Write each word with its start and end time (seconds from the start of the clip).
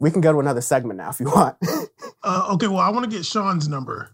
we 0.00 0.10
can 0.10 0.20
go 0.20 0.32
to 0.32 0.40
another 0.40 0.60
segment 0.60 0.96
now 0.98 1.10
if 1.10 1.20
you 1.20 1.26
want. 1.34 1.56
Uh, 2.22 2.48
okay, 2.52 2.66
well, 2.66 2.78
I 2.80 2.88
want 2.90 3.08
to 3.08 3.16
get 3.16 3.24
Sean's 3.24 3.68
number. 3.68 4.10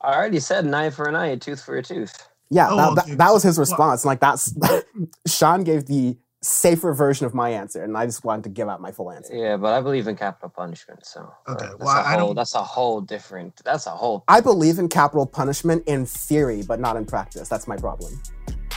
I 0.00 0.14
already 0.14 0.40
said 0.40 0.64
an 0.64 0.72
eye 0.74 0.90
for 0.90 1.06
an 1.08 1.16
eye, 1.16 1.26
a 1.28 1.36
tooth 1.36 1.62
for 1.62 1.76
a 1.76 1.82
tooth. 1.82 2.26
yeah, 2.50 2.68
Oh, 2.70 2.76
that, 2.76 2.94
that, 2.94 3.04
okay. 3.06 3.14
that 3.16 3.32
was 3.32 3.42
his 3.42 3.58
Well- 3.58 3.62
response. 3.62 4.04
Like 4.04 4.20
that's 4.20 4.54
Sean 5.26 5.64
gave 5.64 5.86
the 5.86 6.16
safer 6.42 6.94
version 6.94 7.26
of 7.26 7.34
my 7.34 7.50
answer, 7.50 7.84
and 7.84 7.98
I 7.98 8.06
just 8.06 8.24
wanted 8.24 8.44
to 8.44 8.48
give 8.48 8.66
out 8.66 8.80
my 8.80 8.90
full 8.92 9.10
answer. 9.12 9.34
Yeah, 9.34 9.58
but 9.58 9.74
I 9.74 9.82
believe 9.82 10.06
in 10.08 10.16
capital 10.16 10.48
punishment, 10.48 11.04
so 11.04 11.30
uh, 11.46 11.52
Okay, 11.52 11.66
that's 11.66 11.78
well, 11.78 11.88
a 11.96 12.00
I 12.00 12.12
whole 12.16 12.28
don't- 12.28 12.36
that's 12.36 12.54
a 12.54 12.62
whole 12.62 13.00
different 13.02 13.60
that's 13.64 13.86
a 13.86 13.90
whole 13.90 14.24
I 14.26 14.40
believe 14.40 14.78
in 14.78 14.88
capital 14.88 15.26
punishment 15.26 15.82
in 15.86 16.06
theory, 16.06 16.62
but 16.62 16.80
not 16.80 16.96
in 16.96 17.04
practice. 17.04 17.48
That's 17.50 17.68
my 17.68 17.76
problem. 17.76 18.20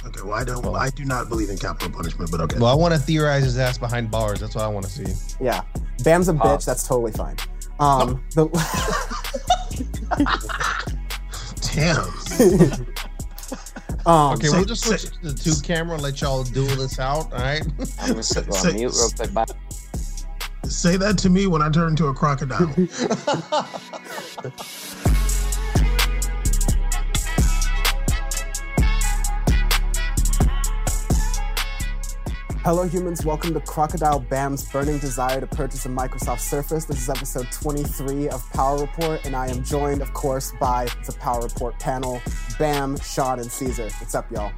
Okay, 0.05 0.21
well, 0.21 0.33
I 0.33 0.43
don't. 0.43 0.63
Well, 0.63 0.75
I 0.75 0.89
do 0.89 1.05
not 1.05 1.29
believe 1.29 1.49
in 1.49 1.57
capital 1.57 1.89
punishment, 1.89 2.29
but 2.31 2.41
okay. 2.41 2.57
Well, 2.59 2.71
I 2.71 2.75
want 2.75 2.93
to 2.93 2.99
theorize 2.99 3.43
his 3.43 3.57
ass 3.57 3.77
behind 3.77 4.11
bars. 4.11 4.39
That's 4.41 4.55
what 4.55 4.63
I 4.63 4.67
want 4.67 4.85
to 4.85 4.91
see. 4.91 5.05
Yeah, 5.43 5.61
Bam's 6.03 6.27
a 6.29 6.33
bitch. 6.33 6.45
Uh, 6.45 6.57
that's 6.57 6.87
totally 6.87 7.11
fine. 7.13 7.37
Um, 7.79 8.23
the, 8.35 8.47
Damn. 11.73 11.97
um, 14.05 14.33
Okay, 14.33 14.47
say- 14.47 14.55
we'll 14.57 14.65
just 14.65 14.85
switch 14.85 15.01
say- 15.01 15.09
to 15.23 15.31
the 15.31 15.33
two 15.33 15.55
camera 15.63 15.95
and 15.95 16.03
let 16.03 16.21
y'all 16.21 16.43
duel 16.43 16.67
this 16.75 16.99
out. 16.99 17.31
All 17.33 17.39
right. 17.39 17.63
I'm 17.99 18.09
gonna 18.09 18.23
sit- 18.23 18.47
go 18.47 18.55
Say- 18.55 18.69
on 18.69 18.75
mute 18.75 18.93
real 18.93 19.09
quick. 19.15 19.33
Bye. 19.33 19.45
Say 20.65 20.97
that 20.97 21.17
to 21.19 21.29
me 21.29 21.47
when 21.47 21.61
I 21.61 21.69
turn 21.69 21.89
into 21.89 22.07
a 22.07 22.13
crocodile. 22.13 22.67
Hello, 32.63 32.83
humans. 32.87 33.25
Welcome 33.25 33.53
to 33.55 33.59
Crocodile 33.59 34.19
Bam's 34.19 34.63
burning 34.71 34.97
desire 34.97 35.41
to 35.41 35.47
purchase 35.47 35.85
a 35.85 35.89
Microsoft 35.89 36.39
Surface. 36.39 36.85
This 36.85 37.01
is 37.01 37.09
episode 37.09 37.51
23 37.51 38.29
of 38.29 38.49
Power 38.51 38.77
Report, 38.77 39.25
and 39.25 39.35
I 39.35 39.49
am 39.49 39.65
joined, 39.65 40.01
of 40.01 40.13
course, 40.13 40.53
by 40.61 40.87
the 41.05 41.11
Power 41.19 41.41
Report 41.41 41.77
panel 41.77 42.21
Bam, 42.57 42.95
Sean, 42.99 43.39
and 43.39 43.51
Caesar. 43.51 43.89
What's 43.99 44.15
up, 44.15 44.31
y'all? 44.31 44.53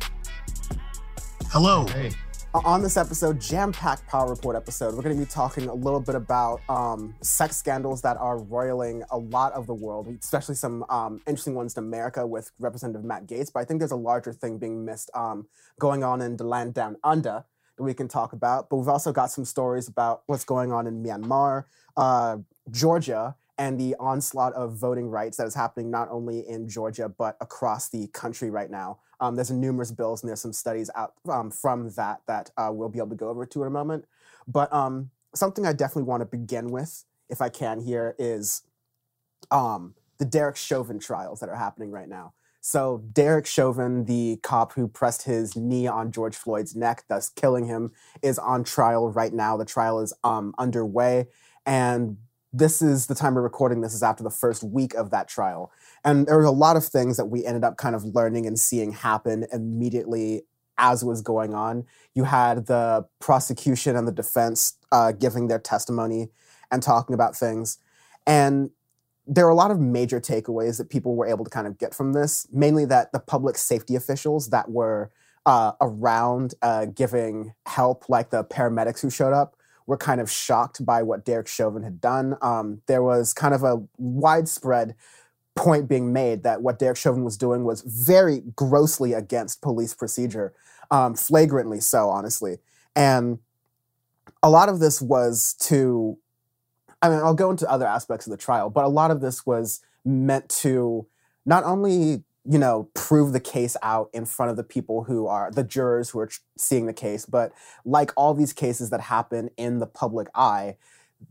Hello. 1.47 1.87
hey, 1.87 2.11
Uh, 2.53 2.61
On 2.63 2.83
this 2.83 2.95
episode, 2.95 3.41
jam 3.41 3.71
packed 3.71 4.05
Power 4.05 4.29
Report 4.29 4.55
episode, 4.55 4.93
we're 4.93 5.01
going 5.01 5.17
to 5.17 5.25
be 5.25 5.27
talking 5.27 5.67
a 5.67 5.73
little 5.73 5.99
bit 5.99 6.13
about 6.13 6.61
um, 6.69 7.15
sex 7.23 7.57
scandals 7.57 8.03
that 8.03 8.17
are 8.17 8.37
roiling 8.37 9.03
a 9.09 9.17
lot 9.17 9.51
of 9.53 9.65
the 9.65 9.73
world, 9.73 10.07
especially 10.21 10.53
some 10.53 10.85
um, 10.89 11.21
interesting 11.25 11.55
ones 11.55 11.75
in 11.75 11.83
America 11.83 12.27
with 12.27 12.51
Representative 12.59 13.03
Matt 13.03 13.25
Gaetz. 13.25 13.51
But 13.51 13.61
I 13.61 13.65
think 13.65 13.79
there's 13.79 13.89
a 13.89 13.95
larger 13.95 14.31
thing 14.31 14.59
being 14.59 14.85
missed 14.85 15.09
um, 15.15 15.47
going 15.79 16.03
on 16.03 16.21
in 16.21 16.37
the 16.37 16.43
land 16.43 16.75
down 16.75 16.97
under 17.03 17.45
that 17.77 17.83
we 17.83 17.93
can 17.93 18.07
talk 18.07 18.33
about. 18.33 18.69
But 18.69 18.77
we've 18.77 18.87
also 18.87 19.11
got 19.11 19.31
some 19.31 19.45
stories 19.45 19.87
about 19.87 20.23
what's 20.27 20.45
going 20.45 20.71
on 20.71 20.87
in 20.87 21.03
Myanmar, 21.03 21.65
uh, 21.97 22.37
Georgia, 22.71 23.35
and 23.57 23.79
the 23.79 23.95
onslaught 23.99 24.53
of 24.53 24.73
voting 24.73 25.09
rights 25.09 25.37
that 25.37 25.47
is 25.47 25.55
happening 25.55 25.89
not 25.89 26.09
only 26.11 26.47
in 26.47 26.67
Georgia 26.67 27.07
but 27.07 27.37
across 27.39 27.89
the 27.89 28.07
country 28.07 28.49
right 28.49 28.69
now. 28.69 28.99
Um, 29.21 29.35
there's 29.35 29.51
numerous 29.51 29.91
bills 29.91 30.21
and 30.21 30.29
there's 30.29 30.41
some 30.41 30.51
studies 30.53 30.89
out 30.95 31.13
um, 31.29 31.49
from 31.49 31.89
that 31.91 32.21
that 32.27 32.51
uh, 32.57 32.69
we'll 32.71 32.89
be 32.89 32.99
able 32.99 33.11
to 33.11 33.15
go 33.15 33.29
over 33.29 33.45
to 33.45 33.61
in 33.61 33.67
a 33.67 33.71
moment. 33.71 34.05
But 34.47 34.71
um, 34.73 35.09
something 35.33 35.65
I 35.65 35.73
definitely 35.73 36.03
want 36.03 36.21
to 36.21 36.25
begin 36.25 36.69
with, 36.69 37.05
if 37.29 37.41
I 37.41 37.49
can, 37.49 37.79
here 37.79 38.15
is 38.19 38.63
um, 39.51 39.95
the 40.17 40.25
Derek 40.25 40.57
Chauvin 40.57 40.99
trials 40.99 41.39
that 41.39 41.49
are 41.49 41.55
happening 41.55 41.91
right 41.91 42.09
now. 42.09 42.33
So 42.67 43.03
Derek 43.13 43.45
Chauvin, 43.45 44.05
the 44.05 44.39
cop 44.41 44.73
who 44.73 44.87
pressed 44.87 45.21
his 45.21 45.55
knee 45.55 45.85
on 45.85 46.11
George 46.11 46.35
Floyd's 46.35 46.75
neck, 46.75 47.03
thus 47.07 47.29
killing 47.29 47.67
him, 47.67 47.91
is 48.23 48.39
on 48.39 48.63
trial 48.63 49.11
right 49.11 49.31
now. 49.31 49.55
The 49.55 49.65
trial 49.65 49.99
is 49.99 50.13
um, 50.23 50.51
underway, 50.57 51.27
and 51.67 52.17
this 52.51 52.81
is 52.81 53.05
the 53.05 53.13
time 53.13 53.35
we're 53.35 53.43
recording. 53.43 53.81
This 53.81 53.93
is 53.93 54.01
after 54.01 54.23
the 54.23 54.31
first 54.31 54.63
week 54.63 54.95
of 54.95 55.11
that 55.11 55.27
trial, 55.27 55.71
and 56.03 56.25
there 56.25 56.37
were 56.37 56.43
a 56.43 56.49
lot 56.49 56.75
of 56.75 56.83
things 56.83 57.17
that 57.17 57.27
we 57.27 57.45
ended 57.45 57.63
up 57.63 57.77
kind 57.77 57.93
of 57.93 58.03
learning 58.03 58.47
and 58.47 58.57
seeing 58.57 58.93
happen 58.93 59.45
immediately 59.53 60.41
as 60.79 61.05
was 61.05 61.21
going 61.21 61.53
on. 61.53 61.85
You 62.15 62.23
had 62.23 62.65
the 62.65 63.05
prosecution 63.19 63.95
and 63.95 64.07
the 64.07 64.11
defense 64.11 64.79
uh, 64.91 65.11
giving 65.11 65.49
their 65.49 65.59
testimony 65.59 66.29
and 66.71 66.81
talking 66.81 67.13
about 67.13 67.35
things, 67.35 67.77
and 68.25 68.71
there 69.27 69.45
are 69.45 69.51
a 69.51 69.55
lot 69.55 69.71
of 69.71 69.79
major 69.79 70.19
takeaways 70.19 70.77
that 70.77 70.89
people 70.89 71.15
were 71.15 71.25
able 71.25 71.43
to 71.43 71.49
kind 71.49 71.67
of 71.67 71.77
get 71.77 71.93
from 71.93 72.13
this, 72.13 72.47
mainly 72.51 72.85
that 72.85 73.11
the 73.11 73.19
public 73.19 73.57
safety 73.57 73.95
officials 73.95 74.49
that 74.49 74.69
were 74.69 75.11
uh, 75.45 75.73
around 75.81 76.53
uh, 76.61 76.85
giving 76.85 77.53
help, 77.65 78.09
like 78.09 78.29
the 78.29 78.43
paramedics 78.43 79.01
who 79.01 79.09
showed 79.09 79.33
up, 79.33 79.55
were 79.87 79.97
kind 79.97 80.19
of 80.19 80.29
shocked 80.29 80.83
by 80.85 81.03
what 81.03 81.25
Derek 81.25 81.47
Chauvin 81.47 81.83
had 81.83 82.01
done. 82.01 82.37
Um, 82.41 82.81
there 82.87 83.03
was 83.03 83.33
kind 83.33 83.53
of 83.53 83.63
a 83.63 83.83
widespread 83.97 84.95
point 85.55 85.87
being 85.87 86.11
made 86.11 86.43
that 86.43 86.61
what 86.61 86.79
Derek 86.79 86.97
Chauvin 86.97 87.23
was 87.23 87.37
doing 87.37 87.63
was 87.63 87.81
very 87.81 88.41
grossly 88.55 89.13
against 89.13 89.61
police 89.61 89.93
procedure, 89.93 90.53
um, 90.91 91.15
flagrantly 91.15 91.79
so, 91.79 92.09
honestly. 92.09 92.57
And 92.95 93.39
a 94.43 94.49
lot 94.49 94.69
of 94.69 94.79
this 94.79 95.01
was 95.01 95.55
to 95.61 96.17
I 97.05 97.09
mean, 97.09 97.19
I'll 97.19 97.35
go 97.35 97.51
into 97.51 97.69
other 97.69 97.85
aspects 97.85 98.25
of 98.25 98.31
the 98.31 98.37
trial, 98.37 98.69
but 98.69 98.83
a 98.83 98.87
lot 98.87 99.11
of 99.11 99.21
this 99.21 99.45
was 99.45 99.81
meant 100.03 100.49
to 100.49 101.05
not 101.45 101.63
only, 101.63 102.23
you 102.43 102.57
know, 102.57 102.89
prove 102.95 103.31
the 103.31 103.39
case 103.39 103.77
out 103.83 104.09
in 104.11 104.25
front 104.25 104.49
of 104.49 104.57
the 104.57 104.63
people 104.63 105.03
who 105.03 105.27
are 105.27 105.51
the 105.51 105.63
jurors 105.63 106.09
who 106.09 106.19
are 106.19 106.29
seeing 106.57 106.87
the 106.87 106.93
case, 106.93 107.25
but 107.27 107.51
like 107.85 108.11
all 108.17 108.33
these 108.33 108.53
cases 108.53 108.89
that 108.89 109.01
happen 109.01 109.51
in 109.55 109.77
the 109.79 109.85
public 109.85 110.29
eye, 110.33 110.77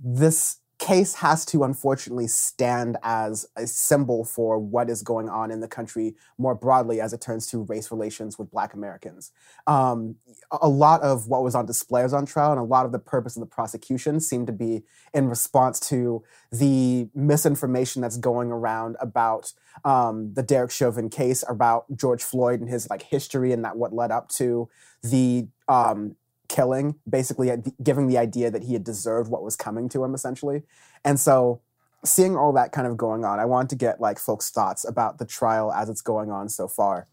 this 0.02 0.58
case 0.84 1.14
has 1.14 1.46
to 1.46 1.64
unfortunately 1.64 2.26
stand 2.26 2.98
as 3.02 3.46
a 3.56 3.66
symbol 3.66 4.22
for 4.22 4.58
what 4.58 4.90
is 4.90 5.00
going 5.00 5.30
on 5.30 5.50
in 5.50 5.60
the 5.60 5.66
country 5.66 6.14
more 6.36 6.54
broadly 6.54 7.00
as 7.00 7.14
it 7.14 7.22
turns 7.22 7.46
to 7.46 7.62
race 7.62 7.90
relations 7.90 8.38
with 8.38 8.50
Black 8.50 8.74
Americans. 8.74 9.32
Um, 9.66 10.16
a- 10.52 10.68
lot 10.68 11.00
of 11.00 11.26
what 11.26 11.42
was 11.42 11.54
on 11.54 11.64
display 11.64 12.02
was 12.02 12.12
on 12.12 12.26
trial, 12.26 12.50
and 12.50 12.60
a 12.60 12.64
lot 12.64 12.84
of 12.84 12.92
the 12.92 12.98
purpose 12.98 13.34
of 13.34 13.40
the 13.40 13.46
prosecution 13.46 14.20
seemed 14.20 14.46
to 14.48 14.52
be 14.52 14.82
in 15.14 15.28
response 15.28 15.80
to 15.88 16.22
the 16.52 17.08
misinformation 17.14 18.02
that's 18.02 18.18
going 18.18 18.52
around 18.52 18.96
about 19.00 19.54
um, 19.84 20.34
the 20.34 20.42
Derek 20.42 20.70
Chauvin 20.70 21.08
case, 21.08 21.44
about 21.48 21.86
George 21.96 22.22
Floyd 22.22 22.60
and 22.60 22.68
his 22.68 22.90
like 22.90 23.02
history 23.02 23.52
and 23.52 23.64
that 23.64 23.76
what 23.76 23.94
led 23.94 24.10
up 24.10 24.28
to 24.30 24.68
the 25.02 25.48
um, 25.66 26.16
killing, 26.54 26.94
basically 27.08 27.50
uh, 27.50 27.56
giving 27.82 28.06
the 28.06 28.16
idea 28.16 28.50
that 28.50 28.62
he 28.62 28.74
had 28.74 28.84
deserved 28.84 29.28
what 29.28 29.42
was 29.42 29.56
coming 29.56 29.88
to 29.88 30.04
him, 30.04 30.14
essentially. 30.14 30.62
And 31.04 31.18
so, 31.18 31.60
seeing 32.04 32.36
all 32.36 32.52
that 32.52 32.70
kind 32.70 32.86
of 32.86 32.96
going 32.96 33.24
on, 33.24 33.40
I 33.40 33.44
want 33.44 33.70
to 33.70 33.76
get 33.76 34.00
like 34.00 34.18
folks' 34.18 34.50
thoughts 34.50 34.86
about 34.86 35.18
the 35.18 35.26
trial 35.26 35.72
as 35.72 35.88
it's 35.88 36.02
going 36.02 36.30
on 36.30 36.48
so 36.48 36.68
far. 36.68 37.08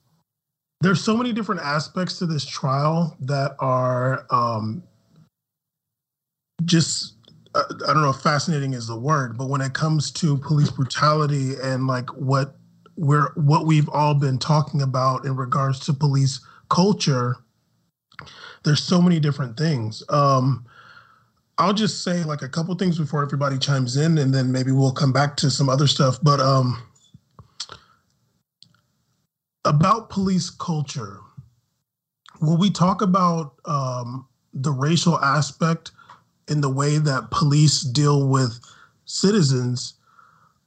There's 0.82 1.04
so 1.04 1.18
many 1.18 1.34
different 1.34 1.62
aspects 1.62 2.20
to 2.20 2.26
this 2.26 2.46
trial 2.46 3.16
that 3.22 3.56
are 3.60 4.26
um, 4.30 4.84
just 6.66 7.16
uh, 7.56 7.64
I 7.88 7.94
don't 7.94 8.04
know 8.04 8.12
if 8.12 8.18
fascinating 8.18 8.74
is 8.74 8.88
the 8.88 8.98
word, 8.98 9.38
but 9.38 9.50
when 9.50 9.62
it 9.62 9.74
comes 9.74 10.12
to 10.12 10.38
police 10.38 10.70
brutality 10.70 11.54
and 11.64 11.88
like 11.88 12.10
what 12.12 12.56
we're 12.96 13.32
what 13.34 13.66
we've 13.66 13.90
all 13.90 14.14
been 14.14 14.38
talking 14.38 14.82
about 14.84 15.26
in 15.26 15.36
regards 15.36 15.80
to 15.80 15.94
police 15.94 16.40
culture, 16.70 17.38
there's 18.64 18.84
so 18.84 19.02
many 19.02 19.20
different 19.20 19.58
things. 19.58 20.04
Um, 20.10 20.66
I'll 21.58 21.74
just 21.74 22.04
say 22.04 22.24
like 22.24 22.42
a 22.42 22.50
couple 22.50 22.74
things 22.76 22.98
before 22.98 23.24
everybody 23.24 23.58
chimes 23.58 23.98
in, 23.98 24.18
and 24.18 24.34
then 24.34 24.52
maybe 24.52 24.72
we'll 24.72 24.92
come 24.92 25.12
back 25.14 25.38
to 25.38 25.52
some 25.52 25.70
other 25.70 25.88
stuff. 25.88 26.18
But 26.22 26.40
um, 26.40 26.82
about 29.66 30.10
police 30.10 30.50
culture, 30.50 31.20
when 32.40 32.58
we 32.58 32.72
talk 32.72 33.02
about 33.02 33.54
um, 33.66 34.28
the 34.54 34.72
racial 34.72 35.20
aspect 35.20 35.92
in 36.48 36.62
the 36.62 36.70
way 36.70 36.98
that 36.98 37.30
police 37.32 37.82
deal 37.82 38.28
with 38.28 38.60
citizens, 39.06 39.94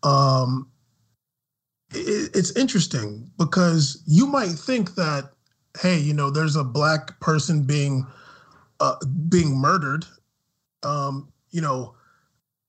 um, 0.04 0.68
it, 1.90 2.30
it's 2.34 2.56
interesting 2.56 3.30
because 3.38 4.02
you 4.06 4.26
might 4.26 4.52
think 4.52 4.94
that, 4.94 5.30
hey, 5.80 5.98
you 5.98 6.14
know, 6.14 6.30
there's 6.30 6.56
a 6.56 6.64
black 6.64 7.18
person 7.20 7.62
being 7.62 8.06
uh, 8.80 8.96
being 9.28 9.56
murdered. 9.56 10.04
Um, 10.82 11.32
you 11.50 11.60
know, 11.60 11.94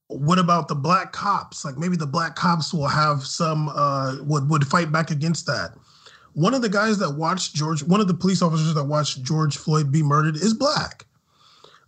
what 0.07 0.39
about 0.39 0.67
the 0.67 0.75
black 0.75 1.11
cops? 1.11 1.65
Like 1.65 1.77
maybe 1.77 1.97
the 1.97 2.07
black 2.07 2.35
cops 2.35 2.73
will 2.73 2.87
have 2.87 3.25
some 3.25 3.69
uh, 3.69 4.17
would 4.21 4.49
would 4.49 4.67
fight 4.67 4.91
back 4.91 5.11
against 5.11 5.45
that. 5.47 5.75
One 6.33 6.53
of 6.53 6.61
the 6.61 6.69
guys 6.69 6.97
that 6.99 7.11
watched 7.11 7.55
George, 7.55 7.81
one 7.83 8.01
of 8.01 8.07
the 8.07 8.13
police 8.13 8.41
officers 8.41 8.73
that 8.73 8.83
watched 8.83 9.23
George 9.23 9.57
Floyd 9.57 9.91
be 9.91 10.03
murdered 10.03 10.35
is 10.35 10.53
black. 10.53 11.05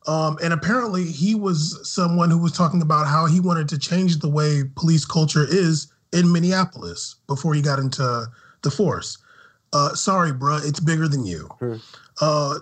Um, 0.08 0.38
and 0.42 0.54
apparently, 0.54 1.04
he 1.04 1.36
was 1.36 1.78
someone 1.84 2.30
who 2.30 2.38
was 2.38 2.54
talking 2.54 2.81
about 2.81 3.08
how 3.08 3.25
he 3.25 3.42
wanted 3.42 3.68
to 3.69 3.78
change 3.78 4.19
the 4.19 4.30
way 4.30 4.64
police 4.75 5.04
culture 5.04 5.46
is 5.50 5.92
in 6.14 6.31
Minneapolis 6.31 7.16
before 7.28 7.54
he 7.54 7.62
got 7.62 7.78
into 7.78 8.25
the 8.62 8.72
force. 8.72 9.18
Uh, 9.74 9.94
sorry, 9.94 10.31
bruh, 10.31 10.68
it's 10.68 10.80
bigger 10.80 11.08
than 11.08 11.25
you. 11.25 11.48
Hmm. 11.60 11.75
Uh, 12.22 12.60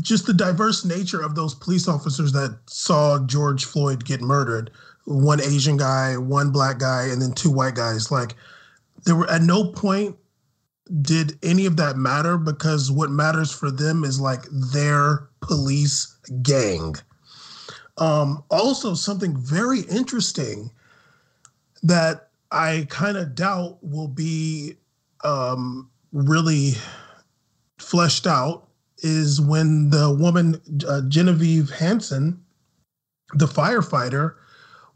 just 0.00 0.26
the 0.26 0.34
diverse 0.34 0.84
nature 0.84 1.20
of 1.20 1.34
those 1.34 1.54
police 1.54 1.88
officers 1.88 2.32
that 2.32 2.58
saw 2.66 3.18
George 3.26 3.64
Floyd 3.64 4.04
get 4.04 4.20
murdered 4.20 4.70
one 5.04 5.40
Asian 5.40 5.76
guy, 5.76 6.16
one 6.16 6.50
black 6.50 6.78
guy, 6.78 7.08
and 7.10 7.20
then 7.20 7.32
two 7.32 7.50
white 7.50 7.74
guys. 7.74 8.10
Like, 8.10 8.34
there 9.04 9.16
were 9.16 9.28
at 9.30 9.42
no 9.42 9.64
point 9.72 10.16
did 11.00 11.38
any 11.42 11.66
of 11.66 11.76
that 11.76 11.96
matter 11.96 12.36
because 12.36 12.90
what 12.90 13.10
matters 13.10 13.50
for 13.50 13.70
them 13.70 14.04
is 14.04 14.20
like 14.20 14.42
their 14.72 15.28
police 15.40 16.16
gang. 16.42 16.94
Um, 17.98 18.42
also, 18.50 18.94
something 18.94 19.36
very 19.36 19.80
interesting 19.80 20.70
that 21.82 22.28
I 22.50 22.86
kind 22.90 23.16
of 23.16 23.34
doubt 23.34 23.78
will 23.82 24.08
be 24.08 24.76
um, 25.24 25.90
really 26.12 26.72
fleshed 27.78 28.26
out 28.26 28.68
is 28.98 29.40
when 29.40 29.90
the 29.90 30.14
woman 30.14 30.60
uh, 30.88 31.02
Genevieve 31.08 31.70
Hansen, 31.70 32.40
the 33.34 33.46
firefighter, 33.46 34.34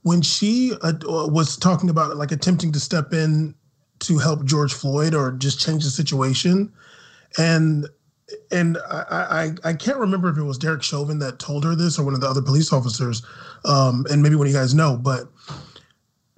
when 0.03 0.23
she 0.23 0.73
uh, 0.83 0.93
was 1.03 1.57
talking 1.57 1.91
about 1.91 2.17
like 2.17 2.31
attempting 2.31 2.71
to 2.73 2.81
step 2.81 3.13
in 3.13 3.55
to 3.99 4.19
help 4.19 4.45
George 4.45 4.73
Floyd 4.73 5.15
or 5.15 5.33
just 5.33 5.59
change 5.59 5.83
the 5.83 5.91
situation, 5.91 6.73
and 7.39 7.87
and 8.51 8.79
I, 8.89 9.53
I, 9.65 9.71
I 9.71 9.73
can't 9.75 9.99
remember 9.99 10.29
if 10.29 10.37
it 10.37 10.43
was 10.43 10.59
Derek 10.59 10.83
Chauvin 10.83 11.19
that 11.21 11.39
told 11.39 11.65
her 11.65 11.75
this 11.75 11.99
or 11.99 12.05
one 12.05 12.15
of 12.15 12.21
the 12.21 12.29
other 12.29 12.43
police 12.43 12.73
officers, 12.73 13.23
um, 13.65 14.07
and 14.11 14.23
maybe 14.23 14.37
one 14.37 14.47
of 14.47 14.53
you 14.53 14.59
guys 14.59 14.75
know, 14.75 14.97
but 14.97 15.29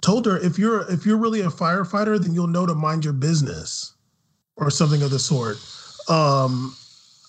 told 0.01 0.25
her 0.25 0.37
if 0.37 0.57
you're 0.57 0.89
if 0.91 1.05
you're 1.05 1.17
really 1.17 1.41
a 1.41 1.47
firefighter, 1.47 2.21
then 2.21 2.33
you'll 2.33 2.47
know 2.47 2.65
to 2.65 2.75
mind 2.75 3.03
your 3.03 3.13
business, 3.13 3.93
or 4.55 4.69
something 4.69 5.01
of 5.01 5.11
the 5.11 5.19
sort. 5.19 5.57
Um, 6.09 6.75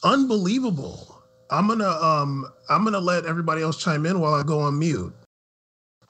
unbelievable. 0.04 1.22
I'm 1.50 1.66
gonna 1.66 1.88
um 1.88 2.46
I'm 2.68 2.84
gonna 2.84 3.00
let 3.00 3.26
everybody 3.26 3.62
else 3.62 3.82
chime 3.82 4.06
in 4.06 4.20
while 4.20 4.34
I 4.34 4.42
go 4.42 4.60
on 4.60 4.78
mute. 4.78 5.12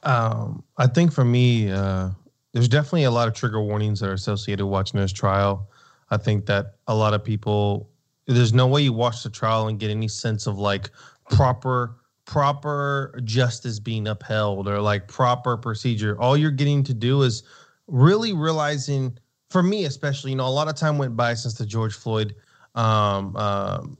Um, 0.02 0.62
I 0.76 0.86
think 0.86 1.12
for 1.12 1.24
me, 1.24 1.70
uh, 1.70 2.10
there's 2.52 2.68
definitely 2.68 3.04
a 3.04 3.10
lot 3.10 3.28
of 3.28 3.34
trigger 3.34 3.60
warnings 3.60 4.00
that 4.00 4.08
are 4.08 4.14
associated 4.14 4.64
with 4.64 4.72
watching 4.72 5.00
this 5.00 5.12
trial. 5.12 5.68
I 6.10 6.16
think 6.16 6.46
that 6.46 6.76
a 6.88 6.94
lot 6.94 7.14
of 7.14 7.22
people, 7.22 7.88
there's 8.26 8.52
no 8.52 8.66
way 8.66 8.82
you 8.82 8.92
watch 8.92 9.22
the 9.22 9.30
trial 9.30 9.68
and 9.68 9.78
get 9.78 9.90
any 9.90 10.08
sense 10.08 10.46
of 10.46 10.58
like 10.58 10.90
proper 11.30 11.99
proper 12.26 13.18
justice 13.24 13.78
being 13.80 14.06
upheld 14.06 14.68
or 14.68 14.80
like 14.80 15.08
proper 15.08 15.56
procedure. 15.56 16.20
All 16.20 16.36
you're 16.36 16.50
getting 16.50 16.82
to 16.84 16.94
do 16.94 17.22
is 17.22 17.42
really 17.86 18.32
realizing, 18.32 19.18
for 19.48 19.62
me 19.62 19.84
especially, 19.84 20.30
you 20.30 20.36
know, 20.36 20.46
a 20.46 20.48
lot 20.48 20.68
of 20.68 20.76
time 20.76 20.98
went 20.98 21.16
by 21.16 21.34
since 21.34 21.54
the 21.54 21.66
George 21.66 21.94
Floyd 21.94 22.34
um, 22.74 23.36
um, 23.36 23.98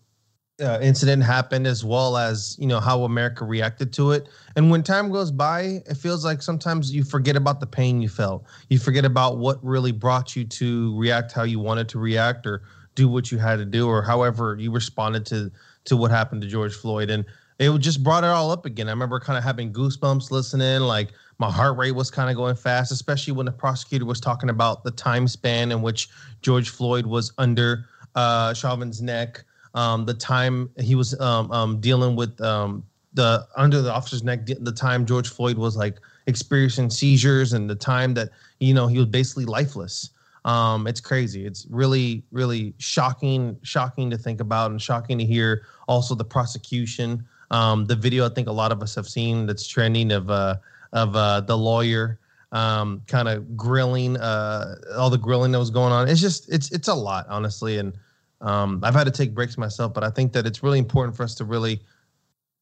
uh, 0.63 0.79
incident 0.83 1.23
happened, 1.23 1.67
as 1.67 1.85
well 1.85 2.17
as 2.17 2.57
you 2.59 2.67
know 2.67 2.81
how 2.81 3.05
America 3.05 3.45
reacted 3.45 3.93
to 3.95 4.13
it. 4.13 4.29
And 4.57 4.71
when 4.71 4.83
time 4.83 5.11
goes 5.11 5.31
by, 5.31 5.83
it 5.87 5.97
feels 5.97 6.25
like 6.25 6.43
sometimes 6.43 6.93
you 6.93 7.03
forget 7.03 7.37
about 7.37 7.61
the 7.61 7.67
pain 7.67 8.01
you 8.03 8.09
felt. 8.09 8.45
You 8.69 8.79
forget 8.79 9.05
about 9.05 9.39
what 9.39 9.63
really 9.65 9.93
brought 9.93 10.37
you 10.37 10.45
to 10.45 10.99
react 10.99 11.33
how 11.33 11.45
you 11.45 11.59
wanted 11.59 11.89
to 11.91 11.99
react, 11.99 12.47
or 12.47 12.63
do 12.95 13.09
what 13.09 13.33
you 13.33 13.39
had 13.39 13.57
to 13.57 13.65
do, 13.65 13.89
or 13.89 14.03
however 14.03 14.57
you 14.59 14.71
responded 14.71 15.25
to 15.27 15.51
to 15.87 15.97
what 15.97 16.11
happened 16.11 16.43
to 16.43 16.49
George 16.49 16.75
Floyd. 16.75 17.11
And 17.11 17.25
it 17.61 17.79
just 17.79 18.03
brought 18.03 18.25
it 18.25 18.29
all 18.29 18.51
up 18.51 18.67
again. 18.67 18.89
I 18.89 18.91
remember 18.91 19.21
kind 19.21 19.39
of 19.39 19.45
having 19.45 19.73
goosebumps 19.73 20.31
listening, 20.31 20.81
like 20.81 21.11
my 21.39 21.51
heart 21.51 21.77
rate 21.77 21.93
was 21.93 22.11
kind 22.11 22.31
of 22.31 22.37
going 22.37 22.57
fast, 22.57 22.91
especially 22.91 23.33
when 23.33 23.47
the 23.47 23.53
prosecutor 23.53 24.05
was 24.05 24.21
talking 24.21 24.51
about 24.51 24.83
the 24.83 24.91
time 24.91 25.29
span 25.29 25.71
in 25.71 25.83
which 25.83 26.09
George 26.43 26.71
Floyd 26.71 27.07
was 27.07 27.33
under 27.39 27.87
uh, 28.17 28.53
Chauvin's 28.55 29.01
neck 29.01 29.45
um, 29.75 30.05
the 30.05 30.15
time 30.15 30.71
he 30.79 30.95
was 30.95 31.19
um, 31.21 31.51
um, 31.53 31.81
dealing 31.81 32.17
with 32.17 32.41
um, 32.41 32.85
the 33.15 33.47
under 33.57 33.81
the 33.81 33.93
officer's 33.93 34.23
neck, 34.23 34.47
the 34.47 34.73
time 34.73 35.07
George 35.07 35.29
Floyd 35.29 35.59
was 35.59 35.77
like 35.77 35.99
experiencing 36.27 36.91
seizures, 36.91 37.53
and 37.53 37.71
the 37.71 37.75
time 37.75 38.15
that 38.15 38.31
you 38.59 38.75
know 38.75 38.87
he 38.87 38.99
was 38.99 39.07
basically 39.07 39.45
lifeless. 39.45 40.11
Um, 40.45 40.87
it's 40.87 41.01
crazy. 41.03 41.45
It's 41.45 41.67
really, 41.69 42.25
really 42.33 42.73
shocking, 42.79 43.59
shocking 43.63 44.11
to 44.11 44.17
think 44.17 44.41
about, 44.41 44.71
and 44.71 44.81
shocking 44.81 45.19
to 45.19 45.25
hear. 45.25 45.67
Also, 45.87 46.15
the 46.15 46.25
prosecution, 46.25 47.27
um, 47.51 47.85
the 47.87 47.97
video 47.97 48.27
I 48.27 48.29
think 48.31 48.49
a 48.49 48.53
lot 48.53 48.73
of 48.73 48.83
us 48.83 48.95
have 48.95 49.09
seen 49.09 49.47
that's 49.47 49.67
trending 49.67 50.13
of 50.13 50.31
uh, 50.31 50.57
of 50.93 51.17
uh, 51.17 51.41
the 51.41 51.57
lawyer 51.57 52.19
um, 52.53 53.03
kind 53.07 53.29
of 53.29 53.57
grilling 53.57 54.17
uh, 54.17 54.77
all 54.97 55.11
the 55.11 55.19
grilling 55.19 55.53
that 55.53 55.59
was 55.59 55.71
going 55.71 55.93
on. 55.93 56.09
It's 56.09 56.21
just 56.21 56.53
it's 56.53 56.71
it's 56.73 56.89
a 56.89 56.95
lot, 56.95 57.27
honestly, 57.29 57.79
and 57.79 57.93
um, 58.41 58.81
I've 58.83 58.95
had 58.95 59.05
to 59.05 59.11
take 59.11 59.35
breaks 59.35 59.59
myself, 59.59 59.95
but 59.95 60.05
I 60.05 60.11
think 60.11 60.33
that 60.33 60.47
it's 60.47 60.63
really 60.63 60.79
important 60.79 61.17
for 61.17 61.23
us 61.23 61.35
to 61.37 61.45
really 61.45 61.81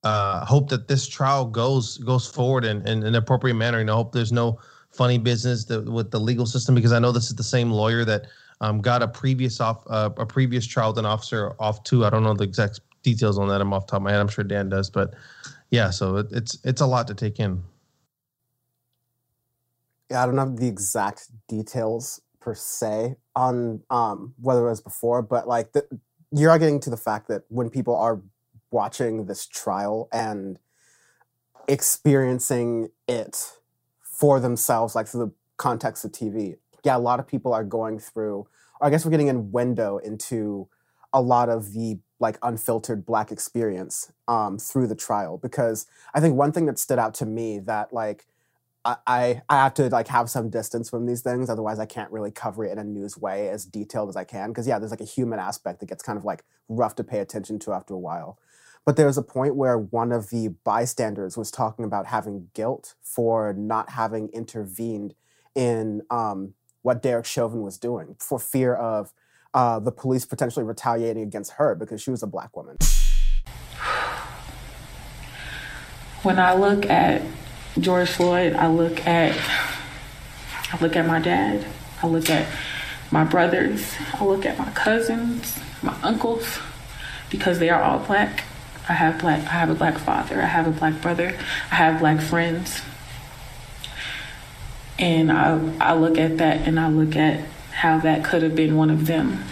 uh, 0.05 0.45
hope 0.45 0.69
that 0.71 0.89
this 0.89 1.07
trial 1.07 1.45
goes 1.45 1.99
goes 1.99 2.27
forward 2.27 2.65
in, 2.65 2.87
in, 2.87 3.03
an 3.05 3.15
appropriate 3.15 3.55
manner. 3.55 3.79
And 3.79 3.91
I 3.91 3.95
hope 3.95 4.13
there's 4.13 4.33
no 4.33 4.59
funny 4.91 5.19
business 5.19 5.65
that, 5.67 5.85
with 5.85 6.11
the 6.11 6.21
legal 6.21 6.47
system 6.47 6.75
because 6.75 6.93
I 6.93 6.99
know 6.99 7.13
this 7.13 7.29
is 7.29 7.37
the 7.37 7.43
same 7.43 7.71
lawyer 7.71 8.05
that 8.05 8.27
um, 8.61 8.81
got 8.81 9.03
a 9.03 9.09
previous 9.09 9.61
off 9.61 9.85
uh, 9.89 10.11
a 10.17 10.27
previous 10.27 10.67
trial 10.67 10.97
an 10.99 11.07
officer 11.07 11.55
off 11.59 11.83
too. 11.85 12.05
I 12.05 12.11
don't 12.11 12.23
know 12.23 12.35
the 12.35 12.45
exact 12.45 12.81
details 13.03 13.39
on 13.39 13.49
that. 13.49 13.61
I'm 13.61 13.73
off 13.73 13.87
top 13.87 13.99
of 13.99 14.03
my 14.03 14.13
head. 14.13 14.21
I'm 14.21 14.29
sure 14.29 14.45
Dan 14.45 14.69
does, 14.69 14.91
but 14.91 15.15
yeah. 15.71 15.91
So 15.91 16.17
it, 16.17 16.27
it's 16.31 16.59
it's 16.65 16.81
a 16.81 16.87
lot 16.87 17.07
to 17.09 17.15
take 17.15 17.39
in. 17.39 17.63
Yeah, 20.11 20.23
I 20.23 20.27
don't 20.27 20.39
have 20.39 20.57
the 20.57 20.69
exact 20.69 21.29
details 21.49 22.21
per 22.41 22.55
se 22.55 23.17
on 23.37 23.83
um, 23.91 24.35
whether 24.41 24.67
it 24.67 24.71
was 24.71 24.81
before, 24.81 25.21
but 25.23 25.47
like 25.47 25.73
the, 25.73 25.87
you're 26.33 26.59
getting 26.59 26.81
to 26.81 26.91
the 26.91 26.97
fact 26.97 27.29
that 27.29 27.43
when 27.49 27.69
people 27.69 27.95
are 27.97 28.21
watching 28.71 29.27
this 29.27 29.47
trial 29.47 30.09
and 30.13 30.59
experiencing 31.67 32.89
it 33.07 33.53
for 34.03 34.41
themselves, 34.41 34.95
like 34.95 35.07
through 35.07 35.27
the 35.27 35.33
context 35.57 36.05
of 36.05 36.13
TV, 36.13 36.57
yeah, 36.85 36.97
a 36.97 36.99
lot 36.99 37.21
of 37.21 37.27
people 37.27 37.53
are 37.53 37.65
going 37.65 37.99
through. 37.99 38.47
I 38.81 38.91
guess 38.91 39.05
we're 39.05 39.11
getting 39.11 39.31
a 39.31 39.39
window 39.39 39.99
into 39.99 40.69
a 41.13 41.21
lot 41.21 41.49
of 41.49 41.73
the 41.73 41.99
like 42.21 42.39
unfiltered 42.43 43.07
black 43.07 43.31
experience 43.31 44.13
um, 44.27 44.59
through 44.59 44.87
the 44.87 44.95
trial 44.95 45.39
because 45.39 45.87
I 46.15 46.21
think 46.21 46.35
one 46.35 46.53
thing 46.53 46.67
that 46.67 46.79
stood 46.79 46.99
out 46.99 47.15
to 47.15 47.27
me 47.27 47.59
that 47.61 47.93
like 47.93 48.27
I, 48.85 49.43
I 49.49 49.57
have 49.57 49.75
to 49.75 49.89
like 49.89 50.09
have 50.09 50.31
some 50.31 50.49
distance 50.49 50.89
from 50.89 51.05
these 51.05 51.21
things 51.21 51.51
otherwise 51.51 51.79
i 51.79 51.85
can't 51.85 52.11
really 52.11 52.31
cover 52.31 52.65
it 52.65 52.73
in 52.73 52.79
a 52.79 52.85
news 52.85 53.19
way 53.19 53.51
as 53.51 53.67
detailed 53.67 54.09
as 54.09 54.17
i 54.17 54.25
can 54.25 54.49
because 54.49 54.67
yeah 54.67 54.79
there's 54.79 54.93
like 54.93 55.03
a 55.03 55.05
human 55.05 55.39
aspect 55.39 55.81
that 55.81 55.91
gets 55.91 56.03
kind 56.03 56.17
of 56.17 56.25
like 56.25 56.43
rough 56.69 56.95
to 56.97 57.05
pay 57.05 57.21
attention 57.21 57.59
to 57.61 57.73
after 57.73 57.95
a 57.95 57.99
while. 57.99 58.39
But 58.85 58.97
there 58.97 59.07
was 59.07 59.19
a 59.19 59.23
point 59.23 59.57
where 59.57 59.79
one 59.79 60.13
of 60.13 60.31
the 60.31 60.49
bystanders 60.65 61.37
was 61.37 61.51
talking 61.51 61.85
about 61.85 62.07
having 62.07 62.49
guilt 62.55 62.95
for 63.03 63.53
not 63.53 63.91
having 63.91 64.29
intervened 64.29 65.15
in 65.55 66.03
um, 66.11 66.55
what 66.83 67.03
derek 67.03 67.27
chauvin 67.27 67.63
was 67.63 67.77
doing 67.77 68.15
for 68.19 68.39
fear 68.39 68.75
of 68.75 69.13
uh, 69.55 69.79
the 69.79 69.93
police 69.93 70.25
potentially 70.25 70.65
retaliating 70.65 71.23
against 71.23 71.53
her 71.53 71.75
because 71.75 72.01
she 72.03 72.11
was 72.11 72.23
a 72.23 72.27
black 72.27 72.57
woman 72.57 72.77
when 76.23 76.39
i 76.39 76.55
look 76.55 76.87
at 76.87 77.23
George 77.81 78.11
Floyd, 78.11 78.55
I 78.55 78.67
look 78.67 79.07
at 79.07 79.37
I 80.73 80.83
look 80.83 80.97
at 80.97 81.07
my 81.07 81.21
dad, 81.21 81.65
I 82.03 82.07
look 82.07 82.29
at 82.29 82.49
my 83.11 83.25
brothers, 83.25 83.95
I 84.15 84.25
look 84.25 84.45
at 84.45 84.59
my 84.59 84.71
cousins, 84.71 85.59
my 85.83 85.97
uncles, 86.03 86.59
because 87.31 87.59
they 87.59 87.71
are 87.71 87.83
all 87.83 88.01
black. 88.01 88.45
I 88.89 88.95
have 88.95 89.21
black 89.21 89.41
I 89.47 89.53
have 89.53 89.71
a 89.71 89.75
black 89.75 89.99
father, 89.99 90.43
I 90.43 90.47
have 90.47 90.67
a 90.67 90.73
black 90.73 91.01
brother, 91.01 91.39
I 91.71 91.75
have 91.77 92.01
black 92.01 92.21
friends. 92.21 92.81
And 94.99 95.31
I 95.31 95.77
I 95.81 95.95
look 95.95 96.19
at 96.19 96.39
that 96.39 96.67
and 96.67 96.81
I 96.81 96.89
look 96.89 97.15
at 97.15 97.45
how 97.79 97.97
that 97.97 98.25
could 98.25 98.43
have 98.43 98.57
been 98.57 98.75
one 98.77 98.91
of 98.91 99.07
them. 99.07 99.45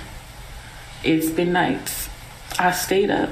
It's 1.04 1.30
been 1.30 1.52
nights. 1.52 2.08
I 2.58 2.72
stayed 2.72 3.08
up 3.08 3.30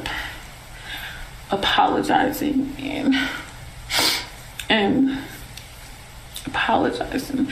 apologizing 1.50 2.76
and 2.78 3.12
and 4.68 5.18
apologizing 6.46 7.48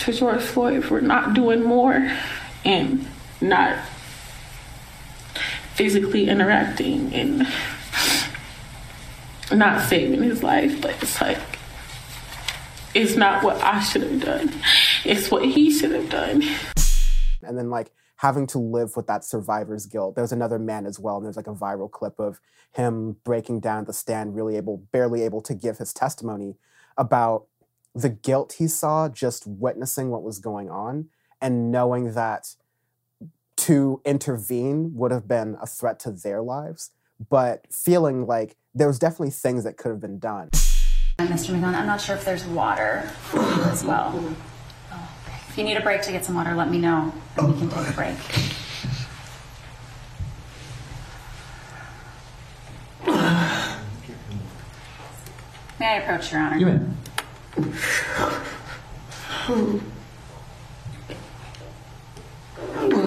to 0.00 0.12
George 0.12 0.42
Floyd 0.42 0.84
for 0.84 1.00
not 1.00 1.32
doing 1.32 1.62
more 1.62 2.12
and 2.66 3.06
not 3.40 3.78
physically 5.76 6.28
interacting 6.28 7.14
and 7.14 7.48
not 9.50 9.88
saving 9.88 10.22
his 10.22 10.42
life. 10.42 10.82
But 10.82 11.02
it's 11.02 11.18
like, 11.18 11.38
it's 12.92 13.16
not 13.16 13.42
what 13.42 13.56
I 13.62 13.80
should 13.80 14.02
have 14.02 14.20
done, 14.20 14.52
it's 15.04 15.30
what 15.30 15.44
he 15.44 15.70
should 15.70 15.92
have 15.92 16.08
done. 16.08 16.42
And 17.42 17.58
then, 17.58 17.70
like, 17.70 17.92
having 18.16 18.46
to 18.46 18.58
live 18.58 18.96
with 18.96 19.06
that 19.06 19.24
survivor's 19.24 19.86
guilt. 19.86 20.16
There's 20.16 20.32
another 20.32 20.58
man 20.58 20.86
as 20.86 20.98
well, 20.98 21.16
and 21.16 21.26
there's 21.26 21.36
like 21.36 21.46
a 21.46 21.54
viral 21.54 21.90
clip 21.90 22.18
of 22.18 22.40
him 22.72 23.16
breaking 23.24 23.60
down 23.60 23.80
at 23.80 23.86
the 23.86 23.92
stand, 23.92 24.34
really 24.34 24.56
able, 24.56 24.78
barely 24.92 25.22
able 25.22 25.40
to 25.42 25.54
give 25.54 25.78
his 25.78 25.92
testimony 25.92 26.56
about 26.96 27.46
the 27.94 28.08
guilt 28.08 28.54
he 28.58 28.66
saw 28.66 29.08
just 29.08 29.46
witnessing 29.46 30.10
what 30.10 30.22
was 30.22 30.38
going 30.38 30.70
on 30.70 31.08
and 31.40 31.70
knowing 31.70 32.14
that 32.14 32.54
to 33.56 34.00
intervene 34.04 34.94
would 34.94 35.10
have 35.10 35.28
been 35.28 35.56
a 35.60 35.66
threat 35.66 35.98
to 36.00 36.10
their 36.10 36.42
lives, 36.42 36.90
but 37.28 37.66
feeling 37.70 38.26
like 38.26 38.56
there 38.74 38.88
was 38.88 38.98
definitely 38.98 39.30
things 39.30 39.64
that 39.64 39.76
could 39.76 39.90
have 39.90 40.00
been 40.00 40.18
done. 40.18 40.48
Mr. 41.18 41.54
McMillian, 41.54 41.74
I'm 41.74 41.86
not 41.86 42.00
sure 42.00 42.16
if 42.16 42.24
there's 42.24 42.44
water 42.46 43.08
as 43.34 43.84
well. 43.84 44.34
If 45.54 45.58
you 45.58 45.64
need 45.66 45.76
a 45.76 45.82
break 45.82 46.02
to 46.02 46.10
get 46.10 46.24
some 46.24 46.34
water, 46.34 46.52
let 46.52 46.68
me 46.68 46.78
know, 46.78 47.14
and 47.36 47.54
we 47.54 47.56
can 47.56 47.70
take 47.70 47.88
a 47.88 47.92
break. 47.92 48.16
May 55.78 55.86
I 55.86 55.94
approach, 55.98 56.32
Your 56.32 56.40
Honor? 56.40 56.56
You 56.56 56.66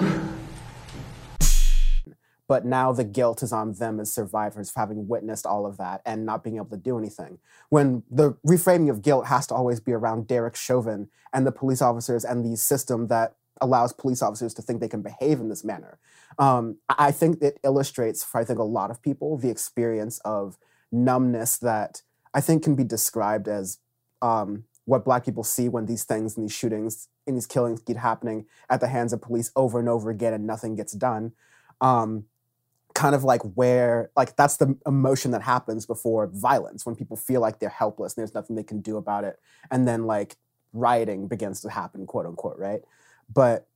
may. 0.00 0.14
But 2.48 2.64
now 2.64 2.92
the 2.92 3.04
guilt 3.04 3.42
is 3.42 3.52
on 3.52 3.74
them 3.74 4.00
as 4.00 4.12
survivors 4.12 4.70
for 4.70 4.80
having 4.80 5.06
witnessed 5.06 5.46
all 5.46 5.66
of 5.66 5.76
that 5.76 6.00
and 6.04 6.24
not 6.24 6.42
being 6.42 6.56
able 6.56 6.70
to 6.70 6.78
do 6.78 6.98
anything. 6.98 7.38
When 7.68 8.02
the 8.10 8.32
reframing 8.44 8.90
of 8.90 9.02
guilt 9.02 9.26
has 9.26 9.46
to 9.48 9.54
always 9.54 9.80
be 9.80 9.92
around 9.92 10.26
Derek 10.26 10.56
Chauvin 10.56 11.08
and 11.32 11.46
the 11.46 11.52
police 11.52 11.82
officers 11.82 12.24
and 12.24 12.44
the 12.44 12.56
system 12.56 13.08
that 13.08 13.36
allows 13.60 13.92
police 13.92 14.22
officers 14.22 14.54
to 14.54 14.62
think 14.62 14.80
they 14.80 14.88
can 14.88 15.02
behave 15.02 15.40
in 15.40 15.48
this 15.48 15.64
manner. 15.64 15.98
Um, 16.38 16.78
I 16.88 17.10
think 17.10 17.42
it 17.42 17.58
illustrates 17.64 18.24
for 18.24 18.40
I 18.40 18.44
think 18.44 18.58
a 18.58 18.64
lot 18.64 18.90
of 18.90 19.02
people 19.02 19.36
the 19.36 19.50
experience 19.50 20.18
of 20.24 20.56
numbness 20.90 21.58
that 21.58 22.02
I 22.32 22.40
think 22.40 22.62
can 22.62 22.76
be 22.76 22.84
described 22.84 23.48
as 23.48 23.78
um, 24.22 24.64
what 24.84 25.04
Black 25.04 25.24
people 25.24 25.44
see 25.44 25.68
when 25.68 25.86
these 25.86 26.04
things 26.04 26.36
and 26.36 26.46
these 26.46 26.54
shootings 26.54 27.08
and 27.26 27.36
these 27.36 27.46
killings 27.46 27.82
keep 27.82 27.96
happening 27.96 28.46
at 28.70 28.80
the 28.80 28.88
hands 28.88 29.12
of 29.12 29.20
police 29.20 29.50
over 29.54 29.78
and 29.78 29.88
over 29.88 30.08
again 30.08 30.32
and 30.32 30.46
nothing 30.46 30.76
gets 30.76 30.92
done. 30.92 31.32
Um, 31.80 32.24
kind 32.98 33.14
of 33.14 33.22
like 33.22 33.42
where 33.54 34.10
like 34.16 34.34
that's 34.34 34.56
the 34.56 34.76
emotion 34.84 35.30
that 35.30 35.40
happens 35.40 35.86
before 35.86 36.26
violence 36.26 36.84
when 36.84 36.96
people 36.96 37.16
feel 37.16 37.40
like 37.40 37.60
they're 37.60 37.68
helpless 37.68 38.16
and 38.16 38.22
there's 38.22 38.34
nothing 38.34 38.56
they 38.56 38.62
can 38.64 38.80
do 38.80 38.96
about 38.96 39.22
it 39.22 39.38
and 39.70 39.86
then 39.86 40.04
like 40.04 40.34
rioting 40.72 41.28
begins 41.28 41.60
to 41.60 41.70
happen 41.70 42.04
quote 42.06 42.26
unquote 42.26 42.58
right? 42.58 42.80
But 43.32 43.68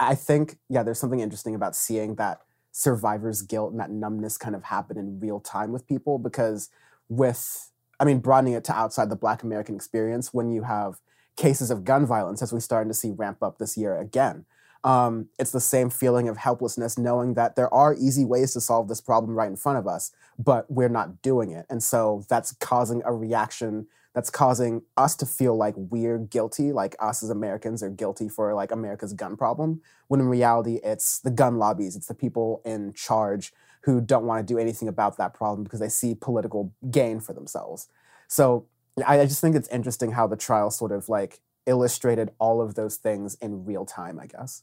i 0.00 0.16
think 0.16 0.58
yeah 0.68 0.82
there's 0.82 0.98
something 0.98 1.20
interesting 1.20 1.54
about 1.54 1.76
seeing 1.76 2.16
that 2.16 2.40
survivor's 2.72 3.42
guilt 3.42 3.70
and 3.70 3.78
that 3.78 3.90
numbness 3.90 4.36
kind 4.36 4.56
of 4.56 4.64
happen 4.64 4.98
in 4.98 5.20
real 5.20 5.38
time 5.38 5.70
with 5.70 5.86
people 5.86 6.18
because 6.18 6.70
with 7.08 7.70
i 8.00 8.04
mean 8.04 8.18
broadening 8.18 8.54
it 8.54 8.64
to 8.64 8.72
outside 8.72 9.10
the 9.10 9.16
black 9.16 9.42
american 9.42 9.76
experience 9.76 10.34
when 10.34 10.50
you 10.50 10.62
have 10.62 10.98
cases 11.36 11.70
of 11.70 11.84
gun 11.84 12.04
violence 12.04 12.42
as 12.42 12.52
we're 12.52 12.58
starting 12.58 12.90
to 12.90 12.98
see 12.98 13.10
ramp 13.10 13.42
up 13.42 13.58
this 13.58 13.76
year 13.76 13.96
again 13.98 14.44
um, 14.86 15.28
it's 15.36 15.50
the 15.50 15.60
same 15.60 15.90
feeling 15.90 16.28
of 16.28 16.36
helplessness, 16.36 16.96
knowing 16.96 17.34
that 17.34 17.56
there 17.56 17.72
are 17.74 17.92
easy 17.94 18.24
ways 18.24 18.52
to 18.52 18.60
solve 18.60 18.86
this 18.86 19.00
problem 19.00 19.34
right 19.34 19.50
in 19.50 19.56
front 19.56 19.78
of 19.78 19.88
us, 19.88 20.12
but 20.38 20.70
we're 20.70 20.88
not 20.88 21.20
doing 21.22 21.50
it. 21.50 21.66
And 21.68 21.82
so 21.82 22.24
that's 22.28 22.52
causing 22.52 23.02
a 23.04 23.12
reaction 23.12 23.88
that's 24.14 24.30
causing 24.30 24.82
us 24.96 25.14
to 25.16 25.26
feel 25.26 25.56
like 25.56 25.74
we're 25.76 26.18
guilty, 26.18 26.72
like 26.72 26.94
us 27.00 27.22
as 27.22 27.28
Americans 27.28 27.82
are 27.82 27.90
guilty 27.90 28.30
for 28.30 28.54
like 28.54 28.70
America's 28.70 29.12
gun 29.12 29.36
problem, 29.36 29.82
when 30.06 30.20
in 30.20 30.28
reality 30.28 30.78
it's 30.82 31.18
the 31.18 31.30
gun 31.30 31.58
lobbies, 31.58 31.96
it's 31.96 32.06
the 32.06 32.14
people 32.14 32.62
in 32.64 32.94
charge 32.94 33.52
who 33.82 34.00
don't 34.00 34.24
want 34.24 34.46
to 34.46 34.54
do 34.54 34.58
anything 34.58 34.88
about 34.88 35.18
that 35.18 35.34
problem 35.34 35.64
because 35.64 35.80
they 35.80 35.88
see 35.88 36.14
political 36.14 36.72
gain 36.90 37.20
for 37.20 37.34
themselves. 37.34 37.88
So 38.28 38.66
I, 39.04 39.20
I 39.20 39.26
just 39.26 39.40
think 39.40 39.54
it's 39.56 39.68
interesting 39.68 40.12
how 40.12 40.26
the 40.28 40.36
trial 40.36 40.70
sort 40.70 40.92
of 40.92 41.08
like 41.08 41.40
illustrated 41.66 42.30
all 42.38 42.62
of 42.62 42.74
those 42.74 42.96
things 42.96 43.34
in 43.42 43.64
real 43.66 43.84
time, 43.84 44.18
I 44.18 44.26
guess. 44.26 44.62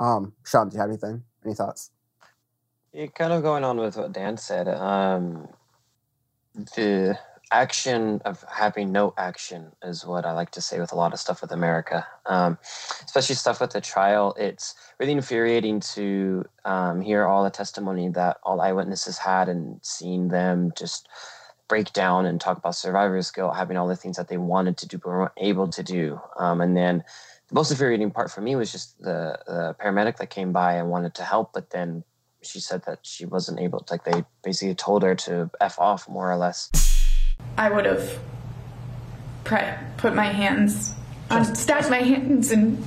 Um, 0.00 0.32
Sean, 0.44 0.68
do 0.68 0.74
you 0.74 0.80
have 0.80 0.90
anything? 0.90 1.22
Any 1.44 1.54
thoughts? 1.54 1.90
Yeah, 2.92 3.06
kind 3.06 3.32
of 3.32 3.42
going 3.42 3.64
on 3.64 3.78
with 3.78 3.96
what 3.96 4.12
Dan 4.12 4.36
said. 4.36 4.68
Um, 4.68 5.48
the 6.54 7.18
action 7.50 8.20
of 8.24 8.44
having 8.50 8.92
no 8.92 9.14
action 9.16 9.72
is 9.82 10.04
what 10.04 10.26
I 10.26 10.32
like 10.32 10.50
to 10.52 10.60
say 10.60 10.80
with 10.80 10.92
a 10.92 10.96
lot 10.96 11.12
of 11.12 11.20
stuff 11.20 11.40
with 11.40 11.52
America, 11.52 12.06
um, 12.26 12.58
especially 13.04 13.36
stuff 13.36 13.60
with 13.60 13.70
the 13.70 13.80
trial. 13.80 14.34
It's 14.38 14.74
really 14.98 15.12
infuriating 15.12 15.80
to 15.80 16.44
um, 16.64 17.00
hear 17.00 17.24
all 17.24 17.44
the 17.44 17.50
testimony 17.50 18.08
that 18.10 18.38
all 18.42 18.60
eyewitnesses 18.60 19.18
had 19.18 19.48
and 19.48 19.80
seeing 19.82 20.28
them 20.28 20.72
just 20.76 21.08
break 21.68 21.92
down 21.92 22.26
and 22.26 22.40
talk 22.40 22.58
about 22.58 22.74
survivor's 22.74 23.30
guilt, 23.30 23.56
having 23.56 23.76
all 23.76 23.88
the 23.88 23.96
things 23.96 24.16
that 24.16 24.28
they 24.28 24.38
wanted 24.38 24.76
to 24.78 24.88
do 24.88 24.98
but 24.98 25.08
weren't 25.08 25.32
able 25.36 25.68
to 25.68 25.82
do, 25.82 26.20
um, 26.38 26.60
and 26.60 26.76
then 26.76 27.04
the 27.48 27.54
most 27.54 27.70
infuriating 27.70 28.10
part 28.10 28.30
for 28.30 28.40
me 28.40 28.56
was 28.56 28.70
just 28.70 28.98
the, 29.00 29.38
the 29.46 29.74
paramedic 29.82 30.18
that 30.18 30.30
came 30.30 30.52
by 30.52 30.74
and 30.74 30.90
wanted 30.90 31.14
to 31.14 31.22
help, 31.22 31.52
but 31.52 31.70
then 31.70 32.04
she 32.42 32.60
said 32.60 32.82
that 32.86 33.00
she 33.02 33.24
wasn't 33.24 33.58
able 33.58 33.80
to, 33.80 33.92
like 33.94 34.04
they 34.04 34.22
basically 34.44 34.74
told 34.74 35.02
her 35.02 35.14
to 35.14 35.50
F 35.60 35.78
off 35.78 36.08
more 36.08 36.30
or 36.30 36.36
less. 36.36 36.70
I 37.56 37.70
would 37.70 37.84
have 37.86 38.18
pre- 39.44 39.74
put 39.96 40.14
my 40.14 40.26
hands 40.26 40.92
on, 41.30 41.54
stacked 41.54 41.90
my 41.90 41.98
hands 42.02 42.52
and 42.52 42.84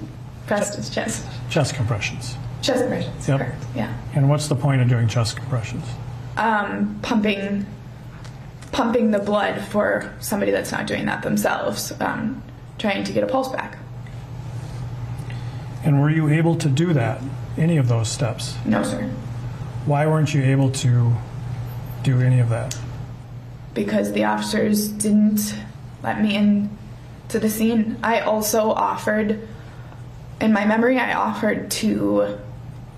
pressed 0.48 0.76
his 0.76 0.90
chest. 0.90 1.26
Chest 1.50 1.76
compressions. 1.76 2.36
Chest 2.62 2.82
compressions, 2.82 3.28
Yep. 3.28 3.40
correct, 3.40 3.66
yeah. 3.76 3.98
And 4.14 4.30
what's 4.30 4.48
the 4.48 4.56
point 4.56 4.82
of 4.82 4.88
doing 4.90 5.08
chest 5.08 5.36
compressions? 5.38 5.86
Um, 6.38 7.00
pumping, 7.02 7.66
pumping 8.72 9.12
the 9.12 9.20
blood 9.20 9.60
for 9.66 10.14
somebody 10.20 10.52
that's 10.52 10.72
not 10.72 10.86
doing 10.86 11.08
that 11.08 11.24
themselves, 11.24 11.92
um, 12.00 12.44
trying 12.78 13.04
to 13.04 13.12
get 13.12 13.24
a 13.24 13.28
pulse 13.28 13.50
back. 13.50 13.78
And 15.84 16.00
were 16.00 16.10
you 16.10 16.30
able 16.30 16.56
to 16.58 16.70
do 16.70 16.94
that, 16.94 17.22
any 17.58 17.78
of 17.78 17.88
those 17.88 18.10
steps? 18.10 18.56
No, 18.66 18.84
sir. 18.84 19.10
Why 19.86 20.06
weren't 20.06 20.34
you 20.34 20.44
able 20.44 20.70
to 20.72 21.14
do 22.04 22.22
any 22.22 22.40
of 22.40 22.50
that? 22.50 22.78
because 23.74 24.12
the 24.14 24.24
officers 24.26 24.90
didn't 24.90 25.56
let 26.04 26.22
me 26.22 26.36
in 26.36 26.78
to 27.30 27.40
the 27.40 27.50
scene. 27.50 27.98
I 28.04 28.20
also 28.20 28.72
offered, 28.72 29.48
in 30.40 30.52
my 30.52 30.66
memory, 30.66 30.98
I 30.98 31.14
offered 31.14 31.72
to 31.72 32.38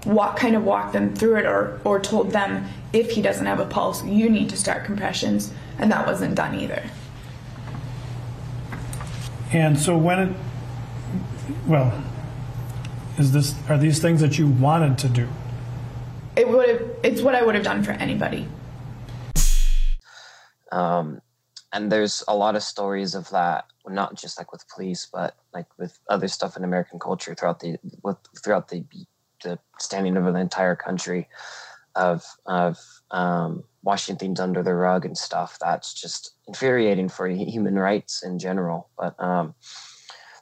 walk, 0.06 0.38
kind 0.38 0.56
of 0.56 0.64
walk 0.64 0.92
them 0.94 1.16
through 1.16 1.38
it, 1.38 1.46
or 1.46 1.80
or 1.84 2.00
told 2.00 2.32
them 2.32 2.68
if 2.92 3.12
he 3.12 3.22
doesn't 3.22 3.46
have 3.46 3.60
a 3.60 3.66
pulse, 3.66 4.04
you 4.04 4.30
need 4.30 4.50
to 4.50 4.58
start 4.58 4.86
compressions, 4.86 5.54
and 5.78 5.92
that 5.92 6.06
wasn't 6.08 6.36
done 6.36 6.60
either. 6.60 6.84
And 9.52 9.78
so 9.78 9.96
when 9.96 10.20
it, 10.20 10.36
well, 11.68 12.04
is 13.18 13.32
this 13.32 13.56
are 13.70 13.78
these 13.78 14.00
things 14.00 14.22
that 14.22 14.38
you 14.38 14.48
wanted 14.48 14.98
to 15.00 15.10
do? 15.10 15.28
It 16.36 16.50
would 16.50 16.70
have. 16.70 16.82
It's 17.04 17.22
what 17.22 17.36
I 17.36 17.44
would 17.44 17.56
have 17.56 17.64
done 17.64 17.84
for 17.84 17.92
anybody. 17.92 18.48
Um, 20.72 21.22
and 21.72 21.92
there's 21.92 22.24
a 22.28 22.36
lot 22.36 22.56
of 22.56 22.64
stories 22.64 23.14
of 23.14 23.30
that, 23.30 23.66
not 23.88 24.16
just 24.16 24.40
like 24.40 24.52
with 24.52 24.68
police, 24.68 25.08
but 25.12 25.36
like 25.54 25.68
with 25.78 26.00
other 26.10 26.28
stuff 26.28 26.58
in 26.58 26.64
American 26.64 27.00
culture 27.00 27.36
throughout 27.36 27.60
the 27.60 27.78
with 28.04 28.18
throughout 28.44 28.70
the 28.70 28.84
the 29.44 29.60
standing 29.80 30.18
over 30.18 30.32
the 30.32 30.40
entire 30.40 30.76
country 30.76 31.28
of 31.96 32.24
of 32.46 32.80
um, 33.12 33.64
washing 33.84 34.16
things 34.16 34.40
under 34.40 34.64
the 34.64 34.74
rug 34.74 35.06
and 35.06 35.18
stuff. 35.18 35.58
That's 35.62 35.94
just 35.94 36.32
infuriating 36.48 37.10
for 37.10 37.28
human 37.28 37.76
rights 37.76 38.24
in 38.24 38.40
general. 38.40 38.90
But 38.98 39.22
um, 39.22 39.54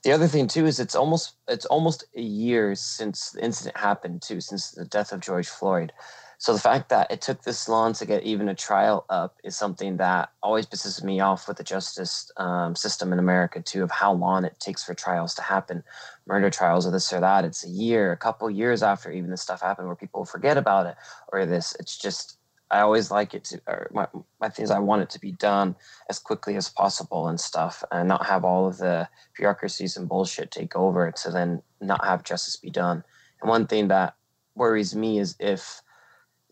the 0.04 0.12
other 0.12 0.28
thing 0.28 0.48
too 0.48 0.66
is 0.66 0.80
it's 0.80 0.96
almost 0.96 1.36
it's 1.48 1.66
almost 1.66 2.06
a 2.16 2.22
year 2.22 2.74
since 2.76 3.32
the 3.32 3.44
incident 3.44 3.78
happened 3.78 4.22
too, 4.22 4.42
since 4.42 4.72
the 4.72 4.86
death 4.86 5.12
of 5.12 5.20
George 5.20 5.48
Floyd. 5.48 5.94
So 6.40 6.54
the 6.54 6.60
fact 6.60 6.90
that 6.90 7.12
it 7.12 7.22
took 7.22 7.44
this 7.44 7.70
long 7.70 7.94
to 7.94 8.06
get 8.08 8.24
even 8.24 8.50
a 8.50 8.56
trial 8.56 9.06
up 9.12 9.38
is 9.44 9.56
something 9.56 9.98
that 9.98 10.32
always 10.42 10.66
pisses 10.66 11.04
me 11.04 11.20
off 11.20 11.48
with 11.48 11.58
the 11.58 11.64
justice 11.64 12.32
um, 12.38 12.76
system 12.76 13.14
in 13.14 13.20
America 13.20 13.62
too, 13.62 13.84
of 13.84 13.92
how 13.92 14.12
long 14.14 14.44
it 14.44 14.60
takes 14.60 14.84
for 14.84 14.96
trials 14.96 15.36
to 15.36 15.44
happen, 15.44 15.84
murder 16.26 16.50
trials 16.50 16.88
or 16.88 16.90
this 16.90 17.14
or 17.14 17.20
that. 17.20 17.46
It's 17.46 17.64
a 17.64 17.70
year, 17.70 18.12
a 18.12 18.18
couple 18.18 18.50
years 18.50 18.82
after 18.82 19.12
even 19.12 19.30
this 19.30 19.44
stuff 19.44 19.62
happened, 19.62 19.86
where 19.86 19.96
people 19.96 20.26
forget 20.26 20.58
about 20.58 20.88
it 20.88 20.96
or 21.32 21.46
this. 21.46 21.76
It's 21.80 21.96
just 21.96 22.40
I 22.72 22.80
always 22.80 23.12
like 23.12 23.34
it 23.34 23.44
to, 23.46 23.62
or 23.68 23.92
my, 23.94 24.08
my 24.40 24.48
things 24.48 24.72
I 24.72 24.80
want 24.80 25.02
it 25.02 25.10
to 25.12 25.20
be 25.20 25.34
done 25.34 25.76
as 26.10 26.20
quickly 26.20 26.56
as 26.56 26.70
possible 26.70 27.28
and 27.28 27.40
stuff, 27.40 27.84
and 27.92 28.08
not 28.08 28.26
have 28.26 28.46
all 28.46 28.66
of 28.66 28.78
the 28.78 29.10
bureaucracies 29.36 29.98
and 29.98 30.08
bullshit 30.08 30.52
take 30.52 30.76
over 30.76 31.12
to 31.12 31.32
then 31.32 31.62
not 31.82 32.06
have 32.06 32.24
justice 32.24 32.56
be 32.56 32.70
done. 32.70 33.04
And 33.42 33.50
one 33.50 33.68
thing 33.68 33.90
that 33.90 34.16
worries 34.56 34.96
me 34.96 35.20
is 35.20 35.36
if 35.40 35.82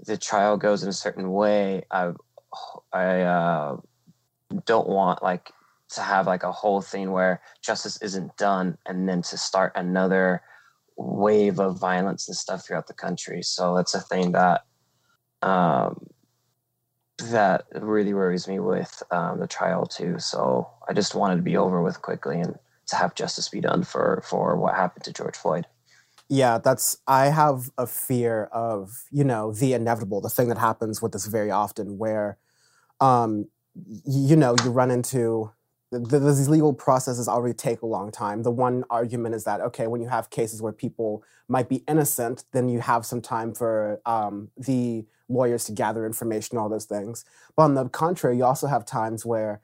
the 0.05 0.17
trial 0.17 0.57
goes 0.57 0.83
in 0.83 0.89
a 0.89 0.93
certain 0.93 1.31
way, 1.31 1.83
I 1.89 2.11
I 2.91 3.21
uh, 3.21 3.77
don't 4.65 4.89
want 4.89 5.23
like 5.23 5.51
to 5.91 6.01
have 6.01 6.27
like 6.27 6.43
a 6.43 6.51
whole 6.51 6.81
thing 6.81 7.11
where 7.11 7.41
justice 7.61 8.01
isn't 8.01 8.35
done, 8.37 8.77
and 8.85 9.07
then 9.07 9.21
to 9.21 9.37
start 9.37 9.71
another 9.75 10.41
wave 10.97 11.59
of 11.59 11.79
violence 11.79 12.27
and 12.27 12.35
stuff 12.35 12.65
throughout 12.65 12.87
the 12.87 12.93
country. 12.93 13.41
So 13.41 13.77
it's 13.77 13.95
a 13.95 14.01
thing 14.01 14.33
that 14.33 14.65
um, 15.41 16.07
that 17.17 17.65
really 17.73 18.13
worries 18.13 18.47
me 18.47 18.59
with 18.59 19.03
um, 19.11 19.39
the 19.39 19.47
trial 19.47 19.85
too. 19.85 20.19
So 20.19 20.69
I 20.87 20.93
just 20.93 21.15
wanted 21.15 21.37
to 21.37 21.41
be 21.41 21.57
over 21.57 21.81
with 21.81 22.01
quickly 22.01 22.39
and 22.39 22.57
to 22.87 22.95
have 22.95 23.15
justice 23.15 23.49
be 23.49 23.61
done 23.61 23.83
for 23.83 24.23
for 24.27 24.57
what 24.57 24.75
happened 24.75 25.03
to 25.05 25.13
George 25.13 25.37
Floyd. 25.37 25.67
Yeah, 26.29 26.59
that's. 26.59 26.97
I 27.07 27.27
have 27.27 27.71
a 27.77 27.87
fear 27.87 28.45
of 28.45 29.03
you 29.11 29.23
know 29.23 29.51
the 29.51 29.73
inevitable, 29.73 30.21
the 30.21 30.29
thing 30.29 30.49
that 30.49 30.57
happens 30.57 31.01
with 31.01 31.11
this 31.11 31.25
very 31.25 31.51
often, 31.51 31.97
where, 31.97 32.37
um, 32.99 33.47
you 34.05 34.35
know, 34.35 34.55
you 34.63 34.69
run 34.69 34.91
into 34.91 35.51
th- 35.91 36.09
th- 36.09 36.21
these 36.21 36.49
legal 36.49 36.73
processes 36.73 37.27
already 37.27 37.53
take 37.53 37.81
a 37.81 37.85
long 37.85 38.11
time. 38.11 38.43
The 38.43 38.51
one 38.51 38.83
argument 38.89 39.35
is 39.35 39.43
that 39.45 39.61
okay, 39.61 39.87
when 39.87 40.01
you 40.01 40.07
have 40.09 40.29
cases 40.29 40.61
where 40.61 40.73
people 40.73 41.23
might 41.47 41.69
be 41.69 41.83
innocent, 41.87 42.45
then 42.51 42.69
you 42.69 42.79
have 42.79 43.05
some 43.05 43.21
time 43.21 43.53
for 43.53 44.01
um, 44.05 44.49
the 44.57 45.05
lawyers 45.27 45.65
to 45.65 45.71
gather 45.71 46.05
information, 46.05 46.57
all 46.57 46.69
those 46.69 46.85
things. 46.85 47.25
But 47.55 47.63
on 47.63 47.75
the 47.75 47.89
contrary, 47.89 48.37
you 48.37 48.45
also 48.45 48.67
have 48.67 48.85
times 48.85 49.25
where 49.25 49.61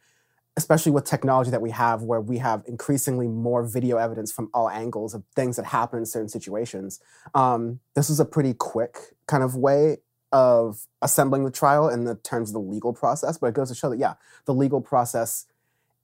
especially 0.58 0.92
with 0.92 1.04
technology 1.04 1.52
that 1.52 1.62
we 1.62 1.72
have 1.72 2.02
where 2.02 2.22
we 2.22 2.38
have 2.38 2.64
increasingly 2.66 3.28
more 3.28 3.64
video 3.64 3.98
evidence 3.98 4.32
from 4.32 4.50
all 4.54 4.70
angles 4.70 5.14
of 5.14 5.24
things 5.36 5.58
that 5.58 5.66
happen 5.66 6.00
in 6.00 6.06
certain 6.06 6.30
situations 6.30 7.00
um, 7.34 7.80
this 7.94 8.10
is 8.10 8.20
a 8.20 8.26
pretty 8.26 8.54
quick 8.54 8.98
kind 9.28 9.44
of 9.44 9.56
way 9.56 9.98
of 10.32 10.88
assembling 11.02 11.44
the 11.44 11.52
trial 11.52 11.90
in 11.90 12.06
the 12.06 12.16
terms 12.16 12.50
of 12.50 12.54
the 12.54 12.60
legal 12.60 12.94
process 12.94 13.38
but 13.38 13.48
it 13.48 13.54
goes 13.54 13.70
to 13.70 13.76
show 13.76 13.90
that 13.90 14.00
yeah 14.00 14.14
the 14.46 14.54
legal 14.54 14.80
process 14.80 15.46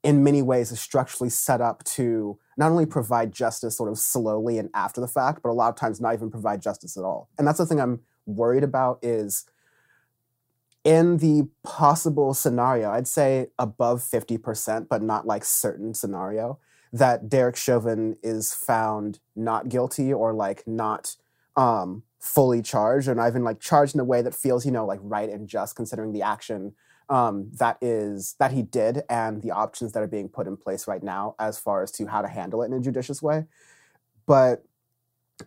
in 0.03 0.24
many 0.24 0.41
ways 0.41 0.72
is 0.72 0.79
structurally 0.79 1.29
set 1.29 1.62
up 1.62 1.84
to 1.84 2.38
not 2.58 2.72
only 2.72 2.86
provide 2.86 3.31
justice 3.31 3.77
sort 3.77 3.91
of 3.91 4.00
slowly 4.00 4.58
and 4.58 4.70
after 4.74 5.00
the 5.00 5.08
fact 5.08 5.41
but 5.43 5.50
a 5.50 5.53
lot 5.53 5.70
of 5.70 5.75
times 5.75 6.01
not 6.01 6.13
even 6.13 6.31
provide 6.31 6.62
justice 6.62 6.98
at 6.98 7.03
all. 7.03 7.29
And 7.38 7.48
that's 7.48 7.60
the 7.60 7.65
thing 7.65 7.79
i'm 7.79 8.01
worried 8.25 8.63
about 8.63 9.00
is 9.01 9.46
in 10.84 11.17
the 11.17 11.48
possible 11.63 12.34
scenario, 12.34 12.91
I'd 12.91 13.08
say 13.08 13.48
above 13.60 14.01
50%, 14.01 14.88
but 14.89 15.01
not 15.01 15.27
like 15.27 15.43
certain 15.43 15.93
scenario, 15.93 16.60
that 16.91 17.29
Derek 17.29 17.55
Chauvin 17.55 18.17
is 18.24 18.53
found 18.53 19.20
not 19.36 19.70
guilty 19.70 20.12
or 20.12 20.34
like 20.34 20.63
not 20.67 21.15
um, 21.55 22.03
fully 22.20 22.62
charged 22.62 23.08
or 23.08 23.15
not 23.15 23.27
even 23.27 23.43
like 23.43 23.60
charged 23.60 23.93
in 23.93 24.01
a 24.01 24.05
way 24.05 24.22
that 24.22 24.34
feels, 24.34 24.65
you 24.65 24.72
know, 24.72 24.86
like 24.86 25.00
right 25.03 25.29
and 25.29 25.48
just 25.48 25.75
considering 25.75 26.13
the 26.13 26.24
action 26.24 26.74
um, 27.12 27.51
that 27.60 27.77
is 27.82 28.36
that 28.39 28.53
he 28.53 28.63
did 28.63 29.03
and 29.10 29.41
the 29.41 29.51
options 29.51 29.91
that 29.91 30.01
are 30.01 30.08
being 30.08 30.30
put 30.30 30.48
in 30.48 30.56
place 30.56 30.88
right 30.88 31.03
now 31.03 31.36
as 31.38 31.60
far 31.60 31.84
as 31.84 31.91
to 31.91 32.08
how 32.08 32.22
to 32.22 32.27
handle 32.27 32.63
it 32.63 32.68
in 32.68 32.74
a 32.74 32.80
judicious 32.80 33.22
way. 33.22 33.46
But 34.25 34.63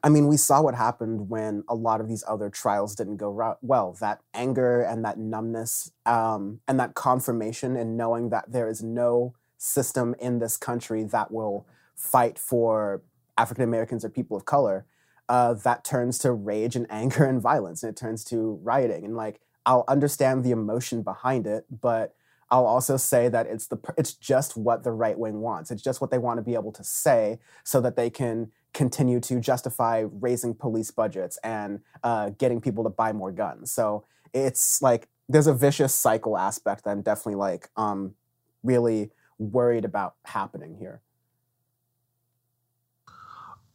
I 0.03 0.11
mean, 0.11 0.27
we 0.27 0.37
saw 0.37 0.61
what 0.61 0.75
happened 0.75 1.31
when 1.31 1.65
a 1.69 1.75
lot 1.75 2.01
of 2.01 2.09
these 2.09 2.23
other 2.29 2.51
trials 2.51 2.95
didn't 2.95 3.17
go 3.17 3.57
well. 3.63 3.97
That 4.01 4.21
anger 4.35 4.83
and 4.83 5.05
that 5.07 5.19
numbness 5.19 5.91
um, 6.05 6.61
and 6.69 6.79
that 6.81 6.95
confirmation 6.95 7.77
and 7.77 7.97
knowing 7.97 8.29
that 8.29 8.53
there 8.53 8.69
is 8.69 8.83
no 8.83 9.35
system 9.57 10.15
in 10.19 10.41
this 10.41 10.59
country 10.59 11.05
that 11.05 11.31
will 11.31 11.67
fight 11.95 12.39
for 12.39 13.03
African 13.39 13.65
Americans 13.65 14.05
or 14.05 14.11
people 14.11 14.37
of 14.37 14.45
color, 14.45 14.85
uh, 15.31 15.55
that 15.55 15.85
turns 15.85 16.19
to 16.19 16.33
rage 16.33 16.77
and 16.77 16.87
anger 16.91 17.25
and 17.25 17.41
violence, 17.41 17.83
and 17.83 17.91
it 17.91 17.97
turns 17.97 18.23
to 18.25 18.61
rioting. 18.63 19.05
And 19.05 19.17
like, 19.17 19.41
I'll 19.67 19.85
understand 19.89 20.45
the 20.45 20.51
emotion 20.51 21.03
behind 21.03 21.47
it, 21.47 21.65
but 21.81 22.15
I'll 22.51 22.67
also 22.67 22.97
say 22.97 23.29
that 23.29 23.47
it's 23.47 23.67
the 23.67 23.79
it's 23.97 24.13
just 24.13 24.57
what 24.57 24.85
the 24.85 24.93
right 24.93 25.19
wing 25.19 25.41
wants. 25.41 25.71
It's 25.71 25.83
just 25.83 26.01
what 26.01 26.11
they 26.11 26.19
want 26.19 26.39
to 26.39 26.43
be 26.43 26.55
able 26.55 26.73
to 26.73 26.85
say 26.85 27.39
so 27.65 27.81
that 27.81 27.97
they 27.97 28.11
can 28.11 28.53
continue 28.73 29.21
to 29.21 29.41
justify 29.41 30.05
raising 30.21 30.55
police 30.55 30.91
budgets 30.91 31.39
and 31.39 31.81
uh, 32.03 32.31
getting 32.31 32.61
people 32.61 32.85
to 32.85 32.91
buy 32.91 33.13
more 33.13 33.33
guns. 33.33 33.71
So 33.71 34.05
it's 34.33 34.83
like 34.83 35.09
there's 35.29 35.47
a 35.47 35.55
vicious 35.55 35.95
cycle 35.95 36.37
aspect 36.37 36.85
that 36.85 36.91
I'm 36.91 37.03
definitely 37.03 37.37
like 37.37 37.71
um, 37.77 38.15
really 38.63 39.11
worried 39.39 39.85
about 39.85 40.15
happening 40.25 40.77
here. 40.79 41.01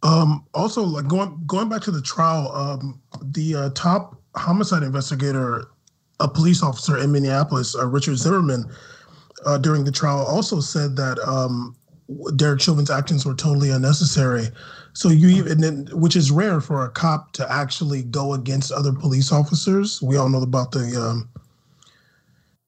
Um, 0.04 0.46
also, 0.54 0.84
like 0.84 1.08
going 1.08 1.42
going 1.46 1.68
back 1.68 1.82
to 1.82 1.92
the 1.92 2.02
trial, 2.02 2.52
um, 2.54 3.02
the 3.22 3.56
uh, 3.56 3.70
top 3.72 4.22
homicide 4.36 4.84
investigator, 4.84 5.72
a 6.20 6.28
police 6.28 6.62
officer 6.62 6.98
in 6.98 7.12
Minneapolis, 7.12 7.76
uh, 7.76 7.88
Richard 7.88 8.18
Zimmerman, 8.18 8.70
uh, 9.46 9.58
during 9.58 9.84
the 9.84 9.92
trial 9.92 10.26
also 10.26 10.60
said 10.60 10.96
that 10.98 11.18
um, 11.20 11.76
Derek 12.36 12.60
Chauvin's 12.60 12.90
actions 12.90 13.26
were 13.26 13.36
totally 13.36 13.70
unnecessary. 13.70 14.48
So 14.94 15.10
you 15.10 15.30
even, 15.30 15.62
then, 15.62 15.88
which 15.94 16.16
is 16.16 16.32
rare 16.32 16.60
for 16.60 16.84
a 16.86 16.90
cop 16.90 17.32
to 17.34 17.52
actually 17.52 18.04
go 18.04 18.34
against 18.34 18.72
other 18.72 18.92
police 18.92 19.32
officers. 19.32 20.02
We 20.02 20.18
all 20.18 20.30
know 20.30 20.42
about 20.42 20.72
the 20.72 21.00
um, 21.00 21.30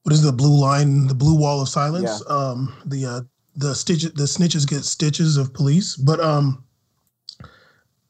what 0.04 0.12
is 0.12 0.22
the 0.22 0.32
blue 0.32 0.58
line, 0.58 1.06
the 1.06 1.14
blue 1.14 1.36
wall 1.36 1.60
of 1.60 1.68
silence. 1.68 2.22
Yeah. 2.28 2.34
Um, 2.34 2.74
the 2.86 3.06
uh, 3.06 3.20
the 3.56 3.74
stitch, 3.74 4.02
the 4.02 4.24
snitches 4.24 4.66
get 4.66 4.84
stitches 4.84 5.36
of 5.36 5.52
police, 5.52 5.96
but 5.96 6.20
um, 6.20 6.64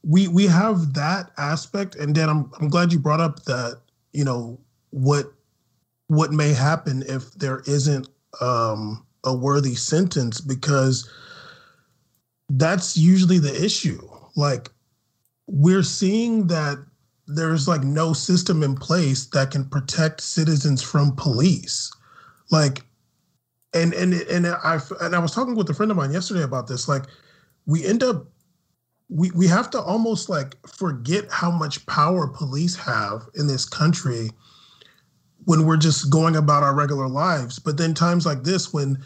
we 0.05 0.28
we 0.28 0.46
have 0.46 0.94
that 0.94 1.33
aspect, 1.38 1.96
and 1.96 2.14
then 2.14 2.28
I'm 2.28 2.50
I'm 2.61 2.68
glad 2.68 2.92
you 2.92 2.98
brought 2.98 3.20
up 3.20 3.44
that 3.44 3.81
you 4.12 4.24
know 4.24 4.61
what 4.92 5.33
what 6.07 6.31
may 6.31 6.52
happen 6.52 7.02
if 7.09 7.33
there 7.33 7.62
isn't 7.66 8.09
um, 8.40 9.05
a 9.24 9.35
worthy 9.35 9.74
sentence 9.74 10.40
because 10.40 11.11
that's 12.50 12.96
usually 12.96 13.38
the 13.38 13.64
issue. 13.64 14.00
Like 14.37 14.70
we're 15.46 15.83
seeing 15.83 16.46
that 16.48 16.78
there's 17.26 17.66
like 17.66 17.83
no 17.83 18.12
system 18.12 18.62
in 18.62 18.74
place 18.74 19.26
that 19.26 19.50
can 19.50 19.64
protect 19.64 20.20
citizens 20.20 20.83
from 20.83 21.16
police. 21.16 21.90
Like 22.50 22.83
and 23.74 23.94
and 23.94 24.14
and 24.14 24.46
I 24.46 24.81
and 25.00 25.16
I 25.16 25.18
was 25.18 25.33
talking 25.33 25.55
with 25.55 25.70
a 25.70 25.74
friend 25.74 25.90
of 25.90 25.96
mine 25.96 26.12
yesterday 26.12 26.42
about 26.42 26.66
this 26.66 26.88
like 26.88 27.05
we 27.66 27.87
end 27.87 28.02
up 28.02 28.26
we 29.09 29.31
we 29.31 29.46
have 29.46 29.70
to 29.70 29.81
almost 29.81 30.28
like 30.28 30.57
forget 30.66 31.24
how 31.31 31.50
much 31.50 31.85
power 31.87 32.26
police 32.26 32.76
have 32.76 33.22
in 33.35 33.46
this 33.46 33.64
country 33.64 34.31
when 35.44 35.66
we're 35.66 35.76
just 35.76 36.11
going 36.11 36.37
about 36.37 36.62
our 36.62 36.74
regular 36.74 37.09
lives. 37.09 37.59
But 37.59 37.76
then 37.76 37.94
times 37.94 38.26
like 38.26 38.44
this 38.44 38.72
when 38.72 38.98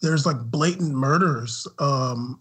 there's 0.00 0.26
like 0.26 0.38
blatant 0.38 0.94
murders 0.94 1.66
um 1.78 2.38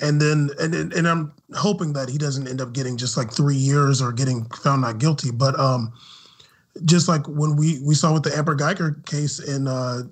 and 0.00 0.20
then 0.20 0.50
and 0.60 0.74
and, 0.74 1.08
i'm 1.08 1.32
hoping 1.54 1.92
that 1.92 2.08
he 2.08 2.16
doesn't 2.16 2.46
end 2.46 2.60
up 2.60 2.72
getting 2.72 2.96
just 2.96 3.16
like 3.16 3.32
three 3.32 3.56
years 3.56 4.00
or 4.00 4.12
getting 4.12 4.44
found 4.46 4.82
not 4.82 4.98
guilty. 4.98 5.30
But 5.30 5.58
um 5.58 5.92
just 6.84 7.08
like 7.08 7.26
when 7.26 7.56
we 7.56 7.80
we 7.82 7.94
saw 7.94 8.12
with 8.12 8.22
the 8.22 8.36
Amber 8.36 8.56
Guyger 8.56 9.04
case 9.06 9.38
in 9.38 9.66
uh 9.66 10.02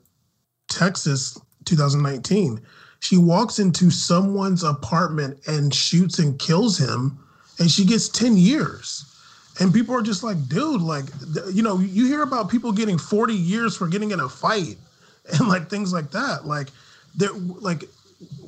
texas 0.69 1.41
2019 1.65 2.61
she 3.01 3.17
walks 3.17 3.59
into 3.59 3.91
someone's 3.91 4.63
apartment 4.63 5.39
and 5.47 5.73
shoots 5.73 6.19
and 6.19 6.39
kills 6.39 6.77
him 6.77 7.19
and 7.59 7.71
she 7.71 7.87
gets 7.87 8.09
10 8.09 8.37
years 8.37 9.18
and 9.61 9.73
people 9.73 9.95
are 9.95 10.03
just 10.03 10.23
like 10.23 10.49
dude 10.49 10.81
like 10.81 11.05
you 11.53 11.63
know 11.63 11.79
you 11.79 12.07
hear 12.07 12.23
about 12.23 12.49
people 12.51 12.73
getting 12.73 12.99
40 12.99 13.35
years 13.35 13.77
for 13.77 13.89
getting 13.89 14.11
in 14.11 14.21
a 14.21 14.29
fight 14.29 14.77
and 15.33 15.49
like 15.49 15.69
things 15.69 15.93
like 15.93 16.11
that. 16.13 16.47
Like 16.47 16.69
they're 17.15 17.33
like 17.33 17.85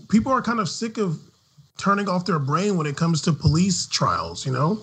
people 0.09 0.33
are 0.33 0.43
kind 0.43 0.61
of 0.61 0.69
sick 0.69 0.99
of 0.99 1.19
turning 1.79 2.09
off 2.09 2.27
their 2.27 2.39
brain 2.39 2.77
when 2.77 2.87
it 2.87 2.97
comes 2.97 3.23
to 3.23 3.33
police 3.33 3.87
trials 3.87 4.45
you 4.47 4.53
know? 4.53 4.83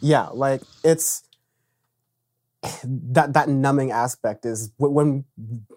Yeah, 0.00 0.28
like 0.28 0.62
it's 0.84 1.22
that 2.84 3.32
that 3.34 3.48
numbing 3.48 3.90
aspect 3.90 4.44
is 4.44 4.70
when 4.78 5.24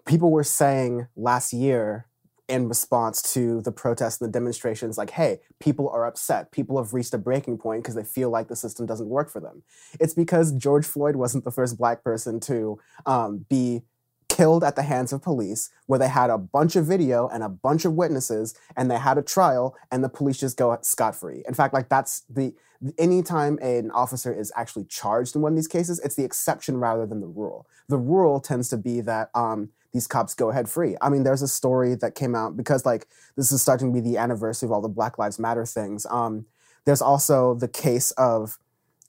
people 0.06 0.30
were 0.30 0.44
saying 0.44 1.06
last 1.16 1.52
year 1.52 2.06
in 2.48 2.68
response 2.68 3.34
to 3.34 3.60
the 3.62 3.72
protests 3.72 4.20
and 4.20 4.28
the 4.28 4.32
demonstrations 4.32 4.96
like 4.96 5.10
hey 5.10 5.40
people 5.58 5.88
are 5.88 6.06
upset. 6.06 6.52
People 6.52 6.76
have 6.82 6.94
reached 6.94 7.14
a 7.14 7.18
breaking 7.18 7.58
point 7.58 7.82
because 7.82 7.94
they 7.94 8.04
feel 8.04 8.30
like 8.30 8.48
the 8.48 8.56
system 8.56 8.86
doesn't 8.86 9.08
work 9.08 9.30
for 9.30 9.40
them. 9.40 9.62
It's 9.98 10.14
because 10.14 10.52
george 10.52 10.86
floyd 10.86 11.16
wasn't 11.16 11.44
the 11.44 11.50
first 11.50 11.76
black 11.76 12.04
person 12.04 12.40
to 12.40 12.78
um, 13.04 13.46
be 13.48 13.82
killed 14.28 14.62
at 14.62 14.76
the 14.76 14.82
hands 14.82 15.12
of 15.12 15.22
police 15.22 15.70
where 15.86 15.98
they 15.98 16.08
had 16.08 16.30
a 16.30 16.38
bunch 16.38 16.76
of 16.76 16.84
video 16.84 17.28
and 17.28 17.42
a 17.42 17.48
bunch 17.48 17.84
of 17.84 17.94
witnesses 17.94 18.54
and 18.76 18.90
they 18.90 18.98
had 18.98 19.16
a 19.16 19.22
trial 19.22 19.74
and 19.90 20.04
the 20.04 20.08
police 20.08 20.36
just 20.36 20.56
go 20.56 20.76
scot-free. 20.82 21.42
In 21.48 21.54
fact 21.54 21.72
like 21.72 21.88
that's 21.88 22.22
the 22.28 22.54
anytime 22.98 23.58
an 23.62 23.90
officer 23.92 24.32
is 24.32 24.52
actually 24.54 24.84
charged 24.84 25.34
in 25.34 25.40
one 25.40 25.52
of 25.52 25.56
these 25.56 25.68
cases 25.68 25.98
it's 26.00 26.16
the 26.16 26.24
exception 26.24 26.76
rather 26.76 27.06
than 27.06 27.20
the 27.20 27.26
rule. 27.26 27.66
The 27.88 27.98
rule 27.98 28.40
tends 28.40 28.68
to 28.70 28.76
be 28.76 29.00
that 29.00 29.30
um, 29.34 29.70
these 29.96 30.06
cops 30.06 30.34
go 30.34 30.50
ahead 30.50 30.68
free. 30.68 30.94
I 31.00 31.08
mean 31.08 31.24
there's 31.24 31.42
a 31.42 31.48
story 31.48 31.94
that 31.96 32.14
came 32.14 32.34
out 32.34 32.56
because 32.56 32.84
like 32.84 33.08
this 33.34 33.50
is 33.50 33.62
starting 33.62 33.92
to 33.92 34.00
be 34.00 34.06
the 34.06 34.18
anniversary 34.18 34.66
of 34.66 34.72
all 34.72 34.82
the 34.82 34.88
black 34.88 35.18
lives 35.18 35.38
matter 35.38 35.64
things. 35.64 36.06
Um, 36.10 36.44
there's 36.84 37.02
also 37.02 37.54
the 37.54 37.68
case 37.68 38.10
of 38.12 38.58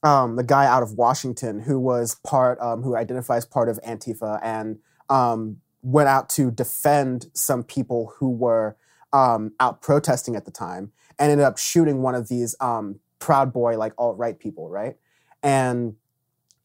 um, 0.04 0.36
the 0.36 0.44
guy 0.44 0.66
out 0.66 0.84
of 0.84 0.94
washington 0.94 1.60
who 1.60 1.80
was 1.80 2.16
part 2.26 2.60
um, 2.62 2.84
who 2.84 2.96
identifies 2.96 3.46
part 3.46 3.68
of 3.68 3.80
antifa 3.86 4.40
and 4.42 4.78
um, 5.10 5.58
went 5.82 6.08
out 6.08 6.30
to 6.30 6.52
defend 6.52 7.28
some 7.34 7.64
people 7.64 8.14
who 8.18 8.30
were 8.30 8.78
um, 9.12 9.52
out 9.60 9.82
protesting 9.82 10.36
at 10.36 10.46
the 10.46 10.52
time 10.52 10.92
and 11.20 11.32
ended 11.32 11.46
up 11.46 11.58
shooting 11.58 12.02
one 12.02 12.16
of 12.16 12.30
these 12.30 12.56
um, 12.62 13.00
proud 13.20 13.52
boy 13.52 13.78
like 13.78 13.94
alt-right 13.98 14.40
people 14.40 14.70
right? 14.70 14.96
And 15.44 15.96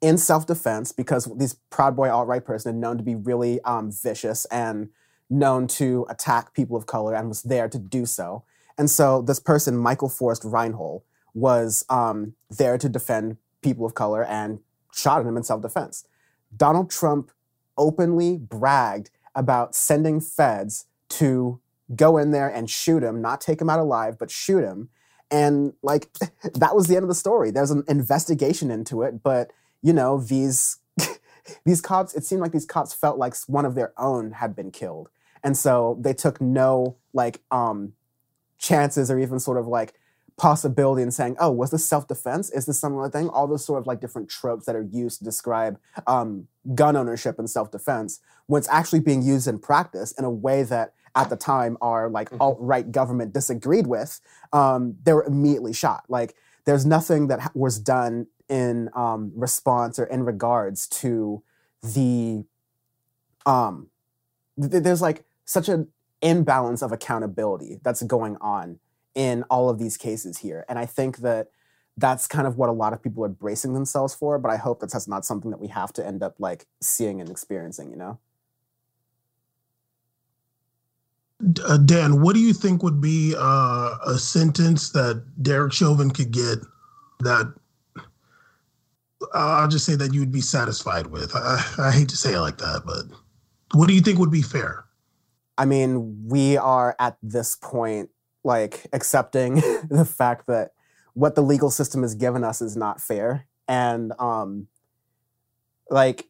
in 0.02 0.18
self-defense 0.18 0.92
because 0.92 1.30
these 1.36 1.54
proud 1.70 1.96
boy 1.96 2.10
alt-right 2.10 2.44
person 2.44 2.80
known 2.80 2.98
to 2.98 3.04
be 3.04 3.14
really 3.14 3.60
um, 3.62 3.90
vicious 3.90 4.44
and 4.46 4.90
known 5.30 5.66
to 5.66 6.04
attack 6.10 6.52
people 6.52 6.76
of 6.76 6.84
color 6.84 7.14
and 7.14 7.28
was 7.28 7.42
there 7.42 7.68
to 7.68 7.78
do 7.78 8.04
so 8.04 8.44
and 8.78 8.90
so 8.90 9.22
this 9.22 9.40
person 9.40 9.76
Michael 9.76 10.08
Forest 10.08 10.42
Reinoehl 10.42 11.02
was 11.34 11.84
um, 11.88 12.34
there 12.50 12.78
to 12.78 12.88
defend 12.88 13.36
people 13.62 13.86
of 13.86 13.94
color 13.94 14.24
and 14.24 14.60
shot 14.92 15.20
at 15.20 15.26
him 15.26 15.36
in 15.36 15.42
self 15.42 15.62
defense. 15.62 16.04
Donald 16.56 16.90
Trump 16.90 17.30
openly 17.78 18.36
bragged 18.36 19.10
about 19.34 19.74
sending 19.74 20.20
feds 20.20 20.86
to 21.08 21.60
go 21.94 22.18
in 22.18 22.30
there 22.30 22.48
and 22.48 22.68
shoot 22.68 23.02
him, 23.02 23.20
not 23.20 23.40
take 23.40 23.60
him 23.60 23.70
out 23.70 23.78
alive, 23.78 24.18
but 24.18 24.30
shoot 24.30 24.62
him. 24.62 24.88
And 25.30 25.72
like 25.82 26.12
that 26.54 26.74
was 26.74 26.86
the 26.86 26.96
end 26.96 27.04
of 27.04 27.08
the 27.08 27.14
story. 27.14 27.50
There's 27.50 27.70
an 27.70 27.84
investigation 27.88 28.70
into 28.70 29.02
it, 29.02 29.22
but 29.22 29.52
you 29.83 29.92
know, 29.92 30.18
these 30.21 30.79
these 31.64 31.81
cops, 31.81 32.14
it 32.14 32.25
seemed 32.25 32.40
like 32.40 32.53
these 32.53 32.66
cops 32.66 32.95
felt 32.95 33.18
like 33.18 33.35
one 33.47 33.64
of 33.64 33.75
their 33.75 33.92
own 33.99 34.33
had 34.33 34.55
been 34.55 34.71
killed. 34.71 35.09
And 35.45 35.57
so 35.57 35.99
they 36.01 36.14
took 36.14 36.40
no 36.40 36.97
like 37.12 37.40
um 37.51 37.92
chances 38.59 39.11
or 39.11 39.18
even 39.18 39.40
sort 39.40 39.59
of 39.59 39.66
like 39.66 39.95
possibility 40.37 41.03
in 41.03 41.11
saying, 41.11 41.37
oh, 41.38 41.51
was 41.51 41.71
this 41.71 41.85
self 41.88 42.07
defense? 42.09 42.51
Is 42.51 42.66
this 42.66 42.79
some 42.79 42.99
other 42.99 43.11
thing? 43.11 43.29
All 43.29 43.47
those 43.47 43.64
sort 43.64 43.81
of 43.81 43.87
like 43.87 44.01
different 44.01 44.29
tropes 44.29 44.66
that 44.66 44.77
are 44.77 44.83
used 44.90 45.18
to 45.18 45.25
describe 45.25 45.79
um, 46.07 46.47
gun 46.75 46.97
ownership 46.97 47.38
and 47.38 47.51
self 47.51 47.71
defense 47.71 48.21
when 48.47 48.59
it's 48.59 48.68
actually 48.68 49.01
being 49.01 49.23
used 49.23 49.47
in 49.49 49.59
practice 49.59 50.12
in 50.12 50.25
a 50.25 50.31
way 50.31 50.62
that 50.62 50.95
at 51.14 51.29
the 51.29 51.37
time 51.37 51.77
our 51.83 52.09
like 52.09 52.31
Mhm. 52.31 52.38
alt 52.40 52.57
right 52.61 52.90
government 52.90 53.33
disagreed 53.35 53.87
with, 53.87 54.21
um, 54.53 54.97
they 55.03 55.12
were 55.12 55.25
immediately 55.25 55.73
shot. 55.73 56.05
Like 56.09 56.35
there's 56.64 56.87
nothing 56.87 57.27
that 57.29 57.55
was 57.55 57.79
done 57.79 58.27
in 58.48 58.90
um, 58.94 59.33
response 59.35 59.98
or 59.98 60.05
in 60.05 60.24
regards 60.24 60.87
to 60.88 61.42
the 61.83 62.44
um, 63.46 63.88
th- 64.61 64.83
there's 64.83 65.02
like 65.02 65.24
such 65.44 65.68
an 65.68 65.88
imbalance 66.20 66.83
of 66.83 66.92
accountability 66.92 67.81
that's 67.83 68.02
going 68.02 68.37
on 68.40 68.78
in 69.14 69.42
all 69.44 69.68
of 69.68 69.78
these 69.78 69.96
cases 69.96 70.38
here. 70.38 70.64
And 70.68 70.78
I 70.78 70.87
think 70.87 71.18
that 71.18 71.48
that's 71.96 72.26
kind 72.26 72.46
of 72.46 72.57
what 72.57 72.68
a 72.68 72.72
lot 72.72 72.92
of 72.92 73.02
people 73.02 73.24
are 73.24 73.28
bracing 73.28 73.74
themselves 73.74 74.14
for, 74.14 74.38
but 74.38 74.50
I 74.50 74.57
hope 74.57 74.81
that 74.81 74.90
that's 74.90 75.09
not 75.09 75.24
something 75.24 75.50
that 75.50 75.61
we 75.61 75.68
have 75.68 75.92
to 75.94 76.07
end 76.07 76.22
up 76.22 76.37
like 76.38 76.66
seeing 76.81 77.20
and 77.20 77.28
experiencing, 77.28 77.90
you 77.90 77.96
know? 77.96 78.18
Uh, 81.64 81.76
Dan, 81.76 82.22
what 82.22 82.35
do 82.35 82.40
you 82.40 82.52
think 82.52 82.83
would 82.83 83.00
be 83.00 83.35
uh, 83.37 83.96
a 84.07 84.16
sentence 84.16 84.90
that 84.90 85.24
Derek 85.42 85.72
Chauvin 85.72 86.11
could 86.11 86.31
get 86.31 86.61
that 87.20 87.52
I'll 89.35 89.68
just 89.68 89.85
say 89.85 89.95
that 89.97 90.12
you 90.12 90.21
would 90.21 90.33
be 90.33 90.40
satisfied 90.40 91.07
with? 91.07 91.35
I, 91.35 91.64
I 91.79 91.90
hate 91.90 92.09
to 92.11 92.16
say 92.16 92.35
it 92.35 92.40
like 92.40 92.59
that, 92.59 92.83
but 92.85 93.05
what 93.75 93.88
do 93.88 93.95
you 93.95 94.01
think 94.01 94.18
would 94.18 94.31
be 94.31 94.42
fair? 94.42 94.85
I 95.57 95.64
mean, 95.64 96.29
we 96.29 96.57
are 96.57 96.97
at 96.99 97.16
this 97.23 97.57
point 97.57 98.11
like 98.45 98.87
accepting 98.92 99.55
the 99.90 100.05
fact 100.05 100.47
that 100.47 100.73
what 101.14 101.35
the 101.35 101.42
legal 101.42 101.71
system 101.71 102.03
has 102.03 102.14
given 102.14 102.45
us 102.45 102.61
is 102.61 102.77
not 102.77 103.01
fair. 103.01 103.47
And 103.68 104.12
um 104.18 104.68
like 105.90 106.29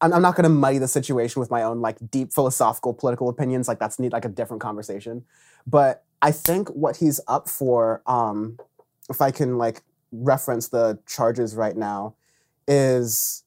I'm, 0.00 0.12
I'm 0.12 0.22
not 0.22 0.36
going 0.36 0.44
to 0.44 0.50
muddy 0.50 0.78
the 0.78 0.88
situation 0.88 1.40
with 1.40 1.50
my 1.50 1.62
own 1.62 1.80
like 1.80 1.96
deep 2.10 2.32
philosophical 2.32 2.94
political 2.94 3.28
opinions. 3.28 3.68
Like 3.68 3.78
that's 3.78 3.98
need 3.98 4.12
like 4.12 4.24
a 4.24 4.28
different 4.28 4.62
conversation. 4.62 5.24
But 5.66 6.04
I 6.22 6.32
think 6.32 6.68
what 6.70 6.96
he's 6.96 7.20
up 7.28 7.48
for, 7.48 8.02
um, 8.06 8.58
if 9.10 9.20
I 9.20 9.30
can 9.30 9.58
like 9.58 9.82
reference 10.12 10.68
the 10.68 10.98
charges 11.06 11.54
right 11.54 11.76
now, 11.76 12.14
is 12.66 13.44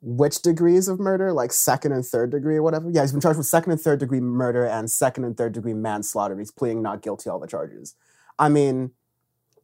which 0.00 0.42
degrees 0.42 0.88
of 0.88 1.00
murder, 1.00 1.32
like 1.32 1.52
second 1.52 1.92
and 1.92 2.06
third 2.06 2.30
degree 2.30 2.56
or 2.56 2.62
whatever. 2.62 2.88
Yeah, 2.90 3.02
he's 3.02 3.12
been 3.12 3.20
charged 3.20 3.38
with 3.38 3.46
second 3.46 3.72
and 3.72 3.80
third 3.80 3.98
degree 3.98 4.20
murder 4.20 4.64
and 4.64 4.90
second 4.90 5.24
and 5.24 5.36
third 5.36 5.52
degree 5.52 5.74
manslaughter. 5.74 6.38
He's 6.38 6.52
pleading 6.52 6.82
not 6.82 7.02
guilty 7.02 7.28
all 7.28 7.40
the 7.40 7.46
charges. 7.46 7.96
I 8.38 8.48
mean, 8.48 8.92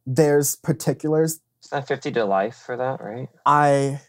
there's 0.05 0.55
particulars 0.55 1.39
Is 1.63 1.69
that 1.69 1.87
50 1.87 2.11
to 2.11 2.25
life 2.25 2.57
for 2.57 2.77
that, 2.77 3.01
right? 3.01 3.29
I 3.45 4.01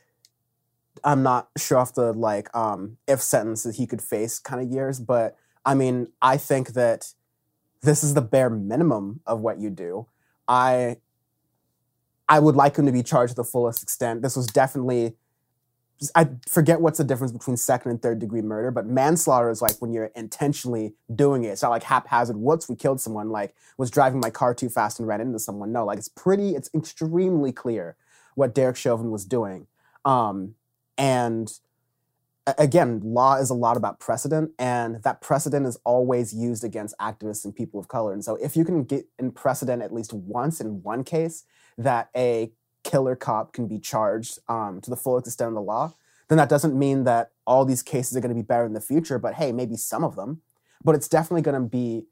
I'm 1.04 1.22
not 1.22 1.48
sure 1.56 1.78
off 1.78 1.94
the 1.94 2.12
like 2.12 2.54
um 2.54 2.98
if 3.06 3.22
sentences 3.22 3.76
he 3.76 3.86
could 3.86 4.02
face 4.02 4.38
kind 4.38 4.60
of 4.60 4.70
years, 4.70 4.98
but 4.98 5.36
I 5.64 5.74
mean, 5.74 6.08
I 6.20 6.36
think 6.36 6.70
that 6.70 7.12
this 7.82 8.02
is 8.02 8.14
the 8.14 8.22
bare 8.22 8.50
minimum 8.50 9.20
of 9.26 9.40
what 9.40 9.58
you 9.58 9.70
do. 9.70 10.06
I 10.48 10.98
I 12.28 12.38
would 12.40 12.56
like 12.56 12.76
him 12.76 12.86
to 12.86 12.92
be 12.92 13.02
charged 13.02 13.32
to 13.32 13.36
the 13.36 13.44
fullest 13.44 13.82
extent. 13.82 14.22
This 14.22 14.36
was 14.36 14.46
definitely 14.46 15.14
I 16.14 16.28
forget 16.46 16.80
what's 16.80 16.98
the 16.98 17.04
difference 17.04 17.32
between 17.32 17.56
second 17.56 17.90
and 17.90 18.02
third 18.02 18.18
degree 18.18 18.42
murder, 18.42 18.70
but 18.70 18.86
manslaughter 18.86 19.48
is 19.48 19.62
like 19.62 19.80
when 19.80 19.92
you're 19.92 20.10
intentionally 20.14 20.94
doing 21.14 21.44
it. 21.44 21.48
It's 21.48 21.62
not 21.62 21.70
like 21.70 21.84
haphazard, 21.84 22.36
whoops, 22.36 22.68
we 22.68 22.76
killed 22.76 23.00
someone, 23.00 23.30
like 23.30 23.54
was 23.78 23.90
driving 23.90 24.20
my 24.20 24.28
car 24.28 24.54
too 24.54 24.68
fast 24.68 24.98
and 24.98 25.08
ran 25.08 25.22
into 25.22 25.38
someone. 25.38 25.72
No, 25.72 25.86
like 25.86 25.98
it's 25.98 26.08
pretty, 26.08 26.54
it's 26.54 26.68
extremely 26.74 27.50
clear 27.50 27.96
what 28.34 28.54
Derek 28.54 28.76
Chauvin 28.76 29.10
was 29.10 29.24
doing. 29.24 29.68
Um, 30.04 30.54
and 30.98 31.50
again, 32.58 33.00
law 33.02 33.36
is 33.36 33.48
a 33.48 33.54
lot 33.54 33.78
about 33.78 33.98
precedent, 33.98 34.52
and 34.58 35.02
that 35.02 35.22
precedent 35.22 35.66
is 35.66 35.78
always 35.84 36.34
used 36.34 36.62
against 36.62 36.96
activists 36.98 37.46
and 37.46 37.54
people 37.56 37.80
of 37.80 37.88
color. 37.88 38.12
And 38.12 38.22
so, 38.22 38.36
if 38.36 38.54
you 38.54 38.64
can 38.64 38.84
get 38.84 39.06
in 39.18 39.32
precedent 39.32 39.82
at 39.82 39.94
least 39.94 40.12
once 40.12 40.60
in 40.60 40.82
one 40.82 41.04
case 41.04 41.44
that 41.78 42.10
a 42.16 42.50
killer 42.84 43.16
cop 43.16 43.52
can 43.52 43.66
be 43.66 43.78
charged 43.78 44.38
um, 44.48 44.80
to 44.80 44.90
the 44.90 44.96
full 44.96 45.18
extent 45.18 45.48
of 45.48 45.54
the 45.54 45.60
law, 45.60 45.94
then 46.28 46.38
that 46.38 46.48
doesn't 46.48 46.78
mean 46.78 47.04
that 47.04 47.30
all 47.46 47.64
these 47.64 47.82
cases 47.82 48.16
are 48.16 48.20
going 48.20 48.34
to 48.34 48.40
be 48.40 48.46
better 48.46 48.64
in 48.64 48.72
the 48.72 48.80
future. 48.80 49.18
But 49.18 49.34
hey, 49.34 49.52
maybe 49.52 49.76
some 49.76 50.04
of 50.04 50.16
them. 50.16 50.42
But 50.84 50.94
it's 50.94 51.08
definitely 51.08 51.42
going 51.42 51.60
to 51.60 51.68
be 51.68 52.06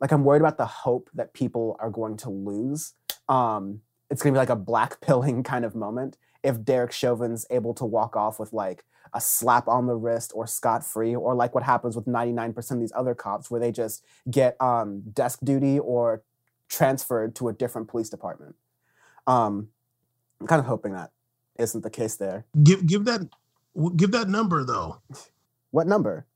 like 0.00 0.12
I'm 0.12 0.24
worried 0.24 0.42
about 0.42 0.58
the 0.58 0.66
hope 0.66 1.10
that 1.14 1.32
people 1.32 1.76
are 1.80 1.90
going 1.90 2.16
to 2.18 2.30
lose. 2.30 2.94
Um, 3.28 3.80
it's 4.10 4.22
going 4.22 4.34
to 4.34 4.36
be 4.36 4.40
like 4.40 4.50
a 4.50 4.56
black 4.56 5.00
pilling 5.00 5.42
kind 5.44 5.64
of 5.64 5.74
moment 5.74 6.18
if 6.42 6.64
Derek 6.64 6.92
Chauvin's 6.92 7.46
able 7.50 7.72
to 7.74 7.84
walk 7.84 8.16
off 8.16 8.40
with 8.40 8.52
like 8.52 8.84
a 9.14 9.20
slap 9.20 9.68
on 9.68 9.86
the 9.86 9.94
wrist 9.94 10.32
or 10.34 10.46
scot 10.46 10.84
free, 10.84 11.14
or 11.14 11.34
like 11.34 11.54
what 11.54 11.62
happens 11.62 11.94
with 11.94 12.06
99% 12.06 12.70
of 12.70 12.80
these 12.80 12.92
other 12.96 13.14
cops 13.14 13.50
where 13.50 13.60
they 13.60 13.70
just 13.70 14.04
get 14.30 14.60
um, 14.60 15.02
desk 15.12 15.38
duty 15.44 15.78
or 15.78 16.22
transferred 16.68 17.34
to 17.36 17.48
a 17.48 17.52
different 17.52 17.88
police 17.88 18.08
department. 18.08 18.56
Um, 19.26 19.68
I'm 20.40 20.46
kind 20.46 20.60
of 20.60 20.66
hoping 20.66 20.92
that 20.92 21.10
isn't 21.58 21.82
the 21.82 21.90
case 21.90 22.16
there. 22.16 22.44
Give 22.62 22.86
give 22.86 23.04
that 23.04 23.28
give 23.96 24.12
that 24.12 24.28
number 24.28 24.64
though. 24.64 25.00
What 25.70 25.86
number? 25.86 26.26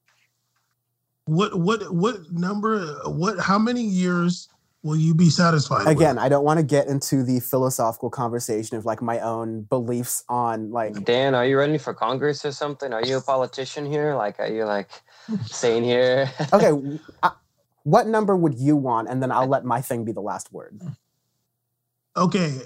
What 1.27 1.59
what 1.59 1.93
what 1.93 2.31
number? 2.33 3.01
What 3.05 3.41
how 3.41 3.59
many 3.59 3.83
years 3.83 4.49
will 4.83 4.97
you 4.97 5.15
be 5.15 5.29
satisfied? 5.29 5.87
with? 5.87 5.97
Again, 5.97 6.19
I 6.19 6.29
don't 6.29 6.45
want 6.45 6.59
to 6.59 6.65
get 6.65 6.87
into 6.87 7.25
the 7.25 7.41
philosophical 7.41 8.09
conversation 8.09 8.77
of 8.77 8.85
like 8.85 9.03
my 9.03 9.19
own 9.19 9.63
beliefs 9.63 10.23
on 10.29 10.71
like 10.71 11.05
Dan, 11.05 11.35
are 11.35 11.45
you 11.45 11.59
running 11.59 11.79
for 11.79 11.93
Congress 11.93 12.45
or 12.45 12.53
something? 12.53 12.93
Are 12.93 13.05
you 13.05 13.17
a 13.17 13.21
politician 13.21 13.85
here? 13.85 14.15
Like, 14.15 14.39
are 14.39 14.47
you 14.47 14.65
like 14.65 14.89
saying 15.47 15.83
here? 15.83 16.31
okay, 16.53 16.69
w- 16.69 17.01
uh, 17.23 17.31
what 17.83 18.07
number 18.07 18.37
would 18.37 18.55
you 18.55 18.77
want? 18.77 19.09
And 19.09 19.23
then 19.23 19.33
I'll 19.33 19.49
let 19.49 19.65
my 19.65 19.81
thing 19.81 20.05
be 20.05 20.13
the 20.13 20.23
last 20.23 20.53
word. 20.53 20.81
Okay, 22.17 22.61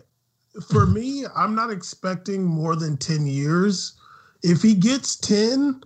for 0.69 0.87
me, 0.87 1.25
I'm 1.37 1.55
not 1.55 1.71
expecting 1.71 2.45
more 2.45 2.77
than 2.77 2.97
10 2.97 3.27
years. 3.27 3.95
If 4.43 4.63
he 4.63 4.75
gets 4.75 5.17
10, 5.17 5.83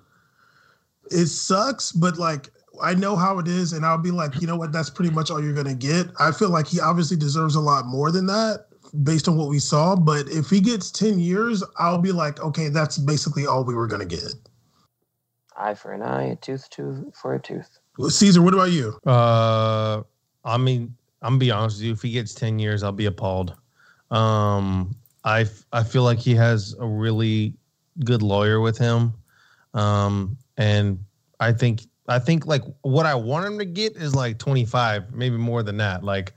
it 1.11 1.27
sucks, 1.27 1.93
but 1.93 2.19
like 2.19 2.51
I 2.83 2.95
know 2.95 3.17
how 3.17 3.39
it 3.39 3.49
is, 3.49 3.73
and 3.73 3.85
I'll 3.85 3.99
be 3.99 4.11
like, 4.11 4.41
you 4.41 4.47
know 4.47 4.57
what, 4.57 4.73
that's 4.73 4.91
pretty 4.91 5.11
much 5.11 5.31
all 5.31 5.43
you're 5.43 5.55
gonna 5.55 5.75
get. 5.75 6.07
I 6.19 6.33
feel 6.33 6.51
like 6.51 6.67
he 6.67 6.81
obviously 6.81 7.17
deserves 7.17 7.55
a 7.55 7.61
lot 7.61 7.87
more 7.87 8.11
than 8.11 8.27
that 8.27 8.67
based 9.03 9.29
on 9.29 9.37
what 9.37 9.49
we 9.49 9.59
saw. 9.59 9.97
But 9.97 10.29
if 10.29 10.51
he 10.51 10.61
gets 10.61 10.91
10 10.91 11.19
years, 11.19 11.63
I'll 11.79 11.99
be 11.99 12.13
like, 12.13 12.41
okay, 12.41 12.69
that's 12.69 12.99
basically 12.99 13.47
all 13.47 13.65
we 13.65 13.75
were 13.75 13.87
gonna 13.87 14.05
get. 14.05 14.35
eye 15.57 15.75
for 15.75 15.93
an 15.93 16.03
eye, 16.03 16.25
a 16.25 16.37
tooth 16.37 16.69
to 16.71 17.13
for 17.15 17.35
a 17.35 17.41
tooth. 17.41 17.79
Well, 17.99 18.11
Caesar, 18.11 18.43
what 18.43 18.55
about 18.55 18.73
you? 18.73 18.99
Uh, 19.07 20.03
I 20.45 20.59
mean, 20.59 20.97
I'm 21.23 21.33
gonna 21.33 21.39
be 21.39 21.51
honest 21.51 21.77
with 21.79 21.87
you. 21.87 21.93
If 21.93 22.03
he 22.03 22.11
gets 22.11 22.35
ten 22.35 22.59
years, 22.59 22.83
I'll 22.83 22.93
be 22.93 23.07
appalled. 23.07 23.55
Um, 24.15 24.95
I 25.25 25.47
I 25.73 25.83
feel 25.83 26.03
like 26.03 26.19
he 26.19 26.35
has 26.35 26.75
a 26.79 26.87
really 26.87 27.55
good 28.05 28.23
lawyer 28.23 28.61
with 28.61 28.79
him, 28.79 29.15
um, 29.75 30.37
and 30.57 31.05
I 31.41 31.53
think 31.53 31.83
I 32.09 32.19
think 32.19 32.47
like 32.47 32.63
what 32.83 33.07
I 33.07 33.15
want 33.15 33.47
him 33.47 33.59
to 33.59 33.65
get 33.65 33.97
is 33.97 34.15
like 34.15 34.39
25, 34.39 35.13
maybe 35.13 35.37
more 35.37 35.63
than 35.63 35.77
that. 35.79 36.05
Like 36.05 36.33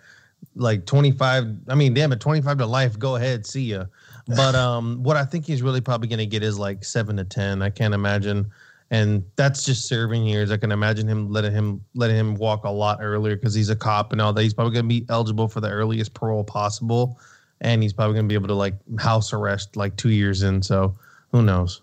like 0.55 0.85
25. 0.85 1.45
I 1.67 1.75
mean, 1.75 1.93
damn 1.93 2.11
it, 2.11 2.19
25 2.19 2.57
to 2.57 2.65
life. 2.65 2.97
Go 2.97 3.15
ahead, 3.15 3.45
see 3.45 3.65
ya. 3.65 3.85
But 4.27 4.55
um, 4.65 5.03
what 5.03 5.17
I 5.17 5.25
think 5.25 5.45
he's 5.45 5.61
really 5.61 5.81
probably 5.81 6.07
gonna 6.07 6.25
get 6.25 6.43
is 6.43 6.57
like 6.57 6.83
seven 6.83 7.17
to 7.17 7.25
ten. 7.25 7.61
I 7.61 7.69
can't 7.69 7.93
imagine 7.93 8.51
and 8.89 9.23
that's 9.35 9.65
just 9.65 9.87
serving 9.87 10.25
years. 10.25 10.51
I 10.51 10.57
can 10.57 10.71
imagine 10.71 11.07
him 11.07 11.29
letting 11.29 11.51
him 11.51 11.83
letting 11.93 12.15
him 12.15 12.35
walk 12.35 12.63
a 12.63 12.69
lot 12.69 12.99
earlier 13.01 13.35
because 13.35 13.53
he's 13.53 13.69
a 13.69 13.75
cop 13.75 14.11
and 14.11 14.21
all 14.21 14.31
that. 14.33 14.41
He's 14.41 14.53
probably 14.53 14.73
gonna 14.73 14.87
be 14.87 15.05
eligible 15.09 15.47
for 15.47 15.59
the 15.59 15.69
earliest 15.69 16.13
parole 16.13 16.43
possible, 16.43 17.19
and 17.61 17.81
he's 17.81 17.93
probably 17.93 18.15
gonna 18.15 18.27
be 18.27 18.35
able 18.35 18.47
to 18.47 18.53
like 18.53 18.75
house 18.99 19.33
arrest 19.33 19.75
like 19.75 19.95
two 19.95 20.09
years 20.09 20.43
in. 20.43 20.61
So 20.61 20.95
who 21.31 21.41
knows? 21.41 21.81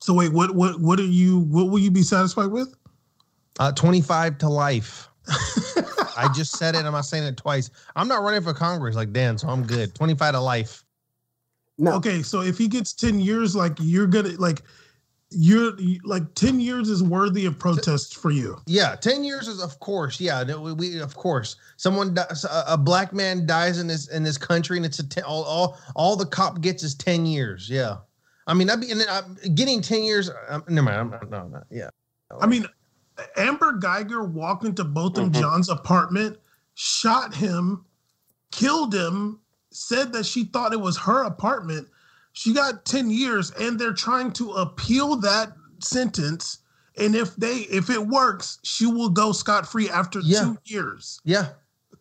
So 0.00 0.14
wait, 0.14 0.32
what 0.32 0.54
what 0.54 0.80
what 0.80 0.98
are 0.98 1.04
you 1.04 1.40
what 1.40 1.70
will 1.70 1.78
you 1.78 1.90
be 1.90 2.02
satisfied 2.02 2.50
with? 2.50 2.74
Uh, 3.60 3.72
Twenty 3.72 4.00
five 4.00 4.38
to 4.38 4.48
life. 4.48 5.08
I 6.16 6.30
just 6.34 6.56
said 6.56 6.74
it. 6.74 6.84
I'm 6.84 6.92
not 6.92 7.02
saying 7.04 7.24
it 7.24 7.36
twice. 7.36 7.70
I'm 7.96 8.08
not 8.08 8.22
running 8.22 8.42
for 8.42 8.52
Congress 8.52 8.96
like 8.96 9.12
Dan, 9.12 9.38
so 9.38 9.48
I'm 9.48 9.64
good. 9.64 9.94
25 9.94 10.34
to 10.34 10.40
life. 10.40 10.84
No. 11.78 11.92
Okay, 11.92 12.22
so 12.22 12.42
if 12.42 12.58
he 12.58 12.68
gets 12.68 12.92
10 12.92 13.20
years, 13.20 13.56
like 13.56 13.76
you're 13.80 14.06
gonna 14.06 14.30
like 14.38 14.62
you're 15.34 15.72
like 16.04 16.34
10 16.34 16.60
years 16.60 16.88
is 16.88 17.02
worthy 17.02 17.46
of 17.46 17.58
protest 17.58 18.16
for 18.16 18.30
you. 18.30 18.56
Yeah, 18.66 18.96
10 18.96 19.24
years 19.24 19.48
is 19.48 19.62
of 19.62 19.78
course. 19.80 20.20
Yeah, 20.20 20.44
we, 20.56 20.72
we 20.72 21.00
of 21.00 21.14
course. 21.14 21.56
Someone 21.76 22.14
dies, 22.14 22.46
a 22.66 22.76
black 22.76 23.12
man 23.12 23.46
dies 23.46 23.78
in 23.78 23.86
this 23.86 24.08
in 24.08 24.22
this 24.22 24.38
country 24.38 24.76
and 24.76 24.86
it's 24.86 24.98
a 24.98 25.08
ten, 25.08 25.24
all, 25.24 25.44
all 25.44 25.78
all 25.94 26.16
the 26.16 26.26
cop 26.26 26.60
gets 26.60 26.82
is 26.82 26.94
10 26.94 27.26
years. 27.26 27.68
Yeah. 27.68 27.98
I 28.46 28.54
mean, 28.54 28.70
I'd 28.70 28.80
be 28.80 28.90
and 28.90 29.00
then 29.00 29.08
I'm 29.10 29.36
getting 29.54 29.80
10 29.80 30.02
years. 30.02 30.30
Um, 30.48 30.64
never 30.68 30.86
mind. 30.86 30.98
I'm 30.98 31.10
not, 31.10 31.30
no, 31.30 31.48
no, 31.48 31.62
yeah. 31.70 31.90
I 32.40 32.46
mean, 32.46 32.66
Amber 33.36 33.74
Guyger 33.74 34.28
walked 34.28 34.64
into 34.64 34.84
Botham 34.84 35.30
mm-hmm. 35.30 35.40
Jean's 35.40 35.68
apartment, 35.68 36.38
shot 36.74 37.34
him, 37.34 37.84
killed 38.50 38.94
him, 38.94 39.40
said 39.70 40.12
that 40.12 40.26
she 40.26 40.44
thought 40.44 40.72
it 40.72 40.80
was 40.80 40.96
her 40.98 41.24
apartment. 41.24 41.88
She 42.32 42.52
got 42.54 42.84
10 42.84 43.10
years 43.10 43.50
and 43.52 43.78
they're 43.78 43.92
trying 43.92 44.32
to 44.32 44.52
appeal 44.52 45.16
that 45.16 45.52
sentence. 45.80 46.58
And 46.96 47.14
if 47.14 47.34
they 47.36 47.58
if 47.70 47.88
it 47.88 48.06
works, 48.06 48.58
she 48.62 48.86
will 48.86 49.08
go 49.08 49.32
scot 49.32 49.66
free 49.66 49.88
after 49.88 50.20
yeah. 50.20 50.40
two 50.40 50.58
years. 50.64 51.20
Yeah 51.24 51.48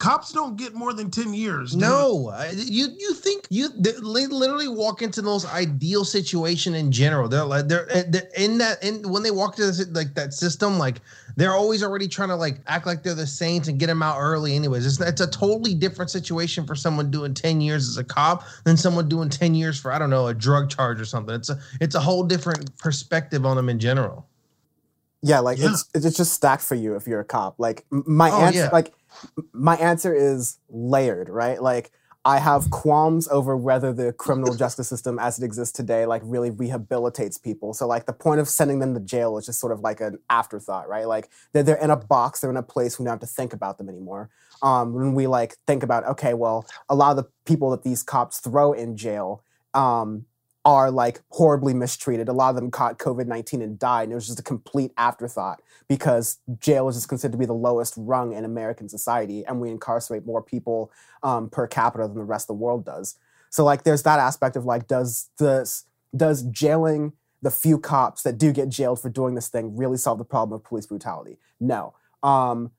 cops 0.01 0.31
don't 0.31 0.57
get 0.57 0.73
more 0.73 0.93
than 0.93 1.11
10 1.11 1.33
years 1.33 1.71
dude. 1.71 1.81
no 1.81 2.33
you 2.55 2.87
you 2.97 3.13
think 3.13 3.45
you 3.51 3.69
they 3.69 4.25
literally 4.25 4.67
walk 4.67 5.01
into 5.01 5.21
those 5.21 5.45
ideal 5.45 6.03
situation 6.05 6.73
in 6.73 6.91
general. 6.91 7.27
They're 7.27 7.45
like 7.45 7.67
they're, 7.67 7.85
they're 8.07 8.29
in 8.37 8.57
that 8.57 8.83
in 8.83 9.07
when 9.09 9.23
they 9.23 9.31
walk 9.31 9.55
to 9.57 9.65
this, 9.65 9.87
like 9.89 10.15
that 10.15 10.33
system 10.33 10.79
like 10.79 11.01
they're 11.35 11.53
always 11.53 11.83
already 11.83 12.07
trying 12.07 12.29
to 12.29 12.35
like 12.35 12.59
act 12.67 12.87
like 12.87 13.03
they're 13.03 13.13
the 13.13 13.27
saints 13.27 13.67
and 13.67 13.79
get 13.79 13.87
them 13.87 14.01
out 14.01 14.17
early 14.19 14.55
anyways. 14.55 14.85
It's, 14.85 14.99
it's 14.99 15.21
a 15.21 15.29
totally 15.29 15.73
different 15.73 16.09
situation 16.09 16.65
for 16.65 16.75
someone 16.75 17.11
doing 17.11 17.33
10 17.33 17.61
years 17.61 17.87
as 17.87 17.97
a 17.97 18.03
cop 18.03 18.45
than 18.63 18.77
someone 18.77 19.07
doing 19.07 19.29
10 19.29 19.53
years 19.55 19.79
for 19.79 19.91
i 19.91 19.99
don't 19.99 20.09
know 20.09 20.27
a 20.27 20.33
drug 20.33 20.69
charge 20.69 20.99
or 20.99 21.05
something. 21.05 21.35
It's 21.35 21.49
a 21.49 21.59
it's 21.79 21.95
a 21.95 21.99
whole 21.99 22.23
different 22.23 22.75
perspective 22.77 23.45
on 23.45 23.55
them 23.55 23.69
in 23.69 23.79
general 23.79 24.27
yeah 25.21 25.39
like 25.39 25.57
yeah. 25.57 25.69
it's 25.69 25.85
it's 25.93 26.17
just 26.17 26.33
stacked 26.33 26.63
for 26.63 26.75
you 26.75 26.95
if 26.95 27.07
you're 27.07 27.19
a 27.19 27.25
cop 27.25 27.55
like 27.59 27.85
my 27.89 28.31
oh, 28.31 28.41
answer 28.41 28.59
yeah. 28.59 28.69
like 28.71 28.93
my 29.53 29.75
answer 29.77 30.13
is 30.13 30.57
layered, 30.69 31.29
right? 31.29 31.61
Like 31.61 31.91
I 32.23 32.37
have 32.37 32.69
qualms 32.69 33.27
over 33.29 33.57
whether 33.57 33.91
the 33.91 34.13
criminal 34.13 34.53
justice 34.53 34.87
system 34.87 35.17
as 35.17 35.39
it 35.39 35.45
exists 35.45 35.75
today 35.75 36.05
like 36.05 36.21
really 36.23 36.51
rehabilitates 36.51 37.41
people. 37.41 37.73
So 37.73 37.87
like 37.87 38.05
the 38.05 38.13
point 38.13 38.39
of 38.39 38.47
sending 38.47 38.79
them 38.79 38.93
to 38.93 38.99
jail 38.99 39.37
is 39.37 39.47
just 39.47 39.59
sort 39.59 39.73
of 39.73 39.79
like 39.79 40.01
an 40.01 40.19
afterthought, 40.29 40.87
right? 40.87 41.07
Like 41.07 41.29
they're, 41.53 41.63
they're 41.63 41.83
in 41.83 41.89
a 41.89 41.97
box, 41.97 42.39
they're 42.39 42.51
in 42.51 42.57
a 42.57 42.63
place 42.63 42.99
we 42.99 43.05
don't 43.05 43.13
have 43.13 43.19
to 43.21 43.25
think 43.25 43.53
about 43.53 43.79
them 43.79 43.89
anymore. 43.89 44.29
Um, 44.61 44.93
when 44.93 45.15
we 45.15 45.25
like 45.25 45.55
think 45.65 45.81
about, 45.81 46.05
okay, 46.05 46.35
well, 46.35 46.67
a 46.89 46.95
lot 46.95 47.11
of 47.11 47.17
the 47.17 47.29
people 47.45 47.71
that 47.71 47.83
these 47.83 48.03
cops 48.03 48.39
throw 48.39 48.73
in 48.73 48.95
jail, 48.95 49.43
um, 49.73 50.25
are 50.63 50.91
like 50.91 51.21
horribly 51.29 51.73
mistreated. 51.73 52.29
A 52.29 52.33
lot 52.33 52.49
of 52.49 52.55
them 52.55 52.69
caught 52.69 52.99
COVID 52.99 53.25
19 53.25 53.61
and 53.61 53.79
died. 53.79 54.03
And 54.03 54.11
it 54.11 54.15
was 54.15 54.27
just 54.27 54.39
a 54.39 54.43
complete 54.43 54.91
afterthought 54.97 55.61
because 55.87 56.37
jail 56.59 56.87
is 56.87 56.95
just 56.95 57.09
considered 57.09 57.33
to 57.33 57.37
be 57.37 57.45
the 57.45 57.53
lowest 57.53 57.95
rung 57.97 58.33
in 58.33 58.45
American 58.45 58.87
society. 58.87 59.45
And 59.45 59.59
we 59.59 59.69
incarcerate 59.69 60.25
more 60.25 60.41
people 60.41 60.91
um, 61.23 61.49
per 61.49 61.67
capita 61.67 62.07
than 62.07 62.15
the 62.15 62.23
rest 62.23 62.43
of 62.45 62.57
the 62.57 62.63
world 62.63 62.85
does. 62.85 63.17
So, 63.49 63.65
like, 63.65 63.83
there's 63.83 64.03
that 64.03 64.19
aspect 64.19 64.55
of 64.55 64.65
like, 64.65 64.87
does 64.87 65.29
this, 65.37 65.85
does 66.15 66.43
jailing 66.43 67.13
the 67.41 67.51
few 67.51 67.79
cops 67.79 68.21
that 68.23 68.37
do 68.37 68.53
get 68.53 68.69
jailed 68.69 69.01
for 69.01 69.09
doing 69.09 69.35
this 69.35 69.47
thing 69.47 69.75
really 69.75 69.97
solve 69.97 70.19
the 70.19 70.25
problem 70.25 70.55
of 70.55 70.63
police 70.63 70.85
brutality? 70.85 71.37
No. 71.59 71.93
Um, 72.23 72.71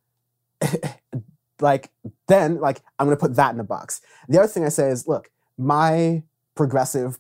like, 1.61 1.91
then, 2.29 2.61
like, 2.61 2.81
I'm 2.99 3.11
to 3.11 3.17
put 3.17 3.37
that 3.37 3.53
in 3.53 3.61
a 3.61 3.65
box. 3.65 4.01
The 4.29 4.39
other 4.39 4.49
thing 4.49 4.65
I 4.65 4.69
say 4.69 4.89
is, 4.89 5.07
look, 5.07 5.31
my 5.59 6.23
progressive 6.55 7.19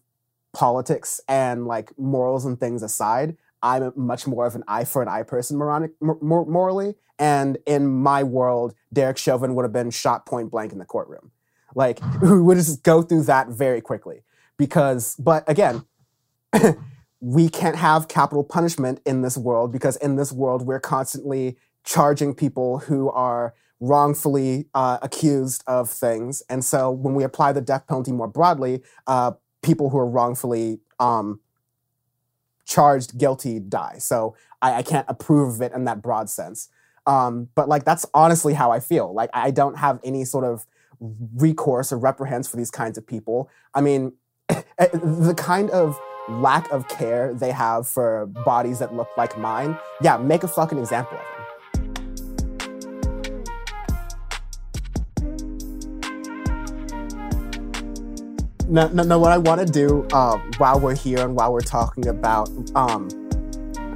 politics 0.53 1.21
and 1.29 1.67
like 1.67 1.97
morals 1.99 2.45
and 2.45 2.59
things 2.59 2.83
aside, 2.83 3.37
I'm 3.63 3.93
much 3.95 4.27
more 4.27 4.47
of 4.47 4.55
an 4.55 4.65
eye 4.67 4.85
for 4.85 5.03
an 5.03 5.09
eye 5.09 5.23
person 5.23 5.57
moronic, 5.57 5.93
mor- 6.01 6.47
morally. 6.47 6.95
And 7.19 7.59
in 7.67 7.87
my 7.87 8.23
world, 8.23 8.75
Derek 8.93 9.19
Chauvin 9.19 9.55
would 9.55 9.63
have 9.63 9.73
been 9.73 9.91
shot 9.91 10.27
point 10.27 10.51
blank 10.51 10.73
in 10.73 10.79
the 10.79 10.85
courtroom. 10.85 11.31
Like, 11.75 12.01
we 12.23 12.41
would 12.41 12.59
just 12.59 12.83
go 12.83 13.03
through 13.03 13.23
that 13.25 13.49
very 13.49 13.81
quickly. 13.81 14.23
Because, 14.59 15.17
but 15.17 15.49
again, 15.49 15.85
we 17.21 17.49
can't 17.49 17.77
have 17.77 18.09
capital 18.09 18.45
punishment 18.45 19.01
in 19.07 19.23
this 19.23 19.37
world 19.37 19.73
because 19.73 19.97
in 19.97 20.17
this 20.17 20.33
world, 20.33 20.67
we're 20.67 20.81
constantly 20.81 21.57
charging 21.85 22.35
people 22.35 22.79
who 22.81 23.11
are 23.11 23.55
wrongfully 23.81 24.67
uh, 24.75 24.99
accused 25.03 25.65
of 25.67 25.91
things. 25.91 26.43
And 26.49 26.65
so 26.65 26.91
when 26.91 27.15
we 27.15 27.25
apply 27.25 27.53
the 27.53 27.61
death 27.61 27.87
penalty 27.89 28.13
more 28.13 28.29
broadly, 28.29 28.83
uh, 29.09 29.33
people 29.63 29.91
who 29.91 29.99
are 29.99 30.07
wrongfully 30.07 30.81
um, 30.99 31.41
charged 32.65 33.19
guilty 33.19 33.61
die. 33.61 33.97
So 33.99 34.37
I, 34.61 34.75
I, 34.75 34.83
can't 34.83 35.07
approve 35.09 35.57
of 35.57 35.63
it 35.63 35.73
in 35.73 35.85
that 35.85 36.03
broad 36.03 36.31
sense. 36.31 36.69
Um, 37.07 37.49
but 37.55 37.69
like 37.69 37.85
that's 37.85 38.07
honestly 38.15 38.55
how 38.55 38.71
I 38.71 38.81
feel. 38.81 39.13
Like 39.13 39.31
I 39.35 39.51
don't 39.51 39.79
have 39.79 39.99
any 40.05 40.25
sort 40.25 40.45
of 40.45 40.67
recourse 41.35 41.93
or 41.93 41.99
reprimands 41.99 42.49
for 42.49 42.57
these 42.57 42.71
kinds 42.71 42.97
of 42.97 43.07
people. 43.07 43.51
I 43.75 43.81
mean, 43.81 44.13
eh, 44.49 44.63
the 44.79 45.35
kind 45.37 45.71
of 45.71 45.99
lack 46.29 46.71
of 46.71 46.89
care 46.89 47.35
they 47.35 47.51
have 47.51 47.89
for 47.89 48.27
bodies 48.27 48.79
that 48.79 48.95
look 48.95 49.09
like 49.17 49.37
mine, 49.37 49.77
yeah, 50.01 50.17
make 50.17 50.45
a 50.45 50.49
fucking 50.49 50.79
example 50.79 51.19
of 51.19 51.25
them. 51.25 51.42
No, 58.73 58.89
no, 58.89 59.03
no. 59.03 59.19
What 59.19 59.33
I 59.33 59.39
want 59.39 59.61
to 59.61 59.71
do 59.71 60.07
uh, 60.15 60.39
while 60.57 60.81
we're 60.81 60.97
here 60.97 61.19
and 61.19 61.37
while 61.37 61.53
we're 61.53 61.61
talking 61.61 62.09
about 62.09 62.49
um, 62.75 63.07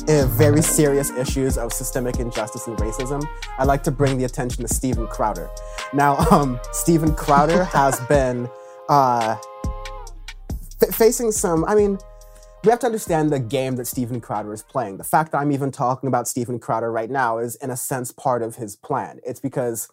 uh, 0.07 0.27
very 0.27 0.61
serious 0.61 1.11
issues 1.13 1.57
of 1.57 1.73
systemic 1.73 2.21
injustice 2.21 2.67
and 2.67 2.77
racism, 2.77 3.27
I'd 3.59 3.69
like 3.69 3.83
to 3.85 3.91
bring 3.91 4.19
the 4.19 4.25
attention 4.25 4.67
to 4.67 4.73
Stephen 4.73 5.07
Crowder. 5.07 5.49
Now, 5.95 6.17
um, 6.31 6.61
Steven 6.73 7.15
Crowder 7.15 7.65
has 7.73 7.99
been 8.01 8.51
uh, 8.91 9.37
f- 10.83 10.95
facing 10.95 11.33
some. 11.33 11.65
I 11.65 11.75
mean, 11.75 11.99
we 12.63 12.71
have 12.71 12.81
to 12.81 12.87
understand 12.87 13.31
the 13.31 13.41
game 13.41 13.77
that 13.77 13.87
Stephen 13.87 14.21
Crowder 14.21 14.53
is 14.53 14.63
playing. 14.63 14.99
The 14.99 15.05
fact 15.05 15.33
that 15.33 15.39
I'm 15.39 15.53
even 15.53 15.71
talking 15.71 16.07
about 16.07 16.29
Stephen 16.29 16.59
Crowder 16.59 16.93
right 16.93 17.11
now 17.11 17.39
is, 17.39 17.55
in 17.57 17.71
a 17.71 17.77
sense, 17.79 18.13
part 18.13 18.43
of 18.43 18.57
his 18.57 18.77
plan. 18.77 19.21
It's 19.25 19.41
because 19.41 19.89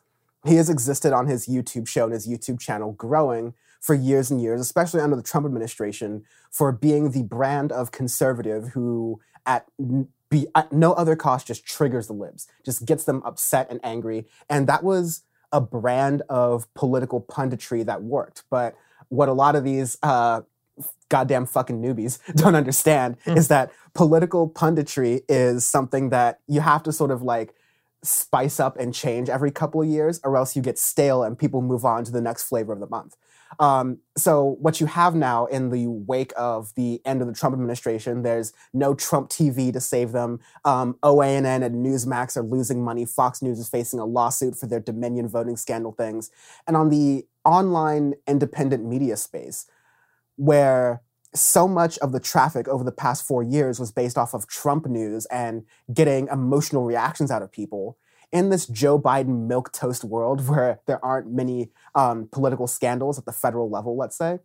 he 0.45 0.55
has 0.55 0.69
existed 0.69 1.13
on 1.13 1.27
his 1.27 1.47
YouTube 1.47 1.87
show 1.87 2.03
and 2.03 2.13
his 2.13 2.27
YouTube 2.27 2.59
channel 2.59 2.91
growing 2.91 3.53
for 3.83 3.93
years 3.93 4.31
and 4.31 4.41
years, 4.41 4.61
especially 4.61 5.01
under 5.01 5.17
the 5.17 5.21
Trump 5.21 5.45
administration, 5.45 6.23
for 6.49 6.71
being 6.71 7.11
the 7.11 7.23
brand 7.23 7.69
of 7.69 7.91
conservative 7.91 8.69
who, 8.69 9.19
at 9.45 9.65
be 10.29 10.47
at 10.55 10.71
no 10.71 10.93
other 10.93 11.17
cost, 11.17 11.45
just 11.45 11.65
triggers 11.65 12.07
the 12.07 12.13
libs, 12.13 12.47
just 12.63 12.85
gets 12.85 13.03
them 13.03 13.21
upset 13.25 13.69
and 13.69 13.81
angry. 13.83 14.25
And 14.49 14.67
that 14.67 14.85
was 14.85 15.23
a 15.51 15.59
brand 15.59 16.21
of 16.29 16.73
political 16.75 17.19
punditry 17.19 17.85
that 17.85 18.03
worked. 18.03 18.43
But 18.49 18.73
what 19.09 19.27
a 19.27 19.33
lot 19.33 19.53
of 19.57 19.65
these 19.65 19.97
uh, 20.01 20.43
goddamn 21.09 21.45
fucking 21.45 21.81
newbies 21.81 22.19
don't 22.35 22.55
understand 22.55 23.17
mm. 23.25 23.35
is 23.35 23.49
that 23.49 23.69
political 23.93 24.49
punditry 24.49 25.23
is 25.27 25.65
something 25.65 26.09
that 26.09 26.39
you 26.47 26.61
have 26.61 26.83
to 26.83 26.93
sort 26.93 27.11
of 27.11 27.21
like 27.21 27.53
spice 28.01 28.61
up 28.61 28.77
and 28.79 28.93
change 28.93 29.27
every 29.27 29.51
couple 29.51 29.81
of 29.81 29.89
years, 29.89 30.21
or 30.23 30.37
else 30.37 30.55
you 30.55 30.61
get 30.61 30.79
stale 30.79 31.21
and 31.21 31.37
people 31.37 31.61
move 31.61 31.83
on 31.83 32.05
to 32.05 32.13
the 32.13 32.21
next 32.21 32.43
flavor 32.43 32.71
of 32.71 32.79
the 32.79 32.87
month. 32.87 33.17
Um, 33.59 33.99
so 34.17 34.57
what 34.59 34.79
you 34.79 34.87
have 34.87 35.15
now 35.15 35.45
in 35.45 35.69
the 35.69 35.87
wake 35.87 36.33
of 36.37 36.73
the 36.75 37.01
end 37.05 37.21
of 37.21 37.27
the 37.27 37.33
Trump 37.33 37.53
administration, 37.53 38.21
there's 38.21 38.53
no 38.73 38.93
Trump 38.93 39.29
TV 39.29 39.71
to 39.73 39.79
save 39.79 40.11
them. 40.11 40.39
Um, 40.65 40.97
OANN 41.03 41.63
and 41.63 41.85
Newsmax 41.85 42.37
are 42.37 42.43
losing 42.43 42.83
money. 42.83 43.05
Fox 43.05 43.41
News 43.41 43.59
is 43.59 43.69
facing 43.69 43.99
a 43.99 44.05
lawsuit 44.05 44.55
for 44.55 44.67
their 44.67 44.79
Dominion 44.79 45.27
voting 45.27 45.57
scandal 45.57 45.91
things. 45.91 46.31
And 46.67 46.77
on 46.77 46.89
the 46.89 47.25
online 47.45 48.13
independent 48.27 48.85
media 48.85 49.17
space, 49.17 49.65
where 50.35 51.01
so 51.35 51.67
much 51.67 51.97
of 51.99 52.11
the 52.11 52.19
traffic 52.19 52.67
over 52.67 52.83
the 52.83 52.91
past 52.91 53.25
four 53.25 53.43
years 53.43 53.79
was 53.79 53.91
based 53.91 54.17
off 54.17 54.33
of 54.33 54.47
Trump 54.47 54.85
news 54.85 55.25
and 55.27 55.65
getting 55.93 56.27
emotional 56.27 56.83
reactions 56.83 57.31
out 57.31 57.41
of 57.41 57.51
people, 57.51 57.97
in 58.33 58.49
this 58.49 58.65
Joe 58.65 58.99
Biden 58.99 59.47
milk 59.47 59.71
toast 59.71 60.03
world 60.03 60.47
where 60.49 60.81
there 60.87 61.03
aren't 61.05 61.31
many 61.31 61.69
um, 61.95 62.27
political 62.31 62.67
scandals 62.67 63.17
at 63.17 63.25
the 63.25 63.31
federal 63.31 63.69
level, 63.69 63.95
let's 63.95 64.17
say, 64.17 64.39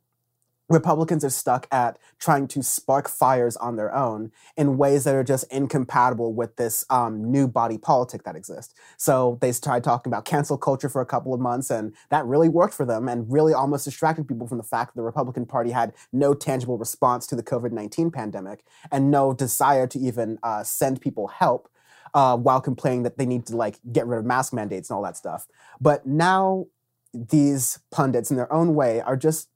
Republicans 0.71 1.25
are 1.25 1.31
stuck 1.31 1.67
at 1.73 1.99
trying 2.19 2.47
to 2.47 2.63
spark 2.63 3.09
fires 3.09 3.57
on 3.57 3.77
their 3.77 3.95
own 3.95 4.31
in 4.55 4.77
ways 4.77 5.05
that 5.05 5.15
are 5.15 5.25
just 5.25 5.51
incompatible 5.51 6.35
with 6.35 6.57
this 6.57 6.85
um, 6.91 7.31
new 7.31 7.49
body 7.49 7.79
politic 7.79 8.23
that 8.25 8.37
exists. 8.37 8.75
So 8.99 9.39
they 9.41 9.51
tried 9.53 9.83
talking 9.83 10.13
about 10.13 10.27
cancel 10.27 10.59
culture 10.59 10.91
for 10.91 11.01
a 11.01 11.07
couple 11.07 11.33
of 11.33 11.41
months, 11.41 11.71
and 11.71 11.95
that 12.11 12.27
really 12.27 12.51
worked 12.51 12.75
for 12.75 12.85
them 12.85 13.09
and 13.09 13.33
really 13.33 13.55
almost 13.55 13.87
distracted 13.87 14.29
people 14.29 14.47
from 14.47 14.59
the 14.59 14.65
fact 14.65 14.95
that 14.95 15.01
the 15.01 15.05
Republican 15.05 15.47
Party 15.47 15.71
had 15.71 15.95
no 16.13 16.35
tangible 16.35 16.77
response 16.77 17.27
to 17.29 17.35
the 17.35 17.43
COVID 17.43 17.73
19 17.73 18.11
pandemic 18.11 18.63
and 18.93 19.11
no 19.11 19.33
desire 19.33 19.87
to 19.87 19.99
even 19.99 20.39
uh, 20.43 20.63
send 20.63 21.01
people 21.01 21.29
help 21.29 21.71
uh, 22.15 22.37
while 22.37 22.61
complaining 22.61 23.03
that 23.05 23.19
they 23.19 23.27
need 23.27 23.47
to 23.47 23.57
like 23.57 23.79
get 23.93 24.07
rid 24.07 24.19
of 24.19 24.25
mask 24.25 24.53
mandates 24.53 24.91
and 24.91 24.97
all 24.97 25.03
that 25.03 25.17
stuff. 25.17 25.47
But 25.81 26.07
now 26.07 26.67
these 27.15 27.79
pundits, 27.91 28.31
in 28.31 28.37
their 28.37 28.53
own 28.53 28.75
way, 28.75 29.01
are 29.01 29.17
just 29.17 29.49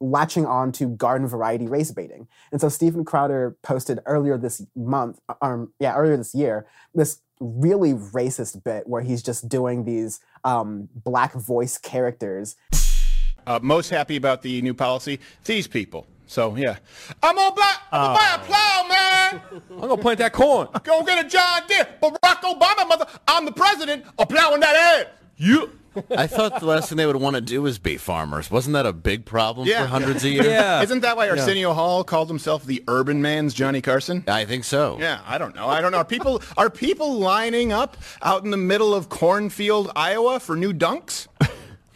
latching 0.00 0.46
on 0.46 0.72
to 0.72 0.88
garden 0.88 1.28
variety 1.28 1.66
race 1.66 1.90
baiting. 1.90 2.26
And 2.52 2.60
so 2.60 2.68
Stephen 2.68 3.04
Crowder 3.04 3.56
posted 3.62 4.00
earlier 4.06 4.38
this 4.38 4.62
month, 4.74 5.20
um, 5.42 5.72
yeah, 5.78 5.94
earlier 5.94 6.16
this 6.16 6.34
year, 6.34 6.66
this 6.94 7.20
really 7.38 7.92
racist 7.92 8.62
bit 8.64 8.86
where 8.86 9.02
he's 9.02 9.22
just 9.22 9.48
doing 9.48 9.84
these 9.84 10.20
um, 10.44 10.88
black 10.94 11.34
voice 11.34 11.76
characters. 11.78 12.56
Uh, 13.46 13.58
most 13.62 13.90
happy 13.90 14.16
about 14.16 14.42
the 14.42 14.62
new 14.62 14.74
policy, 14.74 15.18
these 15.44 15.66
people. 15.66 16.06
So 16.26 16.54
yeah, 16.54 16.76
I'm 17.22 17.34
gonna 17.34 17.54
buy, 17.54 17.74
I'm 17.90 18.14
gonna 18.14 18.18
buy 18.18 18.34
a 18.34 18.46
plow, 18.46 18.86
man. 18.88 19.09
I'm 19.32 19.80
gonna 19.80 19.96
plant 19.96 20.18
that 20.18 20.32
corn. 20.32 20.68
Go 20.84 21.02
get 21.04 21.24
a 21.24 21.28
John 21.28 21.62
Deere. 21.68 21.86
Barack 22.02 22.40
Obama, 22.42 22.88
mother, 22.88 23.06
I'm 23.28 23.44
the 23.44 23.52
president. 23.52 24.04
I'm 24.18 24.26
plowing 24.26 24.60
that 24.60 24.76
head. 24.76 25.10
You. 25.36 25.70
I 26.16 26.28
thought 26.28 26.60
the 26.60 26.66
last 26.66 26.88
thing 26.88 26.98
they 26.98 27.06
would 27.06 27.16
want 27.16 27.34
to 27.34 27.40
do 27.40 27.66
is 27.66 27.80
be 27.80 27.96
farmers. 27.96 28.48
Wasn't 28.48 28.74
that 28.74 28.86
a 28.86 28.92
big 28.92 29.24
problem 29.24 29.66
Yeah. 29.66 29.82
for 29.82 29.88
hundreds 29.88 30.24
of 30.24 30.30
years? 30.30 30.46
Yeah. 30.46 30.82
Isn't 30.84 31.00
that 31.00 31.16
why 31.16 31.28
Arsenio 31.28 31.72
Hall 31.72 32.04
called 32.04 32.28
himself 32.28 32.64
the 32.64 32.84
urban 32.86 33.20
man's 33.20 33.54
Johnny 33.54 33.80
Carson? 33.80 34.22
I 34.28 34.44
think 34.44 34.62
so. 34.62 34.98
Yeah, 35.00 35.20
I 35.26 35.36
don't 35.36 35.52
know. 35.56 35.66
I 35.66 35.80
don't 35.80 35.90
know. 35.90 35.98
Are 35.98 36.04
people 36.04 36.42
are 36.56 36.70
people 36.70 37.18
lining 37.18 37.72
up 37.72 37.96
out 38.22 38.44
in 38.44 38.52
the 38.52 38.56
middle 38.56 38.94
of 38.94 39.08
cornfield, 39.08 39.90
Iowa, 39.96 40.38
for 40.38 40.54
new 40.54 40.72
dunks? 40.72 41.26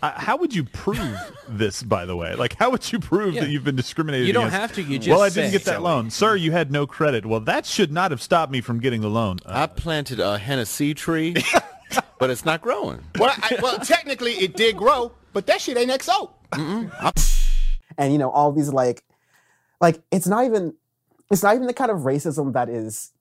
Uh, 0.05 0.13
how 0.21 0.37
would 0.37 0.55
you 0.55 0.65
prove 0.65 1.19
this, 1.49 1.83
by 1.83 2.05
the 2.05 2.15
way? 2.15 2.35
Like, 2.35 2.57
how 2.59 2.69
would 2.71 2.93
you 2.93 2.99
prove 2.99 3.33
Yeah. 3.35 3.41
that 3.43 3.51
you've 3.51 3.65
been 3.65 3.77
discriminated 3.77 4.27
You 4.27 4.35
don't 4.35 4.49
against? 4.49 4.61
have 4.61 4.73
to, 4.75 4.83
you 4.83 4.99
just 4.99 5.09
well, 5.09 5.23
I 5.23 5.31
didn't 5.31 5.47
say. 5.51 5.53
get 5.53 5.65
that 5.65 5.83
loan. 5.83 6.11
Sir, 6.11 6.37
you 6.37 6.53
had 6.53 6.71
no 6.71 6.87
credit. 6.87 7.25
Well, 7.25 7.41
that 7.41 7.65
should 7.65 7.91
not 7.91 8.11
have 8.11 8.21
stopped 8.21 8.53
me 8.53 8.61
from 8.61 8.81
getting 8.81 9.01
the 9.01 9.09
loan. 9.09 9.39
Uh, 9.47 9.53
I 9.55 9.67
planted 9.67 10.21
a 10.21 10.37
Hennessy 10.37 10.93
tree, 10.93 11.35
but 12.19 12.29
it's 12.29 12.45
not 12.45 12.61
growing. 12.61 13.03
Well, 13.19 13.33
I, 13.35 13.57
well, 13.63 13.79
technically 13.79 14.33
it 14.33 14.57
did 14.57 14.77
grow, 14.77 15.13
but 15.33 15.47
that 15.47 15.63
shit 15.63 15.79
ain't 15.79 15.91
XO. 15.91 16.31
and 17.97 18.13
you 18.13 18.19
know 18.19 18.31
all 18.31 18.53
these 18.53 18.69
like 18.73 19.05
like 19.81 20.03
it's 20.13 20.27
not 20.27 20.45
even 20.45 20.75
it's 21.31 21.43
not 21.43 21.55
even 21.55 21.67
the 21.67 21.73
kind 21.73 21.91
of 21.91 22.01
racism 22.01 22.53
that 22.53 22.69
is 22.69 23.13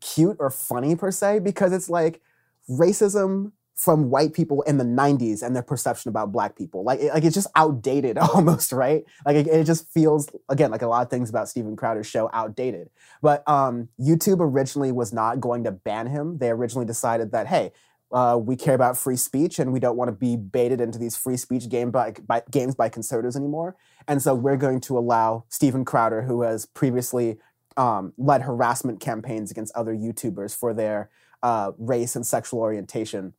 cute 0.00 0.36
or 0.38 0.50
funny 0.50 0.94
per 0.96 1.10
se 1.10 1.38
because 1.40 1.72
it's 1.72 1.88
like 1.88 2.20
racism 2.68 3.52
from 3.76 4.08
white 4.08 4.32
people 4.32 4.62
in 4.62 4.78
the 4.78 4.84
90s 4.84 5.42
and 5.42 5.54
their 5.54 5.62
perception 5.62 6.08
about 6.08 6.32
black 6.32 6.56
people. 6.56 6.82
Like 6.82 6.98
it, 6.98 7.12
like 7.12 7.24
it's 7.24 7.34
just 7.34 7.48
outdated 7.54 8.16
almost 8.34 8.72
right? 8.72 9.04
Like 9.24 9.36
it, 9.36 9.46
it 9.46 9.64
just 9.64 9.88
feels 9.92 10.28
again 10.48 10.70
like 10.70 10.82
a 10.82 10.86
lot 10.86 11.02
of 11.02 11.10
things 11.10 11.28
about 11.28 11.48
Steven 11.48 11.76
Crowder's 11.76 12.06
show 12.06 12.30
outdated. 12.32 12.88
But 13.22 13.46
um 13.48 13.88
YouTube 14.00 14.38
originally 14.40 14.92
was 14.92 15.12
not 15.12 15.40
going 15.40 15.64
to 15.64 15.70
ban 15.70 16.06
him. 16.06 16.38
They 16.38 16.50
originally 16.50 16.86
decided 16.86 17.32
that 17.32 17.46
hey 17.46 17.72
uh, 18.12 18.38
we 18.40 18.54
care 18.54 18.74
about 18.74 18.96
free 18.96 19.16
speech 19.16 19.58
and 19.58 19.72
we 19.72 19.80
don't 19.80 19.96
want 19.96 20.08
to 20.08 20.12
be 20.12 20.36
baited 20.36 20.80
into 20.80 20.98
these 20.98 21.16
free 21.16 21.36
speech 21.36 21.68
game 21.68 21.90
by, 21.90 22.12
by 22.26 22.40
games 22.50 22.74
by 22.74 22.88
conservatives 22.88 23.36
anymore. 23.36 23.76
And 24.06 24.22
so 24.22 24.34
we're 24.34 24.56
going 24.56 24.80
to 24.82 24.96
allow 24.96 25.44
Steven 25.48 25.84
Crowder, 25.84 26.22
who 26.22 26.42
has 26.42 26.66
previously 26.66 27.38
um, 27.76 28.12
led 28.16 28.42
harassment 28.42 29.00
campaigns 29.00 29.50
against 29.50 29.74
other 29.74 29.94
YouTubers 29.94 30.56
for 30.56 30.72
their 30.72 31.10
uh, 31.42 31.72
race 31.78 32.16
and 32.16 32.26
sexual 32.26 32.60
orientation, 32.60 33.34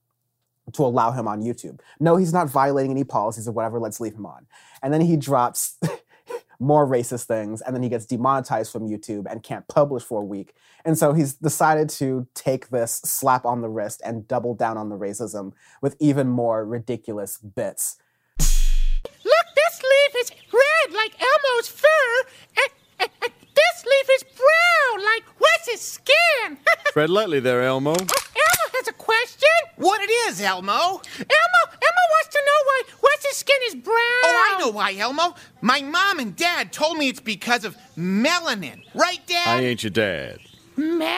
to 0.73 0.83
allow 0.83 1.11
him 1.11 1.27
on 1.27 1.41
YouTube. 1.41 1.79
No, 1.99 2.17
he's 2.17 2.33
not 2.33 2.49
violating 2.49 2.91
any 2.91 3.03
policies 3.03 3.47
or 3.47 3.51
whatever. 3.51 3.79
Let's 3.79 3.99
leave 3.99 4.15
him 4.15 4.25
on. 4.25 4.45
And 4.81 4.93
then 4.93 5.01
he 5.01 5.17
drops 5.17 5.77
more 6.59 6.87
racist 6.87 7.25
things, 7.25 7.61
and 7.61 7.75
then 7.75 7.83
he 7.83 7.89
gets 7.89 8.05
demonetized 8.05 8.71
from 8.71 8.87
YouTube 8.87 9.25
and 9.29 9.43
can't 9.43 9.67
publish 9.67 10.03
for 10.03 10.21
a 10.21 10.25
week. 10.25 10.55
And 10.85 10.97
so 10.97 11.13
he's 11.13 11.33
decided 11.33 11.89
to 11.89 12.27
take 12.33 12.69
this 12.69 12.93
slap 12.93 13.45
on 13.45 13.61
the 13.61 13.69
wrist 13.69 14.01
and 14.03 14.27
double 14.27 14.55
down 14.55 14.77
on 14.77 14.89
the 14.89 14.97
racism 14.97 15.53
with 15.81 15.95
even 15.99 16.27
more 16.27 16.65
ridiculous 16.65 17.37
bits. 17.37 17.97
Look, 18.39 19.47
this 19.55 19.83
leaf 19.83 20.15
is 20.21 20.31
red 20.51 20.93
like 20.93 21.13
Elmo's 21.19 21.67
fur, 21.67 22.29
and, 22.57 22.71
and, 22.99 23.09
and 23.21 23.31
this 23.55 23.85
leaf 23.85 24.09
is 24.15 24.23
brown 24.23 25.05
like 25.05 25.23
Wes's 25.39 25.81
skin. 25.81 26.57
Fred 26.93 27.09
lightly 27.09 27.39
there, 27.39 27.61
Elmo. 27.63 27.91
Oh, 27.91 28.36
Elmo 28.77 28.85
has 28.85 28.87
a 28.87 28.93
question. 28.93 29.49
What 29.77 30.01
it 30.01 30.11
is, 30.29 30.41
Elmo? 30.41 30.71
Elmo, 30.71 31.01
Elmo 31.19 32.03
wants 32.11 32.29
to 32.31 32.39
know 32.39 32.63
why 32.65 32.81
Wes's 33.03 33.37
skin 33.37 33.55
is 33.67 33.75
brown. 33.75 33.95
Oh, 33.95 34.55
I 34.55 34.59
know 34.59 34.69
why, 34.69 34.95
Elmo. 34.95 35.35
My 35.61 35.81
mom 35.81 36.19
and 36.19 36.35
dad 36.35 36.71
told 36.71 36.97
me 36.97 37.09
it's 37.09 37.19
because 37.19 37.65
of 37.65 37.75
melanin. 37.97 38.83
Right, 38.93 39.19
Dad? 39.25 39.47
I 39.47 39.61
ain't 39.61 39.83
your 39.83 39.91
dad. 39.91 40.39
Melanin? 40.77 41.17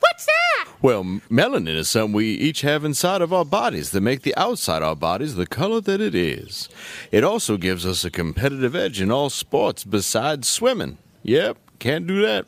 What's 0.00 0.26
that? 0.26 0.68
Well, 0.82 1.04
melanin 1.30 1.76
is 1.76 1.88
something 1.88 2.12
we 2.12 2.26
each 2.32 2.60
have 2.62 2.84
inside 2.84 3.22
of 3.22 3.32
our 3.32 3.44
bodies 3.44 3.90
that 3.90 4.00
make 4.00 4.22
the 4.22 4.36
outside 4.36 4.82
of 4.82 4.88
our 4.88 4.96
bodies 4.96 5.36
the 5.36 5.46
color 5.46 5.80
that 5.82 6.00
it 6.00 6.14
is. 6.14 6.68
It 7.12 7.24
also 7.24 7.56
gives 7.56 7.86
us 7.86 8.04
a 8.04 8.10
competitive 8.10 8.74
edge 8.74 9.00
in 9.00 9.10
all 9.10 9.30
sports 9.30 9.84
besides 9.84 10.48
swimming. 10.48 10.98
Yep, 11.22 11.58
can't 11.78 12.06
do 12.06 12.22
that. 12.22 12.46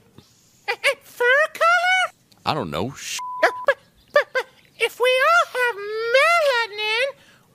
Fur 1.02 1.24
color? 1.54 2.14
I 2.44 2.52
don't 2.52 2.70
know. 2.70 2.94
Shh. 3.42 3.48
Uh, 3.48 3.52
But, 3.66 3.76
but, 4.12 4.26
but 4.32 4.46
if 4.78 4.98
we 5.00 5.10
all 5.28 5.46
have 5.60 5.76
melanin, 6.16 7.06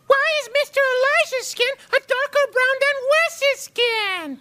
why 0.07 0.25
is 0.41 0.49
Mr. 0.49 0.77
Elijah's 0.77 1.47
skin 1.47 1.67
a 1.89 1.99
darker 1.99 2.45
brown 2.53 2.75
than 2.81 2.95
Wes's 3.11 3.59
skin? 3.61 4.39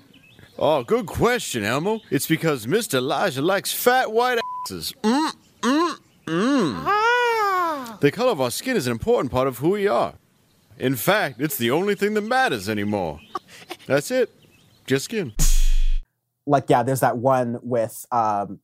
Oh, 0.58 0.82
good 0.84 1.06
question, 1.06 1.64
Elmo. 1.64 2.00
It's 2.10 2.26
because 2.26 2.66
Mr. 2.66 2.94
Elijah 2.94 3.40
likes 3.42 3.72
fat 3.72 4.12
white 4.12 4.38
asses. 4.66 4.92
Mm, 5.02 5.30
mm, 5.62 5.96
mm. 6.26 6.74
Ah. 6.86 7.96
The 8.00 8.10
color 8.10 8.32
of 8.32 8.40
our 8.40 8.50
skin 8.50 8.76
is 8.76 8.86
an 8.86 8.92
important 8.92 9.30
part 9.32 9.48
of 9.48 9.58
who 9.58 9.70
we 9.70 9.86
are. 9.88 10.14
In 10.78 10.96
fact, 10.96 11.40
it's 11.40 11.56
the 11.56 11.70
only 11.70 11.94
thing 11.94 12.14
that 12.14 12.22
matters 12.22 12.68
anymore. 12.68 13.20
That's 13.86 14.10
it. 14.10 14.30
Just 14.86 15.06
skin. 15.06 15.32
like 16.46 16.64
yeah, 16.68 16.82
there's 16.82 17.00
that 17.00 17.16
one 17.18 17.58
with 17.62 18.04
um, 18.10 18.60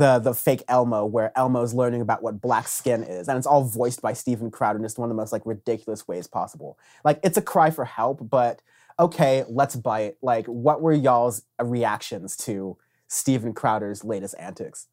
the 0.00 0.18
the 0.18 0.32
fake 0.32 0.64
Elmo 0.66 1.04
where 1.04 1.30
Elmo's 1.36 1.74
learning 1.74 2.00
about 2.00 2.22
what 2.22 2.40
black 2.40 2.66
skin 2.66 3.04
is, 3.04 3.28
and 3.28 3.36
it's 3.36 3.46
all 3.46 3.62
voiced 3.62 4.00
by 4.00 4.14
Steven 4.14 4.50
Crowder 4.50 4.78
in 4.78 4.82
just 4.82 4.98
one 4.98 5.10
of 5.10 5.14
the 5.14 5.20
most 5.20 5.30
like 5.30 5.42
ridiculous 5.44 6.08
ways 6.08 6.26
possible. 6.26 6.78
Like 7.04 7.20
it's 7.22 7.36
a 7.36 7.42
cry 7.42 7.70
for 7.70 7.84
help, 7.84 8.28
but 8.30 8.62
okay, 8.98 9.44
let's 9.46 9.76
bite. 9.76 10.16
Like, 10.22 10.46
what 10.46 10.80
were 10.80 10.94
y'all's 10.94 11.42
reactions 11.62 12.34
to 12.38 12.78
Steven 13.08 13.52
Crowder's 13.52 14.02
latest 14.02 14.34
antics? 14.38 14.88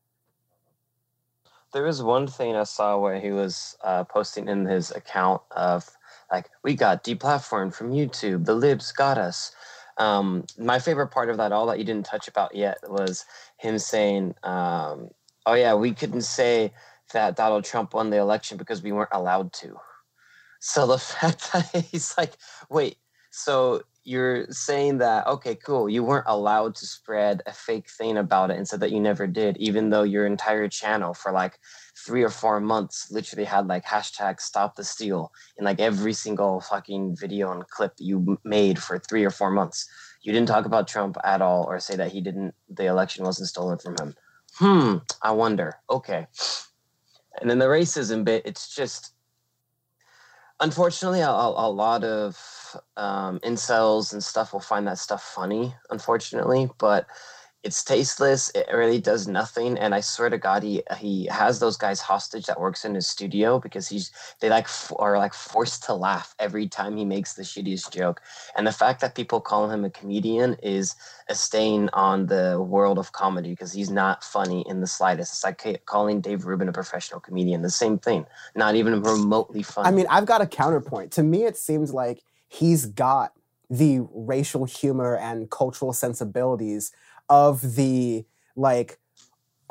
There 1.71 1.83
was 1.83 2.03
one 2.03 2.27
thing 2.27 2.57
I 2.57 2.63
saw 2.63 2.99
where 2.99 3.19
he 3.19 3.31
was 3.31 3.77
uh, 3.83 4.03
posting 4.03 4.49
in 4.49 4.65
his 4.65 4.91
account 4.91 5.41
of 5.51 5.89
like, 6.29 6.49
"We 6.63 6.75
got 6.75 7.05
deplatformed 7.05 7.73
from 7.73 7.91
YouTube. 7.91 8.43
The 8.43 8.55
libs 8.55 8.91
got 8.91 9.17
us." 9.17 9.53
Um, 9.97 10.45
my 10.57 10.79
favorite 10.79 11.07
part 11.07 11.29
of 11.29 11.37
that 11.37 11.51
all 11.51 11.65
that 11.67 11.79
you 11.79 11.85
didn't 11.85 12.05
touch 12.05 12.27
about 12.27 12.55
yet 12.55 12.77
was 12.87 13.25
him 13.57 13.79
saying, 13.79 14.35
um, 14.43 15.09
"Oh 15.45 15.53
yeah, 15.53 15.73
we 15.73 15.93
couldn't 15.93 16.21
say 16.21 16.73
that 17.13 17.35
Donald 17.35 17.65
Trump 17.65 17.93
won 17.93 18.09
the 18.09 18.17
election 18.17 18.57
because 18.57 18.83
we 18.83 18.91
weren't 18.91 19.09
allowed 19.11 19.53
to." 19.53 19.75
So 20.59 20.87
the 20.87 20.97
fact 20.99 21.51
that 21.53 21.85
he's 21.91 22.15
like, 22.17 22.37
"Wait, 22.69 22.97
so 23.31 23.81
you're 24.07 24.47
saying 24.49 24.97
that 24.99 25.27
okay 25.27 25.53
cool 25.53 25.89
you 25.89 26.01
weren't 26.01 26.25
allowed 26.27 26.73
to 26.73 26.85
spread 26.85 27.43
a 27.45 27.51
fake 27.51 27.89
thing 27.89 28.17
about 28.17 28.49
it 28.49 28.55
and 28.55 28.65
said 28.65 28.79
that 28.79 28.91
you 28.91 29.01
never 29.01 29.27
did 29.27 29.57
even 29.57 29.89
though 29.89 30.03
your 30.03 30.25
entire 30.25 30.69
channel 30.69 31.13
for 31.13 31.33
like 31.33 31.59
three 32.05 32.23
or 32.23 32.29
four 32.29 32.59
months 32.61 33.11
literally 33.11 33.43
had 33.43 33.67
like 33.67 33.83
hashtag 33.83 34.39
stop 34.39 34.75
the 34.75 34.83
steal 34.83 35.31
in 35.57 35.65
like 35.65 35.81
every 35.81 36.13
single 36.13 36.61
fucking 36.61 37.17
video 37.17 37.51
and 37.51 37.67
clip 37.67 37.93
you 37.97 38.37
made 38.43 38.81
for 38.81 38.97
three 38.97 39.25
or 39.25 39.29
four 39.29 39.51
months. 39.51 39.89
You 40.21 40.31
didn't 40.31 40.47
talk 40.47 40.65
about 40.65 40.87
trump 40.87 41.17
at 41.23 41.41
all 41.41 41.65
or 41.65 41.79
say 41.79 41.95
that 41.97 42.11
he 42.11 42.21
didn't 42.21 42.53
the 42.69 42.85
election 42.85 43.25
wasn't 43.25 43.49
stolen 43.49 43.77
from 43.77 43.95
him. 43.99 44.15
Hmm 44.53 44.97
i 45.21 45.31
wonder. 45.31 45.75
Okay. 45.89 46.27
And 47.41 47.49
then 47.49 47.59
the 47.59 47.65
racism 47.65 48.23
bit 48.23 48.43
it's 48.45 48.73
just 48.73 49.13
unfortunately 50.59 51.21
a, 51.21 51.29
a, 51.29 51.69
lot 51.69 52.03
of 52.03 52.35
um, 52.95 53.39
incels 53.39 54.13
and 54.13 54.23
stuff 54.23 54.53
will 54.53 54.59
find 54.59 54.87
that 54.87 54.97
stuff 54.97 55.23
funny 55.23 55.73
unfortunately 55.89 56.69
but 56.77 57.07
it's 57.63 57.83
tasteless 57.83 58.49
it 58.53 58.67
really 58.71 59.01
does 59.01 59.27
nothing 59.27 59.77
and 59.77 59.93
i 59.95 59.99
swear 59.99 60.29
to 60.29 60.37
god 60.37 60.61
he 60.61 60.83
he 60.97 61.25
has 61.25 61.59
those 61.59 61.75
guys 61.75 61.99
hostage 61.99 62.45
that 62.45 62.59
works 62.59 62.85
in 62.85 62.93
his 62.93 63.07
studio 63.07 63.59
because 63.59 63.87
he's 63.87 64.11
they 64.39 64.49
like 64.49 64.65
f- 64.65 64.93
are 64.99 65.17
like 65.17 65.33
forced 65.33 65.83
to 65.83 65.93
laugh 65.93 66.35
every 66.39 66.67
time 66.67 66.95
he 66.95 67.03
makes 67.03 67.33
the 67.33 67.41
shittiest 67.41 67.91
joke 67.91 68.21
and 68.55 68.67
the 68.67 68.71
fact 68.71 69.01
that 69.01 69.15
people 69.15 69.41
call 69.41 69.69
him 69.69 69.83
a 69.83 69.89
comedian 69.89 70.55
is 70.61 70.95
a 71.29 71.35
stain 71.35 71.89
on 71.93 72.27
the 72.27 72.61
world 72.61 72.99
of 72.99 73.11
comedy 73.11 73.49
because 73.49 73.73
he's 73.73 73.89
not 73.89 74.23
funny 74.23 74.63
in 74.69 74.79
the 74.79 74.87
slightest 74.87 75.33
it's 75.33 75.43
like 75.43 75.85
calling 75.85 76.21
dave 76.21 76.45
rubin 76.45 76.69
a 76.69 76.73
professional 76.73 77.19
comedian 77.19 77.63
the 77.63 77.69
same 77.69 77.97
thing 77.97 78.25
not 78.55 78.75
even 78.75 79.01
remotely 79.01 79.63
funny 79.63 79.87
I 79.87 79.91
mean, 79.91 80.05
I've 80.09 80.25
got 80.25 80.41
a 80.41 80.47
counterpoint. 80.47 81.13
To 81.13 81.23
me, 81.23 81.43
it 81.43 81.57
seems 81.57 81.93
like 81.93 82.21
he's 82.47 82.85
got 82.85 83.33
the 83.69 84.07
racial 84.11 84.65
humor 84.65 85.15
and 85.17 85.49
cultural 85.49 85.93
sensibilities 85.93 86.91
of 87.29 87.75
the 87.75 88.25
like 88.55 88.99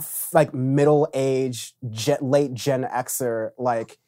f- 0.01 0.29
like 0.33 0.53
middle 0.55 1.09
age, 1.15 1.75
ge- 1.91 2.21
late 2.21 2.55
Gen 2.55 2.85
Xer, 2.85 3.51
like 3.59 3.99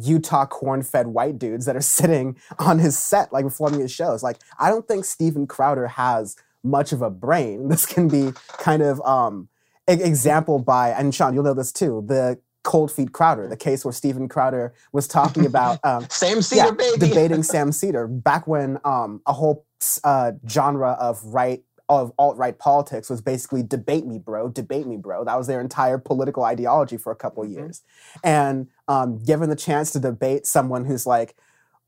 Utah 0.00 0.46
corn 0.46 0.82
fed 0.82 1.08
white 1.08 1.38
dudes 1.38 1.66
that 1.66 1.76
are 1.76 1.80
sitting 1.98 2.36
on 2.58 2.78
his 2.78 2.98
set, 2.98 3.32
like 3.32 3.44
performing 3.44 3.80
his 3.80 3.92
shows. 3.92 4.22
Like, 4.22 4.38
I 4.58 4.70
don't 4.70 4.86
think 4.86 5.04
Steven 5.04 5.46
Crowder 5.46 5.88
has 5.88 6.36
much 6.62 6.92
of 6.92 7.02
a 7.02 7.10
brain. 7.10 7.68
This 7.72 7.86
can 7.86 8.08
be 8.08 8.32
kind 8.58 8.82
of 8.82 9.00
um 9.02 9.48
example 9.88 10.60
by, 10.60 10.90
and 10.90 11.14
Sean, 11.14 11.34
you'll 11.34 11.42
know 11.42 11.54
this 11.54 11.72
too, 11.72 12.04
the 12.06 12.38
Cold 12.62 12.92
Feet 12.92 13.12
Crowder, 13.12 13.48
the 13.48 13.56
case 13.56 13.84
where 13.84 13.92
Steven 13.92 14.28
Crowder 14.28 14.74
was 14.92 15.08
talking 15.08 15.46
about 15.46 15.80
um, 15.84 16.06
Sam 16.10 16.42
Seder, 16.42 16.72
baby. 16.72 16.98
debating 16.98 17.42
Sam 17.42 17.72
Seder 17.72 18.06
back 18.06 18.46
when 18.46 18.78
um, 18.84 19.20
a 19.26 19.32
whole 19.32 19.66
uh, 20.04 20.32
genre 20.48 20.92
of 20.92 21.22
right 21.24 21.62
of 21.88 22.12
alt 22.18 22.36
right 22.38 22.58
politics 22.58 23.10
was 23.10 23.20
basically 23.20 23.62
debate 23.62 24.06
me, 24.06 24.18
bro, 24.18 24.48
debate 24.48 24.86
me, 24.86 24.96
bro. 24.96 25.24
That 25.24 25.36
was 25.36 25.46
their 25.46 25.60
entire 25.60 25.98
political 25.98 26.44
ideology 26.44 26.96
for 26.96 27.12
a 27.12 27.16
couple 27.16 27.44
years. 27.44 27.82
And 28.24 28.68
um, 28.88 29.22
given 29.22 29.50
the 29.50 29.56
chance 29.56 29.90
to 29.92 30.00
debate 30.00 30.46
someone 30.46 30.84
who's 30.84 31.06
like, 31.06 31.36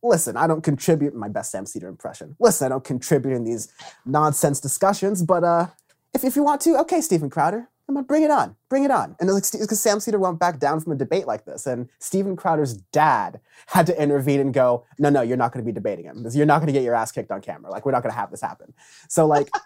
listen, 0.02 0.36
I 0.36 0.46
don't 0.46 0.62
contribute 0.62 1.14
my 1.14 1.28
best 1.28 1.50
Sam 1.50 1.64
Seder 1.64 1.88
impression. 1.88 2.36
Listen, 2.38 2.66
I 2.66 2.68
don't 2.70 2.84
contribute 2.84 3.34
in 3.34 3.44
these 3.44 3.72
nonsense 4.04 4.60
discussions, 4.60 5.22
but 5.22 5.42
uh, 5.42 5.68
if, 6.12 6.22
if 6.22 6.36
you 6.36 6.42
want 6.42 6.60
to, 6.62 6.78
okay, 6.80 7.00
Steven 7.00 7.30
Crowder, 7.30 7.70
I'm 7.94 7.98
gonna 7.98 8.06
bring 8.08 8.24
it 8.24 8.30
on, 8.32 8.56
bring 8.68 8.82
it 8.82 8.90
on. 8.90 9.14
And 9.20 9.30
it's 9.30 9.54
like 9.54 9.62
because 9.62 9.80
Sam 9.80 10.00
Seder 10.00 10.18
won't 10.18 10.40
back 10.40 10.58
down 10.58 10.80
from 10.80 10.92
a 10.92 10.96
debate 10.96 11.28
like 11.28 11.44
this, 11.44 11.64
and 11.64 11.88
Steven 12.00 12.34
Crowder's 12.34 12.74
dad 12.74 13.40
had 13.66 13.86
to 13.86 14.02
intervene 14.02 14.40
and 14.40 14.52
go, 14.52 14.84
no, 14.98 15.10
no, 15.10 15.22
you're 15.22 15.36
not 15.36 15.52
gonna 15.52 15.64
be 15.64 15.70
debating 15.70 16.06
him. 16.06 16.26
You're 16.32 16.44
not 16.44 16.58
gonna 16.58 16.72
get 16.72 16.82
your 16.82 16.96
ass 16.96 17.12
kicked 17.12 17.30
on 17.30 17.40
camera. 17.40 17.70
Like 17.70 17.86
we're 17.86 17.92
not 17.92 18.02
gonna 18.02 18.14
have 18.14 18.30
this 18.30 18.40
happen. 18.40 18.74
So 19.08 19.26
like. 19.26 19.50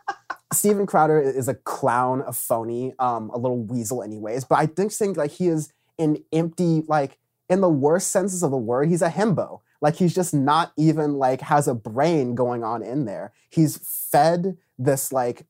Steven 0.51 0.87
Crowder 0.87 1.21
is 1.21 1.47
a 1.47 1.55
clown, 1.55 2.25
a 2.27 2.33
phony, 2.33 2.95
um, 2.99 3.29
a 3.35 3.37
little 3.37 3.63
weasel, 3.65 4.03
anyways. 4.03 4.45
But 4.45 4.59
I 4.59 4.65
think 4.65 4.93
think 4.93 5.19
like 5.19 5.31
he 5.31 5.49
is 5.49 5.71
an 5.99 6.25
empty, 6.33 6.85
like 6.89 7.19
in 7.51 7.61
the 7.61 7.69
worst 7.69 8.09
senses 8.09 8.43
of 8.43 8.51
the 8.51 8.57
word, 8.57 8.89
he's 8.89 9.03
a 9.03 9.11
himbo. 9.11 9.61
Like 9.83 9.97
he's 9.97 10.15
just 10.15 10.33
not 10.33 10.73
even 10.79 11.19
like 11.19 11.43
has 11.43 11.69
a 11.69 11.75
brain 11.75 12.35
going 12.35 12.65
on 12.65 12.83
in 12.83 13.05
there. 13.05 13.35
He's 13.51 13.77
fed 14.11 14.57
this 14.79 15.13
like 15.13 15.45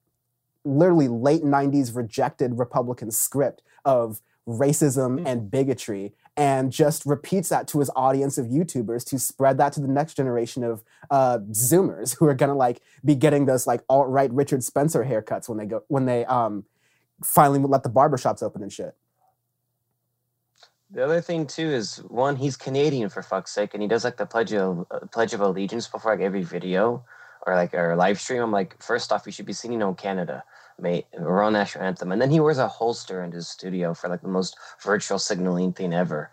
literally 0.68 1.08
late 1.08 1.42
90s 1.42 1.94
rejected 1.94 2.58
Republican 2.58 3.10
script 3.10 3.62
of 3.84 4.20
racism 4.46 5.26
and 5.26 5.50
bigotry 5.50 6.12
and 6.36 6.70
just 6.70 7.04
repeats 7.04 7.48
that 7.48 7.66
to 7.68 7.80
his 7.80 7.90
audience 7.96 8.38
of 8.38 8.46
YouTubers 8.46 9.04
to 9.04 9.18
spread 9.18 9.58
that 9.58 9.72
to 9.74 9.80
the 9.80 9.88
next 9.88 10.14
generation 10.14 10.62
of 10.62 10.84
uh, 11.10 11.38
Zoomers 11.50 12.16
who 12.16 12.26
are 12.26 12.34
gonna 12.34 12.54
like 12.54 12.80
be 13.04 13.14
getting 13.14 13.46
those 13.46 13.66
like 13.66 13.82
alt 13.88 14.08
right 14.08 14.32
Richard 14.32 14.62
Spencer 14.62 15.04
haircuts 15.04 15.48
when 15.48 15.58
they 15.58 15.66
go 15.66 15.82
when 15.88 16.06
they 16.06 16.24
um 16.26 16.64
finally 17.22 17.58
let 17.58 17.82
the 17.82 17.90
barbershops 17.90 18.42
open 18.42 18.62
and 18.62 18.72
shit. 18.72 18.94
The 20.90 21.04
other 21.04 21.20
thing 21.20 21.46
too 21.46 21.68
is 21.68 21.96
one, 22.08 22.36
he's 22.36 22.56
Canadian 22.56 23.10
for 23.10 23.22
fuck's 23.22 23.50
sake, 23.50 23.74
and 23.74 23.82
he 23.82 23.88
does 23.88 24.04
like 24.04 24.16
the 24.16 24.24
pledge 24.24 24.54
of 24.54 24.86
uh, 24.90 25.00
pledge 25.12 25.34
of 25.34 25.40
allegiance 25.40 25.88
before 25.88 26.12
like 26.12 26.20
every 26.20 26.42
video 26.42 27.04
or 27.46 27.54
like 27.54 27.74
or 27.74 27.96
live 27.96 28.20
stream. 28.20 28.42
I'm 28.42 28.52
like, 28.52 28.80
first 28.82 29.12
off, 29.12 29.26
you 29.26 29.32
should 29.32 29.46
be 29.46 29.52
singing 29.52 29.82
"Oh 29.82 29.94
Canada," 29.94 30.44
mate, 30.78 31.06
or 31.18 31.42
on 31.42 31.52
national 31.54 31.84
anthem, 31.84 32.12
and 32.12 32.20
then 32.20 32.30
he 32.30 32.40
wears 32.40 32.58
a 32.58 32.68
holster 32.68 33.22
in 33.24 33.32
his 33.32 33.48
studio 33.48 33.94
for 33.94 34.08
like 34.08 34.22
the 34.22 34.28
most 34.28 34.56
virtual 34.82 35.18
signaling 35.18 35.72
thing 35.72 35.92
ever. 35.94 36.30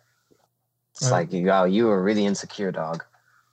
It's 0.92 1.12
Right. 1.12 1.32
like, 1.32 1.46
wow, 1.46 1.66
you 1.66 1.86
were 1.88 2.02
really 2.02 2.26
insecure, 2.26 2.72
dog. 2.72 3.04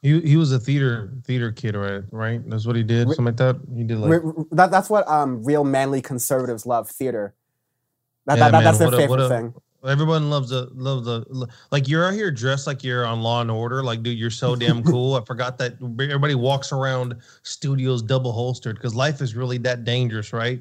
He 0.00 0.20
he 0.20 0.36
was 0.36 0.50
a 0.52 0.58
theater 0.58 1.10
theater 1.24 1.52
kid, 1.52 1.76
right? 1.76 2.02
Right. 2.10 2.40
That's 2.50 2.66
what 2.66 2.76
he 2.76 2.82
did. 2.82 3.06
Something 3.08 3.24
like 3.26 3.36
that. 3.36 3.56
He 3.76 3.84
did 3.84 3.98
like. 3.98 4.10
Re- 4.10 4.18
re- 4.22 4.44
that, 4.52 4.70
that's 4.70 4.90
what 4.90 5.06
um, 5.08 5.42
real 5.44 5.64
manly 5.64 6.00
conservatives 6.02 6.66
love 6.66 6.88
theater. 6.88 7.34
That, 8.26 8.38
Yeah, 8.38 8.44
that- 8.44 8.50
that- 8.52 8.58
man, 8.58 8.64
that's 8.64 8.78
their 8.78 8.88
what 8.88 8.94
a- 8.94 8.96
favorite 8.96 9.20
a- 9.24 9.28
thing. 9.28 9.54
Everyone 9.86 10.30
loves 10.30 10.52
a 10.52 10.68
loves 10.74 11.08
a 11.08 11.24
like 11.72 11.88
you're 11.88 12.06
out 12.06 12.14
here 12.14 12.30
dressed 12.30 12.66
like 12.68 12.84
you're 12.84 13.04
on 13.04 13.20
Law 13.20 13.40
and 13.40 13.50
Order. 13.50 13.82
Like, 13.82 14.02
dude, 14.02 14.16
you're 14.18 14.30
so 14.30 14.54
damn 14.54 14.82
cool. 14.84 15.14
I 15.16 15.24
forgot 15.24 15.58
that 15.58 15.74
everybody 15.82 16.36
walks 16.36 16.70
around 16.70 17.16
studios 17.42 18.00
double 18.02 18.32
holstered 18.32 18.76
because 18.76 18.94
life 18.94 19.20
is 19.20 19.34
really 19.34 19.58
that 19.58 19.84
dangerous, 19.84 20.32
right? 20.32 20.60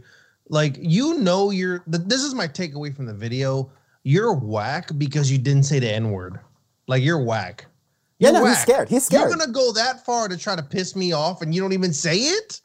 Like, 0.49 0.75
you 0.79 1.19
know, 1.19 1.51
you're. 1.51 1.79
th- 1.91 2.03
This 2.07 2.23
is 2.23 2.33
my 2.33 2.47
takeaway 2.47 2.95
from 2.95 3.05
the 3.05 3.13
video. 3.13 3.71
You're 4.03 4.33
whack 4.33 4.89
because 4.97 5.31
you 5.31 5.37
didn't 5.37 5.63
say 5.63 5.77
the 5.79 5.93
N 5.93 6.09
word. 6.11 6.39
Like, 6.87 7.03
you're 7.03 7.23
whack. 7.23 7.67
Yeah, 8.17 8.31
You're 8.31 8.41
no, 8.41 8.45
he's 8.47 8.59
scared. 8.59 8.89
He's 8.89 9.05
scared. 9.05 9.29
You're 9.29 9.37
gonna 9.37 9.51
go 9.51 9.71
that 9.73 10.03
far 10.05 10.27
to 10.27 10.37
try 10.37 10.55
to 10.55 10.63
piss 10.63 10.95
me 10.95 11.11
off, 11.11 11.41
and 11.41 11.53
you 11.53 11.61
don't 11.61 11.73
even 11.73 11.93
say 11.93 12.17
it. 12.17 12.59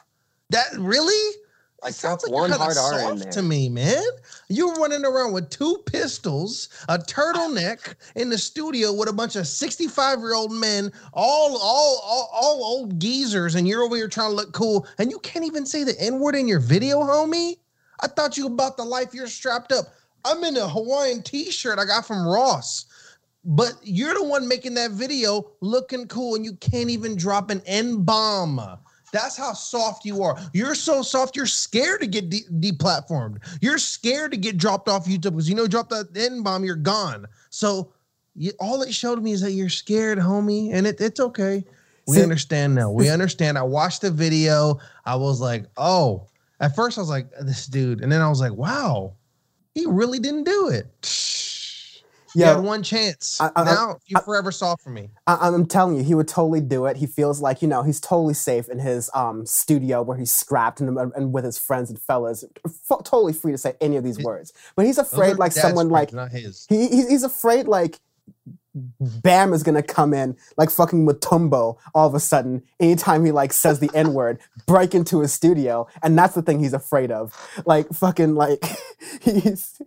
That 0.51 0.67
really? 0.79 1.37
Like, 1.87 1.95
Sounds 1.95 2.25
drop 2.25 2.33
like 2.33 2.51
one 2.51 2.51
hard 2.51 2.77
R 2.77 3.13
in 3.13 3.19
there. 3.21 3.31
to 3.31 3.43
me, 3.43 3.69
man. 3.69 4.03
You're 4.49 4.75
running 4.75 5.05
around 5.05 5.33
with 5.33 5.51
two 5.51 5.85
pistols, 5.87 6.69
a 6.89 6.99
turtleneck 6.99 7.95
in 8.17 8.29
the 8.29 8.39
studio 8.39 8.93
with 8.93 9.09
a 9.09 9.13
bunch 9.13 9.37
of 9.37 9.47
65 9.47 10.19
year 10.19 10.35
old 10.35 10.51
men, 10.51 10.91
all, 11.13 11.57
all, 11.57 12.01
all, 12.05 12.31
all 12.33 12.65
old 12.65 12.99
geezers, 12.99 13.55
and 13.55 13.69
you're 13.69 13.85
over 13.85 13.95
here 13.95 14.09
trying 14.09 14.31
to 14.31 14.35
look 14.35 14.53
cool, 14.53 14.85
and 14.99 15.13
you 15.13 15.21
can't 15.21 15.45
even 15.45 15.65
say 15.65 15.85
the 15.85 15.95
N 16.01 16.19
word 16.19 16.35
in 16.35 16.49
your 16.49 16.59
video, 16.59 17.03
homie. 17.03 17.59
I 18.01 18.09
thought 18.09 18.37
you 18.37 18.49
about 18.49 18.77
the 18.77 18.85
life 18.85 19.15
you're 19.15 19.29
strapped 19.29 19.71
up. 19.71 19.87
I'm 20.25 20.43
in 20.43 20.57
a 20.57 20.69
Hawaiian 20.69 21.23
t-shirt 21.23 21.79
I 21.79 21.85
got 21.85 22.05
from 22.05 22.27
Ross. 22.27 22.87
But 23.45 23.75
you're 23.85 24.13
the 24.13 24.25
one 24.25 24.49
making 24.49 24.75
that 24.75 24.91
video 24.91 25.53
looking 25.61 26.09
cool, 26.09 26.35
and 26.35 26.45
you 26.45 26.55
can't 26.55 26.91
even 26.91 27.15
drop 27.15 27.49
an 27.51 27.63
N 27.65 28.03
bomb. 28.03 28.61
That's 29.17 29.37
how 29.37 29.55
soft 29.55 30.05
you 30.05 30.23
are. 30.23 30.39
You're 30.53 30.75
so 30.75 31.01
soft, 31.03 31.37
you're 31.37 31.47
scared 31.47 32.01
to 32.01 32.07
get 32.07 32.29
de- 32.29 32.45
deplatformed. 32.61 33.39
You're 33.63 33.79
scared 33.79 34.31
to 34.33 34.37
get 34.37 34.59
dropped 34.59 34.89
off 34.89 35.07
YouTube 35.07 35.33
because 35.33 35.49
you 35.49 35.55
know, 35.55 35.67
drop 35.67 35.89
that 35.89 36.15
N 36.15 36.43
bomb, 36.43 36.65
you're 36.65 36.77
gone. 36.77 37.27
So 37.49 37.93
you, 38.35 38.53
all 38.61 38.83
it 38.83 38.93
showed 38.93 39.23
me 39.23 39.33
is 39.33 39.41
that 39.41 39.53
you're 39.53 39.71
scared, 39.71 40.19
homie, 40.19 40.75
and 40.75 40.87
it, 40.87 41.01
it's 41.01 41.19
okay. 41.19 41.65
We 42.07 42.23
understand 42.23 42.75
now. 42.75 42.91
We 42.91 43.09
understand. 43.09 43.59
I 43.59 43.63
watched 43.63 44.03
the 44.03 44.11
video. 44.11 44.79
I 45.05 45.17
was 45.17 45.41
like, 45.41 45.65
oh. 45.77 46.27
At 46.61 46.75
first, 46.77 46.97
I 46.97 47.01
was 47.01 47.11
like, 47.11 47.31
this 47.41 47.67
dude, 47.67 48.01
and 48.01 48.11
then 48.11 48.23
I 48.23 48.29
was 48.29 48.41
like, 48.41 48.53
wow, 48.53 49.15
he 49.75 49.85
really 49.87 50.19
didn't 50.19 50.45
do 50.45 50.69
it. 50.69 50.87
You 52.37 52.43
Yeah. 52.45 52.55
had 52.57 52.65
one 52.65 52.83
chance. 52.83 53.41
I- 53.41 53.51
I- 53.57 53.65
now 53.65 53.97
you're 54.07 54.21
forever 54.21 54.53
soft 54.53 54.83
for 54.83 54.91
me. 54.91 55.09
I, 55.27 55.39
I'm 55.49 55.65
telling 55.65 55.97
you, 55.97 56.03
he 56.03 56.15
would 56.15 56.29
totally 56.29 56.61
do 56.61 56.85
it. 56.85 56.99
He 56.99 57.07
feels 57.07 57.41
like 57.41 57.63
you 57.63 57.69
know 57.69 57.83
he's 57.83 57.99
totally 57.99 58.35
safe 58.35 58.69
in 58.69 58.79
his 58.79 59.09
um, 59.15 59.47
studio 59.47 60.03
where 60.03 60.19
he's 60.19 60.33
scrapped 60.33 60.81
and, 60.83 60.99
and 60.99 61.33
with 61.33 61.45
his 61.47 61.57
friends 61.59 61.89
and 61.89 61.99
fellas, 61.99 62.45
f- 62.67 62.99
totally 63.05 63.33
free 63.33 63.53
to 63.53 63.59
say 63.59 63.73
any 63.81 63.97
of 63.97 64.05
these 64.05 64.19
words. 64.19 64.53
But 64.77 64.85
he's 64.85 64.99
afraid 64.99 65.39
like 65.39 65.53
someone 65.53 65.89
like 65.89 66.13
not 66.13 66.31
his. 66.31 66.67
he, 66.69 66.89
he- 66.89 67.07
he's 67.09 67.23
afraid 67.23 67.67
like 67.69 68.01
Bam 69.01 69.55
is 69.55 69.63
gonna 69.63 69.83
come 69.83 70.13
in 70.13 70.37
like 70.59 70.69
fucking 70.71 71.07
Mutombo 71.07 71.79
all 71.95 72.07
of 72.07 72.15
a 72.15 72.21
sudden 72.21 72.63
anytime 72.79 73.25
he 73.25 73.33
like 73.33 73.55
says 73.55 73.81
the 73.81 73.91
N 73.95 74.13
word, 74.13 74.39
break 74.67 74.95
into 74.95 75.21
his 75.21 75.33
studio, 75.33 75.87
and 76.03 76.19
that's 76.19 76.35
the 76.35 76.43
thing 76.43 76.59
he's 76.61 76.75
afraid 76.75 77.11
of. 77.11 77.33
Like 77.65 77.89
fucking 77.95 78.35
like 78.35 78.63
he's 79.23 79.81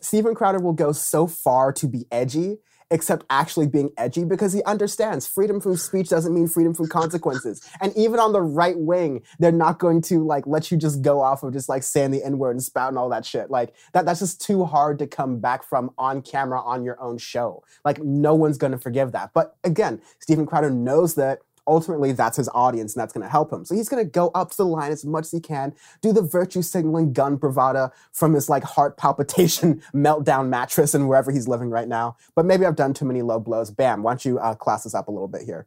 Steven 0.00 0.34
Crowder 0.34 0.60
will 0.60 0.72
go 0.72 0.92
so 0.92 1.26
far 1.26 1.72
to 1.72 1.88
be 1.88 2.06
edgy, 2.10 2.58
except 2.90 3.24
actually 3.28 3.66
being 3.66 3.90
edgy 3.98 4.24
because 4.24 4.52
he 4.52 4.62
understands 4.64 5.26
freedom 5.26 5.60
from 5.60 5.76
speech 5.76 6.08
doesn't 6.08 6.34
mean 6.34 6.48
freedom 6.48 6.72
from 6.72 6.88
consequences. 6.88 7.60
And 7.80 7.94
even 7.96 8.18
on 8.18 8.32
the 8.32 8.40
right 8.40 8.78
wing, 8.78 9.22
they're 9.38 9.52
not 9.52 9.78
going 9.78 10.00
to 10.02 10.24
like 10.24 10.46
let 10.46 10.70
you 10.70 10.78
just 10.78 11.02
go 11.02 11.20
off 11.20 11.42
of 11.42 11.52
just 11.52 11.68
like 11.68 11.82
saying 11.82 12.12
the 12.12 12.24
N 12.24 12.38
word 12.38 12.52
and 12.52 12.62
spouting 12.62 12.96
all 12.96 13.08
that 13.10 13.26
shit. 13.26 13.50
Like 13.50 13.74
that 13.92 14.06
that's 14.06 14.20
just 14.20 14.40
too 14.40 14.64
hard 14.64 14.98
to 15.00 15.06
come 15.06 15.38
back 15.38 15.62
from 15.62 15.90
on 15.98 16.22
camera 16.22 16.60
on 16.62 16.84
your 16.84 17.00
own 17.00 17.18
show. 17.18 17.62
Like 17.84 18.02
no 18.02 18.34
one's 18.34 18.58
to 18.58 18.78
forgive 18.78 19.12
that. 19.12 19.32
But 19.34 19.56
again, 19.64 20.00
Steven 20.20 20.46
Crowder 20.46 20.70
knows 20.70 21.14
that 21.16 21.40
ultimately 21.68 22.12
that's 22.12 22.36
his 22.36 22.48
audience 22.54 22.94
and 22.94 23.00
that's 23.00 23.12
going 23.12 23.22
to 23.22 23.28
help 23.30 23.52
him. 23.52 23.64
So 23.64 23.74
he's 23.74 23.88
going 23.88 24.04
to 24.04 24.10
go 24.10 24.30
up 24.34 24.50
to 24.50 24.56
the 24.56 24.64
line 24.66 24.90
as 24.90 25.04
much 25.04 25.24
as 25.26 25.30
he 25.32 25.40
can, 25.40 25.74
do 26.00 26.12
the 26.12 26.22
virtue 26.22 26.62
signaling 26.62 27.12
gun 27.12 27.36
bravada 27.38 27.92
from 28.12 28.32
his 28.34 28.48
like 28.48 28.64
heart 28.64 28.96
palpitation 28.96 29.82
meltdown 29.94 30.48
mattress 30.48 30.94
and 30.94 31.08
wherever 31.08 31.30
he's 31.30 31.46
living 31.46 31.70
right 31.70 31.88
now. 31.88 32.16
But 32.34 32.46
maybe 32.46 32.64
I've 32.66 32.76
done 32.76 32.94
too 32.94 33.04
many 33.04 33.22
low 33.22 33.38
blows. 33.38 33.70
Bam, 33.70 34.02
why 34.02 34.12
don't 34.12 34.24
you 34.24 34.38
uh, 34.38 34.54
class 34.54 34.84
this 34.84 34.94
up 34.94 35.08
a 35.08 35.10
little 35.10 35.28
bit 35.28 35.42
here? 35.42 35.66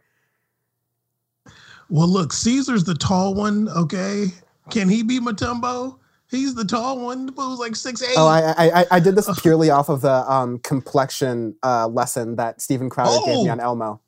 Well, 1.90 2.08
look, 2.08 2.32
Caesar's 2.34 2.84
the 2.86 2.96
tall 2.96 3.34
one. 3.34 3.68
Okay, 3.70 4.28
can 4.70 4.88
he 4.88 5.04
be 5.04 5.20
Mutombo? 5.20 5.98
He's 6.30 6.56
the 6.56 6.64
tall 6.64 6.98
one. 7.04 7.34
Fool's 7.34 7.60
like 7.60 7.76
six 7.76 8.02
eight. 8.02 8.14
Oh, 8.16 8.28
I, 8.28 8.54
I 8.58 8.86
I- 8.92 9.00
did 9.02 9.18
this 9.18 9.30
purely 9.42 9.70
off 9.70 9.90
of 9.90 10.00
the 10.00 10.32
um, 10.32 10.60
complexion 10.60 11.54
uh, 11.62 11.88
lesson 11.88 12.38
that 12.38 12.62
Steven 12.62 12.90
Crowder 12.90 13.26
gave 13.26 13.36
me 13.44 13.50
Oh! 13.50 13.52
on 13.52 13.60
Elmo. 13.60 14.00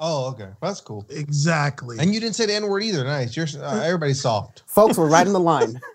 Oh, 0.00 0.28
okay. 0.30 0.50
That's 0.62 0.80
cool. 0.80 1.04
exactly. 1.10 1.98
And 1.98 2.14
you 2.14 2.20
didn't 2.20 2.36
say 2.36 2.46
the 2.46 2.54
N 2.54 2.68
word 2.68 2.82
either. 2.84 3.04
Nice. 3.04 3.36
You're 3.36 3.46
uh, 3.60 3.82
everybody's 3.82 4.20
soft. 4.20 4.62
Folks, 4.66 4.96
we're 4.96 5.08
right 5.08 5.26
in 5.26 5.32
the 5.32 5.40
line. 5.40 5.80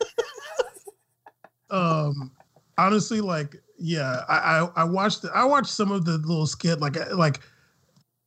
um 1.74 2.32
honestly 2.78 3.20
like 3.20 3.56
yeah 3.80 4.22
I, 4.30 4.36
I 4.36 4.70
i 4.82 4.84
watched 4.84 5.26
i 5.34 5.44
watched 5.44 5.72
some 5.72 5.92
of 5.92 6.06
the 6.06 6.20
little 6.20 6.46
skit 6.46 6.80
like 6.80 6.96
like 7.14 7.40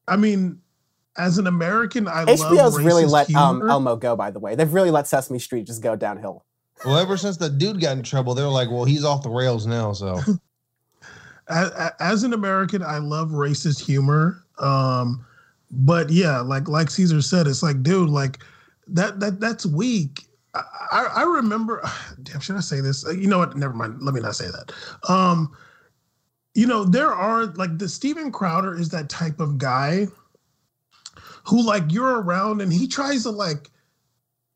i 0.08 0.16
mean 0.16 0.60
as 1.16 1.38
an 1.38 1.46
american 1.46 2.08
i 2.08 2.24
love 2.24 2.40
HBO's 2.40 2.82
really 2.82 3.04
racist 3.04 3.10
let 3.12 3.34
um. 3.34 3.68
Elmo 3.68 3.94
go, 3.96 4.16
by 4.16 4.30
the 4.32 4.40
way. 4.40 4.54
They've 4.56 4.72
really 4.72 4.90
let 4.90 5.06
Sesame 5.06 5.38
Street 5.38 5.66
just 5.66 5.82
go 5.82 5.96
downhill. 5.96 6.44
Well, 6.84 6.98
ever 6.98 7.16
since 7.16 7.38
the 7.38 7.48
dude 7.48 7.80
got 7.80 7.96
in 7.96 8.02
trouble, 8.02 8.34
they're 8.34 8.48
like, 8.48 8.70
well, 8.70 8.84
he's 8.84 9.04
off 9.04 9.22
the 9.22 9.30
rails 9.30 9.66
now. 9.66 9.92
So, 9.94 10.20
as, 11.48 11.70
as 12.00 12.22
an 12.22 12.34
American, 12.34 12.82
I 12.82 12.98
love 12.98 13.30
racist 13.30 13.82
humor. 13.82 14.44
Um, 14.58 15.24
but 15.76 16.10
yeah, 16.10 16.40
like 16.40 16.68
like 16.68 16.90
Caesar 16.90 17.20
said, 17.22 17.46
it's 17.46 17.62
like, 17.62 17.82
dude, 17.82 18.08
like 18.08 18.38
that 18.88 19.20
that 19.20 19.40
that's 19.40 19.66
weak. 19.66 20.26
I, 20.54 21.08
I, 21.16 21.22
remember. 21.24 21.82
Damn, 22.22 22.40
should 22.40 22.56
I 22.56 22.60
say 22.60 22.80
this? 22.80 23.06
Uh, 23.06 23.10
You 23.10 23.28
know 23.28 23.38
what? 23.38 23.56
Never 23.56 23.74
mind. 23.74 24.00
Let 24.00 24.14
me 24.14 24.22
not 24.22 24.36
say 24.36 24.46
that. 24.46 24.72
Um, 25.10 25.54
you 26.54 26.66
know, 26.66 26.84
there 26.84 27.12
are 27.12 27.46
like 27.46 27.76
the 27.76 27.88
Steven 27.88 28.32
Crowder 28.32 28.74
is 28.74 28.88
that 28.88 29.10
type 29.10 29.38
of 29.38 29.58
guy 29.58 30.06
who 31.44 31.62
like 31.62 31.92
you're 31.92 32.22
around 32.22 32.60
and 32.60 32.72
he 32.72 32.88
tries 32.88 33.22
to 33.24 33.30
like 33.30 33.70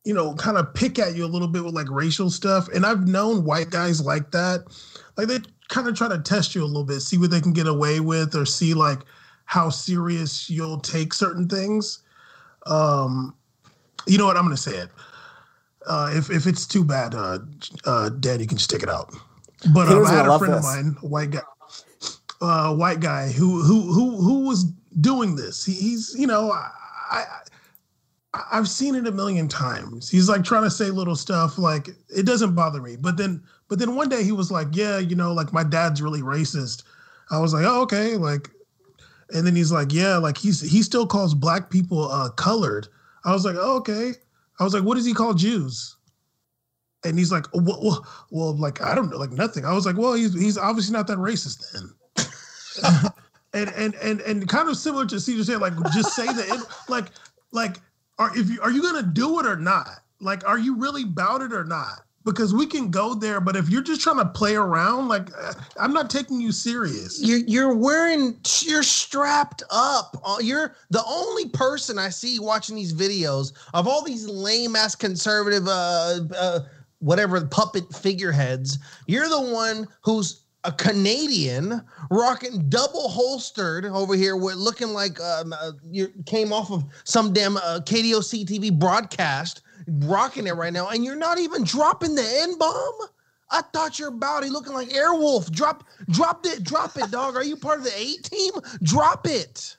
you 0.05 0.15
know 0.15 0.35
kind 0.35 0.57
of 0.57 0.73
pick 0.75 0.99
at 0.99 1.15
you 1.15 1.25
a 1.25 1.27
little 1.27 1.47
bit 1.47 1.65
with 1.65 1.75
like 1.75 1.89
racial 1.91 2.31
stuff 2.31 2.69
and 2.75 2.85
i've 2.85 3.07
known 3.07 3.45
white 3.45 3.71
guys 3.71 4.05
like 4.05 4.31
that 4.31 4.65
like 5.17 5.29
they 5.29 5.39
kind 5.69 5.87
of 5.87 5.95
try 5.95 6.09
to 6.09 6.19
test 6.19 6.55
you 6.55 6.65
a 6.65 6.67
little 6.67 6.85
bit 6.85 7.01
see 7.01 7.19
what 7.19 7.31
they 7.31 7.41
can 7.41 7.53
get 7.53 7.67
away 7.67 8.01
with 8.01 8.35
or 8.35 8.45
see 8.45 8.75
like 8.75 9.01
how 9.51 9.69
serious 9.69 10.49
you'll 10.49 10.79
take 10.79 11.13
certain 11.13 11.49
things 11.49 12.05
um 12.67 13.35
you 14.07 14.17
know 14.17 14.25
what 14.25 14.37
i'm 14.37 14.45
gonna 14.45 14.57
say 14.57 14.77
it 14.77 14.91
uh 15.89 16.09
if, 16.15 16.31
if 16.31 16.47
it's 16.47 16.69
too 16.69 16.85
bad 16.85 17.17
uh 17.17 17.41
uh 17.85 18.11
dan 18.11 18.39
you 18.39 18.47
can 18.47 18.57
just 18.57 18.71
take 18.71 18.85
it 18.85 18.89
out 18.89 19.13
but 19.75 19.89
um, 19.89 20.07
i 20.07 20.13
had 20.13 20.29
a 20.29 20.39
friend 20.39 20.55
this. 20.55 20.61
of 20.61 20.63
mine 20.63 20.97
a 21.03 21.07
white 21.09 21.33
guy 21.33 21.41
uh 22.41 22.73
white 22.73 23.01
guy 23.01 23.29
who 23.29 23.61
who 23.61 23.93
who 23.93 24.23
who 24.23 24.47
was 24.47 24.67
doing 25.01 25.35
this 25.35 25.65
he, 25.65 25.73
he's 25.73 26.15
you 26.17 26.29
know 26.29 26.53
I, 26.53 26.71
I 27.11 27.25
I've 28.53 28.69
seen 28.69 28.95
it 28.95 29.09
a 29.09 29.11
million 29.11 29.49
times. 29.49 30.09
He's 30.09 30.29
like 30.29 30.45
trying 30.45 30.63
to 30.63 30.71
say 30.71 30.85
little 30.85 31.17
stuff 31.17 31.59
like 31.59 31.89
it 32.09 32.25
doesn't 32.25 32.55
bother 32.55 32.81
me. 32.81 32.95
But 32.95 33.17
then 33.17 33.43
but 33.67 33.81
then 33.81 33.97
one 33.97 34.09
day 34.09 34.23
he 34.23 34.31
was 34.31 34.53
like, 34.53 34.69
"Yeah, 34.71 34.99
you 34.99 35.17
know, 35.17 35.33
like 35.33 35.53
my 35.53 35.65
dad's 35.65 36.01
really 36.01 36.21
racist." 36.21 36.85
I 37.33 37.41
was 37.41 37.53
like, 37.53 37.65
"Oh, 37.67 37.83
okay." 37.83 38.17
Like 38.17 38.49
and 39.35 39.47
then 39.47 39.55
he's 39.55 39.73
like, 39.73 39.93
"Yeah, 39.93 40.17
like 40.17 40.37
he's 40.37 40.61
he 40.61 40.83
still 40.83 41.07
calls 41.07 41.35
black 41.35 41.71
people 41.71 42.11
uh 42.11 42.31
colored." 42.31 42.89
I 43.25 43.33
was 43.33 43.45
like, 43.45 43.57
"Oh, 43.59 43.77
okay." 43.79 44.13
I 44.59 44.65
was 44.65 44.75
like, 44.75 44.85
"What 44.85 44.97
does 44.97 45.07
he 45.07 45.15
call 45.15 45.35
Jews?" 45.35 45.97
And 47.05 47.19
he's 47.19 47.33
like, 47.33 47.47
"Oh, 47.55 47.63
well, 47.63 47.81
well, 47.83 48.07
well, 48.31 48.57
like 48.57 48.83
I 48.83 48.95
don't 48.95 49.11
know, 49.11 49.19
like 49.19 49.33
nothing." 49.33 49.65
I 49.65 49.73
was 49.73 49.87
like, 49.87 49.97
"Well, 49.97 50.15
he's 50.15 50.35
he's 50.35 50.59
obviously 50.59 50.93
not 50.93 51.07
that 51.07 51.19
racist 51.19 51.65
then." 51.73 51.91
and 53.53 53.71
and 53.77 53.95
and 53.97 54.21
and 54.21 54.49
kind 54.49 54.69
of 54.69 54.77
similar 54.77 55.07
to 55.07 55.21
Caesar 55.21 55.45
said, 55.45 55.61
like 55.61 55.75
just 55.93 56.15
say 56.15 56.27
the 56.27 56.67
like 56.89 57.07
like 57.53 57.77
are 58.19 58.37
if 58.37 58.49
you 58.49 58.61
are 58.61 58.71
you 58.71 58.83
gonna 58.83 59.03
do 59.03 59.41
it 59.41 59.47
or 59.47 59.57
not? 59.57 59.89
Like, 60.21 60.47
are 60.47 60.59
you 60.59 60.77
really 60.77 61.03
about 61.03 61.43
it 61.43 61.53
or 61.53 61.65
not? 61.65 62.05
Because 62.25 62.53
we 62.53 62.67
can 62.67 62.91
go 62.91 63.15
there, 63.15 63.41
but 63.41 63.57
if 63.57 63.71
you're 63.71 63.83
just 63.83 64.03
trying 64.03 64.19
to 64.19 64.27
play 64.27 64.55
around, 64.55 65.09
like 65.09 65.31
uh, 65.39 65.55
I'm 65.79 65.95
not 65.95 66.11
taking 66.11 66.39
you 66.39 66.53
serious. 66.53 67.19
You're 67.23 67.39
you're 67.39 67.75
wearing 67.75 68.39
you're 68.61 68.83
strapped 68.83 69.63
up. 69.71 70.21
Uh, 70.23 70.37
You're 70.39 70.75
the 70.91 71.03
only 71.07 71.49
person 71.49 71.99
I 71.99 72.11
see 72.11 72.39
watching 72.39 72.77
these 72.77 72.93
videos 72.93 73.55
of 73.73 73.89
all 73.89 74.05
these 74.05 74.29
lame 74.29 74.77
ass 74.77 74.95
conservative 74.95 75.67
uh, 75.67 76.21
uh 76.37 76.61
whatever 76.99 77.45
puppet 77.47 77.85
figureheads. 77.95 78.79
You're 79.07 79.29
the 79.29 79.41
one 79.41 79.89
who's 80.03 80.43
a 80.65 80.73
Canadian 80.73 81.83
rocking 82.11 82.69
double 82.69 83.09
holstered 83.09 83.87
over 83.87 84.15
here 84.15 84.37
with 84.37 84.57
looking 84.57 84.89
like 84.89 85.21
um, 85.21 85.53
uh, 85.53 85.73
you 85.91 86.13
came 86.27 86.53
off 86.53 86.71
of 86.71 86.85
some 87.05 87.33
damn 87.33 87.57
uh, 87.57 87.81
KDOC 87.83 88.45
TV 88.45 88.79
broadcast 88.79 89.63
rocking 89.91 90.47
it 90.47 90.55
right 90.55 90.73
now 90.73 90.89
and 90.89 91.05
you're 91.05 91.17
not 91.17 91.39
even 91.39 91.65
dropping 91.65 92.15
the 92.15 92.27
N 92.43 92.57
bomb. 92.59 92.95
I 93.51 93.63
thought 93.63 93.99
your 93.99 94.13
body 94.13 94.49
looking 94.49 94.73
like 94.73 94.91
Airwolf. 94.91 95.51
Drop, 95.51 95.85
drop 96.11 96.47
it, 96.47 96.63
drop 96.63 96.97
it, 96.97 97.11
dog. 97.11 97.35
Are 97.37 97.45
you 97.45 97.57
part 97.57 97.79
of 97.79 97.85
the 97.85 97.93
A-Team? 97.97 98.53
Drop 98.83 99.27
it. 99.27 99.77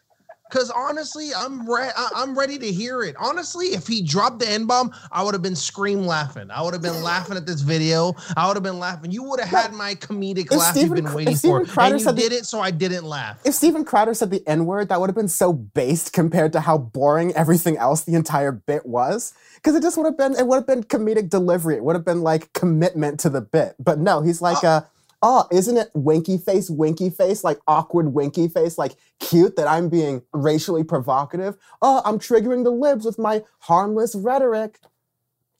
Cause 0.52 0.70
honestly, 0.70 1.34
I'm 1.34 1.68
re- 1.70 1.91
I- 1.95 2.10
I'm 2.16 2.38
ready 2.38 2.58
to 2.60 2.72
hear 2.72 3.04
it. 3.04 3.16
Honestly, 3.18 3.68
if 3.68 3.88
he 3.88 4.02
dropped 4.02 4.39
the 4.39 4.49
N 4.49 4.66
bomb, 4.66 4.91
I 5.12 5.24
would 5.24 5.34
have 5.34 5.41
been 5.41 5.56
scream 5.56 6.04
laughing. 6.06 6.52
I 6.52 6.62
would 6.62 6.74
have 6.74 6.82
been 6.84 7.02
laughing 7.02 7.38
at 7.38 7.45
this 7.45 7.62
video. 7.62 8.14
I 8.36 8.47
would 8.47 8.58
have 8.58 8.64
been 8.64 8.78
laughing. 8.80 9.12
You 9.12 9.24
would 9.24 9.39
have 9.39 9.49
had 9.49 9.74
my 9.74 9.95
comedic 9.95 10.52
laugh 10.52 10.72
Steven 10.76 10.97
you've 10.97 11.06
been 11.06 11.14
waiting 11.14 11.36
for, 11.38 11.64
Crowder 11.66 11.93
and 11.95 11.99
you 12.02 12.06
said 12.06 12.18
the- 12.18 12.22
did 12.22 12.32
it, 12.34 12.45
so 12.45 12.60
I 12.60 12.70
didn't 12.72 13.06
laugh. 13.06 13.39
If 13.45 13.54
Steven 13.56 13.86
Crowder 13.86 14.14
said 14.14 14.30
the 14.30 14.45
N 14.45 14.66
word, 14.66 14.89
that 14.89 14.99
would 14.99 15.10
have 15.10 15.16
been 15.16 15.30
so 15.30 15.54
based 15.54 16.12
compared 16.12 16.52
to 16.54 16.60
how 16.60 16.78
boring 16.78 17.34
everything 17.34 17.78
else 17.78 18.02
the 18.02 18.14
entire 18.16 18.52
bit 18.52 18.86
was. 18.86 19.34
Because 19.56 19.76
it 19.76 19.82
just 19.82 19.95
would 19.95 20.06
have 20.06 20.18
been, 20.18 20.36
it 20.36 20.47
would 20.47 20.56
have 20.58 20.68
been 20.68 20.84
comedic 20.84 21.30
delivery. 21.30 21.76
It 21.78 21.84
would 21.86 21.95
have 21.95 22.04
been 22.06 22.24
like 22.24 22.52
commitment 22.52 23.20
to 23.22 23.30
the 23.30 23.41
bit. 23.41 23.76
But 23.80 23.99
no, 23.99 24.22
he's 24.22 24.41
like, 24.41 24.64
uh, 24.66 24.82
oh, 25.22 25.47
isn't 25.51 25.78
it 25.78 25.89
winky 25.93 26.38
face, 26.38 26.69
winky 26.69 27.09
face, 27.09 27.43
like 27.43 27.59
awkward 27.67 28.13
winky 28.13 28.47
face, 28.47 28.78
like 28.78 28.95
cute 29.19 29.55
that 29.55 29.67
I'm 29.67 29.89
being 29.89 30.22
racially 30.34 30.84
provocative? 30.84 31.57
Oh, 31.82 32.01
I'm 32.05 32.19
triggering 32.19 32.63
the 32.63 32.72
libs 32.72 33.05
with 33.05 33.19
my 33.19 33.43
harmless 33.59 34.15
rhetoric. 34.15 34.80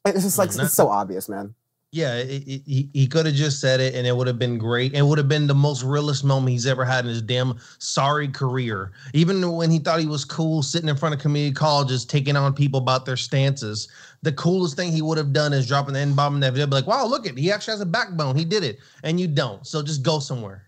It's 0.06 0.24
just 0.24 0.38
like, 0.38 0.56
No, 0.56 0.64
it's 0.64 0.74
so 0.74 0.88
obvious, 0.88 1.30
man. 1.30 1.54
Yeah, 1.94 2.16
it, 2.16 2.48
it, 2.48 2.62
he, 2.66 2.90
he 2.94 3.06
could 3.06 3.26
have 3.26 3.36
just 3.36 3.60
said 3.60 3.82
it 3.82 3.96
and 3.96 4.08
it 4.08 4.16
would 4.16 4.28
have 4.28 4.40
been 4.40 4.58
great. 4.58 4.94
It 4.94 5.02
would 5.02 5.18
have 5.18 5.28
been 5.28 5.48
the 5.48 5.54
most 5.54 5.84
realist 5.84 6.24
moment 6.24 6.54
he's 6.54 6.66
ever 6.66 6.86
had 6.86 7.04
in 7.04 7.10
his 7.10 7.22
damn 7.22 7.60
sorry 7.80 8.30
career. 8.30 8.94
Even 9.14 9.52
when 9.52 9.70
he 9.70 9.78
thought 9.78 10.00
he 10.00 10.06
was 10.06 10.24
cool 10.24 10.64
sitting 10.64 10.88
in 10.88 10.96
front 10.96 11.14
of 11.14 11.20
community 11.20 11.54
colleges 11.54 12.06
taking 12.06 12.38
on 12.38 12.54
people 12.54 12.80
about 12.80 13.06
their 13.06 13.18
stances, 13.18 13.90
the 14.24 14.32
coolest 14.32 14.76
thing 14.76 14.92
he 14.92 15.02
would 15.02 15.18
have 15.18 15.34
done 15.34 15.52
is 15.54 15.68
dropping 15.68 15.94
the 15.94 16.00
N 16.00 16.14
bomb 16.14 16.36
in 16.36 16.40
that 16.42 16.54
video. 16.54 16.68
Be 16.68 16.76
like, 16.76 16.88
wow, 16.88 17.06
look 17.06 17.28
at 17.28 17.38
he 17.38 17.52
actually 17.52 17.72
has 17.74 17.82
a 17.82 17.86
backbone. 17.86 18.36
He 18.36 18.46
did 18.46 18.64
it. 18.64 18.80
And 19.04 19.20
you 19.20 19.28
don't. 19.28 19.66
So 19.66 19.82
just 19.82 20.04
go 20.04 20.20
somewhere. 20.20 20.68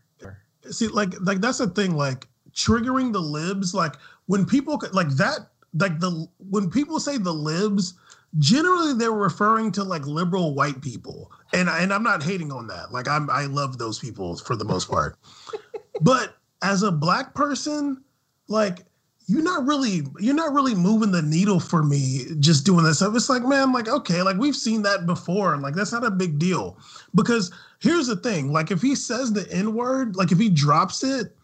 See, 0.71 0.87
like 0.87 1.13
like 1.21 1.39
that's 1.41 1.57
the 1.59 1.67
thing. 1.67 1.95
Like 1.95 2.27
triggering 2.53 3.11
the 3.13 3.19
libs. 3.21 3.73
Like 3.73 3.95
when 4.27 4.45
people 4.45 4.81
like 4.93 5.09
that. 5.17 5.49
Like 5.75 5.99
the 5.99 6.27
when 6.51 6.69
people 6.69 6.99
say 6.99 7.17
the 7.17 7.33
libs, 7.33 7.95
generally 8.37 8.93
they're 8.93 9.11
referring 9.11 9.71
to 9.71 9.83
like 9.83 10.05
liberal 10.05 10.53
white 10.53 10.79
people, 10.83 11.31
and 11.51 11.67
I- 11.67 11.79
and 11.81 11.91
I'm 11.91 12.03
not 12.03 12.21
hating 12.21 12.51
on 12.51 12.67
that. 12.67 12.93
Like 12.93 13.07
I'm 13.07 13.27
I 13.31 13.45
love 13.45 13.79
those 13.79 13.97
people 13.97 14.37
for 14.37 14.55
the 14.55 14.65
most 14.65 14.87
part, 14.87 15.17
but 16.01 16.37
as 16.61 16.83
a 16.83 16.91
black 16.91 17.33
person, 17.33 18.03
like 18.47 18.85
you're 19.27 19.43
not 19.43 19.65
really 19.65 20.01
you're 20.19 20.35
not 20.35 20.53
really 20.53 20.75
moving 20.75 21.11
the 21.11 21.21
needle 21.21 21.59
for 21.59 21.83
me 21.83 22.25
just 22.39 22.65
doing 22.65 22.83
that 22.83 22.95
stuff. 22.95 23.15
It's 23.15 23.29
like, 23.29 23.43
man, 23.43 23.71
like 23.71 23.87
okay, 23.87 24.21
like 24.21 24.37
we've 24.37 24.55
seen 24.55 24.81
that 24.83 25.05
before. 25.05 25.57
Like 25.57 25.75
that's 25.75 25.91
not 25.91 26.03
a 26.03 26.11
big 26.11 26.39
deal. 26.39 26.77
Because 27.15 27.51
here's 27.79 28.07
the 28.07 28.17
thing, 28.17 28.51
like 28.51 28.71
if 28.71 28.81
he 28.81 28.95
says 28.95 29.31
the 29.31 29.49
N-word, 29.51 30.15
like 30.15 30.31
if 30.31 30.39
he 30.39 30.49
drops 30.49 31.03
it, 31.03 31.35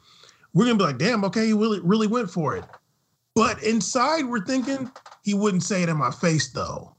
we're 0.54 0.66
gonna 0.66 0.78
be 0.78 0.84
like, 0.84 0.98
damn, 0.98 1.24
okay, 1.26 1.48
he 1.48 1.54
really 1.54 1.80
really 1.80 2.08
went 2.08 2.30
for 2.30 2.56
it. 2.56 2.66
But 3.36 3.62
inside 3.64 4.26
we're 4.26 4.46
thinking 4.46 4.92
he 5.24 5.34
wouldn't 5.34 5.64
say 5.64 5.84
it 5.84 5.90
in 5.90 5.98
my 5.98 6.12
face 6.12 6.50
though. 6.52 6.96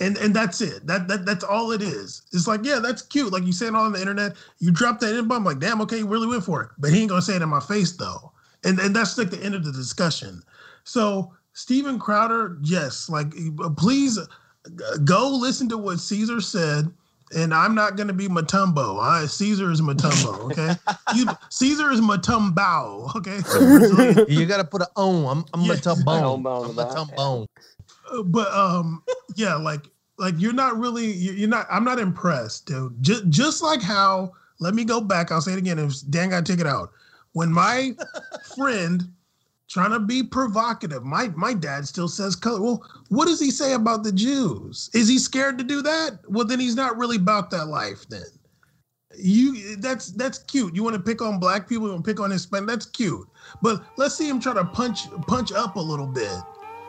And 0.00 0.16
and 0.18 0.34
that's 0.34 0.60
it. 0.60 0.86
That, 0.86 1.06
that 1.08 1.26
that's 1.26 1.44
all 1.44 1.70
it 1.70 1.82
is. 1.82 2.22
It's 2.32 2.46
like, 2.46 2.64
yeah, 2.64 2.80
that's 2.80 3.02
cute. 3.02 3.32
Like 3.32 3.44
you 3.44 3.52
say 3.52 3.66
it 3.66 3.74
on 3.74 3.92
the 3.92 4.00
internet, 4.00 4.36
you 4.58 4.70
drop 4.72 5.00
that 5.00 5.16
in, 5.16 5.28
but 5.28 5.42
like, 5.42 5.58
damn, 5.58 5.80
okay, 5.82 5.98
he 5.98 6.02
really 6.02 6.26
went 6.26 6.44
for 6.44 6.62
it. 6.62 6.70
But 6.78 6.92
he 6.92 7.00
ain't 7.00 7.10
gonna 7.10 7.22
say 7.22 7.36
it 7.36 7.42
in 7.42 7.48
my 7.48 7.60
face 7.60 7.96
though. 7.96 8.32
And 8.64 8.78
and 8.80 8.94
that's 8.94 9.16
like 9.18 9.30
the 9.30 9.42
end 9.42 9.54
of 9.54 9.64
the 9.64 9.72
discussion. 9.72 10.42
So 10.84 11.32
Steven 11.52 11.98
Crowder, 11.98 12.58
yes, 12.62 13.08
like 13.08 13.32
please 13.76 14.18
go 15.04 15.28
listen 15.28 15.68
to 15.70 15.78
what 15.78 16.00
Caesar 16.00 16.40
said. 16.40 16.90
And 17.36 17.52
I'm 17.52 17.74
not 17.74 17.96
gonna 17.98 18.14
be 18.14 18.26
Mutombo. 18.26 19.00
I, 19.02 19.26
Caesar 19.26 19.70
is 19.70 19.82
Mutombo, 19.82 20.50
okay? 20.50 20.74
you, 21.14 21.26
Caesar 21.50 21.90
is 21.90 22.00
Mutombo, 22.00 23.14
okay? 23.16 24.24
you 24.32 24.46
got 24.46 24.56
to 24.56 24.64
put 24.64 24.80
a 24.80 24.88
on. 24.96 25.26
I'm, 25.38 25.44
I'm 25.52 25.60
Yeah. 25.66 25.74
a 25.74 25.76
tough 25.76 26.02
bone. 26.06 26.42
Bone, 26.42 26.70
I'm 26.70 26.78
a 26.78 26.90
tough 26.90 27.14
bone. 27.14 27.46
Uh, 28.10 28.22
but 28.22 28.50
um 28.52 29.02
yeah 29.36 29.54
like 29.54 29.82
like 30.18 30.34
you're 30.38 30.54
not 30.54 30.78
really 30.78 31.10
you- 31.12 31.32
you're 31.32 31.48
not 31.48 31.66
i'm 31.70 31.84
not 31.84 31.98
impressed 31.98 32.64
dude 32.64 32.94
just, 33.02 33.28
just 33.28 33.62
like 33.62 33.82
how 33.82 34.32
let 34.60 34.74
me 34.74 34.82
go 34.82 34.98
back 35.00 35.30
i'll 35.30 35.42
say 35.42 35.52
it 35.52 35.58
again 35.58 35.78
if 35.78 35.92
dan 36.08 36.30
got 36.30 36.44
to 36.46 36.50
take 36.52 36.60
it 36.60 36.66
out 36.66 36.90
when 37.32 37.52
my 37.52 37.94
friend 38.56 39.04
trying 39.68 39.90
to 39.90 40.00
be 40.00 40.22
provocative 40.22 41.04
my 41.04 41.28
my 41.36 41.52
dad 41.52 41.86
still 41.86 42.08
says 42.08 42.34
color. 42.34 42.60
Well 42.60 42.84
what 43.08 43.26
does 43.26 43.40
he 43.40 43.50
say 43.50 43.74
about 43.74 44.02
the 44.02 44.12
jews? 44.12 44.90
Is 44.94 45.08
he 45.08 45.18
scared 45.18 45.58
to 45.58 45.64
do 45.64 45.82
that? 45.82 46.18
Well 46.28 46.46
then 46.46 46.60
he's 46.60 46.76
not 46.76 46.96
really 46.96 47.16
about 47.16 47.50
that 47.50 47.66
life 47.66 48.08
then. 48.08 48.22
You 49.16 49.76
that's 49.76 50.12
that's 50.12 50.38
cute. 50.38 50.74
You 50.74 50.82
want 50.82 50.96
to 50.96 51.02
pick 51.02 51.22
on 51.22 51.38
black 51.38 51.68
people 51.68 51.86
you 51.86 51.92
want 51.92 52.04
to 52.04 52.10
pick 52.10 52.20
on 52.20 52.30
hispanic 52.30 52.68
that's 52.68 52.86
cute. 52.86 53.28
But 53.62 53.84
let's 53.96 54.14
see 54.14 54.28
him 54.28 54.40
try 54.40 54.54
to 54.54 54.64
punch 54.64 55.10
punch 55.26 55.52
up 55.52 55.76
a 55.76 55.80
little 55.80 56.06
bit. 56.06 56.38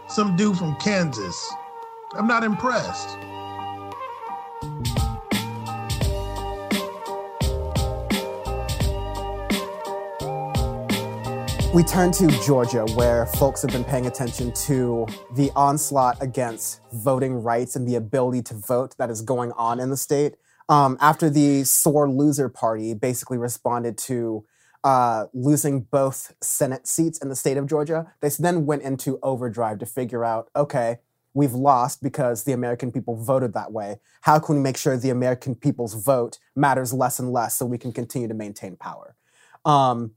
Some 0.08 0.36
dude 0.36 0.58
from 0.58 0.76
Kansas. 0.78 1.54
I'm 2.14 2.28
not 2.28 2.44
impressed. 2.44 3.18
We 11.72 11.84
turn 11.84 12.12
to 12.14 12.28
Georgia, 12.44 12.84
where 12.96 13.28
folks 13.28 13.62
have 13.62 13.70
been 13.70 13.84
paying 13.84 14.08
attention 14.08 14.52
to 14.54 15.06
the 15.36 15.52
onslaught 15.56 16.18
against 16.20 16.82
voting 16.92 17.44
rights 17.44 17.76
and 17.76 17.88
the 17.88 17.94
ability 17.94 18.42
to 18.44 18.56
vote 18.56 18.96
that 18.98 19.12
is 19.12 19.22
going 19.22 19.52
on 19.52 19.80
in 19.80 19.92
the 19.92 19.98
state. 19.98 20.34
Um, 20.68 20.98
after 21.00 21.30
the 21.30 21.64
sore 21.66 22.10
loser 22.10 22.50
party 22.50 22.96
basically 22.96 23.38
responded 23.38 24.00
to 24.00 24.46
uh, 24.84 25.26
losing 25.32 25.82
both 25.82 26.34
Senate 26.42 26.88
seats 26.88 27.20
in 27.20 27.30
the 27.30 27.36
state 27.36 27.56
of 27.56 27.68
Georgia, 27.68 28.12
they 28.22 28.30
then 28.40 28.66
went 28.66 28.82
into 28.82 29.20
overdrive 29.22 29.78
to 29.78 29.86
figure 29.86 30.26
out 30.26 30.50
okay, 30.56 30.98
we've 31.36 31.54
lost 31.54 32.02
because 32.02 32.46
the 32.46 32.52
American 32.52 32.92
people 32.92 33.16
voted 33.16 33.54
that 33.54 33.72
way. 33.72 34.00
How 34.22 34.40
can 34.40 34.56
we 34.56 34.62
make 34.62 34.76
sure 34.76 34.98
the 34.98 35.12
American 35.12 35.54
people's 35.54 35.94
vote 35.94 36.40
matters 36.56 36.94
less 36.94 37.20
and 37.20 37.32
less 37.32 37.56
so 37.56 37.68
we 37.68 37.78
can 37.78 37.92
continue 37.92 38.28
to 38.28 38.34
maintain 38.34 38.76
power? 38.76 39.16
Um, 39.66 40.14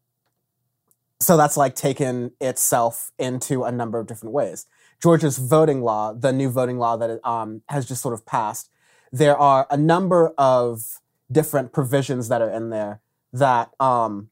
so 1.23 1.37
that's 1.37 1.57
like 1.57 1.75
taken 1.75 2.33
itself 2.41 3.13
into 3.19 3.65
a 3.65 3.73
number 3.73 3.99
of 3.99 4.07
different 4.07 4.33
ways. 4.33 4.67
Georgia's 5.01 5.39
voting 5.39 5.83
law, 5.83 6.13
the 6.13 6.33
new 6.33 6.51
voting 6.51 6.79
law 6.79 6.97
that 6.97 7.25
um, 7.27 7.63
has 7.69 7.87
just 7.87 8.03
sort 8.03 8.15
of 8.15 8.27
passed, 8.27 8.71
there 9.11 9.37
are 9.37 9.67
a 9.71 9.77
number 9.77 10.33
of 10.39 11.01
different 11.31 11.73
provisions 11.73 12.29
that 12.29 12.43
are 12.43 12.51
in 12.51 12.71
there 12.71 13.01
that 13.33 13.71
um, 13.81 14.31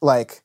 like 0.00 0.42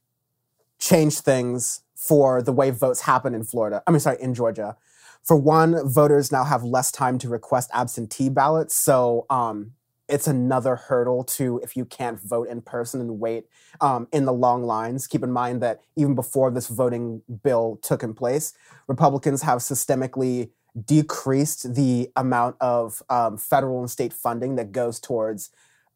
change 0.80 1.20
things 1.20 1.82
for 1.96 2.42
the 2.42 2.52
way 2.52 2.70
votes 2.70 3.02
happen 3.02 3.34
in 3.34 3.44
Florida. 3.44 3.82
I 3.88 3.92
mean, 3.92 4.00
sorry, 4.00 4.18
in 4.22 4.34
Georgia. 4.34 4.76
For 5.24 5.38
one, 5.38 5.88
voters 5.88 6.32
now 6.32 6.44
have 6.44 6.64
less 6.64 6.92
time 6.92 7.18
to 7.20 7.30
request 7.30 7.70
absentee 7.74 8.28
ballots. 8.28 8.76
So 8.76 9.26
um, 9.30 9.72
it's 10.14 10.28
another 10.28 10.76
hurdle 10.76 11.24
to 11.24 11.60
if 11.64 11.76
you 11.76 11.86
can't 11.86 12.22
vote 12.22 12.48
in 12.48 12.62
person 12.62 13.02
and 13.02 13.20
wait 13.20 13.48
um, 13.82 14.08
in 14.14 14.26
the 14.26 14.32
long 14.32 14.64
lines. 14.64 15.08
Keep 15.08 15.24
in 15.24 15.32
mind 15.32 15.60
that 15.64 15.82
even 15.96 16.14
before 16.14 16.52
this 16.52 16.68
voting 16.68 17.24
bill 17.42 17.80
took 17.82 18.04
in 18.04 18.14
place, 18.14 18.54
Republicans 18.88 19.42
have 19.42 19.58
systemically 19.58 20.52
decreased 20.86 21.74
the 21.74 22.12
amount 22.16 22.56
of 22.62 23.02
um, 23.10 23.38
federal 23.38 23.80
and 23.80 23.90
state 23.90 24.14
funding 24.14 24.56
that 24.56 24.72
goes 24.72 25.00
towards 25.00 25.50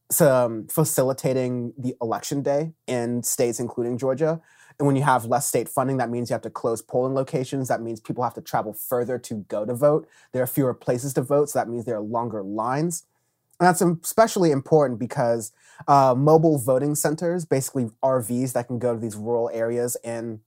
some 0.10 0.66
facilitating 0.68 1.74
the 1.78 1.94
election 2.02 2.42
day 2.42 2.74
in 2.88 3.22
states 3.22 3.60
including 3.60 4.00
Georgia. 4.00 4.42
And 4.80 4.88
when 4.88 4.96
you 4.96 5.04
have 5.04 5.26
less 5.26 5.48
state 5.48 5.70
funding, 5.70 5.98
that 5.98 6.10
means 6.10 6.32
you 6.32 6.34
have 6.34 6.42
to 6.42 6.50
close 6.50 6.82
polling 6.82 7.14
locations. 7.14 7.68
That 7.68 7.82
means 7.84 8.00
people 8.00 8.24
have 8.24 8.34
to 8.34 8.42
travel 8.42 8.74
further 8.74 9.20
to 9.20 9.46
go 9.48 9.64
to 9.64 9.76
vote. 9.76 10.08
There 10.32 10.42
are 10.42 10.48
fewer 10.48 10.74
places 10.74 11.14
to 11.14 11.22
vote, 11.22 11.50
so 11.50 11.60
that 11.60 11.70
means 11.70 11.86
there 11.86 11.98
are 11.98 12.02
longer 12.02 12.42
lines. 12.42 13.04
And 13.60 13.68
that's 13.68 13.82
especially 13.82 14.52
important 14.52 15.00
because 15.00 15.52
uh, 15.88 16.14
mobile 16.16 16.58
voting 16.60 16.96
centers, 16.96 17.46
basically 17.46 17.90
RVs 18.04 18.54
that 18.54 18.68
can 18.68 18.80
go 18.80 18.94
to 18.94 19.00
these 19.00 19.16
rural 19.16 19.50
areas 19.52 19.98
in 20.04 20.42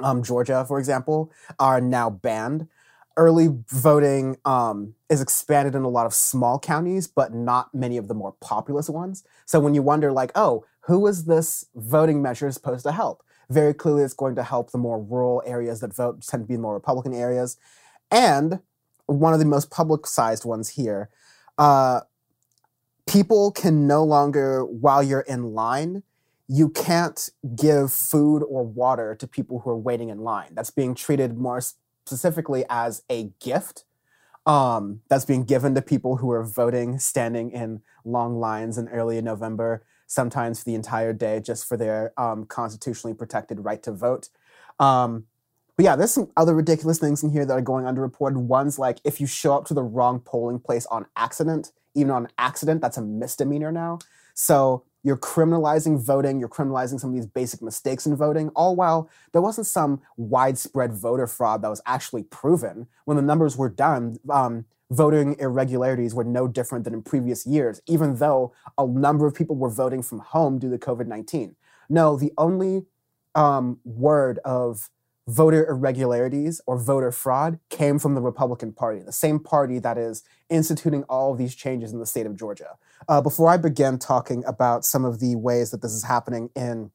um, 0.00 0.22
Georgia, 0.22 0.64
for 0.66 0.78
example, 0.78 1.32
are 1.58 1.80
now 1.80 2.10
banned. 2.10 2.68
Early 3.16 3.48
voting 3.68 4.36
um, 4.44 4.94
is 5.08 5.20
expanded 5.20 5.74
in 5.74 5.82
a 5.82 5.88
lot 5.88 6.06
of 6.06 6.14
small 6.14 6.58
counties, 6.58 7.06
but 7.06 7.32
not 7.32 7.72
many 7.72 7.96
of 7.96 8.08
the 8.08 8.14
more 8.14 8.34
populous 8.40 8.88
ones. 8.88 9.22
So 9.46 9.60
when 9.60 9.74
you 9.74 9.82
wonder, 9.82 10.10
like, 10.10 10.32
oh, 10.34 10.64
who 10.82 11.06
is 11.06 11.24
this 11.24 11.64
voting 11.74 12.22
measure 12.22 12.50
supposed 12.50 12.84
to 12.84 12.92
help? 12.92 13.22
Very 13.50 13.72
clearly, 13.72 14.02
it's 14.02 14.14
going 14.14 14.34
to 14.34 14.42
help 14.42 14.70
the 14.72 14.78
more 14.78 15.00
rural 15.00 15.42
areas 15.46 15.80
that 15.80 15.94
vote 15.94 16.22
tend 16.26 16.44
to 16.44 16.48
be 16.48 16.56
more 16.56 16.74
Republican 16.74 17.14
areas. 17.14 17.56
And 18.10 18.60
one 19.06 19.32
of 19.32 19.38
the 19.38 19.44
most 19.44 19.70
publicized 19.70 20.44
ones 20.44 20.70
here, 20.70 21.10
uh, 21.58 22.00
people 23.06 23.50
can 23.52 23.86
no 23.86 24.04
longer, 24.04 24.64
while 24.64 25.02
you're 25.02 25.20
in 25.20 25.54
line, 25.54 26.02
you 26.46 26.68
can't 26.68 27.30
give 27.56 27.92
food 27.92 28.40
or 28.40 28.64
water 28.64 29.14
to 29.14 29.26
people 29.26 29.60
who 29.60 29.70
are 29.70 29.78
waiting 29.78 30.10
in 30.10 30.18
line. 30.18 30.50
That's 30.52 30.70
being 30.70 30.94
treated 30.94 31.38
more 31.38 31.60
specifically 32.04 32.64
as 32.68 33.02
a 33.10 33.30
gift 33.40 33.84
um, 34.46 35.00
that's 35.08 35.24
being 35.24 35.44
given 35.44 35.74
to 35.74 35.82
people 35.82 36.16
who 36.16 36.30
are 36.30 36.44
voting, 36.44 36.98
standing 36.98 37.50
in 37.50 37.80
long 38.04 38.38
lines 38.38 38.76
in 38.76 38.88
early 38.88 39.20
November, 39.22 39.84
sometimes 40.06 40.58
for 40.58 40.66
the 40.66 40.74
entire 40.74 41.12
day, 41.12 41.40
just 41.40 41.66
for 41.66 41.76
their 41.76 42.12
um, 42.20 42.44
constitutionally 42.44 43.14
protected 43.14 43.64
right 43.64 43.82
to 43.82 43.92
vote. 43.92 44.28
Um, 44.78 45.24
but 45.76 45.84
yeah, 45.84 45.96
there's 45.96 46.12
some 46.12 46.30
other 46.36 46.54
ridiculous 46.54 46.98
things 46.98 47.22
in 47.22 47.30
here 47.30 47.44
that 47.44 47.52
are 47.52 47.60
going 47.60 47.84
underreported. 47.84 48.36
One's 48.36 48.78
like 48.78 48.98
if 49.04 49.20
you 49.20 49.26
show 49.26 49.54
up 49.54 49.64
to 49.66 49.74
the 49.74 49.82
wrong 49.82 50.20
polling 50.20 50.60
place 50.60 50.86
on 50.86 51.06
accident, 51.16 51.72
even 51.94 52.10
on 52.10 52.28
accident, 52.38 52.80
that's 52.80 52.96
a 52.96 53.02
misdemeanor 53.02 53.72
now. 53.72 53.98
So 54.34 54.84
you're 55.02 55.16
criminalizing 55.18 55.98
voting, 55.98 56.40
you're 56.40 56.48
criminalizing 56.48 56.98
some 56.98 57.10
of 57.10 57.16
these 57.16 57.26
basic 57.26 57.60
mistakes 57.60 58.06
in 58.06 58.16
voting, 58.16 58.48
all 58.50 58.74
while 58.74 59.10
there 59.32 59.42
wasn't 59.42 59.66
some 59.66 60.00
widespread 60.16 60.92
voter 60.92 61.26
fraud 61.26 61.62
that 61.62 61.68
was 61.68 61.82
actually 61.86 62.22
proven. 62.22 62.86
When 63.04 63.16
the 63.16 63.22
numbers 63.22 63.56
were 63.56 63.68
done, 63.68 64.18
um, 64.30 64.64
voting 64.90 65.36
irregularities 65.38 66.14
were 66.14 66.24
no 66.24 66.48
different 66.48 66.84
than 66.84 66.94
in 66.94 67.02
previous 67.02 67.46
years, 67.46 67.82
even 67.86 68.16
though 68.16 68.54
a 68.78 68.86
number 68.86 69.26
of 69.26 69.34
people 69.34 69.56
were 69.56 69.70
voting 69.70 70.02
from 70.02 70.20
home 70.20 70.58
due 70.58 70.70
to 70.70 70.78
COVID 70.78 71.06
19. 71.06 71.56
No, 71.88 72.16
the 72.16 72.32
only 72.38 72.86
um, 73.34 73.80
word 73.84 74.38
of 74.44 74.88
voter 75.26 75.66
irregularities 75.66 76.60
or 76.66 76.78
voter 76.78 77.10
fraud 77.10 77.58
came 77.70 77.98
from 77.98 78.14
the 78.14 78.20
Republican 78.20 78.72
Party, 78.72 79.00
the 79.00 79.12
same 79.12 79.38
party 79.38 79.78
that 79.78 79.96
is 79.96 80.22
instituting 80.50 81.02
all 81.04 81.32
of 81.32 81.38
these 81.38 81.54
changes 81.54 81.92
in 81.92 81.98
the 81.98 82.06
state 82.06 82.26
of 82.26 82.36
Georgia. 82.36 82.76
Uh, 83.08 83.20
before 83.20 83.48
I 83.48 83.56
begin 83.56 83.98
talking 83.98 84.44
about 84.46 84.84
some 84.84 85.04
of 85.04 85.20
the 85.20 85.36
ways 85.36 85.70
that 85.70 85.82
this 85.82 85.92
is 85.92 86.04
happening 86.04 86.50
in 86.54 86.90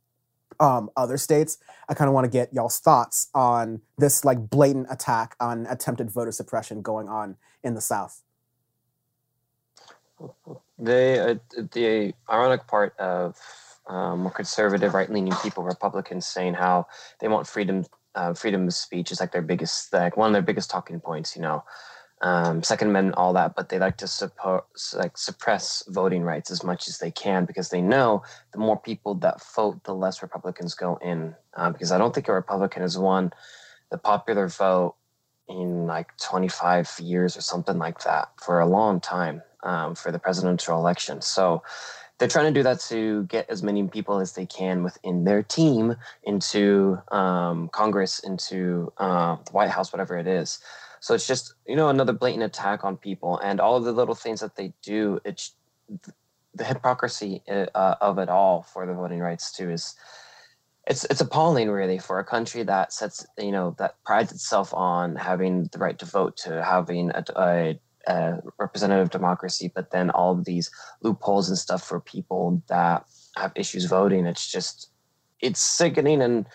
um, 0.60 0.90
other 0.96 1.18
states, 1.18 1.58
I 1.88 1.94
kind 1.94 2.08
of 2.08 2.14
want 2.14 2.26
to 2.26 2.30
get 2.30 2.54
y'all's 2.54 2.80
thoughts 2.80 3.30
on 3.34 3.82
this 3.98 4.24
like 4.24 4.50
blatant 4.50 4.88
attack 4.92 5.36
on 5.40 5.66
attempted 5.68 6.12
voter 6.12 6.32
suppression 6.32 6.82
going 6.82 7.10
on 7.10 7.38
in 7.64 7.74
the 7.74 7.82
South. 7.82 8.22
They, 10.78 11.20
uh, 11.20 11.36
the 11.72 12.14
ironic 12.30 12.68
part 12.68 12.98
of 13.00 13.38
um, 13.88 14.20
more 14.20 14.32
conservative, 14.32 14.94
right-leaning 14.94 15.34
people, 15.42 15.64
Republicans, 15.64 16.28
saying 16.28 16.54
how 16.54 16.88
they 17.20 17.28
want 17.28 17.48
freedom 17.48 17.86
uh, 18.16 18.34
freedom 18.34 18.68
of 18.68 18.74
speech 18.74 19.12
is 19.12 19.20
like 19.20 19.32
their 19.32 19.42
biggest 19.42 19.92
like 19.94 20.18
one 20.18 20.28
of 20.28 20.34
their 20.34 20.42
biggest 20.42 20.70
talking 20.70 21.00
points 21.00 21.36
you 21.36 21.42
know. 21.42 21.64
Um, 22.22 22.64
second 22.64 22.90
amendment 22.90 23.18
all 23.18 23.32
that 23.34 23.56
but 23.56 23.70
they 23.70 23.80
like 23.80 23.96
to 23.98 24.08
support 24.08 24.66
like 24.94 25.18
suppress 25.18 25.84
voting 25.88 26.24
rights 26.24 26.52
as 26.52 26.66
much 26.66 26.90
as 26.90 26.98
they 26.98 27.12
can 27.12 27.46
because 27.46 27.70
they 27.70 27.82
know 27.82 28.24
the 28.52 28.60
more 28.60 28.78
people 28.78 29.16
that 29.16 29.42
vote 29.56 29.82
the 29.86 29.96
less 29.96 30.22
republicans 30.22 30.74
go 30.74 30.98
in. 31.02 31.34
Uh, 31.56 31.72
because 31.72 31.92
i 31.92 31.98
don't 31.98 32.14
think 32.14 32.28
a 32.28 32.34
republican 32.34 32.82
has 32.82 32.98
won 32.98 33.32
the 33.90 33.98
popular 33.98 34.48
vote 34.48 34.96
in 35.48 35.88
like 35.88 36.16
25 36.18 37.00
years 37.00 37.36
or 37.36 37.42
something 37.42 37.78
like 37.78 38.04
that 38.04 38.30
for 38.38 38.60
a 38.60 38.68
long 38.68 39.00
time 39.00 39.42
um, 39.64 39.96
for 39.96 40.12
the 40.12 40.20
presidential 40.20 40.78
election. 40.78 41.22
So 41.22 41.64
they're 42.20 42.28
trying 42.28 42.54
to 42.54 42.60
do 42.60 42.64
that 42.64 42.82
to 42.82 43.24
get 43.24 43.50
as 43.50 43.64
many 43.64 43.88
people 43.88 44.20
as 44.20 44.34
they 44.34 44.46
can 44.46 44.84
within 44.84 45.24
their 45.24 45.42
team 45.42 45.96
into 46.24 47.02
um, 47.12 47.70
Congress, 47.70 48.20
into 48.20 48.92
uh, 48.98 49.38
the 49.46 49.52
White 49.52 49.70
House, 49.70 49.92
whatever 49.94 50.18
it 50.18 50.28
is. 50.28 50.60
So 51.00 51.14
it's 51.14 51.26
just 51.26 51.54
you 51.66 51.78
know 51.78 51.90
another 51.90 52.14
blatant 52.14 52.44
attack 52.44 52.84
on 52.84 52.98
people 52.98 53.40
and 53.40 53.60
all 53.60 53.78
of 53.78 53.86
the 53.86 53.94
little 53.94 54.16
things 54.16 54.42
that 54.42 54.58
they 54.58 54.74
do. 54.82 55.20
It's 55.24 55.56
the 56.54 56.66
hypocrisy 56.66 57.42
uh, 57.48 57.96
of 58.02 58.20
it 58.20 58.28
all 58.28 58.64
for 58.64 58.86
the 58.86 58.94
voting 58.94 59.20
rights 59.20 59.52
too 59.52 59.70
is 59.70 59.96
it's 60.88 61.06
it's 61.06 61.22
appalling 61.22 61.70
really 61.70 62.00
for 62.00 62.20
a 62.20 62.26
country 62.26 62.64
that 62.64 62.92
sets 62.92 63.26
you 63.38 63.52
know 63.52 63.76
that 63.78 63.96
prides 64.04 64.32
itself 64.32 64.74
on 64.74 65.16
having 65.16 65.70
the 65.72 65.78
right 65.78 66.00
to 66.00 66.06
vote 66.06 66.36
to 66.36 66.64
having 66.64 67.12
a, 67.12 67.24
a 67.38 67.80
uh, 68.10 68.38
representative 68.58 69.12
democracy, 69.12 69.72
but 69.74 69.92
then 69.92 70.10
all 70.10 70.32
of 70.32 70.44
these 70.44 70.72
loopholes 71.02 71.48
and 71.48 71.58
stuff 71.58 71.84
for 71.84 72.00
people 72.00 72.62
that 72.68 73.06
have 73.38 73.52
issues 73.56 73.86
voting. 73.86 74.26
It's 74.26 74.52
just 74.52 74.90
it's 75.40 75.60
sickening 75.60 76.22
and 76.22 76.48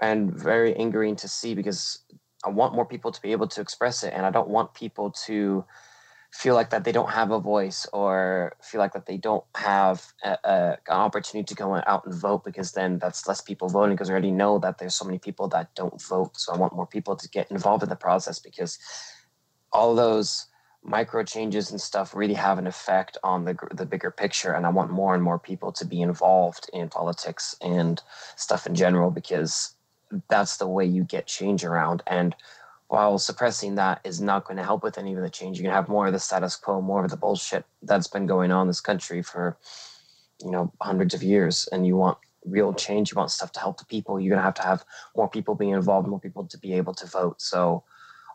and 0.00 0.32
very 0.32 0.74
angering 0.76 1.16
to 1.16 1.28
see 1.28 1.54
because 1.54 2.00
I 2.44 2.50
want 2.50 2.74
more 2.74 2.84
people 2.84 3.12
to 3.12 3.22
be 3.22 3.32
able 3.32 3.48
to 3.48 3.60
express 3.60 4.02
it, 4.02 4.12
and 4.12 4.26
I 4.26 4.30
don't 4.30 4.48
want 4.48 4.74
people 4.74 5.12
to 5.26 5.64
feel 6.32 6.54
like 6.54 6.70
that 6.70 6.84
they 6.84 6.92
don't 6.92 7.10
have 7.10 7.30
a 7.30 7.40
voice 7.40 7.86
or 7.92 8.52
feel 8.62 8.80
like 8.80 8.92
that 8.92 9.06
they 9.06 9.16
don't 9.16 9.44
have 9.54 10.04
a, 10.24 10.36
a, 10.44 10.78
an 10.88 10.96
opportunity 10.96 11.46
to 11.46 11.54
go 11.54 11.80
out 11.86 12.04
and 12.04 12.14
vote 12.14 12.44
because 12.44 12.72
then 12.72 12.98
that's 12.98 13.26
less 13.26 13.40
people 13.40 13.68
voting 13.68 13.94
because 13.94 14.08
we 14.08 14.12
already 14.12 14.30
know 14.30 14.58
that 14.58 14.76
there's 14.78 14.94
so 14.94 15.06
many 15.06 15.18
people 15.18 15.48
that 15.48 15.74
don't 15.74 16.02
vote 16.02 16.36
so 16.36 16.52
i 16.52 16.56
want 16.58 16.76
more 16.76 16.86
people 16.86 17.16
to 17.16 17.26
get 17.30 17.50
involved 17.50 17.82
in 17.82 17.88
the 17.88 17.96
process 17.96 18.38
because 18.38 18.78
all 19.72 19.94
those 19.94 20.46
micro 20.82 21.22
changes 21.22 21.70
and 21.70 21.80
stuff 21.80 22.14
really 22.14 22.34
have 22.34 22.58
an 22.58 22.66
effect 22.66 23.18
on 23.22 23.44
the 23.44 23.56
the 23.72 23.84
bigger 23.84 24.10
picture 24.10 24.52
and 24.52 24.64
i 24.64 24.68
want 24.68 24.90
more 24.90 25.14
and 25.14 25.22
more 25.22 25.38
people 25.38 25.72
to 25.72 25.84
be 25.84 26.00
involved 26.00 26.70
in 26.72 26.88
politics 26.88 27.56
and 27.60 28.02
stuff 28.36 28.66
in 28.66 28.74
general 28.74 29.10
because 29.10 29.74
that's 30.28 30.56
the 30.56 30.66
way 30.66 30.84
you 30.84 31.04
get 31.04 31.26
change 31.26 31.64
around 31.64 32.02
and 32.06 32.34
while 32.86 33.18
suppressing 33.18 33.74
that 33.74 34.00
is 34.04 34.20
not 34.20 34.46
going 34.46 34.56
to 34.56 34.64
help 34.64 34.82
with 34.82 34.96
any 34.96 35.14
of 35.14 35.20
the 35.20 35.28
change 35.28 35.58
you're 35.58 35.64
going 35.64 35.72
to 35.72 35.76
have 35.76 35.88
more 35.88 36.06
of 36.06 36.12
the 36.12 36.18
status 36.18 36.56
quo 36.56 36.80
more 36.80 37.04
of 37.04 37.10
the 37.10 37.16
bullshit 37.16 37.64
that's 37.82 38.08
been 38.08 38.26
going 38.26 38.50
on 38.50 38.62
in 38.62 38.68
this 38.68 38.80
country 38.80 39.20
for 39.20 39.56
you 40.42 40.50
know 40.50 40.72
hundreds 40.80 41.12
of 41.12 41.22
years 41.22 41.68
and 41.72 41.86
you 41.86 41.96
want 41.96 42.16
real 42.44 42.72
change, 42.72 43.10
you 43.10 43.16
want 43.16 43.30
stuff 43.30 43.52
to 43.52 43.60
help 43.60 43.78
the 43.78 43.84
people, 43.84 44.18
you're 44.18 44.34
gonna 44.34 44.44
have 44.44 44.54
to 44.54 44.62
have 44.62 44.84
more 45.16 45.28
people 45.28 45.54
being 45.54 45.72
involved, 45.72 46.08
more 46.08 46.20
people 46.20 46.44
to 46.46 46.58
be 46.58 46.74
able 46.74 46.94
to 46.94 47.06
vote. 47.06 47.40
So 47.40 47.84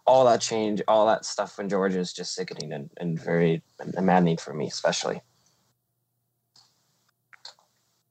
all 0.06 0.26
that 0.26 0.42
change, 0.42 0.82
all 0.88 1.08
that 1.08 1.26
stuff 1.26 1.60
in 1.60 1.70
Georgia 1.70 2.00
is 2.00 2.14
just 2.14 2.36
sickening 2.36 2.74
and, 2.74 2.90
and 2.98 3.20
very 3.20 3.62
maddening 4.00 4.38
for 4.38 4.54
me, 4.54 4.68
especially. 4.68 5.22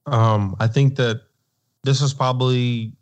Um, 0.05 0.55
I 0.59 0.67
think 0.67 0.95
that 0.95 1.21
this 1.83 2.01
is 2.01 2.13
probably 2.13 2.93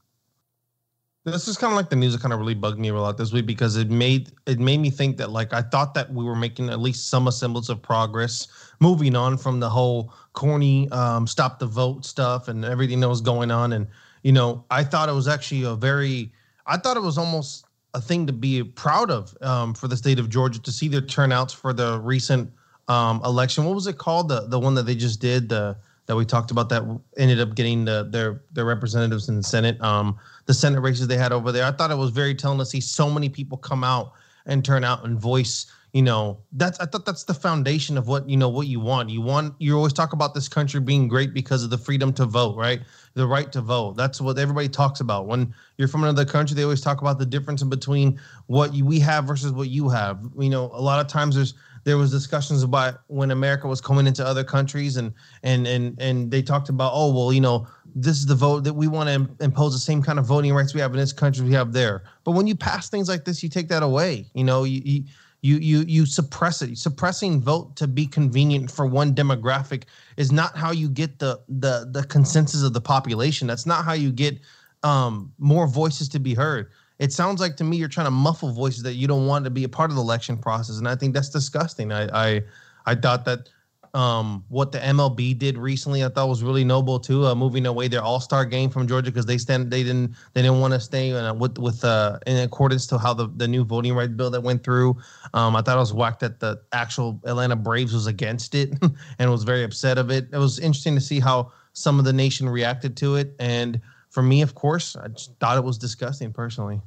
this 1.23 1.47
is 1.47 1.55
kind 1.55 1.71
of 1.71 1.77
like 1.77 1.89
the 1.89 1.95
news 1.95 2.13
that 2.13 2.21
kind 2.21 2.33
of 2.33 2.39
really 2.39 2.55
bugged 2.55 2.79
me 2.79 2.89
a 2.89 2.93
lot 2.95 3.15
this 3.17 3.31
week 3.31 3.45
because 3.45 3.77
it 3.77 3.91
made 3.91 4.31
it 4.47 4.59
made 4.59 4.79
me 4.79 4.89
think 4.89 5.17
that 5.17 5.29
like 5.29 5.53
I 5.53 5.61
thought 5.61 5.93
that 5.93 6.11
we 6.11 6.23
were 6.23 6.35
making 6.35 6.69
at 6.69 6.79
least 6.79 7.09
some 7.09 7.29
semblance 7.31 7.69
of 7.69 7.81
progress 7.81 8.47
moving 8.79 9.15
on 9.15 9.37
from 9.37 9.59
the 9.59 9.69
whole 9.69 10.13
corny 10.33 10.89
um, 10.89 11.27
stop 11.27 11.59
the 11.59 11.67
vote 11.67 12.05
stuff 12.05 12.47
and 12.47 12.65
everything 12.65 12.99
that 13.01 13.09
was 13.09 13.21
going 13.21 13.51
on 13.51 13.73
and 13.73 13.87
you 14.23 14.31
know 14.31 14.65
I 14.71 14.83
thought 14.83 15.09
it 15.09 15.13
was 15.13 15.27
actually 15.27 15.63
a 15.63 15.75
very 15.75 16.31
I 16.65 16.77
thought 16.77 16.97
it 16.97 17.03
was 17.03 17.19
almost 17.19 17.65
a 17.93 18.01
thing 18.01 18.25
to 18.27 18.33
be 18.33 18.63
proud 18.63 19.11
of 19.11 19.35
um, 19.41 19.73
for 19.73 19.87
the 19.87 19.97
state 19.97 20.19
of 20.19 20.29
Georgia 20.29 20.61
to 20.61 20.71
see 20.71 20.87
their 20.87 21.01
turnouts 21.01 21.53
for 21.53 21.73
the 21.73 21.99
recent 21.99 22.51
um, 22.87 23.21
election. 23.23 23.65
What 23.65 23.75
was 23.75 23.87
it 23.87 23.97
called? 23.97 24.29
The 24.29 24.47
the 24.47 24.59
one 24.59 24.75
that 24.75 24.83
they 24.83 24.95
just 24.95 25.19
did 25.19 25.49
the 25.49 25.77
that 26.07 26.15
we 26.15 26.25
talked 26.25 26.51
about 26.51 26.69
that 26.69 26.83
ended 27.17 27.39
up 27.39 27.55
getting 27.55 27.85
the 27.85 28.07
their 28.09 28.41
their 28.51 28.65
representatives 28.65 29.29
in 29.29 29.37
the 29.37 29.43
Senate. 29.43 29.81
Um, 29.81 30.17
the 30.45 30.53
Senate 30.53 30.81
races 30.81 31.07
they 31.07 31.17
had 31.17 31.31
over 31.31 31.51
there. 31.51 31.65
I 31.65 31.71
thought 31.71 31.91
it 31.91 31.97
was 31.97 32.11
very 32.11 32.35
telling 32.35 32.59
to 32.59 32.65
see 32.65 32.81
so 32.81 33.09
many 33.09 33.29
people 33.29 33.57
come 33.57 33.83
out 33.83 34.13
and 34.45 34.65
turn 34.65 34.83
out 34.83 35.05
and 35.05 35.19
voice. 35.19 35.67
You 35.93 36.01
know, 36.01 36.39
that's 36.53 36.79
I 36.79 36.85
thought 36.85 37.05
that's 37.05 37.25
the 37.25 37.33
foundation 37.33 37.97
of 37.97 38.07
what 38.07 38.29
you 38.29 38.37
know 38.37 38.47
what 38.47 38.67
you 38.67 38.79
want. 38.79 39.09
You 39.09 39.19
want 39.19 39.55
you 39.59 39.75
always 39.75 39.91
talk 39.91 40.13
about 40.13 40.33
this 40.33 40.47
country 40.47 40.79
being 40.79 41.09
great 41.09 41.33
because 41.33 41.65
of 41.65 41.69
the 41.69 41.77
freedom 41.77 42.13
to 42.13 42.25
vote, 42.25 42.55
right? 42.55 42.79
The 43.13 43.27
right 43.27 43.51
to 43.51 43.59
vote. 43.59 43.97
That's 43.97 44.21
what 44.21 44.39
everybody 44.39 44.69
talks 44.69 45.01
about. 45.01 45.27
When 45.27 45.53
you're 45.75 45.89
from 45.89 46.03
another 46.03 46.23
country, 46.23 46.55
they 46.55 46.63
always 46.63 46.79
talk 46.79 47.01
about 47.01 47.19
the 47.19 47.25
difference 47.25 47.61
in 47.61 47.69
between 47.69 48.21
what 48.47 48.73
you, 48.73 48.85
we 48.85 48.99
have 48.99 49.25
versus 49.25 49.51
what 49.51 49.67
you 49.67 49.89
have. 49.89 50.25
You 50.39 50.49
know, 50.49 50.71
a 50.73 50.81
lot 50.81 51.03
of 51.05 51.11
times 51.11 51.35
there's 51.35 51.55
there 51.83 51.97
was 51.97 52.11
discussions 52.11 52.63
about 52.63 53.01
when 53.07 53.31
America 53.31 53.67
was 53.67 53.81
coming 53.81 54.07
into 54.07 54.25
other 54.25 54.43
countries 54.43 54.97
and 54.97 55.13
and 55.43 55.67
and 55.67 55.99
and 55.99 56.31
they 56.31 56.41
talked 56.41 56.69
about 56.69 56.91
oh 56.93 57.13
well 57.13 57.33
you 57.33 57.41
know 57.41 57.67
this 57.95 58.17
is 58.17 58.25
the 58.25 58.35
vote 58.35 58.63
that 58.63 58.73
we 58.73 58.87
want 58.87 59.09
to 59.09 59.43
impose 59.43 59.73
the 59.73 59.79
same 59.79 60.01
kind 60.01 60.19
of 60.19 60.25
voting 60.25 60.53
rights 60.53 60.73
we 60.73 60.79
have 60.79 60.91
in 60.91 60.97
this 60.97 61.11
country 61.11 61.43
we 61.45 61.51
have 61.51 61.73
there 61.73 62.03
but 62.23 62.31
when 62.31 62.47
you 62.47 62.55
pass 62.55 62.89
things 62.89 63.09
like 63.09 63.25
this 63.25 63.41
you 63.43 63.49
take 63.49 63.67
that 63.67 63.83
away 63.83 64.25
you 64.33 64.43
know 64.43 64.63
you 64.63 64.81
you 64.85 65.03
you 65.41 65.57
you, 65.57 65.79
you 65.87 66.05
suppress 66.05 66.61
it. 66.61 66.77
Suppressing 66.77 67.41
vote 67.41 67.75
to 67.75 67.87
be 67.87 68.05
convenient 68.05 68.69
for 68.69 68.85
one 68.85 69.13
demographic 69.13 69.83
is 70.17 70.31
not 70.31 70.55
how 70.55 70.71
you 70.71 70.87
get 70.89 71.19
the 71.19 71.41
the 71.49 71.89
the 71.91 72.03
consensus 72.03 72.63
of 72.63 72.73
the 72.73 72.81
population. 72.81 73.47
That's 73.47 73.65
not 73.65 73.83
how 73.83 73.93
you 73.93 74.11
get 74.11 74.39
um 74.83 75.33
more 75.39 75.67
voices 75.67 76.07
to 76.09 76.19
be 76.19 76.33
heard. 76.33 76.71
It 76.99 77.11
sounds 77.11 77.41
like 77.41 77.57
to 77.57 77.63
me 77.63 77.77
you're 77.77 77.87
trying 77.87 78.05
to 78.05 78.11
muffle 78.11 78.51
voices 78.51 78.83
that 78.83 78.93
you 78.93 79.07
don't 79.07 79.25
want 79.25 79.43
to 79.45 79.51
be 79.51 79.63
a 79.63 79.69
part 79.69 79.89
of 79.89 79.95
the 79.95 80.01
election 80.03 80.37
process, 80.37 80.77
and 80.77 80.87
I 80.87 80.95
think 80.95 81.13
that's 81.13 81.29
disgusting. 81.29 81.91
I 81.91 82.03
I, 82.13 82.41
I 82.85 82.95
thought 82.95 83.25
that 83.25 83.49
um, 83.93 84.45
what 84.47 84.71
the 84.71 84.79
MLB 84.79 85.37
did 85.37 85.57
recently, 85.57 86.03
I 86.03 86.09
thought 86.09 86.29
was 86.29 86.43
really 86.43 86.63
noble 86.63 86.99
too. 86.99 87.25
Uh, 87.25 87.35
moving 87.35 87.65
away 87.65 87.87
their 87.87 88.01
All 88.01 88.19
Star 88.19 88.45
game 88.45 88.69
from 88.69 88.87
Georgia 88.87 89.11
because 89.11 89.25
they 89.25 89.37
stand 89.37 89.69
they 89.69 89.83
didn't 89.83 90.15
they 90.33 90.41
didn't 90.41 90.59
want 90.59 90.73
to 90.73 90.79
stay 90.79 91.11
uh, 91.11 91.33
with 91.33 91.57
with 91.57 91.83
uh, 91.83 92.17
in 92.25 92.37
accordance 92.37 92.87
to 92.87 92.97
how 92.97 93.13
the, 93.13 93.27
the 93.35 93.47
new 93.47 93.65
voting 93.65 93.93
rights 93.93 94.13
bill 94.13 94.29
that 94.31 94.41
went 94.41 94.63
through. 94.63 94.95
Um, 95.33 95.55
I 95.55 95.61
thought 95.61 95.75
it 95.75 95.79
was 95.79 95.93
whacked 95.93 96.21
that 96.21 96.39
the 96.39 96.61
actual 96.71 97.19
Atlanta 97.25 97.55
Braves 97.55 97.93
was 97.93 98.07
against 98.07 98.55
it 98.55 98.73
and 99.19 99.29
was 99.29 99.43
very 99.43 99.63
upset 99.63 99.97
of 99.97 100.09
it. 100.09 100.27
It 100.31 100.37
was 100.37 100.59
interesting 100.59 100.95
to 100.95 101.01
see 101.01 101.19
how 101.19 101.51
some 101.73 101.99
of 101.99 102.05
the 102.05 102.13
nation 102.13 102.47
reacted 102.47 102.95
to 102.97 103.15
it, 103.15 103.35
and 103.39 103.81
for 104.09 104.23
me, 104.23 104.41
of 104.41 104.55
course, 104.55 104.95
I 104.95 105.07
just 105.09 105.37
thought 105.39 105.57
it 105.57 105.63
was 105.63 105.77
disgusting 105.77 106.31
personally. 106.31 106.81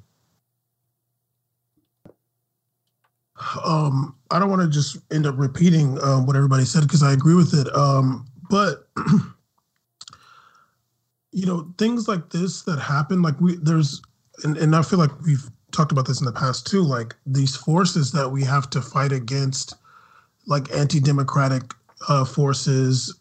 Um, 3.65 4.15
I 4.31 4.39
don't 4.39 4.51
want 4.51 4.63
to 4.63 4.69
just 4.69 4.99
end 5.13 5.27
up 5.27 5.35
repeating 5.37 5.99
um, 6.03 6.27
what 6.27 6.37
everybody 6.37 6.65
said 6.65 6.83
because 6.83 7.03
I 7.03 7.13
agree 7.13 7.35
with 7.35 7.55
it. 7.55 7.75
Um, 7.75 8.27
but 8.49 8.89
you 11.33 11.47
know, 11.47 11.73
things 11.79 12.07
like 12.07 12.31
this 12.31 12.63
that 12.63 12.79
happen, 12.79 13.23
like 13.23 13.41
we 13.41 13.57
there's, 13.57 14.03
and, 14.45 14.57
and 14.57 14.77
I 14.77 14.83
feel 14.83 14.99
like 14.99 15.21
we've 15.23 15.49
talked 15.73 15.91
about 15.91 16.07
this 16.07 16.21
in 16.21 16.27
the 16.27 16.33
past 16.33 16.67
too. 16.67 16.83
Like 16.83 17.17
these 17.27 17.57
forces 17.57 18.13
that 18.13 18.29
we 18.29 18.45
have 18.45 18.71
to 18.71 18.81
fight 18.81 19.11
against, 19.11 19.75
like 20.47 20.73
anti-democratic 20.73 21.75
uh, 22.09 22.25
forces. 22.25 23.19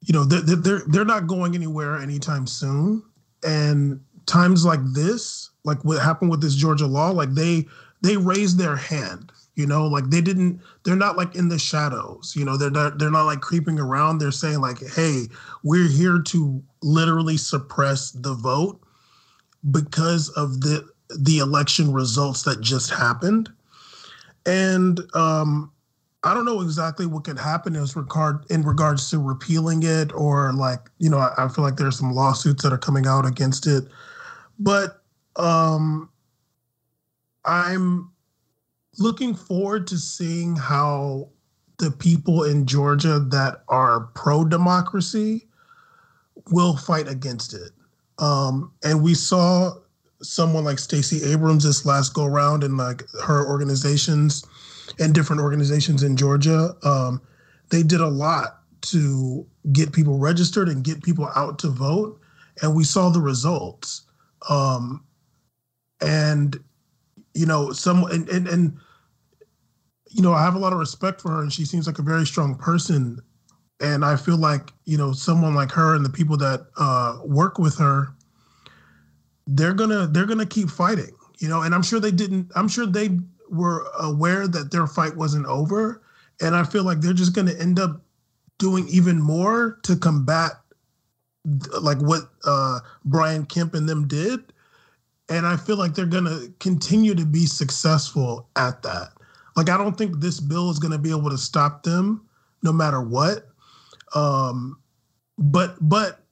You 0.00 0.14
know, 0.14 0.24
they're, 0.24 0.56
they're 0.56 0.82
they're 0.88 1.04
not 1.04 1.28
going 1.28 1.54
anywhere 1.54 1.96
anytime 1.96 2.48
soon. 2.48 3.04
And 3.44 4.00
times 4.26 4.64
like 4.64 4.80
this, 4.92 5.50
like 5.64 5.84
what 5.84 6.02
happened 6.02 6.32
with 6.32 6.40
this 6.40 6.56
Georgia 6.56 6.86
law, 6.86 7.10
like 7.10 7.34
they 7.34 7.66
they 8.02 8.16
raised 8.16 8.58
their 8.58 8.76
hand 8.76 9.32
you 9.54 9.66
know 9.66 9.86
like 9.86 10.08
they 10.10 10.20
didn't 10.20 10.60
they're 10.84 10.96
not 10.96 11.16
like 11.16 11.34
in 11.34 11.48
the 11.48 11.58
shadows 11.58 12.34
you 12.36 12.44
know 12.44 12.56
they're 12.56 12.70
not 12.70 12.98
they're 12.98 13.10
not 13.10 13.24
like 13.24 13.40
creeping 13.40 13.78
around. 13.78 14.18
They're 14.18 14.30
saying 14.30 14.60
like 14.60 14.78
hey 14.94 15.26
we're 15.62 15.88
here 15.88 16.20
to 16.26 16.62
literally 16.82 17.36
suppress 17.36 18.12
the 18.12 18.34
vote 18.34 18.80
because 19.70 20.30
of 20.30 20.60
the 20.60 20.88
the 21.18 21.38
election 21.38 21.92
results 21.92 22.42
that 22.44 22.60
just 22.60 22.90
happened. 22.90 23.50
And 24.46 25.00
um 25.14 25.70
I 26.24 26.34
don't 26.34 26.44
know 26.44 26.60
exactly 26.60 27.04
what 27.04 27.24
could 27.24 27.38
happen 27.38 27.76
in 27.76 27.84
regard 27.94 28.44
in 28.50 28.62
regards 28.62 29.10
to 29.10 29.18
repealing 29.18 29.82
it 29.82 30.12
or 30.14 30.52
like 30.52 30.90
you 30.98 31.10
know 31.10 31.18
I, 31.18 31.44
I 31.44 31.48
feel 31.48 31.64
like 31.64 31.76
there's 31.76 31.98
some 31.98 32.12
lawsuits 32.12 32.62
that 32.62 32.72
are 32.72 32.78
coming 32.78 33.06
out 33.06 33.26
against 33.26 33.66
it. 33.66 33.84
But 34.58 35.02
um 35.36 36.08
I'm 37.44 38.10
looking 38.98 39.34
forward 39.34 39.86
to 39.88 39.98
seeing 39.98 40.56
how 40.56 41.28
the 41.78 41.90
people 41.90 42.44
in 42.44 42.66
Georgia 42.66 43.18
that 43.18 43.62
are 43.68 44.00
pro 44.14 44.44
democracy 44.44 45.48
will 46.50 46.76
fight 46.76 47.08
against 47.08 47.54
it. 47.54 47.70
Um, 48.18 48.72
and 48.84 49.02
we 49.02 49.14
saw 49.14 49.72
someone 50.22 50.64
like 50.64 50.78
Stacey 50.78 51.24
Abrams 51.24 51.64
this 51.64 51.84
last 51.84 52.14
go 52.14 52.24
around 52.24 52.62
and 52.62 52.76
like 52.76 53.02
her 53.24 53.46
organizations 53.46 54.44
and 54.98 55.14
different 55.14 55.42
organizations 55.42 56.02
in 56.02 56.16
Georgia. 56.16 56.76
Um, 56.84 57.20
they 57.70 57.82
did 57.82 58.00
a 58.00 58.08
lot 58.08 58.60
to 58.82 59.46
get 59.72 59.92
people 59.92 60.18
registered 60.18 60.68
and 60.68 60.84
get 60.84 61.02
people 61.02 61.30
out 61.34 61.58
to 61.60 61.68
vote. 61.68 62.20
And 62.60 62.74
we 62.74 62.84
saw 62.84 63.08
the 63.08 63.20
results. 63.20 64.02
Um, 64.48 65.04
and 66.00 66.58
you 67.34 67.46
know, 67.46 67.72
some 67.72 68.04
and, 68.04 68.28
and 68.28 68.48
and 68.48 68.76
you 70.10 70.22
know, 70.22 70.32
I 70.32 70.42
have 70.42 70.54
a 70.54 70.58
lot 70.58 70.72
of 70.72 70.78
respect 70.78 71.20
for 71.20 71.30
her, 71.30 71.42
and 71.42 71.52
she 71.52 71.64
seems 71.64 71.86
like 71.86 71.98
a 71.98 72.02
very 72.02 72.26
strong 72.26 72.54
person. 72.54 73.18
And 73.80 74.04
I 74.04 74.16
feel 74.16 74.36
like 74.36 74.72
you 74.84 74.96
know, 74.96 75.12
someone 75.12 75.54
like 75.54 75.70
her 75.72 75.94
and 75.94 76.04
the 76.04 76.10
people 76.10 76.36
that 76.38 76.66
uh, 76.76 77.18
work 77.24 77.58
with 77.58 77.76
her, 77.78 78.14
they're 79.46 79.74
gonna 79.74 80.06
they're 80.06 80.26
gonna 80.26 80.46
keep 80.46 80.70
fighting. 80.70 81.16
You 81.38 81.48
know, 81.48 81.62
and 81.62 81.74
I'm 81.74 81.82
sure 81.82 81.98
they 81.98 82.12
didn't. 82.12 82.52
I'm 82.54 82.68
sure 82.68 82.86
they 82.86 83.18
were 83.50 83.86
aware 83.98 84.46
that 84.46 84.70
their 84.70 84.86
fight 84.86 85.16
wasn't 85.16 85.46
over, 85.46 86.02
and 86.40 86.54
I 86.54 86.64
feel 86.64 86.84
like 86.84 87.00
they're 87.00 87.12
just 87.12 87.34
gonna 87.34 87.54
end 87.58 87.80
up 87.80 88.02
doing 88.58 88.86
even 88.88 89.20
more 89.20 89.78
to 89.82 89.96
combat 89.96 90.52
like 91.80 91.98
what 91.98 92.30
uh, 92.44 92.78
Brian 93.04 93.44
Kemp 93.46 93.74
and 93.74 93.88
them 93.88 94.06
did 94.06 94.51
and 95.28 95.46
I 95.46 95.56
feel 95.56 95.76
like 95.76 95.94
they're 95.94 96.06
going 96.06 96.24
to 96.24 96.52
continue 96.58 97.14
to 97.14 97.24
be 97.24 97.46
successful 97.46 98.48
at 98.56 98.82
that. 98.82 99.10
Like, 99.56 99.68
I 99.68 99.76
don't 99.76 99.96
think 99.96 100.18
this 100.18 100.40
bill 100.40 100.70
is 100.70 100.78
going 100.78 100.92
to 100.92 100.98
be 100.98 101.10
able 101.10 101.30
to 101.30 101.38
stop 101.38 101.82
them 101.82 102.26
no 102.62 102.72
matter 102.72 103.00
what. 103.00 103.48
Um, 104.14 104.80
but, 105.38 105.76
but 105.80 106.24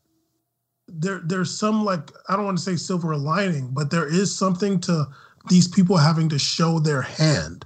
there, 0.89 1.21
there's 1.25 1.57
some 1.57 1.85
like, 1.85 2.11
I 2.29 2.37
don't 2.37 2.45
want 2.45 2.59
to 2.59 2.65
say 2.65 2.77
silver 2.77 3.17
lining, 3.17 3.69
but 3.73 3.91
there 3.91 4.07
is 4.07 4.37
something 4.37 4.81
to 4.81 5.07
these 5.49 5.69
people 5.69 5.97
having 5.97 6.29
to 6.31 6.39
show 6.39 6.79
their 6.79 7.03
hand 7.03 7.65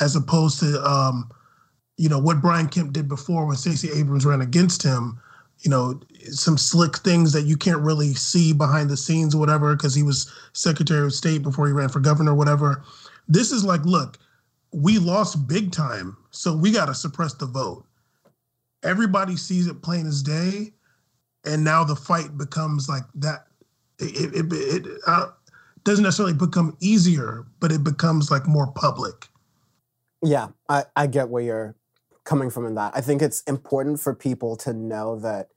as 0.00 0.14
opposed 0.16 0.60
to, 0.60 0.82
um, 0.84 1.30
you 1.96 2.08
know, 2.08 2.18
what 2.18 2.40
Brian 2.40 2.68
Kemp 2.68 2.92
did 2.92 3.08
before 3.08 3.46
when 3.46 3.56
Stacey 3.56 3.90
Abrams 3.92 4.24
ran 4.24 4.40
against 4.40 4.82
him 4.82 5.20
you 5.60 5.70
know 5.70 6.00
some 6.30 6.56
slick 6.56 6.96
things 6.98 7.32
that 7.32 7.42
you 7.42 7.56
can't 7.56 7.80
really 7.80 8.14
see 8.14 8.52
behind 8.52 8.88
the 8.88 8.96
scenes 8.96 9.34
or 9.34 9.38
whatever 9.38 9.74
because 9.74 9.94
he 9.94 10.02
was 10.02 10.30
secretary 10.52 11.04
of 11.04 11.12
state 11.12 11.42
before 11.42 11.66
he 11.66 11.72
ran 11.72 11.88
for 11.88 12.00
governor 12.00 12.32
or 12.32 12.34
whatever. 12.36 12.82
This 13.28 13.52
is 13.52 13.64
like 13.64 13.84
look 13.84 14.18
we 14.72 14.98
lost 14.98 15.48
big 15.48 15.72
time 15.72 16.16
so 16.30 16.56
we 16.56 16.70
got 16.70 16.86
to 16.86 16.94
suppress 16.94 17.34
the 17.34 17.46
vote. 17.46 17.84
Everybody 18.82 19.36
sees 19.36 19.66
it 19.66 19.82
plain 19.82 20.06
as 20.06 20.22
day 20.22 20.72
and 21.44 21.64
now 21.64 21.84
the 21.84 21.96
fight 21.96 22.36
becomes 22.36 22.88
like 22.88 23.04
that. 23.16 23.46
It, 23.98 24.34
it, 24.34 24.52
it, 24.52 25.00
uh, 25.06 25.26
doesn't 25.84 26.04
necessarily 26.04 26.34
become 26.34 26.76
easier 26.80 27.46
but 27.58 27.72
it 27.72 27.84
becomes 27.84 28.30
like 28.30 28.46
more 28.46 28.72
public. 28.72 29.28
Yeah 30.22 30.48
i, 30.68 30.84
I 30.96 31.06
get 31.06 31.28
where 31.28 31.42
you're 31.42 31.74
coming 32.30 32.48
from 32.48 32.64
in 32.64 32.76
that. 32.76 32.92
I 32.94 33.00
think 33.00 33.22
it's 33.22 33.40
important 33.42 33.98
for 33.98 34.14
people 34.14 34.54
to 34.58 34.72
know 34.72 35.18
that 35.18 35.48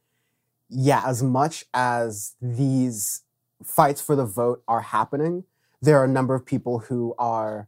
yeah, 0.70 1.04
as 1.06 1.22
much 1.22 1.66
as 1.72 2.34
these 2.42 3.22
fights 3.64 4.02
for 4.02 4.16
the 4.16 4.26
vote 4.26 4.64
are 4.68 4.82
happening, 4.82 5.44
there 5.84 6.00
are 6.00 6.06
a 6.06 6.08
number 6.08 6.34
of 6.34 6.44
people 6.48 6.80
who 6.80 7.14
are 7.20 7.68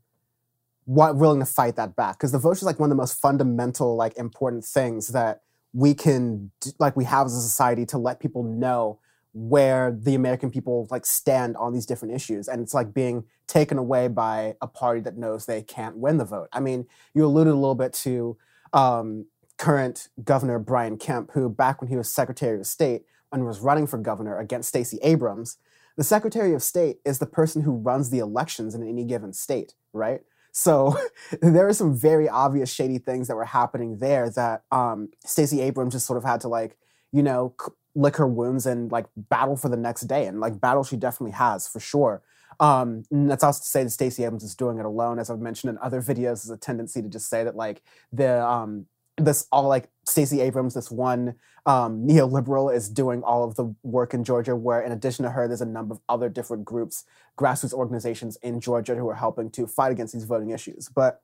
willing 0.87 1.39
to 1.39 1.45
fight 1.45 1.75
that 1.75 1.95
back 1.95 2.17
because 2.17 2.31
the 2.31 2.39
vote 2.39 2.57
is 2.57 2.63
like 2.63 2.79
one 2.79 2.89
of 2.89 2.97
the 2.97 2.99
most 2.99 3.21
fundamental, 3.21 3.95
like 3.95 4.17
important 4.17 4.65
things 4.65 5.09
that 5.09 5.43
we 5.71 5.93
can 5.93 6.49
like 6.79 6.97
we 6.97 7.05
have 7.05 7.27
as 7.27 7.35
a 7.35 7.41
society 7.41 7.85
to 7.85 7.99
let 7.99 8.19
people 8.19 8.41
know 8.41 8.97
where 9.33 9.91
the 9.91 10.15
American 10.15 10.49
people 10.49 10.87
like 10.89 11.05
stand 11.05 11.55
on 11.57 11.73
these 11.73 11.85
different 11.85 12.15
issues, 12.15 12.47
and 12.47 12.59
it's 12.59 12.73
like 12.73 12.91
being 12.91 13.23
taken 13.45 13.77
away 13.77 14.07
by 14.07 14.55
a 14.63 14.67
party 14.67 15.01
that 15.01 15.15
knows 15.15 15.45
they 15.45 15.61
can't 15.61 15.95
win 15.95 16.17
the 16.17 16.25
vote. 16.25 16.49
I 16.51 16.59
mean, 16.59 16.87
you 17.13 17.23
alluded 17.23 17.53
a 17.53 17.55
little 17.55 17.75
bit 17.75 17.93
to 18.05 18.35
um, 18.75 19.25
current 19.57 20.09
Governor 20.23 20.59
Brian 20.59 20.97
Kemp, 20.97 21.31
who 21.31 21.49
back 21.49 21.81
when 21.81 21.89
he 21.89 21.95
was 21.95 22.11
Secretary 22.11 22.59
of 22.59 22.67
State 22.67 23.03
and 23.31 23.45
was 23.45 23.61
running 23.61 23.87
for 23.87 23.97
governor 23.97 24.37
against 24.37 24.69
Stacey 24.69 24.99
Abrams, 25.01 25.57
the 25.97 26.03
Secretary 26.03 26.53
of 26.53 26.61
State 26.61 26.97
is 27.05 27.19
the 27.19 27.25
person 27.25 27.61
who 27.61 27.71
runs 27.71 28.09
the 28.09 28.19
elections 28.19 28.75
in 28.75 28.87
any 28.87 29.05
given 29.05 29.31
state, 29.33 29.73
right? 29.93 30.21
So 30.51 30.97
there 31.41 31.67
are 31.67 31.73
some 31.73 31.97
very 31.97 32.27
obvious 32.27 32.71
shady 32.71 32.97
things 32.97 33.27
that 33.29 33.35
were 33.35 33.45
happening 33.45 33.99
there 33.99 34.29
that 34.31 34.63
um, 34.71 35.09
Stacey 35.25 35.61
Abrams 35.61 35.93
just 35.93 36.05
sort 36.05 36.17
of 36.17 36.25
had 36.25 36.41
to 36.41 36.49
like, 36.49 36.77
you 37.13 37.23
know, 37.23 37.55
lick 37.95 38.17
her 38.17 38.27
wounds 38.27 38.65
and 38.65 38.91
like 38.91 39.05
battle 39.15 39.55
for 39.55 39.69
the 39.69 39.77
next 39.77 40.01
day, 40.01 40.25
and 40.25 40.41
like 40.41 40.59
battle 40.59 40.83
she 40.83 40.97
definitely 40.97 41.31
has 41.31 41.65
for 41.65 41.79
sure. 41.79 42.21
Um, 42.59 43.03
that's 43.11 43.43
also 43.43 43.61
to 43.61 43.67
say 43.67 43.83
that 43.83 43.89
Stacey 43.89 44.23
Abrams 44.23 44.43
is 44.43 44.55
doing 44.55 44.79
it 44.79 44.85
alone, 44.85 45.19
as 45.19 45.29
I've 45.29 45.39
mentioned 45.39 45.71
in 45.71 45.77
other 45.79 46.01
videos. 46.01 46.43
There's 46.43 46.49
a 46.49 46.57
tendency 46.57 47.01
to 47.01 47.09
just 47.09 47.29
say 47.29 47.43
that 47.43 47.55
like 47.55 47.81
the 48.11 48.45
um, 48.45 48.85
this 49.17 49.47
all 49.51 49.67
like 49.67 49.89
Stacey 50.05 50.41
Abrams, 50.41 50.73
this 50.73 50.91
one 50.91 51.35
um, 51.65 52.07
neoliberal, 52.07 52.73
is 52.73 52.89
doing 52.89 53.23
all 53.23 53.43
of 53.43 53.55
the 53.55 53.73
work 53.83 54.13
in 54.13 54.23
Georgia. 54.23 54.55
Where 54.55 54.81
in 54.81 54.91
addition 54.91 55.23
to 55.23 55.31
her, 55.31 55.47
there's 55.47 55.61
a 55.61 55.65
number 55.65 55.93
of 55.93 56.01
other 56.09 56.29
different 56.29 56.65
groups, 56.65 57.03
grassroots 57.37 57.73
organizations 57.73 58.37
in 58.37 58.59
Georgia 58.59 58.95
who 58.95 59.09
are 59.09 59.15
helping 59.15 59.49
to 59.51 59.67
fight 59.67 59.91
against 59.91 60.13
these 60.13 60.25
voting 60.25 60.51
issues. 60.51 60.89
But 60.89 61.21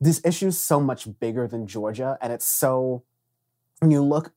this 0.00 0.20
issue 0.24 0.48
is 0.48 0.60
so 0.60 0.80
much 0.80 1.08
bigger 1.18 1.46
than 1.46 1.66
Georgia, 1.66 2.18
and 2.20 2.32
it's 2.32 2.46
so 2.46 3.04
when 3.80 3.90
you 3.90 4.02
look 4.02 4.32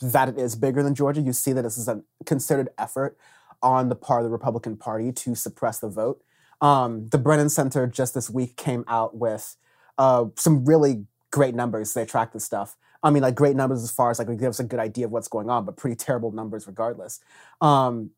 that 0.00 0.28
it 0.28 0.38
is 0.38 0.56
bigger 0.56 0.82
than 0.82 0.94
Georgia, 0.94 1.20
you 1.20 1.32
see 1.32 1.52
that 1.52 1.62
this 1.62 1.78
is 1.78 1.86
a 1.88 2.02
concerted 2.26 2.68
effort 2.76 3.16
on 3.62 3.88
the 3.88 3.94
part 3.94 4.20
of 4.20 4.24
the 4.24 4.30
Republican 4.30 4.76
Party 4.76 5.12
to 5.12 5.34
suppress 5.34 5.78
the 5.78 5.88
vote. 5.88 6.22
Um, 6.60 7.08
the 7.08 7.18
Brennan 7.18 7.48
Center 7.48 7.86
just 7.86 8.14
this 8.14 8.30
week 8.30 8.56
came 8.56 8.84
out 8.86 9.16
with 9.16 9.56
uh, 9.98 10.26
some 10.36 10.64
really 10.64 11.06
great 11.30 11.54
numbers. 11.54 11.92
They 11.94 12.04
track 12.04 12.32
this 12.32 12.44
stuff. 12.44 12.76
I 13.02 13.10
mean, 13.10 13.22
like 13.22 13.34
great 13.34 13.56
numbers 13.56 13.82
as 13.82 13.90
far 13.90 14.10
as 14.10 14.18
like 14.18 14.28
it 14.28 14.38
gives 14.38 14.60
a 14.60 14.64
good 14.64 14.78
idea 14.78 15.06
of 15.06 15.12
what's 15.12 15.28
going 15.28 15.50
on, 15.50 15.64
but 15.64 15.76
pretty 15.76 15.96
terrible 15.96 16.30
numbers 16.30 16.66
regardless. 16.66 17.20
Um, 17.60 18.10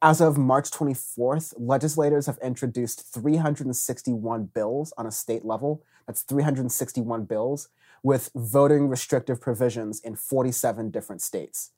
as 0.00 0.20
of 0.20 0.36
March 0.36 0.70
24th, 0.70 1.54
legislators 1.58 2.26
have 2.26 2.38
introduced 2.42 3.12
361 3.12 4.46
bills 4.46 4.92
on 4.96 5.06
a 5.06 5.12
state 5.12 5.44
level. 5.44 5.84
That's 6.06 6.22
361 6.22 7.24
bills 7.26 7.68
with 8.02 8.30
voting 8.34 8.88
restrictive 8.88 9.40
provisions 9.40 10.00
in 10.00 10.16
47 10.16 10.90
different 10.90 11.22
states. 11.22 11.70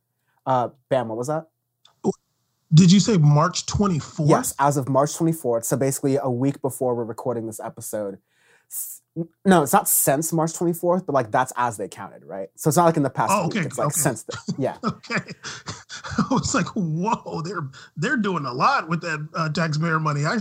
Uh, 0.46 0.70
Bam, 0.88 1.08
what 1.08 1.18
was 1.18 1.26
that? 1.26 1.48
Did 2.74 2.90
you 2.90 2.98
say 3.00 3.16
March 3.18 3.66
24th? 3.66 4.28
Yes, 4.28 4.54
as 4.58 4.76
of 4.76 4.88
March 4.88 5.10
24th. 5.12 5.64
So 5.64 5.76
basically, 5.76 6.16
a 6.16 6.28
week 6.30 6.60
before 6.60 6.94
we're 6.94 7.04
recording 7.04 7.46
this 7.46 7.60
episode. 7.60 8.18
No, 9.44 9.62
it's 9.62 9.72
not 9.72 9.88
since 9.88 10.32
March 10.32 10.52
24th, 10.54 11.06
but 11.06 11.12
like 11.12 11.30
that's 11.30 11.52
as 11.56 11.76
they 11.76 11.86
counted, 11.86 12.24
right? 12.24 12.48
So 12.56 12.66
it's 12.68 12.76
not 12.76 12.86
like 12.86 12.96
in 12.96 13.04
the 13.04 13.10
past 13.10 13.30
Oh, 13.32 13.44
week. 13.44 13.56
okay, 13.58 13.66
It's 13.66 13.78
like 13.78 13.86
okay. 13.88 14.00
since 14.00 14.24
then. 14.24 14.40
Yeah. 14.58 14.76
Okay. 14.82 15.14
I 16.18 16.24
was 16.32 16.52
like, 16.54 16.66
whoa, 16.74 17.40
they're 17.42 17.68
they're 17.96 18.16
doing 18.16 18.44
a 18.44 18.52
lot 18.52 18.88
with 18.88 19.02
that 19.02 19.28
uh, 19.34 19.48
taxpayer 19.50 20.00
money. 20.00 20.24
I 20.26 20.38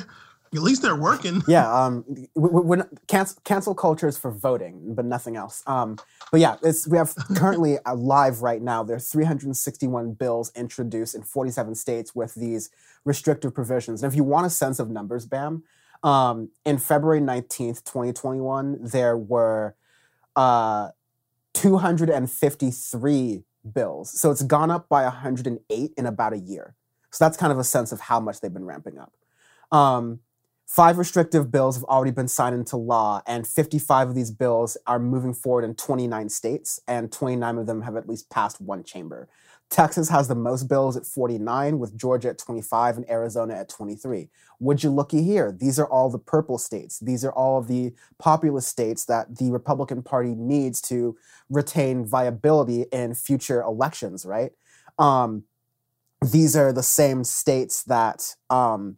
at 0.53 0.61
least 0.61 0.81
they're 0.81 0.95
working. 0.95 1.41
yeah, 1.47 1.71
um, 1.71 2.03
we, 2.07 2.27
we, 2.35 2.61
we're 2.61 2.75
not, 2.77 2.89
cancel, 3.07 3.41
cancel 3.43 3.75
culture 3.75 4.07
is 4.07 4.17
for 4.17 4.31
voting, 4.31 4.93
but 4.93 5.05
nothing 5.05 5.35
else. 5.35 5.63
Um, 5.67 5.97
but 6.31 6.39
yeah, 6.39 6.57
it's 6.63 6.87
we 6.87 6.97
have 6.97 7.15
currently 7.35 7.77
uh, 7.85 7.95
live 7.95 8.41
right 8.41 8.61
now. 8.61 8.83
There 8.83 8.95
are 8.95 8.99
361 8.99 10.13
bills 10.13 10.51
introduced 10.55 11.15
in 11.15 11.23
47 11.23 11.75
states 11.75 12.15
with 12.15 12.35
these 12.35 12.69
restrictive 13.05 13.53
provisions. 13.53 14.03
And 14.03 14.11
if 14.11 14.15
you 14.15 14.23
want 14.23 14.45
a 14.45 14.49
sense 14.49 14.79
of 14.79 14.89
numbers, 14.89 15.25
Bam, 15.25 15.63
um, 16.03 16.49
in 16.65 16.77
February 16.77 17.21
19th, 17.21 17.83
2021, 17.85 18.79
there 18.81 19.17
were 19.17 19.75
uh, 20.35 20.89
253 21.53 23.43
bills. 23.73 24.19
So 24.19 24.31
it's 24.31 24.43
gone 24.43 24.71
up 24.71 24.89
by 24.89 25.03
108 25.03 25.93
in 25.97 26.05
about 26.05 26.33
a 26.33 26.39
year. 26.39 26.75
So 27.11 27.23
that's 27.23 27.37
kind 27.37 27.53
of 27.53 27.59
a 27.59 27.63
sense 27.63 27.91
of 27.91 28.01
how 28.01 28.19
much 28.19 28.41
they've 28.41 28.53
been 28.53 28.65
ramping 28.65 28.97
up. 28.97 29.13
Um, 29.71 30.19
five 30.73 30.97
restrictive 30.97 31.51
bills 31.51 31.75
have 31.75 31.83
already 31.83 32.09
been 32.09 32.27
signed 32.27 32.55
into 32.55 32.75
law, 32.75 33.21
and 33.27 33.45
55 33.45 34.09
of 34.09 34.15
these 34.15 34.31
bills 34.31 34.75
are 34.87 34.97
moving 34.97 35.31
forward 35.31 35.63
in 35.63 35.75
29 35.75 36.29
states, 36.29 36.79
and 36.87 37.11
29 37.11 37.59
of 37.59 37.67
them 37.67 37.83
have 37.83 37.95
at 37.95 38.09
least 38.09 38.31
passed 38.31 38.59
one 38.59 38.83
chamber. 38.83 39.29
Texas 39.69 40.09
has 40.09 40.27
the 40.27 40.33
most 40.33 40.63
bills 40.63 40.97
at 40.97 41.05
49, 41.05 41.77
with 41.77 41.95
Georgia 41.95 42.29
at 42.29 42.39
25 42.39 42.97
and 42.97 43.07
Arizona 43.07 43.53
at 43.53 43.69
23. 43.69 44.29
Would 44.61 44.83
you 44.83 44.89
looky 44.89 45.21
here? 45.21 45.51
These 45.51 45.77
are 45.77 45.85
all 45.85 46.09
the 46.09 46.17
purple 46.17 46.57
states. 46.57 46.97
These 46.99 47.23
are 47.23 47.31
all 47.31 47.59
of 47.59 47.67
the 47.67 47.93
populous 48.17 48.65
states 48.65 49.05
that 49.05 49.37
the 49.37 49.51
Republican 49.51 50.01
Party 50.01 50.33
needs 50.33 50.81
to 50.83 51.15
retain 51.51 52.03
viability 52.03 52.85
in 52.91 53.13
future 53.13 53.61
elections, 53.61 54.25
right? 54.25 54.53
Um, 54.97 55.43
these 56.19 56.55
are 56.55 56.73
the 56.73 56.81
same 56.81 57.23
states 57.23 57.83
that 57.83 58.35
um, 58.49 58.97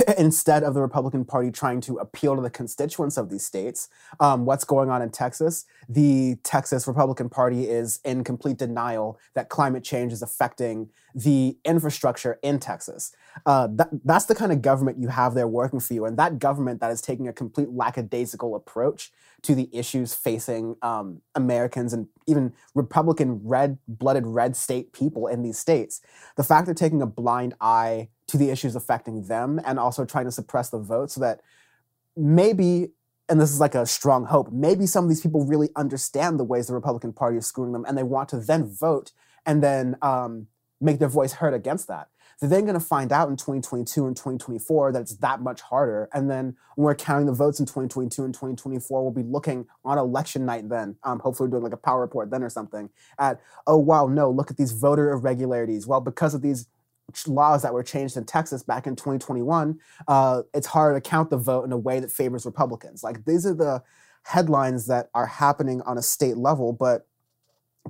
instead 0.18 0.62
of 0.62 0.74
the 0.74 0.80
Republican 0.80 1.24
Party 1.24 1.50
trying 1.50 1.80
to 1.82 1.98
appeal 1.98 2.36
to 2.36 2.42
the 2.42 2.50
constituents 2.50 3.16
of 3.16 3.30
these 3.30 3.44
states, 3.44 3.88
um, 4.20 4.44
what's 4.44 4.64
going 4.64 4.90
on 4.90 5.02
in 5.02 5.10
Texas? 5.10 5.64
The 5.88 6.36
Texas 6.42 6.86
Republican 6.86 7.28
Party 7.28 7.68
is 7.68 8.00
in 8.04 8.24
complete 8.24 8.58
denial 8.58 9.18
that 9.34 9.48
climate 9.48 9.84
change 9.84 10.12
is 10.12 10.22
affecting 10.22 10.90
the 11.14 11.56
infrastructure 11.64 12.38
in 12.42 12.58
Texas. 12.58 13.14
Uh, 13.44 13.68
that, 13.72 13.88
that's 14.04 14.26
the 14.26 14.34
kind 14.34 14.52
of 14.52 14.62
government 14.62 14.98
you 14.98 15.08
have 15.08 15.34
there 15.34 15.48
working 15.48 15.80
for 15.80 15.94
you. 15.94 16.04
And 16.04 16.18
that 16.18 16.38
government 16.38 16.80
that 16.80 16.90
is 16.90 17.00
taking 17.00 17.28
a 17.28 17.32
complete 17.32 17.70
lackadaisical 17.70 18.54
approach 18.54 19.12
to 19.42 19.54
the 19.54 19.68
issues 19.72 20.14
facing 20.14 20.76
um, 20.82 21.20
Americans 21.34 21.92
and 21.92 22.06
even 22.26 22.52
Republican 22.74 23.40
red 23.42 23.78
blooded 23.88 24.26
red 24.26 24.56
state 24.56 24.92
people 24.92 25.26
in 25.26 25.42
these 25.42 25.58
states. 25.58 26.00
The 26.36 26.44
fact 26.44 26.66
they're 26.66 26.74
taking 26.74 27.02
a 27.02 27.06
blind 27.06 27.54
eye 27.60 28.08
to 28.32 28.38
the 28.38 28.50
issues 28.50 28.74
affecting 28.74 29.22
them 29.26 29.60
and 29.64 29.78
also 29.78 30.04
trying 30.04 30.24
to 30.24 30.32
suppress 30.32 30.70
the 30.70 30.78
vote 30.78 31.10
so 31.10 31.20
that 31.20 31.40
maybe 32.16 32.88
and 33.28 33.40
this 33.40 33.52
is 33.52 33.60
like 33.60 33.74
a 33.74 33.86
strong 33.86 34.24
hope 34.26 34.50
maybe 34.52 34.84
some 34.84 35.04
of 35.04 35.08
these 35.08 35.20
people 35.20 35.46
really 35.46 35.70
understand 35.76 36.38
the 36.38 36.44
ways 36.44 36.66
the 36.66 36.74
republican 36.74 37.12
party 37.12 37.36
is 37.36 37.46
screwing 37.46 37.72
them 37.72 37.84
and 37.86 37.96
they 37.96 38.02
want 38.02 38.28
to 38.28 38.38
then 38.38 38.64
vote 38.64 39.12
and 39.46 39.62
then 39.62 39.96
um, 40.02 40.46
make 40.82 40.98
their 40.98 41.08
voice 41.08 41.34
heard 41.34 41.54
against 41.54 41.88
that. 41.88 42.08
They're 42.40 42.50
then 42.50 42.62
going 42.62 42.74
to 42.74 42.80
find 42.80 43.12
out 43.12 43.28
in 43.28 43.36
2022 43.36 44.04
and 44.04 44.16
2024 44.16 44.92
that 44.92 45.02
it's 45.02 45.16
that 45.18 45.40
much 45.40 45.60
harder 45.60 46.08
and 46.12 46.28
then 46.28 46.56
when 46.74 46.86
we're 46.86 46.96
counting 46.96 47.26
the 47.26 47.32
votes 47.32 47.60
in 47.60 47.66
2022 47.66 48.24
and 48.24 48.34
2024 48.34 49.00
we'll 49.00 49.12
be 49.12 49.22
looking 49.22 49.66
on 49.84 49.96
election 49.96 50.44
night 50.44 50.68
then 50.68 50.96
um, 51.04 51.20
hopefully 51.20 51.48
doing 51.48 51.62
like 51.62 51.72
a 51.72 51.76
power 51.76 52.00
report 52.00 52.30
then 52.30 52.42
or 52.42 52.50
something 52.50 52.90
at 53.20 53.40
oh 53.68 53.76
wow 53.76 54.08
no 54.08 54.28
look 54.28 54.50
at 54.50 54.56
these 54.56 54.72
voter 54.72 55.12
irregularities. 55.12 55.86
Well 55.86 56.00
because 56.00 56.34
of 56.34 56.42
these 56.42 56.66
laws 57.26 57.62
that 57.62 57.72
were 57.72 57.82
changed 57.82 58.16
in 58.16 58.24
Texas 58.24 58.62
back 58.62 58.86
in 58.86 58.96
2021, 58.96 59.78
uh, 60.08 60.42
it's 60.54 60.66
hard 60.66 61.02
to 61.02 61.08
count 61.08 61.30
the 61.30 61.36
vote 61.36 61.64
in 61.64 61.72
a 61.72 61.78
way 61.78 62.00
that 62.00 62.10
favors 62.10 62.46
Republicans. 62.46 63.02
Like 63.02 63.24
these 63.24 63.46
are 63.46 63.54
the 63.54 63.82
headlines 64.24 64.86
that 64.86 65.10
are 65.14 65.26
happening 65.26 65.82
on 65.82 65.98
a 65.98 66.02
state 66.02 66.36
level, 66.36 66.72
but 66.72 67.06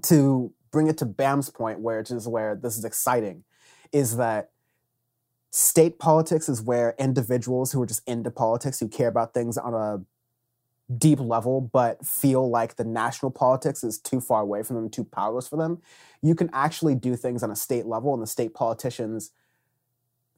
to 0.03 0.53
bring 0.71 0.87
it 0.87 0.99
to 0.99 1.07
Bam's 1.07 1.51
point, 1.51 1.81
where 1.81 2.01
it 2.01 2.11
is 2.11 2.27
where 2.27 2.55
this 2.55 2.79
is 2.79 2.85
exciting, 2.85 3.45
is 3.93 4.17
that 4.17 4.51
state 5.51 5.99
politics 5.99 6.49
is 6.49 6.63
where 6.63 6.95
individuals 6.99 7.73
who 7.73 7.83
are 7.83 7.87
just 7.87 8.07
into 8.09 8.31
politics, 8.31 8.81
who 8.81 8.89
care 8.89 9.09
about 9.09 9.35
things 9.35 9.59
on 9.59 9.75
a 9.75 10.01
deep 10.99 11.21
level, 11.21 11.61
but 11.61 12.05
feel 12.05 12.49
like 12.49 12.77
the 12.77 12.85
national 12.85 13.31
politics 13.31 13.85
is 13.85 13.99
too 13.99 14.21
far 14.21 14.43
away 14.43 14.63
from 14.63 14.77
them, 14.77 14.91
too 14.91 15.05
powerless 15.05 15.49
for 15.49 15.57
them, 15.57 15.81
you 16.23 16.35
can 16.35 16.51
actually 16.53 16.95
do 16.95 17.17
things 17.17 17.43
on 17.43 17.51
a 17.51 17.57
state 17.57 17.87
level, 17.87 18.15
and 18.15 18.23
the 18.23 18.27
state 18.27 18.55
politicians 18.55 19.33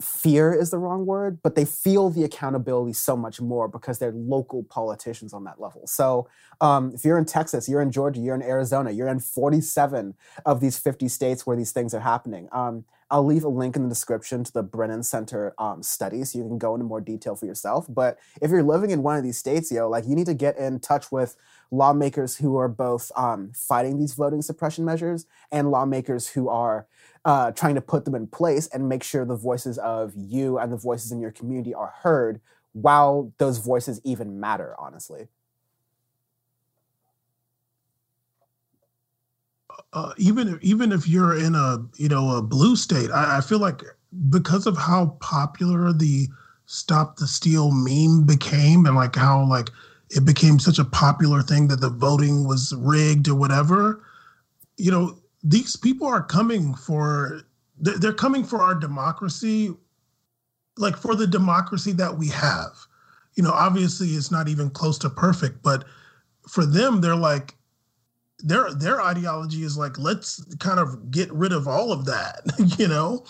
fear 0.01 0.53
is 0.53 0.71
the 0.71 0.79
wrong 0.79 1.07
word, 1.07 1.39
but 1.43 1.55
they 1.55 1.65
feel 1.65 2.11
the 2.11 2.25
accountability 2.25 2.93
so 2.93 3.17
much 3.17 3.41
more 3.41 3.69
because 3.69 3.99
they're 3.99 4.13
local 4.13 4.65
politicians 4.65 5.33
on 5.33 5.45
that 5.45 5.61
level. 5.61 5.87
So 5.87 6.29
um, 6.61 6.93
if 6.95 7.05
you're 7.05 7.19
in 7.19 7.25
Texas, 7.25 7.69
you're 7.69 7.81
in 7.81 7.93
Georgia, 7.93 8.21
you're 8.21 8.35
in 8.35 8.43
Arizona, 8.43 8.91
you're 8.91 9.09
in 9.09 9.21
47 9.21 10.15
of 10.45 10.61
these 10.61 10.79
50 10.79 11.09
states 11.09 11.47
where 11.47 11.57
these 11.57 11.71
things 11.71 11.95
are 11.95 12.01
happening. 12.01 12.49
Um, 12.51 12.85
I'll 13.11 13.25
leave 13.25 13.45
a 13.45 13.49
link 13.49 13.77
in 13.77 13.83
the 13.83 13.89
description 13.89 14.43
to 14.43 14.53
the 14.53 14.63
Brennan 14.63 15.05
Center 15.05 15.55
um, 15.59 15.83
study 15.83 16.25
so 16.25 16.39
you 16.39 16.45
can 16.45 16.59
go 16.59 16.75
into 16.75 16.85
more 16.85 17.01
detail 17.01 17.37
for 17.37 17.47
yourself. 17.47 17.87
But 17.89 18.19
if 18.43 18.51
you're 18.51 18.63
living 18.63 18.91
in 18.91 19.03
one 19.03 19.17
of 19.17 19.23
these 19.23 19.39
states, 19.39 19.71
yo, 19.71 19.89
like 19.89 20.07
you 20.07 20.17
need 20.17 20.27
to 20.27 20.35
get 20.35 20.59
in 20.59 20.81
touch 20.81 21.13
with 21.13 21.37
lawmakers 21.71 22.37
who 22.37 22.57
are 22.57 22.69
both 22.69 23.13
um, 23.17 23.53
fighting 23.55 23.99
these 23.99 24.15
voting 24.15 24.43
suppression 24.43 24.85
measures 24.85 25.27
and 25.53 25.71
lawmakers 25.71 26.29
who 26.29 26.49
are 26.49 26.87
uh, 27.25 27.51
trying 27.53 27.75
to 27.75 27.81
put 27.81 28.05
them 28.05 28.15
in 28.15 28.27
place 28.27 28.67
and 28.69 28.89
make 28.89 29.03
sure 29.03 29.25
the 29.25 29.37
voices 29.37 29.79
of 29.79 30.13
you 30.17 30.59
and 30.59 30.73
the 30.73 30.77
voices 30.77 31.11
in 31.11 31.21
your 31.21 31.31
community 31.31 31.75
are 31.75 31.95
heard 32.03 32.41
while 32.73 33.33
those 33.39 33.59
voices 33.59 34.01
even 34.05 34.41
matter, 34.41 34.75
honestly. 34.79 35.29
Uh, 39.93 40.13
even 40.19 40.59
even 40.61 40.93
if 40.93 41.07
you're 41.09 41.39
in 41.39 41.55
a 41.55 41.79
you 41.97 42.09
know 42.09 42.37
a 42.37 42.43
blue 42.43 42.77
state, 42.77 43.11
I, 43.11 43.39
I 43.39 43.41
feel 43.41 43.59
like 43.59 43.83
because 44.29 44.67
of 44.67 44.77
how 44.77 45.17
popular 45.21 45.93
the 45.93 46.29
stop 46.67 47.17
the 47.17 47.27
steal 47.27 47.71
meme 47.71 48.25
became 48.25 48.87
and 48.87 48.97
like 48.97 49.17
how 49.17 49.47
like 49.49 49.69
it 50.11 50.25
became 50.25 50.59
such 50.59 50.79
a 50.79 50.85
popular 50.85 51.43
thing 51.43 51.69
that 51.69 51.81
the 51.81 51.91
voting 51.91 52.47
was 52.47 52.75
rigged 52.79 53.29
or 53.29 53.35
whatever 53.35 54.03
you 54.77 54.91
know 54.91 55.19
these 55.45 55.77
people 55.77 56.07
are 56.07 56.23
coming 56.23 56.75
for 56.75 57.43
they're 57.79 58.13
coming 58.13 58.45
for 58.45 58.61
our 58.61 58.75
democracy 58.75 59.75
like 60.77 60.97
for 60.97 61.15
the 61.15 61.27
democracy 61.27 61.93
that 61.93 62.17
we 62.17 62.29
have. 62.29 62.73
You 63.35 63.43
know 63.43 63.53
obviously 63.53 64.09
it's 64.09 64.31
not 64.31 64.49
even 64.49 64.71
close 64.71 64.99
to 64.99 65.11
perfect 65.11 65.63
but 65.63 65.85
for 66.49 66.65
them 66.65 67.01
they're 67.01 67.15
like 67.15 67.55
their 68.39 68.73
their 68.73 69.03
ideology 69.03 69.63
is 69.63 69.77
like 69.77 69.99
let's 69.99 70.43
kind 70.57 70.79
of 70.79 71.11
get 71.11 71.33
rid 71.33 71.53
of 71.53 71.69
all 71.69 71.93
of 71.93 72.07
that 72.07 72.41
you 72.79 72.89
know? 72.89 73.25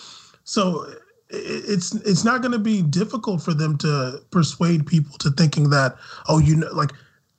So 0.45 0.87
it's 1.29 1.93
it's 1.95 2.23
not 2.23 2.41
going 2.41 2.51
to 2.51 2.59
be 2.59 2.81
difficult 2.81 3.41
for 3.41 3.53
them 3.53 3.77
to 3.79 4.21
persuade 4.31 4.85
people 4.85 5.17
to 5.17 5.31
thinking 5.31 5.69
that 5.71 5.97
oh 6.29 6.37
you 6.37 6.55
know 6.55 6.71
like 6.71 6.91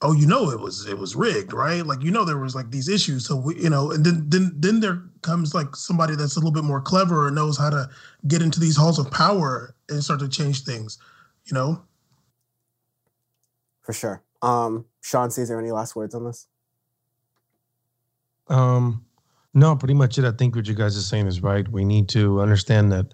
oh 0.03 0.12
you 0.12 0.26
know 0.26 0.51
it 0.51 0.61
was 0.61 0.86
it 0.86 0.99
was 0.99 1.16
rigged 1.16 1.53
right? 1.53 1.84
Like 1.84 2.03
you 2.03 2.11
know 2.11 2.24
there 2.24 2.38
was 2.38 2.55
like 2.55 2.70
these 2.70 2.88
issues. 2.88 3.26
So 3.26 3.36
we, 3.36 3.57
you 3.57 3.70
know 3.70 3.90
and 3.90 4.05
then 4.05 4.24
then 4.28 4.53
then 4.57 4.80
there 4.80 5.03
comes 5.22 5.55
like 5.55 5.74
somebody 5.74 6.16
that's 6.16 6.36
a 6.36 6.38
little 6.38 6.53
bit 6.53 6.64
more 6.64 6.80
clever 6.80 7.26
or 7.26 7.30
knows 7.30 7.59
how 7.59 7.70
to 7.70 7.88
get 8.26 8.42
into 8.42 8.61
these 8.61 8.76
halls 8.76 8.99
of 8.99 9.11
power 9.11 9.74
and 9.88 10.03
start 10.03 10.20
to 10.20 10.28
change 10.28 10.64
things 10.64 10.99
you 11.47 11.55
know? 11.55 11.82
For 13.82 13.92
sure. 13.92 14.22
Um 14.42 14.84
sean 15.01 15.28
is 15.28 15.49
there 15.49 15.61
any 15.61 15.70
last 15.70 15.97
words 15.97 16.14
on 16.14 16.24
this? 16.24 16.47
Um 18.49 19.07
no 19.57 19.74
pretty 19.74 19.94
much 19.94 20.18
it. 20.18 20.24
I 20.24 20.32
think 20.32 20.55
what 20.55 20.68
you 20.68 20.74
guys 20.74 20.97
are 20.99 21.01
saying 21.01 21.26
is 21.26 21.42
right. 21.42 21.66
We 21.66 21.84
need 21.84 22.11
to 22.11 22.42
understand 22.42 22.92
that 22.92 23.07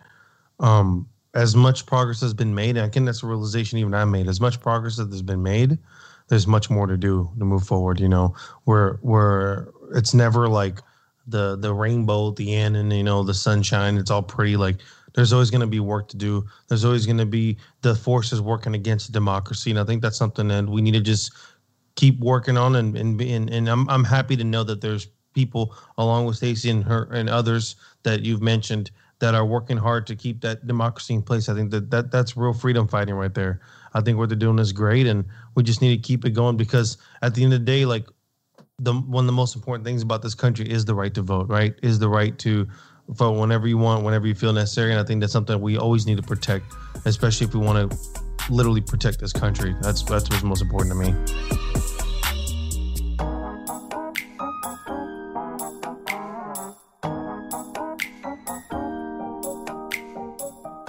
um, 0.58 1.08
as 1.34 1.54
much 1.54 1.86
progress 1.86 2.20
has 2.20 2.34
been 2.34 2.52
made, 2.52 2.76
I 2.76 2.88
think 2.88 3.06
that's 3.06 3.22
a 3.22 3.26
realization 3.26 3.78
even 3.78 3.94
I 3.94 4.04
made. 4.04 4.26
As 4.26 4.40
much 4.40 4.60
progress 4.60 4.96
that 4.96 5.10
has 5.10 5.22
been 5.22 5.42
made, 5.42 5.78
there's 6.28 6.46
much 6.46 6.70
more 6.70 6.86
to 6.86 6.96
do 6.96 7.30
to 7.38 7.44
move 7.44 7.64
forward. 7.64 8.00
You 8.00 8.08
know, 8.08 8.34
where 8.64 8.98
where 9.02 9.68
it's 9.94 10.14
never 10.14 10.48
like 10.48 10.80
the 11.26 11.56
the 11.56 11.72
rainbow 11.72 12.30
at 12.30 12.36
the 12.36 12.54
end 12.54 12.76
and 12.76 12.92
you 12.92 13.02
know 13.02 13.22
the 13.22 13.34
sunshine. 13.34 13.96
It's 13.96 14.10
all 14.10 14.22
pretty. 14.22 14.56
Like 14.56 14.76
there's 15.14 15.32
always 15.32 15.50
going 15.50 15.60
to 15.60 15.66
be 15.66 15.80
work 15.80 16.08
to 16.08 16.16
do. 16.16 16.44
There's 16.68 16.84
always 16.84 17.06
going 17.06 17.18
to 17.18 17.26
be 17.26 17.58
the 17.82 17.94
forces 17.94 18.40
working 18.40 18.74
against 18.74 19.12
democracy, 19.12 19.70
and 19.70 19.78
I 19.78 19.84
think 19.84 20.02
that's 20.02 20.16
something 20.16 20.48
that 20.48 20.68
we 20.68 20.80
need 20.80 20.94
to 20.94 21.00
just 21.00 21.32
keep 21.96 22.18
working 22.20 22.56
on. 22.56 22.76
And 22.76 22.96
and 22.96 23.20
and, 23.20 23.50
and 23.50 23.68
I'm 23.68 23.88
I'm 23.88 24.04
happy 24.04 24.36
to 24.36 24.44
know 24.44 24.64
that 24.64 24.80
there's 24.80 25.08
people 25.34 25.74
along 25.98 26.26
with 26.26 26.36
Stacey 26.36 26.70
and 26.70 26.84
her 26.84 27.08
and 27.12 27.28
others 27.28 27.76
that 28.02 28.22
you've 28.22 28.42
mentioned 28.42 28.90
that 29.18 29.34
are 29.36 29.46
working 29.46 29.76
hard 29.76 30.04
to 30.04 30.16
keep 30.16 30.40
that 30.40 30.66
democracy 30.66 31.14
in 31.14 31.22
place. 31.22 31.48
I 31.48 31.54
think 31.54 31.70
that, 31.70 31.90
that 31.90 32.10
that's 32.10 32.36
real 32.36 32.52
freedom 32.52 32.88
fighting 32.88 33.14
right 33.14 33.32
there. 33.32 33.60
I 33.94 34.00
think 34.00 34.18
what 34.18 34.28
they're 34.28 34.36
doing 34.36 34.58
is 34.58 34.72
great, 34.72 35.06
and 35.06 35.24
we 35.54 35.62
just 35.62 35.82
need 35.82 35.96
to 35.96 36.02
keep 36.02 36.24
it 36.24 36.30
going 36.30 36.56
because 36.56 36.98
at 37.20 37.34
the 37.34 37.44
end 37.44 37.52
of 37.52 37.60
the 37.60 37.66
day, 37.66 37.84
like 37.84 38.06
the 38.78 38.94
one 38.94 39.24
of 39.24 39.26
the 39.26 39.32
most 39.32 39.54
important 39.54 39.84
things 39.84 40.02
about 40.02 40.22
this 40.22 40.34
country 40.34 40.70
is 40.70 40.84
the 40.84 40.94
right 40.94 41.12
to 41.14 41.22
vote. 41.22 41.48
Right, 41.48 41.74
is 41.82 41.98
the 41.98 42.08
right 42.08 42.36
to 42.40 42.66
vote 43.08 43.38
whenever 43.38 43.66
you 43.66 43.78
want, 43.78 44.04
whenever 44.04 44.26
you 44.26 44.34
feel 44.34 44.52
necessary, 44.52 44.90
and 44.90 45.00
I 45.00 45.04
think 45.04 45.20
that's 45.20 45.32
something 45.32 45.60
we 45.60 45.76
always 45.76 46.06
need 46.06 46.16
to 46.16 46.22
protect, 46.22 46.66
especially 47.04 47.46
if 47.46 47.54
we 47.54 47.60
want 47.60 47.90
to 47.90 47.98
literally 48.50 48.80
protect 48.80 49.20
this 49.20 49.32
country. 49.32 49.74
That's 49.80 50.02
that's 50.02 50.28
what's 50.30 50.42
most 50.42 50.62
important 50.62 50.92
to 50.92 50.98
me. 50.98 51.14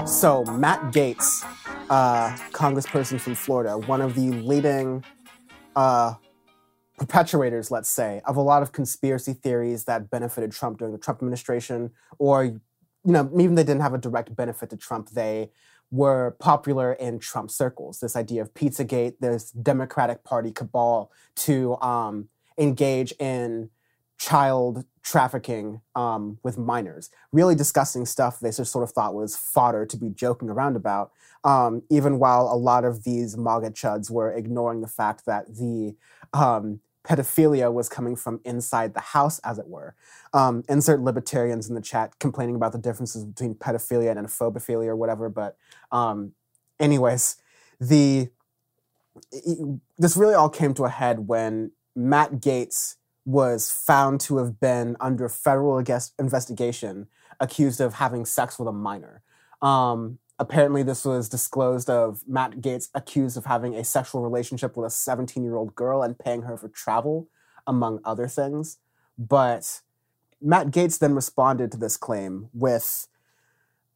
So, 0.06 0.46
Matt 0.46 0.80
Gaetz, 0.94 1.44
uh, 1.94 2.36
congressperson 2.54 3.20
from 3.20 3.36
Florida, 3.36 3.78
one 3.78 4.02
of 4.02 4.16
the 4.16 4.32
leading 4.32 5.04
uh, 5.76 6.16
perpetuators, 7.00 7.70
let's 7.70 7.88
say, 7.90 8.20
of 8.26 8.36
a 8.36 8.42
lot 8.42 8.64
of 8.64 8.72
conspiracy 8.72 9.34
theories 9.34 9.84
that 9.84 10.10
benefited 10.10 10.52
Trump 10.52 10.80
during 10.80 10.92
the 10.92 10.98
Trump 10.98 11.20
administration, 11.20 11.92
or, 12.18 12.46
you 12.46 12.62
know, 13.06 13.30
even 13.40 13.54
they 13.54 13.64
didn't 13.64 13.82
have 13.82 13.94
a 13.94 14.00
direct 14.00 14.36
benefit 14.36 14.72
to 14.72 14.78
Trump, 14.78 15.12
they 15.12 15.52
were 15.92 16.36
popular 16.40 16.94
in 16.94 17.20
Trump 17.20 17.52
circles. 17.52 18.00
This 18.00 18.16
idea 18.16 18.42
of 18.42 18.56
Pizzagate, 18.56 19.20
this 19.20 19.52
Democratic 19.52 20.24
Party 20.24 20.52
cabal 20.52 21.12
to 21.36 21.78
um, 21.80 22.28
engage 22.58 23.14
in 23.20 23.70
child 24.24 24.86
trafficking 25.04 25.82
um, 25.96 26.40
with 26.44 26.58
minors. 26.58 27.10
Really 27.34 27.56
disgusting 27.56 28.06
stuff 28.06 28.40
they 28.40 28.52
just 28.52 28.72
sort 28.72 28.84
of 28.84 28.92
thought 28.92 29.14
was 29.14 29.36
fodder 29.36 29.86
to 29.86 29.98
be 29.98 30.10
joking 30.10 30.50
around 30.50 30.78
about, 30.78 31.12
um, 31.44 31.84
even 31.90 32.20
while 32.20 32.44
a 32.44 32.56
lot 32.56 32.86
of 32.86 33.04
these 33.04 33.36
MAGA 33.36 33.72
chuds 33.72 34.10
were 34.10 34.32
ignoring 34.32 34.80
the 34.80 34.88
fact 34.88 35.26
that 35.26 35.56
the 35.56 35.98
um, 36.32 36.80
pedophilia 37.04 37.72
was 37.72 37.90
coming 37.90 38.16
from 38.16 38.40
inside 38.46 38.94
the 38.94 39.02
house, 39.02 39.40
as 39.40 39.60
it 39.60 39.68
were. 39.68 39.94
Um, 40.34 40.64
insert 40.70 41.02
libertarians 41.02 41.68
in 41.68 41.76
the 41.76 41.82
chat 41.82 42.18
complaining 42.20 42.56
about 42.56 42.72
the 42.72 42.78
differences 42.78 43.26
between 43.26 43.56
pedophilia 43.56 44.18
and 44.18 44.28
phobophilia 44.28 44.88
or 44.88 44.96
whatever. 44.96 45.28
But, 45.28 45.58
um, 45.92 46.32
anyways, 46.80 47.36
the 47.78 48.30
this 49.98 50.16
really 50.16 50.34
all 50.34 50.50
came 50.50 50.74
to 50.76 50.86
a 50.86 50.90
head 50.90 51.28
when 51.28 51.72
Matt 51.94 52.36
Gaetz 52.36 52.96
was 53.26 53.72
found 53.72 54.20
to 54.22 54.38
have 54.38 54.60
been 54.60 54.98
under 55.00 55.30
federal 55.30 55.78
investigation 56.20 57.08
accused 57.40 57.80
of 57.80 57.96
having 57.96 58.26
sex 58.26 58.60
with 58.60 58.68
a 58.68 58.72
minor. 58.72 59.22
Um, 59.62 60.20
apparently, 60.40 60.84
this 60.84 61.06
was 61.06 61.30
disclosed 61.30 61.90
of 61.90 62.24
Matt 62.28 62.62
Gaetz 62.62 62.90
accused 62.94 63.38
of 63.38 63.46
having 63.46 63.76
a 63.76 63.84
sexual 63.84 64.22
relationship 64.22 64.76
with 64.76 64.88
a 64.88 64.90
17 64.90 65.44
year 65.44 65.56
old 65.56 65.76
girl 65.76 66.04
and 66.04 66.18
paying 66.18 66.44
her 66.44 66.58
for 66.58 66.68
travel, 66.70 67.30
among 67.66 68.00
other 68.04 68.28
things. 68.28 68.78
But 69.18 69.82
Matt 70.42 70.68
Gaetz 70.68 71.00
then 71.00 71.16
responded 71.16 71.72
to 71.72 71.78
this 71.78 71.96
claim 71.96 72.50
with 72.54 73.08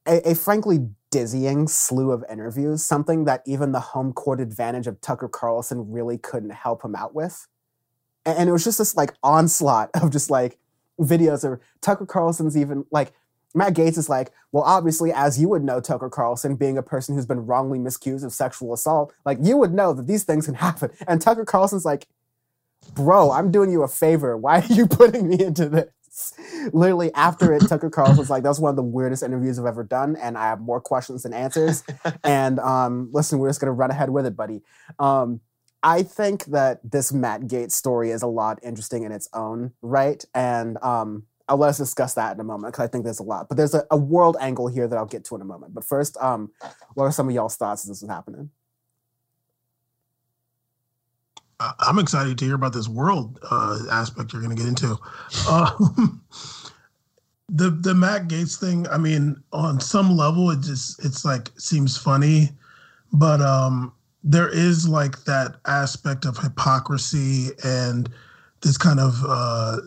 a, 0.05 0.31
a 0.31 0.35
frankly 0.35 0.87
dizzying 1.09 1.67
slew 1.67 2.11
of 2.11 2.23
interviews, 2.31 2.83
something 2.83 3.25
that 3.25 3.41
even 3.45 3.73
the 3.73 3.79
home 3.79 4.13
court 4.13 4.39
advantage 4.39 4.87
of 4.87 5.01
Tucker 5.01 5.27
Carlson 5.27 5.91
really 5.91 6.17
couldn't 6.17 6.51
help 6.51 6.83
him 6.83 6.95
out 6.95 7.13
with 7.13 7.47
and 8.27 8.49
it 8.49 8.51
was 8.51 8.63
just 8.63 8.77
this 8.77 8.95
like 8.95 9.13
onslaught 9.23 9.89
of 9.95 10.11
just 10.11 10.29
like 10.29 10.57
videos 10.99 11.43
of 11.43 11.59
Tucker 11.81 12.05
Carlson's 12.05 12.57
even 12.57 12.85
like 12.91 13.13
Matt 13.55 13.73
Gaetz 13.73 13.97
is 13.97 14.09
like, 14.09 14.31
well, 14.51 14.63
obviously, 14.63 15.11
as 15.11 15.39
you 15.39 15.49
would 15.49 15.63
know, 15.63 15.79
Tucker 15.79 16.09
Carlson, 16.09 16.55
being 16.55 16.77
a 16.77 16.83
person 16.83 17.15
who's 17.15 17.25
been 17.25 17.45
wrongly 17.45 17.79
misused 17.79 18.25
of 18.25 18.33
sexual 18.33 18.73
assault, 18.73 19.13
like 19.25 19.39
you 19.41 19.57
would 19.57 19.73
know 19.73 19.93
that 19.93 20.07
these 20.07 20.23
things 20.23 20.45
can 20.45 20.55
happen. 20.55 20.91
And 21.07 21.21
Tucker 21.21 21.45
Carlson's 21.45 21.85
like, 21.85 22.07
bro, 22.93 23.31
I'm 23.31 23.51
doing 23.51 23.71
you 23.71 23.83
a 23.83 23.87
favor. 23.87 24.37
Why 24.37 24.59
are 24.59 24.73
you 24.73 24.87
putting 24.87 25.27
me 25.27 25.43
into 25.43 25.69
this? 25.69 26.33
Literally 26.73 27.13
after 27.13 27.53
it, 27.53 27.67
Tucker 27.67 27.89
Carlson's 27.89 28.29
like, 28.29 28.43
that's 28.43 28.59
one 28.59 28.71
of 28.71 28.75
the 28.75 28.83
weirdest 28.83 29.23
interviews 29.23 29.59
I've 29.59 29.65
ever 29.65 29.83
done, 29.83 30.15
and 30.15 30.37
I 30.37 30.45
have 30.45 30.59
more 30.59 30.81
questions 30.81 31.23
than 31.23 31.33
answers. 31.33 31.83
and 32.23 32.59
um, 32.59 33.09
listen, 33.11 33.39
we're 33.39 33.49
just 33.49 33.59
gonna 33.59 33.71
run 33.71 33.91
ahead 33.91 34.09
with 34.09 34.25
it, 34.25 34.35
buddy. 34.35 34.61
Um, 34.99 35.41
I 35.87 36.03
think 36.03 36.43
that 36.47 36.81
this 36.83 37.13
Matt 37.13 37.43
Gaetz 37.43 37.71
story 37.71 38.11
is 38.11 38.21
a 38.21 38.27
lot 38.27 38.59
interesting 38.61 39.03
in 39.03 39.13
its 39.13 39.29
own 39.33 39.71
right, 39.81 40.21
and 40.35 40.77
um, 40.83 41.23
I'll 41.47 41.55
let 41.55 41.69
us 41.69 41.77
discuss 41.77 42.13
that 42.15 42.35
in 42.35 42.41
a 42.41 42.43
moment 42.43 42.73
because 42.73 42.83
I 42.83 42.91
think 42.91 43.05
there's 43.05 43.21
a 43.21 43.23
lot. 43.23 43.47
But 43.47 43.55
there's 43.55 43.73
a, 43.73 43.85
a, 43.89 43.95
world 43.95 44.35
angle 44.41 44.67
here 44.67 44.85
that 44.85 44.97
I'll 44.97 45.05
get 45.05 45.23
to 45.25 45.35
in 45.35 45.41
a 45.41 45.45
moment. 45.45 45.73
But 45.73 45.85
first, 45.85 46.17
um, 46.17 46.51
what 46.95 47.05
are 47.05 47.11
some 47.13 47.29
of 47.29 47.33
y'all's 47.33 47.55
thoughts 47.55 47.85
as 47.85 47.87
this 47.87 48.03
is 48.03 48.09
happening? 48.09 48.49
I'm 51.61 51.99
excited 51.99 52.37
to 52.37 52.45
hear 52.45 52.55
about 52.55 52.73
this 52.73 52.89
world 52.89 53.39
uh, 53.49 53.79
aspect 53.89 54.33
you're 54.33 54.41
going 54.41 54.55
to 54.55 54.61
get 54.61 54.67
into. 54.67 54.97
Um, 55.49 56.21
the 57.47 57.69
the 57.69 57.95
Matt 57.95 58.27
Gaetz 58.27 58.59
thing. 58.59 58.85
I 58.89 58.97
mean, 58.97 59.41
on 59.53 59.79
some 59.79 60.17
level, 60.17 60.51
it 60.51 60.59
just 60.59 61.05
it's 61.05 61.23
like 61.23 61.49
seems 61.57 61.95
funny, 61.95 62.49
but 63.13 63.39
um, 63.39 63.93
there 64.23 64.49
is 64.49 64.87
like 64.87 65.23
that 65.25 65.55
aspect 65.65 66.25
of 66.25 66.37
hypocrisy 66.37 67.49
and 67.63 68.09
this 68.61 68.77
kind 68.77 68.99
of 68.99 69.13
uh, 69.27 69.77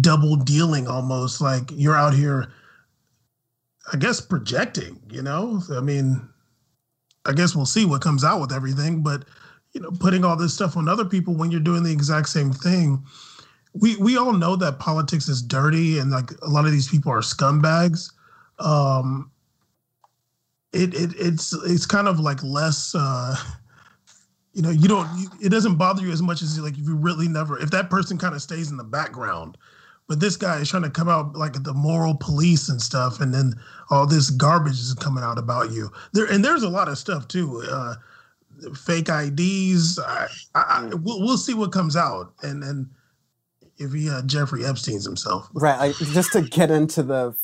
double 0.00 0.36
dealing 0.36 0.88
almost 0.88 1.40
like 1.40 1.70
you're 1.72 1.96
out 1.96 2.14
here 2.14 2.50
i 3.92 3.96
guess 3.96 4.20
projecting 4.20 5.00
you 5.10 5.22
know 5.22 5.60
i 5.72 5.80
mean 5.80 6.28
i 7.26 7.32
guess 7.32 7.54
we'll 7.54 7.66
see 7.66 7.84
what 7.84 8.02
comes 8.02 8.24
out 8.24 8.40
with 8.40 8.52
everything 8.52 9.02
but 9.02 9.24
you 9.72 9.80
know 9.80 9.90
putting 10.00 10.24
all 10.24 10.36
this 10.36 10.54
stuff 10.54 10.76
on 10.76 10.88
other 10.88 11.04
people 11.04 11.36
when 11.36 11.50
you're 11.50 11.60
doing 11.60 11.84
the 11.84 11.92
exact 11.92 12.28
same 12.28 12.52
thing 12.52 13.04
we 13.78 13.96
we 13.96 14.16
all 14.16 14.32
know 14.32 14.56
that 14.56 14.78
politics 14.78 15.28
is 15.28 15.42
dirty 15.42 15.98
and 15.98 16.10
like 16.10 16.30
a 16.42 16.48
lot 16.48 16.64
of 16.64 16.72
these 16.72 16.88
people 16.88 17.12
are 17.12 17.20
scumbags. 17.20 18.12
Um, 18.58 19.30
it, 20.72 20.94
it 20.94 21.10
it's 21.18 21.52
it's 21.64 21.86
kind 21.86 22.08
of 22.08 22.18
like 22.18 22.42
less. 22.42 22.94
Uh, 22.94 23.36
you 24.56 24.62
know, 24.62 24.70
you 24.70 24.88
don't. 24.88 25.06
You, 25.18 25.28
it 25.42 25.50
doesn't 25.50 25.76
bother 25.76 26.00
you 26.00 26.10
as 26.10 26.22
much 26.22 26.40
as 26.40 26.58
like 26.58 26.78
if 26.78 26.86
you 26.86 26.96
really 26.96 27.28
never. 27.28 27.58
If 27.58 27.70
that 27.72 27.90
person 27.90 28.16
kind 28.16 28.34
of 28.34 28.40
stays 28.40 28.70
in 28.70 28.78
the 28.78 28.84
background, 28.84 29.58
but 30.08 30.18
this 30.18 30.34
guy 30.34 30.60
is 30.60 30.70
trying 30.70 30.84
to 30.84 30.90
come 30.90 31.10
out 31.10 31.36
like 31.36 31.62
the 31.62 31.74
moral 31.74 32.14
police 32.14 32.70
and 32.70 32.80
stuff, 32.80 33.20
and 33.20 33.34
then 33.34 33.52
all 33.90 34.06
this 34.06 34.30
garbage 34.30 34.80
is 34.80 34.94
coming 34.94 35.22
out 35.22 35.36
about 35.36 35.72
you. 35.72 35.90
There 36.14 36.24
and 36.24 36.42
there's 36.42 36.62
a 36.62 36.70
lot 36.70 36.88
of 36.88 36.96
stuff 36.96 37.28
too. 37.28 37.62
Uh, 37.70 37.96
fake 38.74 39.10
IDs. 39.10 39.98
I, 39.98 40.26
I, 40.54 40.60
I, 40.60 40.94
we'll, 40.94 41.20
we'll 41.20 41.36
see 41.36 41.52
what 41.52 41.70
comes 41.70 41.94
out, 41.94 42.32
and 42.42 42.64
and 42.64 42.88
if 43.76 43.92
he 43.92 44.08
uh, 44.08 44.22
Jeffrey 44.22 44.64
Epstein's 44.64 45.04
himself. 45.04 45.50
Right. 45.52 45.78
I, 45.78 45.92
just 45.92 46.32
to 46.32 46.40
get 46.40 46.70
into 46.70 47.02
the 47.02 47.34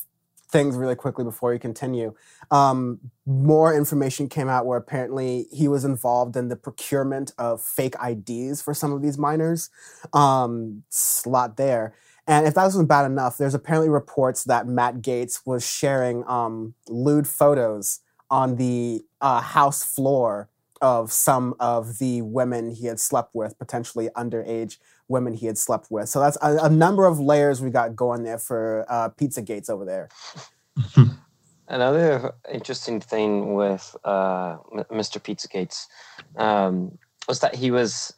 things 0.53 0.77
really 0.77 0.95
quickly 0.95 1.25
before 1.25 1.51
you 1.51 1.59
continue, 1.59 2.13
um, 2.51 2.99
more 3.25 3.75
information 3.75 4.29
came 4.29 4.47
out 4.47 4.65
where 4.65 4.77
apparently 4.77 5.47
he 5.51 5.67
was 5.67 5.83
involved 5.83 6.37
in 6.37 6.47
the 6.47 6.55
procurement 6.55 7.33
of 7.37 7.61
fake 7.61 7.95
IDs 8.01 8.61
for 8.61 8.73
some 8.73 8.93
of 8.93 9.01
these 9.01 9.17
minors. 9.17 9.71
Um, 10.13 10.83
slot 10.89 11.57
there. 11.57 11.95
And 12.27 12.47
if 12.47 12.53
that 12.53 12.63
wasn't 12.63 12.87
bad 12.87 13.05
enough, 13.05 13.37
there's 13.37 13.55
apparently 13.55 13.89
reports 13.89 14.45
that 14.45 14.67
Matt 14.67 15.01
Gaetz 15.01 15.41
was 15.45 15.67
sharing 15.67 16.23
um, 16.29 16.75
lewd 16.87 17.27
photos 17.27 17.99
on 18.29 18.55
the 18.55 19.01
uh, 19.19 19.41
house 19.41 19.83
floor 19.83 20.49
of 20.81 21.11
some 21.11 21.55
of 21.59 21.97
the 21.97 22.21
women 22.21 22.69
he 22.69 22.85
had 22.85 22.99
slept 22.99 23.33
with, 23.33 23.57
potentially 23.57 24.09
underage 24.15 24.77
women 25.07 25.33
he 25.33 25.45
had 25.45 25.57
slept 25.57 25.91
with. 25.91 26.09
So 26.09 26.19
that's 26.19 26.37
a, 26.41 26.65
a 26.65 26.69
number 26.69 27.05
of 27.05 27.19
layers 27.19 27.61
we 27.61 27.69
got 27.69 27.95
going 27.95 28.23
there 28.23 28.37
for 28.37 28.85
uh, 28.89 29.09
Pizza 29.09 29.41
Gates 29.41 29.69
over 29.69 29.85
there. 29.85 30.09
Another 31.67 32.33
interesting 32.51 32.99
thing 32.99 33.53
with 33.53 33.95
uh, 34.03 34.57
Mr. 34.91 35.21
Pizza 35.21 35.47
Gates 35.47 35.87
um, 36.37 36.97
was 37.27 37.39
that 37.39 37.55
he 37.55 37.71
was 37.71 38.13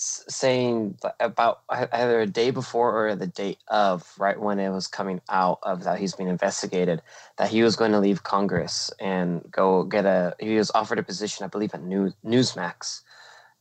saying 0.00 0.96
about 1.18 1.62
either 1.68 2.20
a 2.20 2.26
day 2.26 2.52
before 2.52 3.08
or 3.08 3.16
the 3.16 3.26
date 3.26 3.58
of 3.66 4.14
right 4.16 4.38
when 4.38 4.60
it 4.60 4.70
was 4.70 4.86
coming 4.86 5.20
out 5.28 5.58
of 5.64 5.82
that 5.82 5.98
he's 5.98 6.14
being 6.14 6.28
investigated 6.28 7.02
that 7.36 7.50
he 7.50 7.64
was 7.64 7.74
going 7.74 7.90
to 7.90 7.98
leave 7.98 8.22
congress 8.22 8.92
and 9.00 9.42
go 9.50 9.82
get 9.82 10.06
a 10.06 10.36
he 10.38 10.54
was 10.54 10.70
offered 10.70 11.00
a 11.00 11.02
position 11.02 11.44
i 11.44 11.48
believe 11.48 11.74
at 11.74 11.82
News, 11.82 12.14
newsmax 12.24 13.02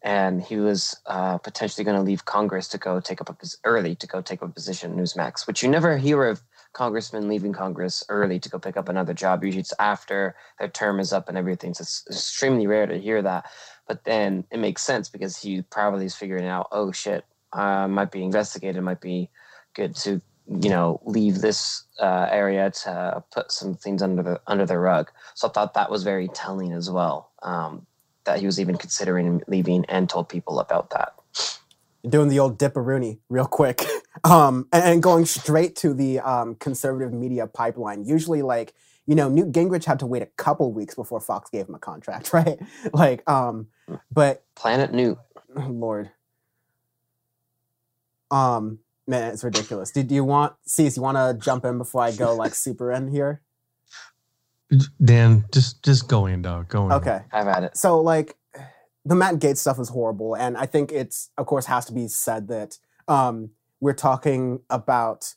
and 0.08 0.42
he 0.42 0.56
was 0.56 0.96
uh, 1.06 1.38
potentially 1.38 1.84
going 1.84 1.98
to 1.98 2.04
leave 2.04 2.26
congress 2.26 2.68
to 2.68 2.78
go 2.78 3.00
take 3.00 3.22
up 3.22 3.30
a 3.30 3.36
early 3.64 3.96
to 3.96 4.08
go 4.08 4.22
take 4.22 4.42
up 4.42 4.50
a 4.50 4.54
position 4.54 4.92
at 4.92 4.98
newsmax 4.98 5.46
which 5.46 5.62
you 5.62 5.70
never 5.70 5.98
hear 5.98 6.24
of 6.24 6.42
congressmen 6.74 7.28
leaving 7.28 7.54
congress 7.54 8.04
early 8.10 8.40
to 8.40 8.50
go 8.50 8.60
pick 8.60 8.78
up 8.78 8.90
another 8.90 9.14
job 9.14 9.44
usually 9.44 9.62
it's 9.62 9.74
after 9.80 10.36
their 10.60 10.68
term 10.68 11.00
is 11.00 11.12
up 11.12 11.28
and 11.30 11.38
everything 11.38 11.74
so 11.74 11.82
it's 11.82 12.06
extremely 12.10 12.68
rare 12.68 12.86
to 12.86 13.00
hear 13.00 13.22
that 13.22 13.46
but 13.88 14.04
then 14.04 14.44
it 14.52 14.60
makes 14.60 14.84
sense 14.84 15.10
because 15.10 15.38
he 15.38 15.62
probably 15.62 16.06
is 16.06 16.16
figuring 16.16 16.46
out, 16.46 16.68
oh 16.72 16.92
shit, 16.92 17.26
I 17.54 17.84
uh, 17.84 17.88
might 17.88 18.12
be 18.12 18.24
investigated, 18.24 18.84
might 18.84 19.02
be 19.02 19.30
good 19.74 19.96
to 19.98 20.22
you 20.50 20.70
know 20.70 21.02
leave 21.04 21.42
this 21.42 21.84
uh, 22.00 22.28
area 22.32 22.72
to 22.72 23.24
put 23.34 23.52
some 23.52 23.76
things 23.76 24.02
under 24.02 24.22
the 24.22 24.42
under 24.48 24.66
the 24.66 24.78
rug. 24.78 25.10
So 25.36 25.48
I 25.48 25.52
thought 25.52 25.74
that 25.74 25.90
was 25.90 26.04
very 26.04 26.28
telling 26.28 26.74
as 26.74 26.92
well. 26.92 27.32
Um, 27.42 27.87
that 28.28 28.40
he 28.40 28.46
was 28.46 28.60
even 28.60 28.78
considering 28.78 29.42
leaving 29.48 29.84
and 29.86 30.08
told 30.10 30.30
people 30.30 30.60
about 30.60 30.92
that. 30.92 31.14
Doing 32.08 32.30
the 32.30 32.40
old 32.40 32.60
dipperoonie 32.60 33.20
real 33.28 33.48
quick, 33.48 33.82
um, 34.24 34.68
and, 34.72 34.84
and, 34.84 35.04
going 35.04 35.26
straight 35.26 35.76
to 35.78 35.94
the 35.94 36.20
um, 36.20 36.56
conservative 36.56 37.12
media 37.12 37.48
pipeline. 37.48 38.06
Usually, 38.06 38.42
like 38.44 38.74
you 39.08 39.16
know, 39.16 39.30
Newt 39.30 39.52
Gingrich 39.52 39.86
had 39.86 40.00
to 40.00 40.06
wait 40.06 40.22
a 40.22 40.28
couple 40.38 40.72
weeks 40.72 40.94
before 40.94 41.20
Fox 41.20 41.50
gave 41.50 41.68
him 41.68 41.76
a 41.76 41.80
contract, 41.80 42.34
right? 42.34 42.60
like, 42.94 43.28
um, 43.30 43.68
but 44.12 44.44
Planet 44.56 44.94
Newt, 44.94 45.18
Lord, 45.56 46.12
um, 48.30 48.80
man, 49.08 49.32
it's 49.34 49.44
ridiculous. 49.44 49.92
Did 49.92 50.12
you 50.12 50.24
want, 50.24 50.54
Cease, 50.66 50.98
you 50.98 51.04
want 51.04 51.18
to 51.18 51.44
jump 51.44 51.66
in 51.66 51.78
before 51.78 52.04
I 52.04 52.12
go 52.12 52.36
like 52.36 52.54
super 52.54 52.92
in 52.92 53.08
here? 53.08 53.42
Dan, 55.04 55.46
just 55.54 55.84
just 55.84 56.08
go 56.08 56.26
in, 56.26 56.42
dog. 56.42 56.68
Go 56.70 56.86
in. 56.86 56.92
Okay, 56.94 57.22
I've 57.32 57.48
had 57.48 57.64
it. 57.64 57.78
So 57.78 58.02
like, 58.02 58.36
the 59.06 59.16
Matt 59.16 59.36
Gaetz 59.36 59.58
stuff 59.58 59.80
is 59.80 59.90
horrible, 59.90 60.36
and 60.36 60.58
I 60.58 60.66
think 60.66 60.92
it's 60.92 61.30
of 61.38 61.46
course 61.46 61.66
has 61.66 61.86
to 61.86 61.94
be 61.94 62.08
said 62.08 62.48
that 62.50 62.78
um, 63.08 63.52
we're 63.80 63.94
talking 63.94 64.60
about 64.70 65.34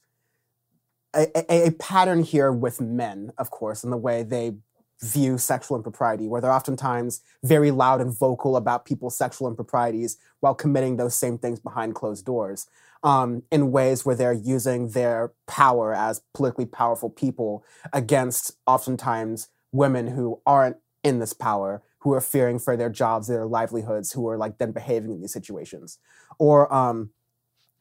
a, 1.14 1.26
a, 1.36 1.66
a, 1.68 1.70
pattern 1.72 2.22
here 2.22 2.52
with 2.52 2.80
men, 2.80 3.32
of 3.38 3.50
course, 3.50 3.84
in 3.84 3.90
the 3.90 3.96
way 3.96 4.22
they 4.22 4.54
view 5.02 5.38
sexual 5.38 5.76
impropriety, 5.76 6.28
where 6.28 6.40
they're 6.40 6.52
oftentimes 6.52 7.20
very 7.42 7.70
loud 7.70 8.00
and 8.00 8.16
vocal 8.16 8.56
about 8.56 8.84
people's 8.84 9.16
sexual 9.16 9.48
improprieties 9.48 10.18
while 10.40 10.54
committing 10.54 10.96
those 10.96 11.14
same 11.14 11.38
things 11.38 11.58
behind 11.58 11.94
closed 11.94 12.24
doors, 12.24 12.66
um, 13.02 13.42
in 13.50 13.70
ways 13.70 14.04
where 14.04 14.14
they're 14.14 14.32
using 14.32 14.90
their 14.90 15.32
power 15.46 15.94
as 15.94 16.20
politically 16.34 16.66
powerful 16.66 17.10
people 17.10 17.64
against 17.92 18.52
oftentimes 18.66 19.48
women 19.72 20.08
who 20.08 20.40
aren't 20.46 20.76
in 21.02 21.18
this 21.18 21.32
power, 21.32 21.82
who 22.00 22.12
are 22.12 22.20
fearing 22.20 22.58
for 22.58 22.76
their 22.76 22.90
jobs, 22.90 23.28
their 23.28 23.46
livelihoods, 23.46 24.12
who 24.12 24.28
are 24.28 24.36
like 24.36 24.58
then 24.58 24.72
behaving 24.72 25.12
in 25.12 25.20
these 25.20 25.32
situations, 25.32 25.98
or 26.38 26.72
um, 26.74 27.10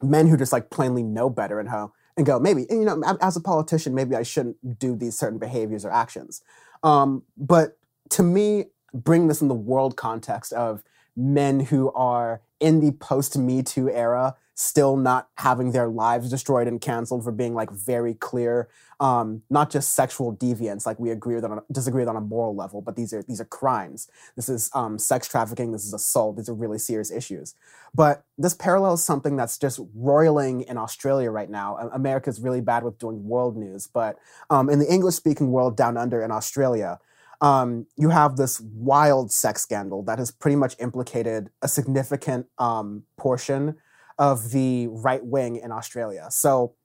men 0.02 0.28
who 0.28 0.38
just 0.38 0.54
like 0.54 0.70
plainly 0.70 1.04
know 1.04 1.30
better 1.30 1.60
and 1.60 1.70
how 1.70 1.92
and 2.16 2.26
go, 2.26 2.38
maybe, 2.38 2.66
you 2.70 2.84
know, 2.84 3.02
as 3.22 3.38
a 3.38 3.42
politician, 3.42 3.96
maybe 3.96 4.16
I 4.16 4.24
shouldn't 4.24 4.78
do 4.78 4.96
these 4.96 5.18
certain 5.18 5.40
behaviors 5.40 5.86
or 5.86 5.92
actions. 5.92 6.42
Um, 6.84 7.24
but 7.38 7.78
to 8.12 8.24
me, 8.24 8.66
bring 8.94 9.28
this 9.28 9.42
in 9.42 9.48
the 9.48 9.56
world 9.56 9.96
context 9.96 10.52
of 10.54 10.84
men 11.16 11.62
who 11.62 11.92
are 11.94 12.42
in 12.60 12.82
the 12.82 12.92
post 12.92 13.38
Me 13.38 13.64
Too 13.64 13.90
era 13.90 14.36
still 14.60 14.98
not 14.98 15.30
having 15.36 15.72
their 15.72 15.88
lives 15.88 16.30
destroyed 16.30 16.68
and 16.68 16.82
canceled 16.82 17.24
for 17.24 17.32
being 17.32 17.54
like 17.54 17.72
very 17.72 18.14
clear, 18.14 18.68
um, 19.00 19.42
not 19.50 19.70
just 19.70 19.96
sexual 19.96 20.36
deviance, 20.36 20.86
like 20.86 21.00
we 21.00 21.12
agree 21.12 21.34
with 21.36 21.46
on 21.46 21.62
disagree 21.72 22.02
with 22.02 22.10
on 22.10 22.18
a 22.18 22.22
moral 22.22 22.54
level, 22.54 22.82
but 22.82 22.98
these 22.98 23.14
are 23.14 23.24
these 23.24 23.40
are 23.40 23.46
crimes. 23.46 24.10
This 24.36 24.50
is 24.50 24.70
um, 24.74 25.00
sex 25.00 25.30
trafficking. 25.30 25.72
This 25.72 25.86
is 25.86 25.94
assault. 25.94 26.36
These 26.36 26.50
are 26.50 26.54
really 26.54 26.78
serious 26.78 27.10
issues. 27.10 27.56
But 27.96 28.26
this 28.38 28.54
parallels 28.54 29.02
something 29.02 29.38
that's 29.38 29.58
just 29.58 29.80
roiling 29.96 30.64
in 30.64 30.78
Australia 30.78 31.32
right 31.32 31.50
now. 31.50 31.78
America's 31.94 32.42
really 32.42 32.60
bad 32.60 32.84
with 32.84 33.00
doing 33.00 33.24
world 33.24 33.56
news, 33.56 33.88
but 33.88 34.18
um, 34.50 34.70
in 34.70 34.80
the 34.80 34.92
English 34.92 35.16
speaking 35.16 35.52
world 35.52 35.78
down 35.78 35.96
under 35.96 36.22
in 36.22 36.32
Australia. 36.32 37.00
Um, 37.42 37.88
you 37.96 38.10
have 38.10 38.36
this 38.36 38.60
wild 38.60 39.32
sex 39.32 39.62
scandal 39.62 40.04
that 40.04 40.20
has 40.20 40.30
pretty 40.30 40.58
much 40.58 40.76
implicated 40.78 41.50
a 41.62 41.70
significant 41.70 42.48
um, 42.58 43.04
portion 43.16 43.78
of 44.20 44.52
the 44.52 44.88
right 44.88 45.26
wing 45.26 45.56
in 45.56 45.72
Australia. 45.72 46.28
So, 46.30 46.76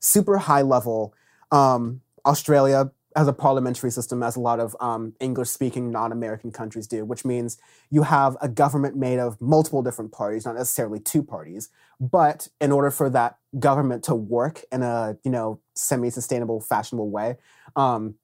super 0.00 0.36
high 0.36 0.62
level. 0.62 1.14
Um, 1.50 2.02
Australia 2.26 2.90
has 3.14 3.28
a 3.28 3.32
parliamentary 3.32 3.90
system, 3.90 4.22
as 4.22 4.36
a 4.36 4.40
lot 4.40 4.58
of 4.58 4.76
um, 4.80 5.14
English 5.20 5.48
speaking 5.48 5.90
non 5.90 6.12
American 6.12 6.50
countries 6.50 6.86
do, 6.86 7.04
which 7.04 7.24
means 7.24 7.58
you 7.90 8.02
have 8.02 8.36
a 8.40 8.48
government 8.48 8.96
made 8.96 9.18
of 9.18 9.40
multiple 9.40 9.82
different 9.82 10.12
parties, 10.12 10.44
not 10.44 10.56
necessarily 10.56 10.98
two 10.98 11.22
parties. 11.22 11.68
But 12.00 12.48
in 12.60 12.72
order 12.72 12.90
for 12.90 13.08
that 13.10 13.38
government 13.58 14.02
to 14.04 14.14
work 14.14 14.64
in 14.72 14.82
a 14.82 15.16
you 15.24 15.30
know 15.30 15.60
semi 15.74 16.10
sustainable, 16.10 16.60
fashionable 16.60 17.10
way, 17.10 17.36
um, 17.76 18.16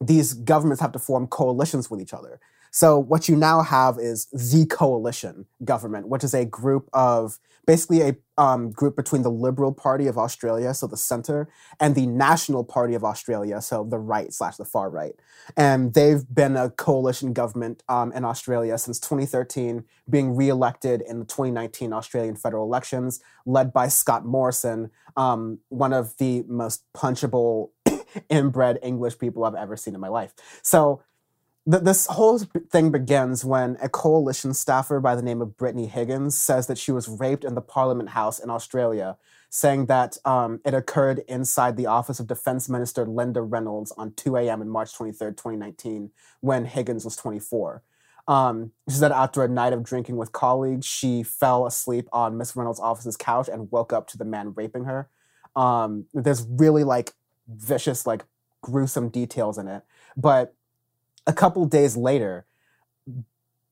these 0.00 0.32
governments 0.32 0.80
have 0.80 0.92
to 0.92 0.98
form 0.98 1.26
coalitions 1.26 1.90
with 1.90 2.00
each 2.00 2.14
other. 2.14 2.40
So 2.74 2.98
what 2.98 3.28
you 3.28 3.36
now 3.36 3.62
have 3.62 4.00
is 4.00 4.26
the 4.32 4.66
coalition 4.66 5.46
government, 5.64 6.08
which 6.08 6.24
is 6.24 6.34
a 6.34 6.44
group 6.44 6.90
of 6.92 7.38
basically 7.68 8.00
a 8.00 8.16
um, 8.36 8.72
group 8.72 8.96
between 8.96 9.22
the 9.22 9.30
Liberal 9.30 9.72
Party 9.72 10.08
of 10.08 10.18
Australia, 10.18 10.74
so 10.74 10.88
the 10.88 10.96
center, 10.96 11.48
and 11.78 11.94
the 11.94 12.06
National 12.06 12.64
Party 12.64 12.94
of 12.94 13.04
Australia, 13.04 13.60
so 13.60 13.84
the 13.84 14.00
right 14.00 14.32
slash 14.32 14.56
the 14.56 14.64
far 14.64 14.90
right. 14.90 15.14
And 15.56 15.94
they've 15.94 16.24
been 16.34 16.56
a 16.56 16.68
coalition 16.68 17.32
government 17.32 17.84
um, 17.88 18.10
in 18.10 18.24
Australia 18.24 18.76
since 18.76 18.98
2013, 18.98 19.84
being 20.10 20.34
re-elected 20.34 21.00
in 21.02 21.20
the 21.20 21.26
2019 21.26 21.92
Australian 21.92 22.34
federal 22.34 22.64
elections, 22.64 23.20
led 23.46 23.72
by 23.72 23.86
Scott 23.86 24.26
Morrison, 24.26 24.90
um, 25.16 25.60
one 25.68 25.92
of 25.92 26.16
the 26.16 26.42
most 26.48 26.82
punchable 26.92 27.70
inbred 28.28 28.80
English 28.82 29.16
people 29.20 29.44
I've 29.44 29.54
ever 29.54 29.76
seen 29.76 29.94
in 29.94 30.00
my 30.00 30.08
life. 30.08 30.34
So 30.60 31.04
this 31.66 32.06
whole 32.06 32.38
thing 32.38 32.90
begins 32.90 33.44
when 33.44 33.78
a 33.80 33.88
coalition 33.88 34.52
staffer 34.52 35.00
by 35.00 35.16
the 35.16 35.22
name 35.22 35.40
of 35.40 35.56
Brittany 35.56 35.86
Higgins 35.86 36.36
says 36.36 36.66
that 36.66 36.76
she 36.76 36.92
was 36.92 37.08
raped 37.08 37.44
in 37.44 37.54
the 37.54 37.62
Parliament 37.62 38.10
House 38.10 38.38
in 38.38 38.50
Australia, 38.50 39.16
saying 39.48 39.86
that 39.86 40.18
um, 40.26 40.60
it 40.64 40.74
occurred 40.74 41.22
inside 41.26 41.76
the 41.76 41.86
office 41.86 42.20
of 42.20 42.26
Defense 42.26 42.68
Minister 42.68 43.06
Linda 43.06 43.40
Reynolds 43.40 43.92
on 43.92 44.12
2 44.12 44.36
a.m. 44.36 44.60
in 44.60 44.68
March 44.68 44.94
23, 44.94 45.30
2019, 45.30 46.10
when 46.40 46.66
Higgins 46.66 47.04
was 47.04 47.16
24. 47.16 47.82
Um, 48.28 48.72
she 48.88 48.96
said 48.96 49.12
after 49.12 49.42
a 49.42 49.48
night 49.48 49.72
of 49.72 49.82
drinking 49.82 50.16
with 50.16 50.32
colleagues, 50.32 50.86
she 50.86 51.22
fell 51.22 51.66
asleep 51.66 52.08
on 52.12 52.36
Miss 52.36 52.54
Reynolds' 52.54 52.80
office's 52.80 53.16
couch 53.16 53.48
and 53.48 53.70
woke 53.70 53.92
up 53.92 54.06
to 54.08 54.18
the 54.18 54.24
man 54.24 54.52
raping 54.54 54.84
her. 54.84 55.08
Um, 55.56 56.06
there's 56.12 56.46
really 56.46 56.84
like 56.84 57.12
vicious, 57.48 58.06
like 58.06 58.24
gruesome 58.62 59.08
details 59.08 59.56
in 59.56 59.68
it. 59.68 59.82
But 60.16 60.54
a 61.26 61.32
couple 61.32 61.64
days 61.66 61.96
later, 61.96 62.46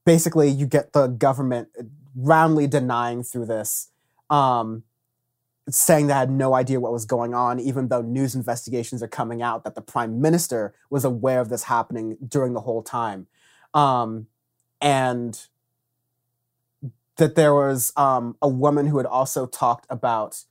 basically 0.04 0.48
you 0.48 0.66
get 0.66 0.92
the 0.92 1.06
government 1.06 1.68
roundly 2.14 2.66
denying 2.66 3.22
through 3.22 3.46
this 3.46 3.88
um, 4.30 4.82
saying 5.68 6.08
they 6.08 6.14
had 6.14 6.30
no 6.30 6.54
idea 6.54 6.80
what 6.80 6.92
was 6.92 7.04
going 7.04 7.34
on, 7.34 7.60
even 7.60 7.88
though 7.88 8.02
news 8.02 8.34
investigations 8.34 9.02
are 9.02 9.08
coming 9.08 9.42
out 9.42 9.64
that 9.64 9.74
the 9.74 9.80
prime 9.80 10.20
minister 10.20 10.74
was 10.90 11.04
aware 11.04 11.40
of 11.40 11.48
this 11.48 11.64
happening 11.64 12.16
during 12.26 12.52
the 12.52 12.60
whole 12.60 12.82
time. 12.82 13.26
Um, 13.74 14.26
and 14.80 15.40
that 17.16 17.36
there 17.36 17.54
was 17.54 17.92
um, 17.96 18.36
a 18.42 18.48
woman 18.48 18.86
who 18.86 18.96
had 18.96 19.06
also 19.06 19.46
talked 19.46 19.86
about 19.88 20.44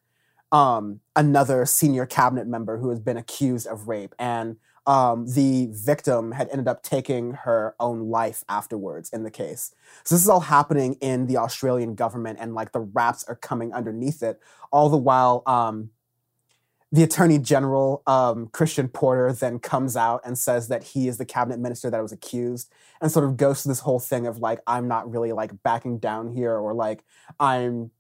um, 0.52 1.02
another 1.16 1.66
senior 1.66 2.06
cabinet 2.06 2.48
member 2.48 2.78
who 2.78 2.90
has 2.90 3.00
been 3.00 3.18
accused 3.18 3.68
of 3.68 3.88
rape. 3.88 4.16
And 4.18 4.58
um, 4.88 5.28
the 5.28 5.68
victim 5.72 6.32
had 6.32 6.50
ended 6.50 6.68
up 6.68 6.82
taking 6.82 7.34
her 7.34 7.76
own 7.80 8.10
life 8.10 8.44
afterwards 8.50 9.10
in 9.12 9.24
the 9.24 9.32
case. 9.32 9.74
So 10.04 10.16
this 10.16 10.24
is 10.24 10.30
all 10.30 10.40
happening 10.40 10.96
in 10.96 11.28
the 11.28 11.38
Australian 11.38 11.96
government, 11.96 12.40
and 12.42 12.56
like 12.56 12.72
the 12.72 12.80
raps 12.80 13.24
are 13.26 13.36
coming 13.36 13.74
underneath 13.74 14.24
it. 14.24 14.40
All 14.72 14.90
the 14.90 14.98
while, 14.98 15.44
um, 15.46 15.92
the 16.92 17.04
Attorney 17.04 17.40
General 17.40 18.04
um, 18.06 18.48
Christian 18.48 18.90
Porter 18.90 19.32
then 19.32 19.60
comes 19.60 19.96
out 19.96 20.22
and 20.26 20.38
says 20.38 20.68
that 20.68 20.84
he 20.84 21.08
is 21.08 21.18
the 21.18 21.26
cabinet 21.26 21.60
minister 21.60 21.90
that 21.90 22.02
was 22.02 22.12
accused, 22.12 22.72
and 23.02 23.12
sort 23.12 23.26
of 23.26 23.38
goes 23.38 23.62
to 23.62 23.68
this 23.68 23.80
whole 23.82 24.00
thing 24.00 24.26
of 24.26 24.40
like 24.40 24.62
I'm 24.66 24.88
not 24.88 25.10
really 25.10 25.32
like 25.32 25.52
backing 25.64 26.00
down 26.00 26.34
here, 26.36 26.56
or 26.56 26.74
like 26.74 27.04
I'm 27.40 27.92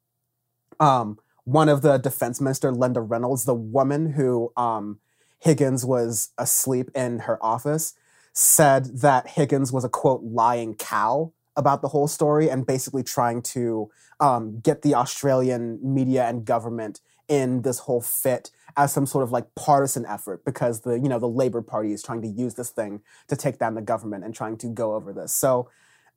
um, 0.79 1.19
one 1.43 1.69
of 1.69 1.83
the 1.83 1.97
defense 1.97 2.41
minister, 2.41 2.71
Linda 2.71 3.01
Reynolds, 3.01 3.45
the 3.45 3.53
woman 3.53 4.11
who 4.13 4.51
um, 4.57 4.99
Higgins 5.41 5.83
was 5.85 6.29
asleep 6.37 6.89
in 6.95 7.19
her 7.19 7.43
office, 7.43 7.93
said 8.33 8.85
that 9.01 9.27
Higgins 9.27 9.71
was 9.71 9.83
a 9.83 9.89
quote 9.89 10.23
lying 10.23 10.75
cow 10.75 11.33
about 11.55 11.81
the 11.81 11.89
whole 11.89 12.07
story 12.07 12.49
and 12.49 12.65
basically 12.65 13.03
trying 13.03 13.41
to 13.41 13.89
um, 14.19 14.59
get 14.59 14.83
the 14.83 14.95
Australian 14.95 15.79
media 15.83 16.27
and 16.27 16.45
government 16.45 17.01
in 17.27 17.61
this 17.63 17.79
whole 17.79 18.01
fit 18.01 18.51
as 18.77 18.93
some 18.93 19.05
sort 19.05 19.23
of 19.23 19.31
like 19.31 19.53
partisan 19.55 20.05
effort 20.05 20.45
because 20.45 20.81
the 20.81 20.93
you 20.93 21.09
know 21.09 21.19
the 21.19 21.27
Labor 21.27 21.61
Party 21.61 21.91
is 21.91 22.03
trying 22.03 22.21
to 22.21 22.27
use 22.27 22.55
this 22.55 22.69
thing 22.69 23.01
to 23.27 23.35
take 23.35 23.57
down 23.57 23.75
the 23.75 23.81
government 23.81 24.23
and 24.23 24.33
trying 24.33 24.57
to 24.57 24.67
go 24.67 24.93
over 24.95 25.11
this. 25.11 25.33
So, 25.33 25.69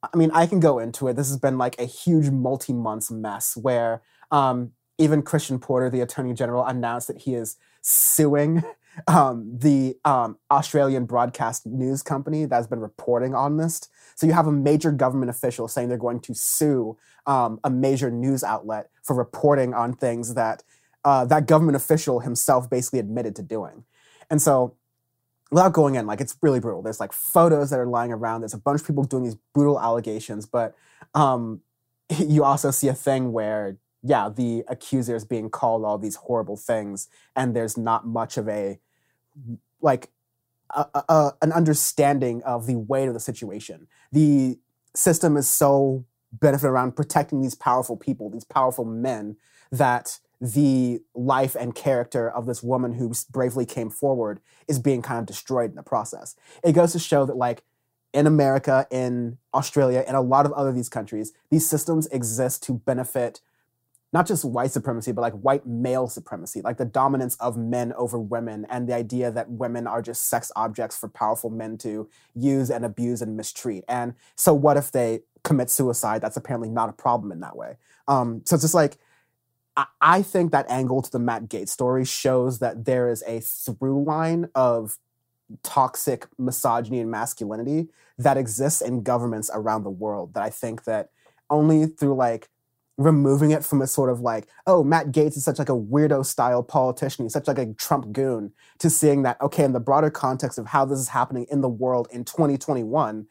I 0.03 0.17
mean, 0.17 0.31
I 0.33 0.47
can 0.47 0.61
go 0.61 0.79
into 0.79 1.09
it. 1.09 1.15
This 1.15 1.29
has 1.29 1.39
been 1.39 1.59
like 1.59 1.79
a 1.81 1.85
huge 1.85 2.31
multi 2.31 2.73
months 2.73 3.11
mess 3.11 3.57
where 3.57 4.03
um, 4.31 4.73
even 4.99 5.23
Christian 5.23 5.59
Porter, 5.59 5.91
the 5.91 6.01
Attorney 6.01 6.35
General, 6.35 6.65
announced 6.65 7.09
that 7.09 7.23
he 7.23 7.35
is 7.35 7.57
suing 7.81 8.63
um, 9.07 9.59
the 9.59 9.97
um, 10.05 10.39
Australian 10.51 11.05
broadcast 11.05 11.67
news 11.67 12.03
company 12.03 12.45
that's 12.45 12.67
been 12.67 12.81
reporting 12.81 13.35
on 13.35 13.57
this. 13.57 13.89
So 14.15 14.27
you 14.27 14.33
have 14.33 14.47
a 14.47 14.53
major 14.53 14.93
government 14.93 15.31
official 15.31 15.69
saying 15.69 15.89
they're 15.89 15.99
going 15.99 16.21
to 16.21 16.35
sue 16.35 16.97
um, 17.27 17.61
a 17.65 17.71
major 17.71 18.11
news 18.11 18.45
outlet 18.45 18.91
for 19.03 19.17
reporting 19.17 19.75
on 19.75 19.95
things 19.95 20.35
that 20.35 20.63
uh, 21.05 21.25
that 21.27 21.47
government 21.47 21.77
official 21.77 22.21
himself 22.21 22.71
basically 22.71 22.99
admitted 22.99 23.37
to 23.37 23.43
doing. 23.43 23.85
And 24.31 24.41
so, 24.41 24.75
without 25.51 25.73
going 25.73 25.97
in, 25.97 26.07
like 26.07 26.21
it's 26.21 26.37
really 26.43 26.61
brutal. 26.61 26.83
There's 26.83 27.01
like 27.01 27.13
photos 27.13 27.71
that 27.71 27.79
are 27.79 27.87
lying 27.87 28.13
around. 28.13 28.41
There's 28.41 28.55
a 28.55 28.59
bunch 28.59 28.81
of 28.81 28.87
people 28.87 29.05
doing 29.05 29.25
these 29.25 29.37
brutal 29.53 29.79
allegations, 29.79 30.47
but 30.47 30.75
um, 31.15 31.61
you 32.19 32.45
also 32.45 32.71
see 32.71 32.89
a 32.89 32.95
thing 32.95 33.33
where 33.33 33.77
yeah, 34.05 34.29
the 34.29 34.65
accuser 34.69 35.17
is 35.17 35.25
being 35.25 35.49
called 35.49 35.85
all 35.85 35.97
these 35.97 36.17
horrible 36.17 36.59
things, 36.59 37.09
and 37.35 37.57
there's 37.57 37.77
not 37.77 38.07
much 38.07 38.37
of 38.37 38.49
a 38.49 38.79
like 39.81 40.11
a, 40.75 40.87
a, 41.09 41.33
an 41.43 41.53
understanding 41.53 42.43
of 42.43 42.67
the 42.67 42.77
weight 42.77 43.09
of 43.09 43.15
the 43.15 43.21
situation. 43.21 43.87
The 44.13 44.59
system 44.95 45.37
is 45.37 45.49
so 45.49 46.05
benefit 46.33 46.67
around 46.67 46.97
protecting 46.97 47.41
these 47.41 47.55
powerful 47.55 47.97
people, 47.97 48.31
these 48.31 48.45
powerful 48.45 48.85
men, 48.85 49.37
that 49.73 50.19
the 50.41 51.01
life 51.15 51.57
and 51.59 51.75
character 51.75 52.29
of 52.29 52.45
this 52.45 52.63
woman 52.63 52.95
who 52.95 53.13
bravely 53.31 53.65
came 53.65 53.89
forward 53.89 54.41
is 54.69 54.79
being 54.79 55.01
kind 55.01 55.19
of 55.19 55.27
destroyed 55.27 55.71
in 55.71 55.77
the 55.77 55.83
process. 55.83 56.37
It 56.63 56.73
goes 56.73 56.93
to 56.93 56.99
show 56.99 57.25
that, 57.25 57.37
like, 57.37 57.63
in 58.13 58.27
America, 58.27 58.87
in 58.91 59.39
Australia, 59.55 60.05
and 60.07 60.17
a 60.17 60.21
lot 60.21 60.45
of 60.45 60.53
other 60.53 60.73
these 60.73 60.89
countries, 60.89 61.33
these 61.51 61.69
systems 61.69 62.07
exist 62.09 62.63
to 62.65 62.75
benefit 62.75 63.41
not 64.15 64.29
just 64.29 64.45
white 64.45 64.71
supremacy, 64.71 65.11
but 65.11 65.23
like 65.23 65.33
white 65.33 65.67
male 65.67 66.07
supremacy, 66.07 66.63
like 66.63 66.77
the 66.77 66.85
dominance 66.85 67.35
of 67.41 67.57
men 67.57 67.93
over 67.95 68.17
women, 68.17 68.65
and 68.71 68.89
the 68.89 68.95
idea 68.95 69.33
that 69.33 69.51
women 69.51 69.89
are 69.89 70.01
just 70.01 70.29
sex 70.29 70.53
objects 70.55 70.97
for 70.97 71.09
powerful 71.09 71.51
men 71.51 71.77
to 71.79 72.09
use 72.33 72.71
and 72.71 72.85
abuse 72.85 73.21
and 73.21 73.37
mistreat. 73.37 73.83
And 73.89 74.15
so, 74.37 74.55
what 74.55 74.77
if 74.77 74.93
they 74.93 75.23
commit 75.43 75.69
suicide? 75.69 76.23
That's 76.23 76.37
apparently 76.37 76.71
not 76.71 76.89
a 76.89 76.93
problem 76.93 77.33
in 77.33 77.41
that 77.41 77.57
way. 77.57 77.75
Um, 78.07 78.43
so 78.45 78.55
it's 78.55 78.63
just 78.63 78.73
like, 78.75 78.99
I, 79.77 79.87
I 80.01 80.23
think 80.23 80.53
that 80.53 80.71
angle 80.71 81.03
to 81.03 81.11
the 81.11 81.19
Matt 81.19 81.49
Gaetz 81.49 81.71
story 81.71 82.05
shows 82.05 82.61
that 82.61 82.85
there 82.85 83.11
is 83.11 83.25
a 83.27 83.41
through 83.41 84.05
line 84.05 84.49
of 84.55 84.97
toxic 85.65 86.29
misogyny 86.39 87.01
and 87.01 87.11
masculinity 87.11 87.89
that 88.19 88.37
exists 88.37 88.81
in 88.81 89.03
governments 89.03 89.51
around 89.53 89.83
the 89.83 89.91
world 89.91 90.35
that 90.35 90.43
I 90.45 90.51
think 90.51 90.85
that 90.85 91.11
only 91.51 91.87
through 91.87 92.15
like 92.15 92.49
removing 92.97 93.51
it 93.51 93.65
from 93.65 93.83
a 93.83 93.87
sort 93.87 94.11
of 94.11 94.21
like, 94.21 94.47
oh, 94.67 94.85
Matt 94.85 95.09
Gaetz 95.09 95.37
is 95.37 95.45
such 95.45 95.59
like 95.59 95.69
a 95.69 95.73
weirdo 95.73 96.25
style 96.25 96.63
politician, 96.63 97.25
he's 97.25 97.33
such 97.33 97.49
like 97.49 97.59
a 97.59 97.73
Trump 97.75 98.13
goon, 98.13 98.53
to 98.79 98.89
seeing 98.89 99.23
that, 99.23 99.41
okay, 99.41 99.65
in 99.65 99.73
the 99.73 99.81
broader 99.81 100.11
context 100.11 100.59
of 100.59 100.67
how 100.67 100.85
this 100.85 100.99
is 100.99 101.09
happening 101.09 101.47
in 101.51 101.61
the 101.61 101.69
world 101.69 102.09
in 102.13 102.25
2021, 102.25 103.27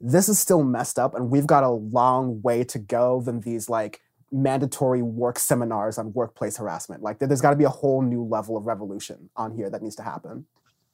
this 0.00 0.28
is 0.28 0.38
still 0.38 0.62
messed 0.62 0.98
up 0.98 1.14
and 1.14 1.30
we've 1.30 1.46
got 1.46 1.64
a 1.64 1.68
long 1.68 2.40
way 2.42 2.64
to 2.64 2.78
go 2.78 3.20
than 3.20 3.40
these 3.40 3.68
like 3.68 4.00
mandatory 4.30 5.02
work 5.02 5.38
seminars 5.38 5.98
on 5.98 6.12
workplace 6.12 6.56
harassment. 6.56 7.02
Like 7.02 7.18
there's 7.18 7.40
got 7.40 7.50
to 7.50 7.56
be 7.56 7.64
a 7.64 7.70
whole 7.70 8.02
new 8.02 8.22
level 8.22 8.56
of 8.56 8.66
revolution 8.66 9.28
on 9.36 9.52
here 9.52 9.70
that 9.70 9.82
needs 9.82 9.96
to 9.96 10.02
happen. 10.02 10.46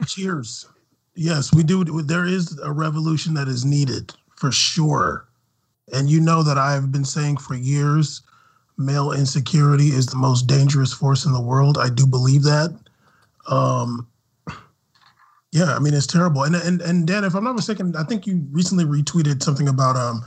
Cheers. 0.07 0.66
Yes, 1.15 1.53
we 1.55 1.62
do. 1.62 1.85
There 1.85 2.27
is 2.27 2.59
a 2.61 2.73
revolution 2.73 3.35
that 3.35 3.47
is 3.47 3.65
needed 3.65 4.12
for 4.37 4.51
sure. 4.51 5.29
And 5.93 6.11
you 6.11 6.20
know 6.20 6.43
that 6.43 6.59
I've 6.59 6.90
been 6.90 7.05
saying 7.05 7.39
for 7.39 7.55
years 7.55 8.23
male 8.77 9.12
insecurity 9.12 9.89
is 9.89 10.06
the 10.06 10.16
most 10.16 10.47
dangerous 10.47 10.93
force 10.93 11.24
in 11.24 11.32
the 11.32 11.40
world. 11.40 11.78
I 11.78 11.89
do 11.90 12.06
believe 12.06 12.43
that. 12.43 12.77
Um, 13.48 14.09
yeah, 15.52 15.74
I 15.74 15.78
mean 15.78 15.94
it's 15.94 16.06
terrible. 16.06 16.43
And 16.43 16.56
and 16.56 16.81
and 16.81 17.06
Dan, 17.06 17.24
if 17.24 17.35
I'm 17.35 17.44
not 17.44 17.55
mistaken, 17.55 17.94
I 17.97 18.02
think 18.02 18.27
you 18.27 18.44
recently 18.51 18.85
retweeted 18.85 19.43
something 19.43 19.69
about 19.69 19.97
um 19.97 20.24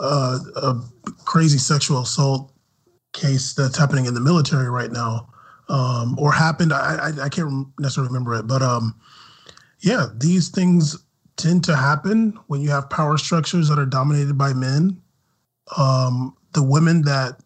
uh, 0.00 0.38
a 0.56 0.80
crazy 1.24 1.58
sexual 1.58 2.00
assault 2.00 2.52
case 3.12 3.54
that's 3.54 3.78
happening 3.78 4.06
in 4.06 4.14
the 4.14 4.20
military 4.20 4.68
right 4.68 4.90
now, 4.90 5.28
um, 5.68 6.18
or 6.18 6.32
happened. 6.32 6.72
I, 6.72 6.96
I 6.96 7.24
I 7.26 7.28
can't 7.28 7.68
necessarily 7.78 8.08
remember 8.08 8.34
it, 8.34 8.48
but 8.48 8.62
um, 8.62 8.98
yeah, 9.78 10.06
these 10.16 10.48
things 10.48 11.04
tend 11.36 11.64
to 11.64 11.76
happen 11.76 12.38
when 12.46 12.60
you 12.60 12.70
have 12.70 12.88
power 12.90 13.18
structures 13.18 13.68
that 13.68 13.78
are 13.78 13.86
dominated 13.86 14.38
by 14.38 14.52
men. 14.52 15.00
Um, 15.76 16.36
the 16.52 16.62
women 16.62 17.02
that 17.02 17.40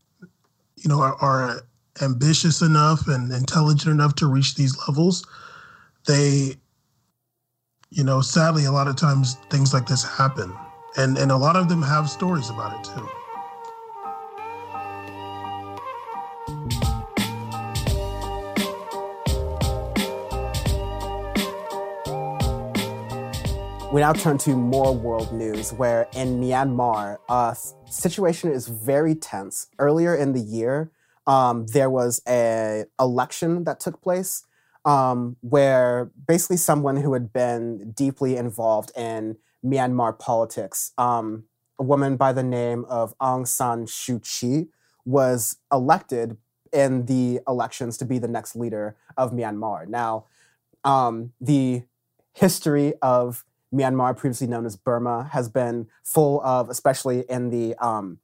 you 0.77 0.89
know 0.89 1.01
are, 1.01 1.17
are, 1.17 1.63
ambitious 2.01 2.63
enough 2.63 3.09
and 3.09 3.33
intelligent 3.33 3.91
enough 3.91 4.15
to 4.15 4.29
reach 4.29 4.55
these 4.55 4.77
levels, 4.87 5.27
they, 6.07 6.55
you 7.91 8.05
know, 8.05 8.21
sadly, 8.21 8.65
a 8.67 8.71
lot 8.71 8.87
of 8.87 8.95
times 8.95 9.35
things 9.51 9.75
like 9.75 9.87
this 9.87 10.05
happen, 10.05 10.53
and 10.97 11.19
and 11.19 11.33
a 11.33 11.37
lot 11.37 11.57
of 11.57 11.69
them 11.69 11.83
have 11.83 12.09
stories 12.09 12.51
about 12.51 12.79
it 12.79 12.85
too. 12.95 13.09
We 23.91 24.03
now 24.03 24.13
turn 24.13 24.37
to 24.39 24.55
more 24.55 24.95
world 24.95 25.33
news, 25.33 25.73
where 25.73 26.09
in 26.15 26.43
Myanmar, 26.43 27.17
uh, 27.27 27.55
situation 27.87 28.53
is 28.53 28.69
very 28.69 29.15
tense. 29.15 29.69
Earlier 29.79 30.15
in 30.15 30.35
the 30.35 30.41
year, 30.41 30.91
um, 31.27 31.65
there 31.69 31.89
was 31.89 32.21
a 32.29 32.85
election 33.01 33.65
that 33.65 33.81
took 33.81 34.03
place 34.03 34.45
um, 34.85 35.37
where 35.41 36.11
basically 36.27 36.59
someone 36.59 36.99
who 36.99 37.15
had 37.15 37.33
been 37.33 37.93
deeply 37.93 38.37
involved 38.37 38.93
in 38.95 39.39
Myanmar 39.65 40.19
politics, 40.19 40.93
um, 40.99 41.45
a 41.79 41.83
woman 41.83 42.19
by 42.19 42.35
the 42.35 42.43
name 42.43 42.85
of 42.91 43.17
Aung 43.23 43.49
San 43.49 43.87
Suu 43.87 44.23
Kyi, 44.23 44.69
was 45.07 45.57
elected 45.73 46.37
in 46.75 47.07
the 47.07 47.41
elections 47.49 47.97
to 47.97 48.05
be 48.05 48.19
the 48.19 48.29
next 48.29 48.55
leader 48.55 48.97
of 49.17 49.33
Myanmar. 49.33 49.89
Now, 49.89 50.27
um, 50.85 51.33
the 51.41 51.85
history 52.35 52.93
of 53.01 53.45
Myanmar, 53.73 54.17
previously 54.17 54.47
known 54.47 54.67
as 54.67 54.77
Burma, 54.77 55.29
has 55.33 55.49
been 55.49 55.89
full 56.03 56.41
of, 56.43 56.71
especially 56.71 57.25
in 57.29 57.51
the 57.51 57.75
um, 57.77 58.19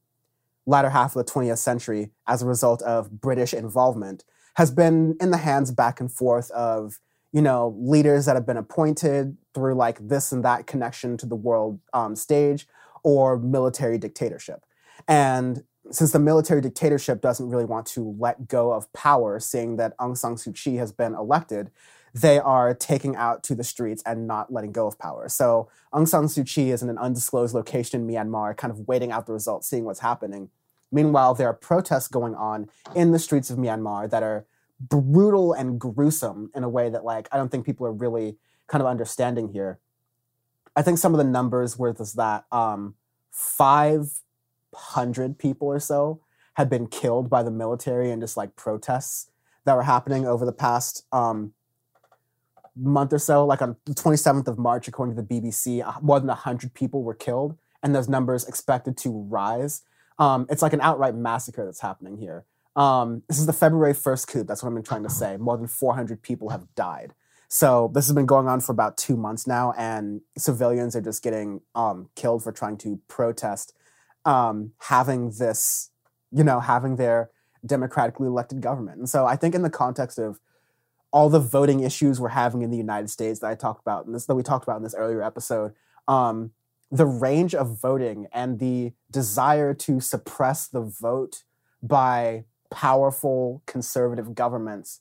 latter 0.67 0.91
half 0.91 1.15
of 1.15 1.25
the 1.25 1.31
20th 1.31 1.59
century, 1.59 2.11
as 2.27 2.43
a 2.43 2.47
result 2.47 2.83
of 2.83 3.21
British 3.21 3.53
involvement, 3.53 4.25
has 4.57 4.71
been 4.71 5.17
in 5.21 5.31
the 5.31 5.39
hands 5.39 5.71
back 5.71 6.01
and 6.01 6.13
forth 6.13 6.51
of 6.53 7.01
you 7.33 7.43
know 7.43 7.75
leaders 7.79 8.27
that 8.27 8.37
have 8.37 8.47
been 8.47 8.57
appointed 8.57 9.37
through 9.53 9.75
like 9.75 9.99
this 10.09 10.33
and 10.33 10.45
that 10.45 10.67
connection 10.67 11.17
to 11.17 11.27
the 11.27 11.37
world 11.37 11.81
um, 11.93 12.15
stage 12.15 12.67
or 13.03 13.39
military 13.39 13.99
dictatorship. 13.99 14.65
And 15.07 15.65
since 15.91 16.13
the 16.13 16.19
military 16.19 16.61
dictatorship 16.61 17.21
doesn't 17.21 17.51
really 17.51 17.67
want 17.67 17.87
to 17.89 18.17
let 18.19 18.49
go 18.49 18.73
of 18.73 18.91
power, 18.93 19.39
seeing 19.39 19.77
that 19.77 19.97
Aung 19.99 20.17
San 20.17 20.37
Suu 20.37 20.55
Kyi 20.55 20.77
has 20.77 20.93
been 20.93 21.15
elected, 21.15 21.71
they 22.15 22.39
are 22.39 22.73
taking 22.73 23.17
out 23.17 23.43
to 23.43 23.57
the 23.57 23.65
streets 23.65 24.03
and 24.07 24.29
not 24.29 24.53
letting 24.53 24.71
go 24.71 24.87
of 24.87 24.99
power. 24.99 25.29
So 25.29 25.69
Aung 25.93 26.07
San 26.07 26.25
Suu 26.25 26.47
Kyi 26.47 26.71
is 26.71 26.83
in 26.83 26.89
an 26.89 26.97
undisclosed 26.97 27.55
location 27.55 28.01
in 28.01 28.07
Myanmar, 28.07 28.57
kind 28.57 28.71
of 28.71 28.87
waiting 28.87 29.11
out 29.11 29.27
the 29.27 29.33
results, 29.33 29.69
seeing 29.69 29.85
what's 29.85 30.01
happening. 30.01 30.51
Meanwhile, 30.93 31.35
there 31.35 31.49
are 31.49 31.55
protests 31.55 32.07
going 32.07 32.37
on 32.37 32.71
in 32.95 33.11
the 33.11 33.19
streets 33.19 33.51
of 33.51 33.59
Myanmar 33.59 34.09
that 34.11 34.23
are 34.23 34.47
brutal 34.81 35.53
and 35.53 35.81
gruesome 35.81 36.53
in 36.55 36.63
a 36.63 36.69
way 36.69 36.89
that, 36.89 37.05
like, 37.05 37.29
I 37.33 37.37
don't 37.37 37.51
think 37.51 37.67
people 37.67 37.85
are 37.85 37.93
really 37.93 38.37
kind 38.69 38.81
of 38.81 38.87
understanding 38.87 39.49
here. 39.49 39.81
I 40.77 40.83
think 40.83 40.99
some 40.99 41.15
of 41.15 41.19
the 41.19 41.25
numbers 41.25 41.77
were 41.77 41.93
this 41.93 42.13
that 42.13 42.45
um, 42.53 42.95
500 43.33 45.39
people 45.39 45.67
or 45.67 45.81
so 45.81 46.21
had 46.55 46.71
been 46.71 46.87
killed 46.87 47.29
by 47.29 47.43
the 47.43 47.51
military 47.51 48.13
in 48.13 48.21
just 48.21 48.37
like 48.37 48.55
protests 48.55 49.33
that 49.65 49.75
were 49.75 49.83
happening 49.83 50.27
over 50.27 50.45
the 50.45 50.53
past 50.53 51.05
um, 51.11 51.53
month 52.77 53.13
or 53.13 53.19
so. 53.19 53.45
Like 53.45 53.63
on 53.63 53.77
the 53.85 53.95
27th 53.95 54.49
of 54.49 54.59
March, 54.59 54.89
according 54.89 55.17
to 55.17 55.23
the 55.23 55.29
BBC, 55.29 56.03
more 56.03 56.19
than 56.19 56.29
100 56.29 56.75
people 56.75 57.03
were 57.03 57.15
killed, 57.15 57.57
and 57.83 57.95
those 57.95 58.09
numbers 58.09 58.47
expected 58.47 58.97
to 58.99 59.11
rise. 59.11 59.83
Um, 60.19 60.47
it's 60.49 60.63
like 60.63 60.73
an 60.73 60.81
outright 60.81 61.15
massacre 61.15 61.65
that's 61.65 61.81
happening 61.81 62.19
here. 62.19 62.45
Um, 62.77 63.23
this 63.29 63.39
is 63.39 63.47
the 63.47 63.53
February 63.53 63.95
1st 63.95 64.29
coup. 64.29 64.45
That's 64.45 64.63
what 64.63 64.71
I've 64.71 64.75
been 64.75 64.83
trying 64.83 65.05
to 65.05 65.11
say. 65.11 65.37
More 65.37 65.57
than 65.57 65.69
400 65.69 66.23
people 66.23 66.51
have 66.51 66.67
died. 66.75 67.15
So 67.49 67.91
this 67.95 68.07
has 68.07 68.15
been 68.15 68.27
going 68.27 68.49
on 68.49 68.61
for 68.61 68.73
about 68.73 68.97
two 68.97 69.17
months 69.17 69.47
now, 69.47 69.75
and 69.77 70.23
civilians 70.37 70.97
are 70.97 71.01
just 71.01 71.23
getting 71.23 71.61
um, 71.75 72.09
killed 72.17 72.43
for 72.43 72.53
trying 72.53 72.79
to 72.79 73.01
protest 73.07 73.75
um, 74.25 74.73
having 74.79 75.31
this, 75.31 75.91
you 76.33 76.45
know, 76.45 76.61
having 76.61 76.97
their 76.97 77.31
democratically 77.65 78.27
elected 78.27 78.61
government. 78.61 78.99
And 78.99 79.09
so 79.09 79.27
I 79.27 79.37
think 79.37 79.55
in 79.55 79.63
the 79.63 79.71
context 79.71 80.19
of 80.19 80.41
all 81.15 81.29
the 81.29 81.39
voting 81.39 81.79
issues 81.79 82.21
we're 82.21 82.29
having 82.31 82.63
in 82.63 82.71
the 82.73 82.77
United 82.77 83.09
States 83.09 83.39
that 83.39 83.47
I 83.47 83.55
talked 83.55 83.81
about, 83.81 84.05
and 84.05 84.13
this 84.13 84.27
that 84.27 84.35
we 84.35 84.43
talked 84.43 84.65
about 84.65 84.79
in 84.79 84.83
this 84.83 84.97
earlier 84.97 85.23
episode, 85.23 85.73
um, 86.09 86.51
the 86.91 87.07
range 87.07 87.55
of 87.55 87.81
voting 87.81 88.27
and 88.33 88.59
the 88.59 88.93
desire 89.13 89.75
to 89.75 90.01
suppress 90.01 90.67
the 90.67 90.81
vote 90.81 91.45
by 91.81 92.45
powerful 92.69 93.63
conservative 93.65 94.35
governments 94.35 95.01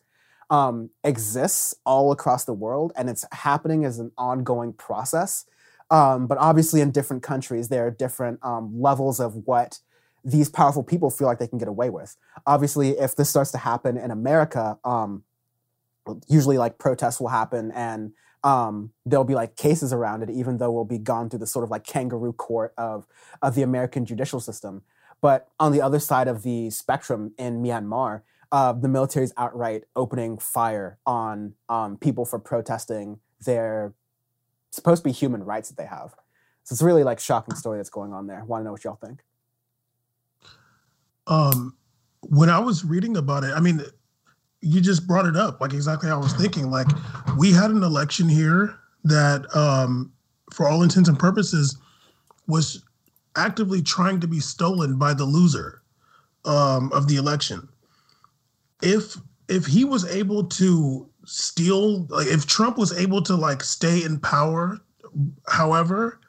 um, 0.51 0.91
exists 1.03 1.73
all 1.83 2.11
across 2.11 2.45
the 2.45 2.53
world 2.53 2.93
and 2.95 3.09
it's 3.09 3.25
happening 3.31 3.83
as 3.83 3.97
an 3.97 4.11
ongoing 4.15 4.71
process. 4.71 5.45
Um, 5.89 6.27
but 6.27 6.37
obviously, 6.37 6.79
in 6.79 6.91
different 6.91 7.23
countries, 7.23 7.69
there 7.69 7.87
are 7.87 7.91
different 7.91 8.39
um, 8.43 8.79
levels 8.79 9.19
of 9.19 9.47
what 9.47 9.79
these 10.23 10.47
powerful 10.47 10.83
people 10.83 11.09
feel 11.09 11.27
like 11.27 11.39
they 11.39 11.47
can 11.47 11.57
get 11.57 11.67
away 11.67 11.89
with. 11.89 12.15
Obviously, 12.45 12.91
if 12.91 13.15
this 13.15 13.29
starts 13.31 13.51
to 13.51 13.57
happen 13.57 13.97
in 13.97 14.11
America, 14.11 14.77
um, 14.85 15.23
usually 16.27 16.57
like 16.57 16.77
protests 16.77 17.19
will 17.19 17.29
happen 17.29 17.71
and 17.71 18.13
um, 18.43 18.91
there'll 19.05 19.23
be 19.23 19.35
like 19.35 19.55
cases 19.55 19.93
around 19.93 20.21
it, 20.21 20.29
even 20.29 20.57
though 20.57 20.71
we'll 20.71 20.83
be 20.83 20.97
gone 20.97 21.29
through 21.29 21.39
the 21.39 21.47
sort 21.47 21.63
of 21.63 21.71
like 21.71 21.85
kangaroo 21.85 22.33
court 22.33 22.73
of, 22.77 23.07
of 23.41 23.55
the 23.55 23.61
American 23.61 24.05
judicial 24.05 24.39
system. 24.39 24.81
But 25.21 25.47
on 25.59 25.71
the 25.71 25.81
other 25.81 25.99
side 25.99 26.27
of 26.27 26.43
the 26.43 26.69
spectrum 26.69 27.33
in 27.37 27.63
Myanmar, 27.63 28.23
uh, 28.51 28.73
the 28.73 28.89
military 28.89 29.23
is 29.23 29.33
outright 29.37 29.85
opening 29.95 30.37
fire 30.37 30.99
on 31.05 31.53
um, 31.69 31.97
people 31.97 32.25
for 32.25 32.37
protesting 32.37 33.19
their 33.45 33.93
supposed 34.71 35.03
to 35.03 35.09
be 35.09 35.11
human 35.11 35.43
rights 35.43 35.69
that 35.69 35.77
they 35.77 35.87
have. 35.87 36.13
So 36.63 36.73
it's 36.73 36.81
really 36.81 37.03
like 37.03 37.19
shocking 37.19 37.55
story 37.55 37.77
that's 37.79 37.89
going 37.89 38.13
on 38.13 38.27
there. 38.27 38.43
Want 38.45 38.61
to 38.61 38.65
know 38.65 38.71
what 38.73 38.83
y'all 38.83 38.95
think? 38.95 39.23
Um, 41.27 41.77
when 42.21 42.49
I 42.49 42.59
was 42.59 42.83
reading 42.83 43.15
about 43.17 43.43
it, 43.43 43.53
I 43.55 43.59
mean, 43.59 43.81
you 44.63 44.81
just 44.81 45.05
brought 45.05 45.25
it 45.25 45.35
up, 45.35 45.61
like 45.61 45.73
exactly 45.73 46.09
how 46.09 46.15
I 46.15 46.23
was 46.23 46.33
thinking. 46.33 46.71
Like 46.71 46.87
we 47.37 47.51
had 47.51 47.69
an 47.71 47.83
election 47.83 48.29
here 48.29 48.75
that, 49.03 49.53
um, 49.55 50.11
for 50.51 50.67
all 50.67 50.83
intents 50.83 51.09
and 51.09 51.19
purposes, 51.19 51.77
was 52.47 52.83
actively 53.35 53.81
trying 53.81 54.19
to 54.19 54.27
be 54.27 54.39
stolen 54.39 54.97
by 54.97 55.13
the 55.13 55.25
loser 55.25 55.81
um, 56.45 56.91
of 56.93 57.07
the 57.07 57.15
election 57.15 57.67
if 58.83 59.17
if 59.47 59.65
he 59.65 59.85
was 59.85 60.05
able 60.05 60.43
to 60.43 61.09
steal 61.25 62.05
like 62.07 62.27
if 62.27 62.45
Trump 62.45 62.77
was 62.77 62.91
able 62.99 63.21
to 63.23 63.35
like 63.35 63.63
stay 63.63 64.03
in 64.03 64.19
power, 64.19 64.77
however, 65.47 66.19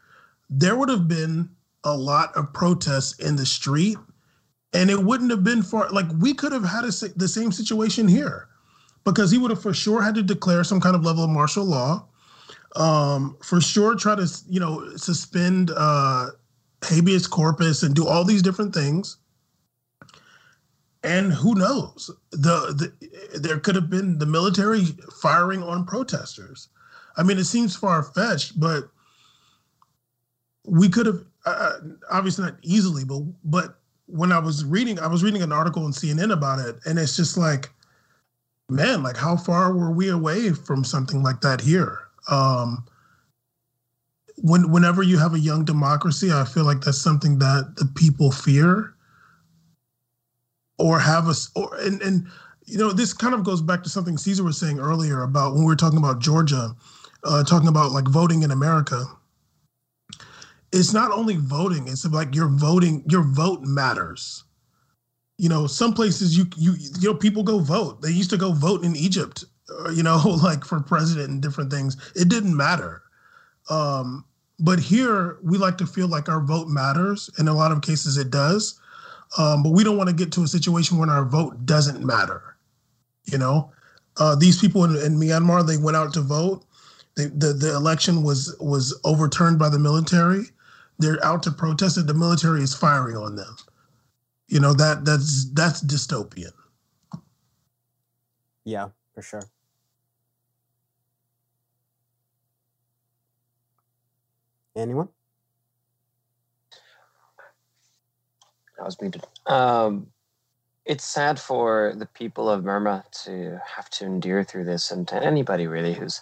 there 0.48 0.76
would 0.76 0.88
have 0.88 1.08
been 1.08 1.50
a 1.82 1.96
lot 1.96 2.34
of 2.36 2.52
protests 2.52 3.18
in 3.18 3.36
the 3.36 3.44
street 3.44 3.98
and 4.74 4.90
it 4.90 5.02
wouldn't 5.02 5.30
have 5.30 5.44
been 5.44 5.62
for 5.62 5.88
like 5.90 6.06
we 6.18 6.34
could 6.34 6.52
have 6.52 6.64
had 6.64 6.84
a, 6.84 6.92
the 7.16 7.28
same 7.28 7.52
situation 7.52 8.08
here. 8.08 8.48
Because 9.04 9.30
he 9.30 9.36
would 9.36 9.50
have 9.50 9.60
for 9.60 9.74
sure 9.74 10.00
had 10.00 10.14
to 10.14 10.22
declare 10.22 10.64
some 10.64 10.80
kind 10.80 10.96
of 10.96 11.04
level 11.04 11.24
of 11.24 11.30
martial 11.30 11.64
law 11.64 12.06
um, 12.76 13.36
for 13.42 13.60
sure 13.60 13.94
try 13.94 14.14
to 14.14 14.28
you 14.48 14.60
know 14.60 14.96
suspend 14.96 15.70
uh, 15.76 16.30
habeas 16.82 17.26
corpus 17.26 17.82
and 17.82 17.94
do 17.94 18.06
all 18.06 18.24
these 18.24 18.42
different 18.42 18.74
things. 18.74 19.18
And 21.02 21.32
who 21.32 21.54
knows? 21.54 22.10
The, 22.30 22.92
the 23.30 23.38
there 23.38 23.60
could 23.60 23.74
have 23.74 23.90
been 23.90 24.18
the 24.18 24.26
military 24.26 24.84
firing 25.20 25.62
on 25.62 25.84
protesters. 25.84 26.68
I 27.16 27.22
mean 27.22 27.38
it 27.38 27.44
seems 27.44 27.76
far-fetched 27.76 28.58
but 28.58 28.88
we 30.66 30.88
could 30.88 31.06
have 31.06 31.24
uh, 31.46 31.50
uh, 31.50 31.78
obviously 32.10 32.44
not 32.44 32.56
easily 32.62 33.04
but 33.04 33.22
but 33.44 33.78
when 34.14 34.32
i 34.32 34.38
was 34.38 34.64
reading 34.64 34.98
i 34.98 35.06
was 35.06 35.22
reading 35.22 35.42
an 35.42 35.52
article 35.52 35.84
on 35.84 35.92
cnn 35.92 36.32
about 36.32 36.58
it 36.58 36.76
and 36.86 36.98
it's 36.98 37.16
just 37.16 37.36
like 37.36 37.70
man 38.68 39.02
like 39.02 39.16
how 39.16 39.36
far 39.36 39.74
were 39.74 39.90
we 39.90 40.08
away 40.08 40.50
from 40.50 40.84
something 40.84 41.22
like 41.22 41.40
that 41.40 41.60
here 41.60 41.98
um 42.30 42.84
when 44.38 44.70
whenever 44.70 45.02
you 45.02 45.18
have 45.18 45.34
a 45.34 45.38
young 45.38 45.64
democracy 45.64 46.32
i 46.32 46.44
feel 46.44 46.64
like 46.64 46.80
that's 46.80 47.00
something 47.00 47.38
that 47.38 47.74
the 47.76 47.86
people 47.94 48.30
fear 48.30 48.94
or 50.78 50.98
have 50.98 51.28
us 51.28 51.50
or 51.54 51.74
and 51.76 52.00
and 52.02 52.26
you 52.66 52.78
know 52.78 52.92
this 52.92 53.12
kind 53.12 53.34
of 53.34 53.44
goes 53.44 53.62
back 53.62 53.82
to 53.82 53.88
something 53.88 54.16
Caesar 54.16 54.42
was 54.42 54.58
saying 54.58 54.78
earlier 54.78 55.22
about 55.22 55.52
when 55.52 55.62
we 55.62 55.66
were 55.66 55.76
talking 55.76 55.98
about 55.98 56.20
Georgia, 56.20 56.74
uh, 57.24 57.44
talking 57.44 57.68
about 57.68 57.92
like 57.92 58.08
voting 58.08 58.42
in 58.42 58.50
America. 58.50 59.04
It's 60.74 60.92
not 60.92 61.12
only 61.12 61.36
voting; 61.36 61.86
it's 61.88 62.04
like 62.04 62.34
your 62.34 62.48
voting, 62.48 63.04
your 63.08 63.22
vote 63.22 63.62
matters. 63.62 64.44
You 65.38 65.48
know, 65.48 65.66
some 65.66 65.94
places 65.94 66.36
you 66.36 66.46
you 66.56 66.74
you 66.78 67.08
know 67.08 67.14
people 67.14 67.42
go 67.42 67.60
vote. 67.60 68.02
They 68.02 68.10
used 68.10 68.30
to 68.30 68.36
go 68.36 68.52
vote 68.52 68.84
in 68.84 68.96
Egypt, 68.96 69.44
uh, 69.70 69.90
you 69.90 70.02
know, 70.02 70.18
like 70.42 70.64
for 70.64 70.80
president 70.80 71.30
and 71.30 71.40
different 71.40 71.70
things. 71.70 71.96
It 72.16 72.28
didn't 72.28 72.56
matter. 72.56 73.02
Um, 73.70 74.24
but 74.58 74.78
here 74.78 75.38
we 75.42 75.58
like 75.58 75.78
to 75.78 75.86
feel 75.86 76.08
like 76.08 76.28
our 76.28 76.40
vote 76.40 76.68
matters. 76.68 77.30
In 77.38 77.48
a 77.48 77.54
lot 77.54 77.72
of 77.72 77.82
cases, 77.82 78.16
it 78.16 78.30
does. 78.30 78.80
Um, 79.38 79.62
but 79.62 79.70
we 79.70 79.82
don't 79.82 79.96
want 79.96 80.08
to 80.10 80.14
get 80.14 80.32
to 80.32 80.42
a 80.42 80.48
situation 80.48 80.98
when 80.98 81.10
our 81.10 81.24
vote 81.24 81.66
doesn't 81.66 82.04
matter. 82.04 82.56
You 83.24 83.38
know, 83.38 83.72
uh, 84.16 84.34
these 84.34 84.60
people 84.60 84.84
in, 84.84 84.96
in, 84.96 85.18
Myanmar 85.18 85.66
they 85.66 85.76
went 85.76 85.96
out 85.96 86.12
to 86.14 86.20
vote. 86.20 86.64
They, 87.16 87.26
the 87.26 87.52
the 87.52 87.74
election 87.74 88.22
was 88.22 88.54
was 88.60 88.98
overturned 89.04 89.58
by 89.58 89.68
the 89.68 89.78
military. 89.78 90.46
They're 90.98 91.24
out 91.24 91.42
to 91.44 91.50
protest 91.50 91.98
it. 91.98 92.06
The 92.06 92.14
military 92.14 92.62
is 92.62 92.74
firing 92.74 93.16
on 93.16 93.36
them. 93.36 93.56
You 94.48 94.60
know 94.60 94.74
that 94.74 95.04
that's 95.04 95.50
that's 95.52 95.82
dystopian. 95.82 96.52
Yeah, 98.64 98.88
for 99.14 99.22
sure. 99.22 99.42
Anyone? 104.76 105.08
I 108.80 108.84
was 108.84 109.00
muted. 109.00 109.24
Um, 109.46 110.08
it's 110.84 111.04
sad 111.04 111.38
for 111.38 111.94
the 111.96 112.06
people 112.06 112.50
of 112.50 112.64
Burma 112.64 113.04
to 113.24 113.60
have 113.76 113.88
to 113.90 114.04
endure 114.04 114.44
through 114.44 114.64
this, 114.64 114.90
and 114.90 115.06
to 115.08 115.22
anybody 115.22 115.66
really 115.66 115.94
who's 115.94 116.20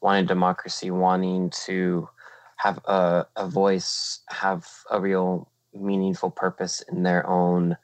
wanting 0.00 0.26
democracy, 0.26 0.90
wanting 0.90 1.50
to 1.50 2.08
have 2.56 2.78
a, 2.84 3.26
a 3.36 3.48
voice, 3.48 4.20
have 4.28 4.66
a 4.90 5.00
real 5.00 5.50
meaningful 5.74 6.30
purpose 6.30 6.82
in 6.90 7.02
their 7.02 7.26
own 7.26 7.76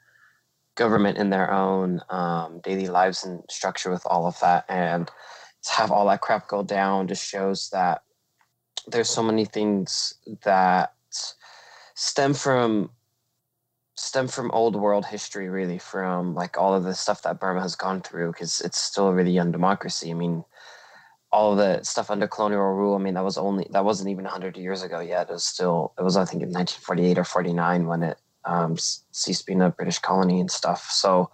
government, 0.75 1.17
in 1.17 1.29
their 1.29 1.51
own 1.51 2.01
um, 2.09 2.59
daily 2.63 2.87
lives 2.87 3.23
and 3.23 3.43
structure 3.49 3.91
with 3.91 4.03
all 4.05 4.25
of 4.25 4.39
that. 4.39 4.65
And 4.69 5.09
to 5.63 5.71
have 5.73 5.91
all 5.91 6.07
that 6.07 6.21
crap 6.21 6.47
go 6.47 6.63
down 6.63 7.07
just 7.07 7.27
shows 7.27 7.69
that 7.69 8.03
there's 8.87 9.09
so 9.09 9.21
many 9.21 9.45
things 9.45 10.15
that 10.43 10.93
stem 11.95 12.33
from 12.33 12.89
stem 13.95 14.27
from 14.27 14.49
old 14.51 14.75
world 14.75 15.05
history 15.05 15.49
really 15.49 15.77
from 15.77 16.33
like 16.33 16.57
all 16.57 16.73
of 16.73 16.83
the 16.83 16.95
stuff 16.95 17.21
that 17.21 17.39
burma 17.39 17.61
has 17.61 17.75
gone 17.75 18.01
through 18.01 18.31
because 18.31 18.61
it's 18.61 18.79
still 18.79 19.09
a 19.09 19.13
really 19.13 19.31
young 19.31 19.51
democracy 19.51 20.09
i 20.09 20.13
mean 20.13 20.43
all 21.31 21.55
the 21.55 21.81
stuff 21.83 22.11
under 22.11 22.27
colonial 22.27 22.61
rule 22.61 22.95
i 22.95 22.97
mean 22.97 23.13
that 23.13 23.23
was 23.23 23.37
only 23.37 23.65
that 23.71 23.85
wasn't 23.85 24.09
even 24.09 24.25
100 24.25 24.57
years 24.57 24.83
ago 24.83 24.99
yet. 24.99 25.29
It 25.29 25.33
was 25.33 25.43
still 25.43 25.93
it 25.97 26.03
was 26.03 26.17
i 26.17 26.25
think 26.25 26.43
in 26.43 26.49
1948 26.49 27.17
or 27.17 27.23
49 27.23 27.87
when 27.87 28.03
it 28.03 28.17
um, 28.43 28.75
ceased 28.77 29.45
being 29.45 29.61
a 29.61 29.69
british 29.69 29.99
colony 29.99 30.39
and 30.39 30.49
stuff. 30.49 30.89
So 30.89 31.29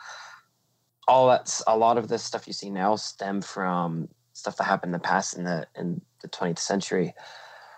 all 1.07 1.28
that's 1.28 1.64
a 1.68 1.78
lot 1.78 1.98
of 1.98 2.10
this 2.10 2.24
stuff 2.24 2.48
you 2.48 2.53
see 2.53 2.69
now 2.69 2.95
stem 2.95 3.41
from 3.41 4.10
stuff 4.34 4.57
that 4.57 4.65
happened 4.65 4.90
in 4.90 4.99
the 5.02 5.07
past 5.07 5.38
in 5.38 5.45
the 5.45 5.65
in 5.76 6.02
the 6.22 6.28
20th 6.28 6.60
century. 6.60 7.14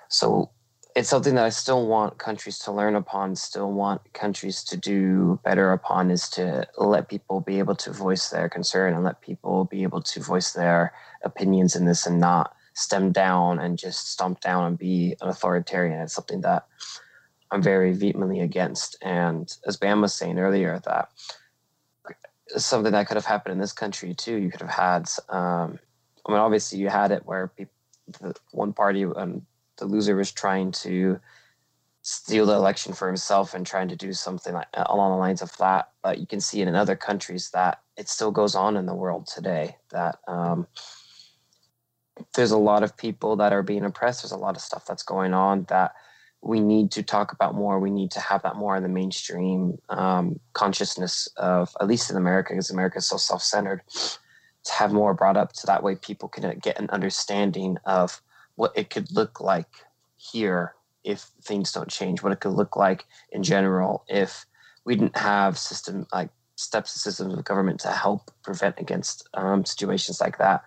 So 0.10 0.50
it's 0.96 1.10
something 1.10 1.36
that 1.36 1.46
I 1.46 1.50
still 1.50 1.88
want 1.88 2.18
countries 2.18 2.58
to 2.60 2.72
learn 2.72 2.96
upon, 2.96 3.36
still 3.36 3.72
want 3.72 4.02
countries 4.14 4.64
to 4.66 4.78
do 4.78 5.40
better 5.44 5.72
upon 5.72 6.10
is 6.10 6.28
to 6.30 6.68
let 6.78 7.10
people 7.10 7.42
be 7.42 7.60
able 7.60 7.76
to 7.76 7.92
voice 7.92 8.30
their 8.30 8.50
concern 8.50 8.94
and 8.94 9.04
let 9.04 9.22
people 9.22 9.66
be 9.66 9.84
able 9.84 10.02
to 10.02 10.20
voice 10.20 10.54
their 10.54 10.94
opinions 11.24 11.76
in 11.76 11.86
this 11.86 12.06
and 12.06 12.20
not 12.20 12.56
stem 12.74 13.12
down 13.12 13.60
and 13.60 13.78
just 13.78 14.12
stomp 14.12 14.40
down 14.42 14.66
and 14.66 14.78
be 14.78 15.16
an 15.22 15.30
authoritarian. 15.30 16.02
It's 16.02 16.14
something 16.14 16.42
that 16.42 16.66
I'm 17.52 17.62
very 17.62 17.94
vehemently 17.94 18.40
against. 18.40 18.98
And 19.02 19.54
as 19.68 19.78
Bam 19.78 20.02
was 20.02 20.14
saying 20.14 20.40
earlier, 20.40 20.82
that 20.86 21.10
something 22.58 22.92
that 22.92 23.08
could 23.08 23.18
have 23.18 23.26
happened 23.26 23.54
in 23.54 23.60
this 23.60 23.74
country 23.74 24.14
too. 24.16 24.38
You 24.38 24.50
could 24.50 24.62
have 24.62 24.70
had, 24.70 25.10
um, 25.30 25.80
I 26.26 26.32
mean, 26.32 26.40
obviously 26.40 26.80
you 26.80 26.90
had 26.90 27.12
it 27.12 27.26
where 27.26 27.48
people, 27.48 27.74
one 28.52 28.74
party 28.74 29.04
and 29.04 29.44
the 29.80 29.86
loser 29.86 30.16
was 30.16 30.32
trying 30.32 30.72
to 30.72 31.20
steal 32.02 32.46
the 32.46 32.54
election 32.54 32.94
for 32.94 33.08
himself 33.08 33.54
and 33.54 33.66
trying 33.66 33.88
to 33.90 33.96
do 33.96 34.14
something 34.14 34.54
like, 34.54 34.68
along 34.74 35.12
the 35.12 35.18
lines 35.18 35.42
of 35.42 35.56
that. 35.58 35.90
But 36.04 36.20
you 36.20 36.28
can 36.28 36.40
see 36.40 36.62
in 36.62 36.76
other 36.76 36.96
countries 36.96 37.50
that 37.52 37.82
it 37.98 38.08
still 38.08 38.32
goes 38.32 38.56
on 38.56 38.78
in 38.78 38.86
the 38.86 38.96
world 38.96 39.28
today. 39.28 39.76
That 39.92 40.20
um, 40.28 40.68
there's 42.36 42.52
a 42.52 42.58
lot 42.58 42.84
of 42.84 42.96
people 42.96 43.36
that 43.38 43.54
are 43.54 43.64
being 43.64 43.84
oppressed. 43.84 44.24
There's 44.24 44.32
a 44.32 44.38
lot 44.38 44.56
of 44.56 44.62
stuff 44.62 44.86
that's 44.86 45.04
going 45.04 45.34
on 45.34 45.66
that 45.70 45.94
we 46.42 46.60
need 46.62 46.92
to 46.92 47.04
talk 47.04 47.34
about 47.34 47.56
more. 47.56 47.80
We 47.80 47.92
need 47.92 48.12
to 48.12 48.22
have 48.22 48.44
that 48.44 48.56
more 48.56 48.78
in 48.78 48.84
the 48.84 48.90
mainstream 48.90 49.78
um, 49.90 50.40
consciousness 50.54 51.28
of, 51.36 51.76
at 51.82 51.88
least 51.88 52.10
in 52.10 52.16
America, 52.16 52.54
because 52.54 52.70
America 52.70 53.00
is 53.00 53.08
so 53.08 53.18
self-centered. 53.18 53.82
To 54.66 54.74
have 54.74 54.92
more 54.92 55.14
brought 55.14 55.38
up, 55.38 55.56
so 55.56 55.66
that 55.68 55.84
way 55.84 55.96
people 55.96 56.28
can 56.28 56.60
get 56.60 56.78
an 56.78 56.90
understanding 56.90 57.78
of 57.86 58.22
what 58.60 58.74
it 58.76 58.90
could 58.90 59.10
look 59.16 59.40
like 59.40 59.70
here 60.18 60.76
if 61.06 61.22
things 61.42 61.72
don't 61.72 61.90
change, 61.90 62.22
what 62.22 62.34
it 62.34 62.42
could 62.42 62.52
look 62.52 62.76
like 62.76 63.06
in 63.32 63.42
general 63.42 64.04
if 64.10 64.46
we 64.84 64.96
didn't 64.96 65.18
have 65.18 65.58
system 65.58 66.06
like 66.12 66.30
steps 66.56 66.94
and 66.94 67.00
systems 67.00 67.34
of 67.34 67.46
government 67.46 67.80
to 67.80 67.88
help 67.88 68.30
prevent 68.44 68.76
against 68.78 69.30
um, 69.34 69.64
situations 69.64 70.20
like 70.20 70.38
that. 70.40 70.66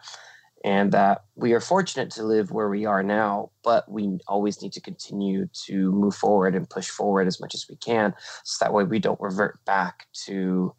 And 0.65 0.91
that 0.93 1.25
we 1.35 1.53
are 1.53 1.61
fortunate 1.61 2.11
to 2.13 2.23
live 2.23 2.51
where 2.51 2.71
we 2.71 2.87
are 2.87 3.03
now, 3.03 3.51
but 3.63 3.91
we 3.91 4.19
always 4.27 4.63
need 4.63 4.73
to 4.73 4.81
continue 4.81 5.47
to 5.67 5.93
move 5.93 6.15
forward 6.15 6.55
and 6.55 6.71
push 6.71 6.89
forward 6.89 7.27
as 7.27 7.41
much 7.41 7.55
as 7.55 7.67
we 7.69 7.77
can, 7.77 8.15
so 8.45 8.65
that 8.65 8.73
way 8.73 8.85
we 8.85 9.01
don't 9.01 9.21
revert 9.21 9.63
back 9.67 10.07
to 10.25 10.75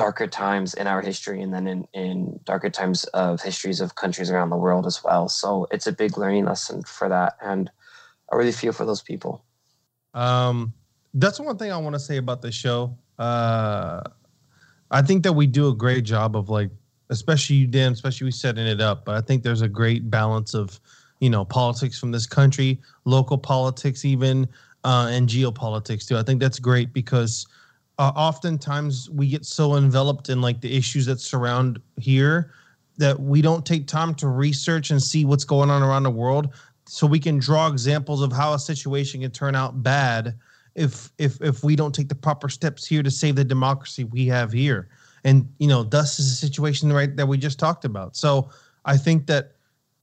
darker 0.00 0.26
times 0.26 0.72
in 0.72 0.86
our 0.86 1.02
history 1.02 1.42
and 1.42 1.52
then 1.52 1.66
in, 1.66 1.86
in 1.92 2.40
darker 2.44 2.70
times 2.70 3.04
of 3.12 3.42
histories 3.42 3.82
of 3.82 3.96
countries 3.96 4.30
around 4.30 4.48
the 4.48 4.56
world 4.56 4.86
as 4.86 5.04
well. 5.04 5.28
So 5.28 5.66
it's 5.70 5.86
a 5.86 5.92
big 5.92 6.16
learning 6.16 6.46
lesson 6.46 6.82
for 6.84 7.10
that. 7.10 7.36
And 7.42 7.70
I 8.32 8.36
really 8.36 8.52
feel 8.52 8.72
for 8.72 8.86
those 8.86 9.02
people. 9.02 9.44
Um, 10.14 10.72
that's 11.12 11.38
one 11.38 11.58
thing 11.58 11.70
I 11.70 11.76
want 11.76 11.96
to 11.96 12.00
say 12.00 12.16
about 12.16 12.40
the 12.40 12.50
show. 12.50 12.96
Uh, 13.18 14.00
I 14.90 15.02
think 15.02 15.22
that 15.24 15.34
we 15.34 15.46
do 15.46 15.68
a 15.68 15.74
great 15.74 16.04
job 16.04 16.34
of 16.34 16.48
like, 16.48 16.70
especially 17.10 17.56
you, 17.56 17.66
Dan, 17.66 17.92
especially 17.92 18.24
we 18.24 18.30
setting 18.30 18.66
it 18.66 18.80
up. 18.80 19.04
But 19.04 19.16
I 19.16 19.20
think 19.20 19.42
there's 19.42 19.60
a 19.60 19.68
great 19.68 20.10
balance 20.10 20.54
of, 20.54 20.80
you 21.20 21.28
know, 21.28 21.44
politics 21.44 21.98
from 22.00 22.10
this 22.10 22.26
country, 22.26 22.80
local 23.04 23.36
politics, 23.36 24.06
even, 24.06 24.48
uh, 24.82 25.08
and 25.10 25.28
geopolitics 25.28 26.08
too. 26.08 26.16
I 26.16 26.22
think 26.22 26.40
that's 26.40 26.58
great 26.58 26.94
because 26.94 27.46
uh, 28.00 28.12
oftentimes 28.16 29.10
we 29.10 29.28
get 29.28 29.44
so 29.44 29.76
enveloped 29.76 30.30
in 30.30 30.40
like 30.40 30.62
the 30.62 30.74
issues 30.74 31.04
that 31.04 31.20
surround 31.20 31.78
here 31.98 32.50
that 32.96 33.20
we 33.20 33.42
don't 33.42 33.66
take 33.66 33.86
time 33.86 34.14
to 34.14 34.28
research 34.28 34.90
and 34.90 35.02
see 35.02 35.26
what's 35.26 35.44
going 35.44 35.68
on 35.68 35.82
around 35.82 36.04
the 36.04 36.10
world. 36.10 36.54
So 36.86 37.06
we 37.06 37.20
can 37.20 37.38
draw 37.38 37.68
examples 37.68 38.22
of 38.22 38.32
how 38.32 38.54
a 38.54 38.58
situation 38.58 39.20
can 39.20 39.30
turn 39.30 39.54
out 39.54 39.82
bad 39.82 40.34
if 40.74 41.12
if 41.18 41.42
if 41.42 41.62
we 41.62 41.76
don't 41.76 41.94
take 41.94 42.08
the 42.08 42.14
proper 42.14 42.48
steps 42.48 42.86
here 42.86 43.02
to 43.02 43.10
save 43.10 43.36
the 43.36 43.44
democracy 43.44 44.04
we 44.04 44.26
have 44.28 44.50
here. 44.50 44.88
And 45.24 45.46
you 45.58 45.68
know 45.68 45.82
thus 45.82 46.18
is 46.18 46.32
a 46.32 46.36
situation 46.36 46.90
right 46.90 47.14
that 47.16 47.26
we 47.26 47.36
just 47.36 47.58
talked 47.58 47.84
about. 47.84 48.16
So 48.16 48.48
i 48.86 48.96
think 48.96 49.26
that 49.26 49.56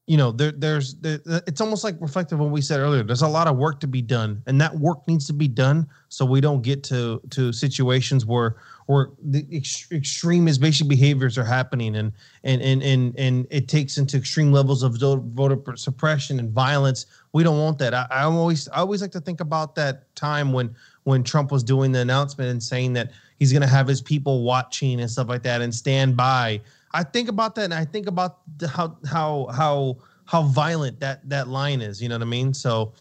you 0.08 0.16
know 0.16 0.32
there 0.32 0.54
there's 0.54 0.96
there, 0.96 1.20
it's 1.26 1.60
almost 1.60 1.84
like 1.84 1.96
reflective 2.00 2.40
of 2.40 2.46
what 2.46 2.52
we 2.52 2.62
said 2.62 2.80
earlier. 2.80 3.04
There's 3.04 3.22
a 3.22 3.28
lot 3.28 3.48
of 3.48 3.58
work 3.58 3.82
to 3.82 3.88
be 3.88 4.02
done 4.02 4.42
and 4.48 4.60
that 4.62 4.74
work 4.74 5.06
needs 5.06 5.28
to 5.28 5.34
be 5.34 5.50
done 5.50 5.86
so 6.08 6.26
we 6.26 6.40
don't 6.40 6.62
get 6.62 6.82
to 6.86 7.22
to 7.32 7.52
situations 7.52 8.26
where 8.26 8.56
where 8.86 9.10
the 9.22 9.46
ex- 9.52 9.92
extremist 9.92 10.62
basic 10.62 10.88
behaviors 10.88 11.38
are 11.38 11.44
happening 11.44 11.98
and 11.98 12.14
and 12.46 12.62
and 12.62 12.82
and 12.84 13.20
and 13.20 13.48
it 13.50 13.68
takes 13.68 13.98
into 13.98 14.16
extreme 14.16 14.54
levels 14.54 14.82
of 14.82 14.96
voter 14.96 15.76
suppression 15.76 16.40
and 16.40 16.52
violence. 16.52 17.06
We 17.34 17.44
don't 17.44 17.60
want 17.60 17.78
that. 17.80 17.94
I, 17.94 18.08
i'm 18.10 18.36
always 18.36 18.70
i 18.70 18.78
always 18.78 19.02
like 19.02 19.12
to 19.12 19.22
think 19.22 19.42
about 19.42 19.76
that 19.76 20.16
time 20.16 20.54
when 20.54 20.74
when 21.04 21.22
trump 21.22 21.52
was 21.52 21.64
doing 21.64 21.92
the 21.92 22.00
announcement 22.00 22.50
and 22.50 22.64
saying 22.64 22.94
that 22.94 23.12
he's 23.40 23.52
going 23.52 23.62
to 23.62 23.68
have 23.68 23.88
his 23.88 24.02
people 24.02 24.44
watching 24.44 25.02
and 25.02 25.12
stuff 25.12 25.28
like 25.28 25.44
that 25.44 25.62
and 25.62 25.76
stand 25.76 26.16
by 26.16 26.62
I 26.94 27.04
think 27.04 27.30
about 27.30 27.56
that, 27.56 27.66
and 27.66 27.74
I 27.74 27.86
think 27.86 28.08
about 28.08 28.40
the, 28.58 28.68
how 28.68 28.98
how 29.10 29.48
how 29.54 29.98
how 30.26 30.44
violent 30.44 31.00
that 31.02 31.28
that 31.30 31.48
line 31.48 31.82
is. 31.82 32.02
You 32.02 32.10
know 32.10 32.16
what 32.16 32.22
I 32.22 32.26
mean? 32.26 32.54
So 32.54 32.94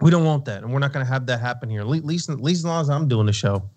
we 0.00 0.10
don't 0.10 0.24
want 0.24 0.44
that, 0.46 0.62
and 0.62 0.72
we're 0.72 0.78
not 0.78 0.92
going 0.92 1.04
to 1.04 1.10
have 1.10 1.26
that 1.26 1.40
happen 1.40 1.70
here. 1.70 1.80
At 1.80 1.86
least, 1.88 2.28
at 2.30 2.40
least 2.40 2.60
as 2.60 2.64
long 2.64 2.80
as 2.80 2.90
I'm 2.90 3.08
doing 3.08 3.26
the 3.26 3.32
show. 3.32 3.68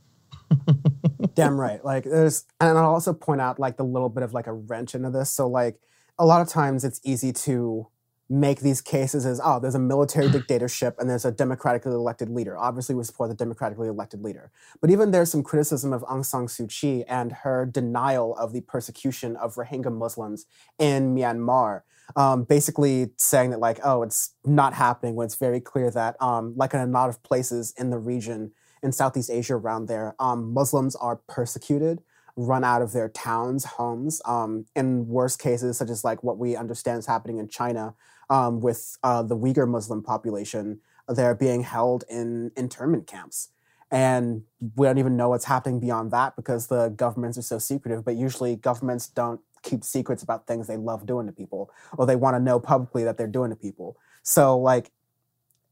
Damn 1.35 1.59
right. 1.59 1.83
Like 1.83 2.03
there's, 2.03 2.45
and 2.59 2.77
I'll 2.77 2.93
also 2.93 3.13
point 3.13 3.39
out 3.39 3.59
like 3.59 3.77
the 3.77 3.85
little 3.85 4.09
bit 4.09 4.23
of 4.23 4.33
like 4.33 4.47
a 4.47 4.53
wrench 4.53 4.95
into 4.95 5.09
this. 5.09 5.29
So 5.29 5.47
like 5.47 5.79
a 6.17 6.25
lot 6.25 6.41
of 6.41 6.49
times 6.49 6.83
it's 6.83 6.99
easy 7.03 7.31
to 7.31 7.87
make 8.29 8.59
these 8.59 8.79
cases 8.79 9.25
as 9.25 9.41
oh 9.43 9.59
there's 9.59 9.75
a 9.75 9.79
military 9.79 10.29
dictatorship 10.29 10.95
and 10.99 11.09
there's 11.09 11.25
a 11.25 11.31
democratically 11.31 11.91
elected 11.91 12.29
leader 12.29 12.55
obviously 12.57 12.93
we 12.93 13.03
support 13.03 13.27
the 13.27 13.35
democratically 13.35 13.87
elected 13.87 14.23
leader 14.23 14.51
but 14.81 14.91
even 14.91 15.09
there's 15.09 15.31
some 15.31 15.41
criticism 15.41 15.91
of 15.91 16.03
aung 16.03 16.23
san 16.23 16.45
suu 16.45 16.69
kyi 16.69 17.03
and 17.07 17.31
her 17.31 17.65
denial 17.65 18.35
of 18.35 18.53
the 18.53 18.61
persecution 18.61 19.35
of 19.37 19.55
rohingya 19.55 19.91
muslims 19.91 20.45
in 20.77 21.15
myanmar 21.15 21.81
um, 22.15 22.43
basically 22.43 23.09
saying 23.17 23.49
that 23.49 23.59
like 23.59 23.79
oh 23.83 24.03
it's 24.03 24.35
not 24.45 24.73
happening 24.75 25.15
when 25.15 25.25
it's 25.25 25.35
very 25.35 25.59
clear 25.59 25.89
that 25.89 26.15
um, 26.21 26.53
like 26.55 26.73
in 26.73 26.79
a 26.79 26.85
lot 26.85 27.09
of 27.09 27.21
places 27.23 27.73
in 27.77 27.89
the 27.89 27.97
region 27.97 28.51
in 28.83 28.91
southeast 28.91 29.31
asia 29.31 29.55
around 29.55 29.87
there 29.87 30.15
um, 30.19 30.53
muslims 30.53 30.95
are 30.95 31.15
persecuted 31.27 32.03
run 32.35 32.63
out 32.63 32.81
of 32.81 32.93
their 32.93 33.09
towns, 33.09 33.65
homes. 33.65 34.21
Um, 34.23 34.65
in 34.73 35.07
worst 35.07 35.39
cases, 35.39 35.77
such 35.77 35.89
as 35.89 36.05
like 36.05 36.23
what 36.23 36.37
we 36.37 36.55
understand 36.55 36.99
is 36.99 37.05
happening 37.05 37.37
in 37.37 37.49
China, 37.49 37.95
um, 38.29 38.61
with 38.61 38.97
uh, 39.03 39.23
the 39.23 39.35
Uyghur 39.35 39.67
Muslim 39.67 40.03
population. 40.03 40.79
They're 41.07 41.35
being 41.35 41.63
held 41.63 42.03
in 42.09 42.51
internment 42.55 43.07
camps. 43.07 43.49
And 43.91 44.43
we 44.75 44.85
don't 44.85 44.99
even 44.99 45.17
know 45.17 45.29
what's 45.29 45.45
happening 45.45 45.79
beyond 45.79 46.11
that 46.11 46.35
because 46.35 46.67
the 46.67 46.89
governments 46.89 47.37
are 47.39 47.43
so 47.43 47.57
secretive. 47.57 48.05
But 48.05 48.15
usually, 48.15 48.55
governments 48.55 49.07
don't 49.07 49.41
keep 49.63 49.83
secrets 49.83 50.21
about 50.21 50.47
things 50.47 50.67
they 50.67 50.77
love 50.77 51.05
doing 51.05 51.25
to 51.25 51.33
people 51.33 51.71
or 51.97 52.05
they 52.05 52.15
want 52.15 52.35
to 52.35 52.39
know 52.39 52.59
publicly 52.59 53.03
that 53.03 53.17
they're 53.17 53.27
doing 53.27 53.49
to 53.49 53.55
people. 53.55 53.97
So, 54.21 54.57
like, 54.57 54.91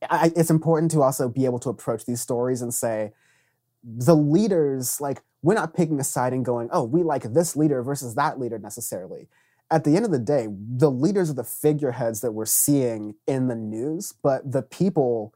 I, 0.09 0.31
it's 0.35 0.49
important 0.49 0.91
to 0.91 1.01
also 1.03 1.29
be 1.29 1.45
able 1.45 1.59
to 1.59 1.69
approach 1.69 2.05
these 2.05 2.21
stories 2.21 2.61
and 2.61 2.73
say, 2.73 3.13
the 3.83 4.15
leaders, 4.15 4.99
like, 4.99 5.21
we're 5.43 5.53
not 5.53 5.75
picking 5.75 5.99
a 5.99 6.03
side 6.03 6.33
and 6.33 6.43
going, 6.43 6.69
oh, 6.71 6.83
we 6.83 7.03
like 7.03 7.23
this 7.33 7.55
leader 7.55 7.83
versus 7.83 8.15
that 8.15 8.39
leader 8.39 8.57
necessarily 8.57 9.27
at 9.69 9.83
the 9.83 9.95
end 9.95 10.05
of 10.05 10.11
the 10.11 10.19
day, 10.19 10.47
the 10.49 10.91
leaders 10.91 11.29
are 11.29 11.33
the 11.33 11.43
figureheads 11.43 12.21
that 12.21 12.31
we're 12.31 12.45
seeing 12.45 13.15
in 13.27 13.47
the 13.47 13.55
news, 13.55 14.13
but 14.23 14.51
the 14.51 14.61
people 14.61 15.33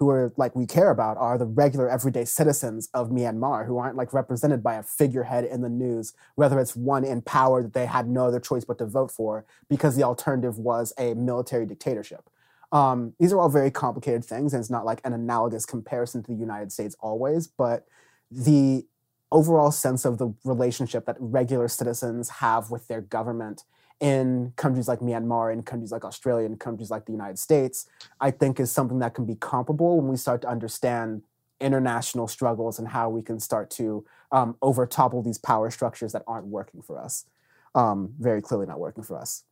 who 0.00 0.08
are 0.08 0.32
like 0.38 0.56
we 0.56 0.66
care 0.66 0.90
about 0.90 1.18
are 1.18 1.36
the 1.36 1.44
regular 1.44 1.88
everyday 1.88 2.24
citizens 2.24 2.88
of 2.94 3.10
Myanmar 3.10 3.66
who 3.66 3.76
aren't 3.76 3.96
like 3.96 4.14
represented 4.14 4.62
by 4.62 4.76
a 4.76 4.82
figurehead 4.82 5.44
in 5.44 5.60
the 5.60 5.68
news, 5.68 6.14
whether 6.36 6.58
it's 6.58 6.74
one 6.74 7.04
in 7.04 7.20
power 7.20 7.62
that 7.62 7.74
they 7.74 7.84
had 7.84 8.08
no 8.08 8.26
other 8.26 8.40
choice 8.40 8.64
but 8.64 8.78
to 8.78 8.86
vote 8.86 9.10
for 9.10 9.44
because 9.68 9.96
the 9.96 10.02
alternative 10.02 10.58
was 10.58 10.94
a 10.98 11.12
military 11.12 11.66
dictatorship. 11.66 12.30
Um, 12.72 13.12
these 13.18 13.30
are 13.30 13.38
all 13.38 13.50
very 13.50 13.70
complicated 13.70 14.24
things, 14.24 14.54
and 14.54 14.60
it's 14.60 14.70
not 14.70 14.86
like 14.86 15.02
an 15.04 15.12
analogous 15.12 15.66
comparison 15.66 16.22
to 16.22 16.32
the 16.32 16.38
United 16.38 16.72
States 16.72 16.96
always, 17.00 17.46
but 17.46 17.84
the 18.30 18.86
overall 19.32 19.70
sense 19.70 20.04
of 20.04 20.18
the 20.18 20.34
relationship 20.44 21.06
that 21.06 21.16
regular 21.18 21.68
citizens 21.68 22.28
have 22.28 22.70
with 22.70 22.88
their 22.88 23.00
government 23.00 23.64
in 24.00 24.52
countries 24.56 24.88
like 24.88 25.00
Myanmar, 25.00 25.52
in 25.52 25.62
countries 25.62 25.92
like 25.92 26.04
Australia, 26.04 26.46
in 26.46 26.56
countries 26.56 26.90
like 26.90 27.04
the 27.04 27.12
United 27.12 27.38
States, 27.38 27.86
I 28.20 28.30
think 28.30 28.58
is 28.58 28.72
something 28.72 28.98
that 29.00 29.14
can 29.14 29.26
be 29.26 29.34
comparable 29.34 30.00
when 30.00 30.08
we 30.08 30.16
start 30.16 30.40
to 30.42 30.48
understand 30.48 31.22
international 31.60 32.26
struggles 32.26 32.78
and 32.78 32.88
how 32.88 33.10
we 33.10 33.20
can 33.22 33.38
start 33.38 33.70
to 33.70 34.04
um, 34.32 34.56
over 34.62 34.86
topple 34.86 35.22
these 35.22 35.38
power 35.38 35.70
structures 35.70 36.12
that 36.12 36.22
aren't 36.26 36.46
working 36.46 36.80
for 36.80 36.98
us. 36.98 37.26
Um, 37.74 38.14
very 38.18 38.40
clearly 38.40 38.66
not 38.66 38.80
working 38.80 39.04
for 39.04 39.18
us. 39.18 39.44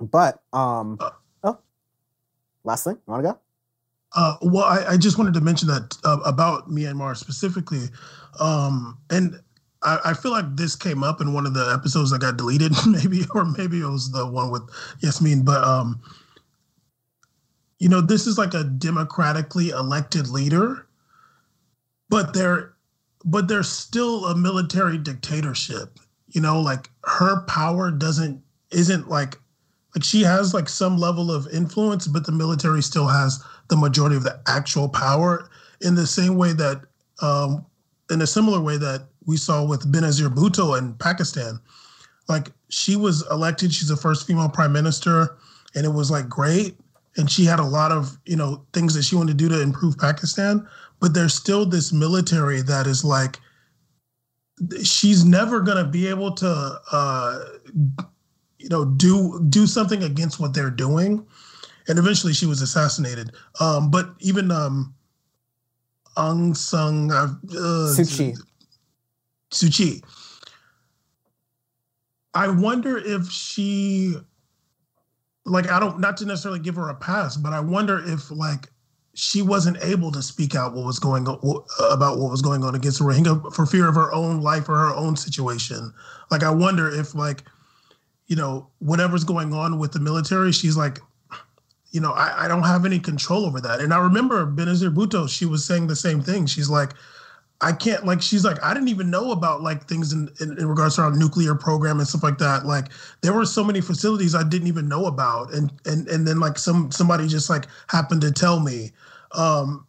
But 0.00 0.42
um, 0.52 0.98
oh, 1.44 1.58
last 2.64 2.84
thing, 2.84 2.94
you 2.94 3.12
want 3.12 3.24
to 3.24 3.32
go? 3.32 3.40
Uh, 4.16 4.36
well, 4.40 4.64
I, 4.64 4.92
I, 4.92 4.96
just 4.96 5.18
wanted 5.18 5.34
to 5.34 5.42
mention 5.42 5.68
that 5.68 5.94
uh, 6.02 6.18
about 6.24 6.70
Myanmar 6.70 7.14
specifically, 7.14 7.82
um, 8.40 8.96
and 9.10 9.38
I, 9.82 9.98
I, 10.06 10.14
feel 10.14 10.30
like 10.30 10.56
this 10.56 10.74
came 10.74 11.04
up 11.04 11.20
in 11.20 11.34
one 11.34 11.44
of 11.44 11.52
the 11.52 11.70
episodes 11.78 12.12
that 12.12 12.22
got 12.22 12.38
deleted, 12.38 12.72
maybe, 12.86 13.26
or 13.34 13.44
maybe 13.44 13.80
it 13.80 13.86
was 13.86 14.10
the 14.10 14.26
one 14.26 14.50
with 14.50 14.62
Yasmin. 15.00 15.44
But 15.44 15.62
um, 15.62 16.00
you 17.78 17.90
know, 17.90 18.00
this 18.00 18.26
is 18.26 18.38
like 18.38 18.54
a 18.54 18.64
democratically 18.64 19.68
elected 19.68 20.28
leader, 20.28 20.86
but 22.08 22.32
they're 22.32 22.74
but 23.26 23.48
there's 23.48 23.68
still 23.68 24.24
a 24.24 24.36
military 24.36 24.96
dictatorship. 24.96 25.98
You 26.28 26.40
know, 26.40 26.58
like 26.58 26.88
her 27.04 27.42
power 27.42 27.90
doesn't 27.90 28.42
isn't 28.70 29.10
like 29.10 29.38
like 29.94 30.04
she 30.04 30.22
has 30.22 30.54
like 30.54 30.70
some 30.70 30.96
level 30.96 31.30
of 31.30 31.46
influence, 31.52 32.06
but 32.06 32.24
the 32.24 32.32
military 32.32 32.82
still 32.82 33.08
has 33.08 33.44
the 33.68 33.76
majority 33.76 34.16
of 34.16 34.22
the 34.22 34.40
actual 34.46 34.88
power 34.88 35.50
in 35.80 35.94
the 35.94 36.06
same 36.06 36.36
way 36.36 36.52
that 36.52 36.82
um, 37.22 37.64
in 38.10 38.22
a 38.22 38.26
similar 38.26 38.60
way 38.60 38.76
that 38.76 39.06
we 39.26 39.36
saw 39.36 39.64
with 39.64 39.90
Benazir 39.90 40.32
Bhutto 40.32 40.78
in 40.78 40.94
Pakistan. 40.94 41.58
Like 42.28 42.50
she 42.68 42.96
was 42.96 43.26
elected, 43.30 43.72
she's 43.72 43.88
the 43.88 43.96
first 43.96 44.26
female 44.26 44.48
prime 44.48 44.72
minister, 44.72 45.36
and 45.74 45.84
it 45.84 45.90
was 45.90 46.10
like 46.10 46.28
great. 46.28 46.76
And 47.16 47.30
she 47.30 47.44
had 47.44 47.60
a 47.60 47.64
lot 47.64 47.92
of, 47.92 48.18
you 48.26 48.36
know, 48.36 48.64
things 48.72 48.94
that 48.94 49.04
she 49.04 49.16
wanted 49.16 49.38
to 49.38 49.44
do 49.44 49.48
to 49.48 49.62
improve 49.62 49.96
Pakistan. 49.98 50.66
But 51.00 51.14
there's 51.14 51.34
still 51.34 51.64
this 51.64 51.92
military 51.92 52.62
that 52.62 52.86
is 52.86 53.04
like, 53.04 53.38
she's 54.82 55.24
never 55.24 55.60
gonna 55.60 55.84
be 55.84 56.06
able 56.06 56.32
to 56.32 56.80
uh 56.90 57.44
you 58.58 58.68
know 58.70 58.84
do 58.84 59.44
do 59.48 59.66
something 59.66 60.02
against 60.02 60.40
what 60.40 60.54
they're 60.54 60.70
doing 60.70 61.24
and 61.88 61.98
eventually 61.98 62.32
she 62.32 62.46
was 62.46 62.62
assassinated. 62.62 63.32
Um, 63.60 63.90
but 63.90 64.10
even 64.20 64.50
um, 64.50 64.94
Aung 66.16 66.56
San 66.56 67.10
uh, 67.10 67.34
Suu 69.50 69.72
Kyi. 69.72 70.02
I 72.34 72.48
wonder 72.48 72.98
if 72.98 73.30
she, 73.30 74.14
like, 75.44 75.70
I 75.70 75.80
don't 75.80 76.00
not 76.00 76.16
to 76.18 76.26
necessarily 76.26 76.60
give 76.60 76.76
her 76.76 76.88
a 76.88 76.94
pass, 76.94 77.36
but 77.36 77.52
I 77.52 77.60
wonder 77.60 78.02
if 78.04 78.30
like 78.30 78.68
she 79.14 79.40
wasn't 79.40 79.78
able 79.82 80.12
to 80.12 80.22
speak 80.22 80.54
out 80.54 80.74
what 80.74 80.84
was 80.84 80.98
going 80.98 81.26
on 81.26 81.64
about 81.90 82.18
what 82.18 82.30
was 82.30 82.42
going 82.42 82.62
on 82.62 82.74
against 82.74 82.98
the 82.98 83.04
Rohingya 83.04 83.54
for 83.54 83.64
fear 83.64 83.88
of 83.88 83.94
her 83.94 84.12
own 84.12 84.42
life 84.42 84.68
or 84.68 84.76
her 84.76 84.94
own 84.94 85.16
situation. 85.16 85.92
Like, 86.30 86.42
I 86.42 86.50
wonder 86.50 86.90
if 86.90 87.14
like, 87.14 87.42
you 88.26 88.36
know, 88.36 88.68
whatever's 88.80 89.24
going 89.24 89.54
on 89.54 89.78
with 89.78 89.92
the 89.92 90.00
military, 90.00 90.52
she's 90.52 90.76
like, 90.76 90.98
you 91.90 92.00
know, 92.00 92.12
I, 92.12 92.44
I, 92.44 92.48
don't 92.48 92.64
have 92.64 92.84
any 92.84 92.98
control 92.98 93.46
over 93.46 93.60
that. 93.60 93.80
And 93.80 93.94
I 93.94 93.98
remember 93.98 94.46
Benazir 94.46 94.92
Bhutto, 94.94 95.28
she 95.28 95.46
was 95.46 95.64
saying 95.64 95.86
the 95.86 95.96
same 95.96 96.20
thing. 96.20 96.46
She's 96.46 96.68
like, 96.68 96.92
I 97.60 97.72
can't 97.72 98.04
like 98.04 98.20
she's 98.20 98.44
like, 98.44 98.62
I 98.62 98.74
didn't 98.74 98.88
even 98.88 99.08
know 99.08 99.30
about 99.30 99.62
like 99.62 99.88
things 99.88 100.12
in, 100.12 100.28
in, 100.40 100.58
in, 100.58 100.68
regards 100.68 100.96
to 100.96 101.02
our 101.02 101.10
nuclear 101.10 101.54
program 101.54 101.98
and 101.98 102.06
stuff 102.06 102.22
like 102.22 102.36
that. 102.38 102.66
Like 102.66 102.88
there 103.22 103.32
were 103.32 103.46
so 103.46 103.64
many 103.64 103.80
facilities 103.80 104.34
I 104.34 104.42
didn't 104.42 104.68
even 104.68 104.88
know 104.88 105.06
about. 105.06 105.54
And 105.54 105.72
and 105.86 106.06
and 106.08 106.28
then 106.28 106.38
like 106.38 106.58
some 106.58 106.90
somebody 106.90 107.26
just 107.26 107.48
like 107.48 107.66
happened 107.88 108.20
to 108.22 108.32
tell 108.32 108.60
me. 108.60 108.92
Um, 109.32 109.86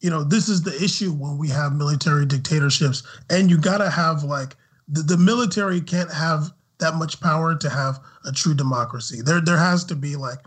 you 0.00 0.10
know, 0.10 0.24
this 0.24 0.48
is 0.48 0.62
the 0.62 0.74
issue 0.82 1.12
when 1.12 1.38
we 1.38 1.48
have 1.50 1.74
military 1.74 2.26
dictatorships. 2.26 3.04
And 3.28 3.50
you 3.50 3.58
gotta 3.58 3.88
have 3.88 4.24
like 4.24 4.56
the, 4.88 5.02
the 5.02 5.16
military 5.16 5.80
can't 5.80 6.12
have 6.12 6.50
that 6.78 6.94
much 6.94 7.20
power 7.20 7.54
to 7.54 7.70
have 7.70 8.00
a 8.24 8.32
true 8.32 8.54
democracy. 8.54 9.22
There 9.22 9.40
there 9.40 9.58
has 9.58 9.84
to 9.84 9.94
be 9.94 10.16
like 10.16 10.38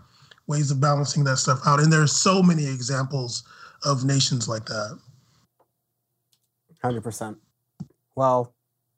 ways 0.46 0.70
of 0.70 0.80
balancing 0.80 1.24
that 1.24 1.38
stuff 1.38 1.60
out. 1.66 1.80
And 1.80 1.92
there's 1.92 2.12
so 2.12 2.42
many 2.42 2.66
examples 2.66 3.44
of 3.84 4.04
nations 4.04 4.48
like 4.48 4.66
that. 4.66 4.98
100%. 6.82 7.36
Well, 8.14 8.54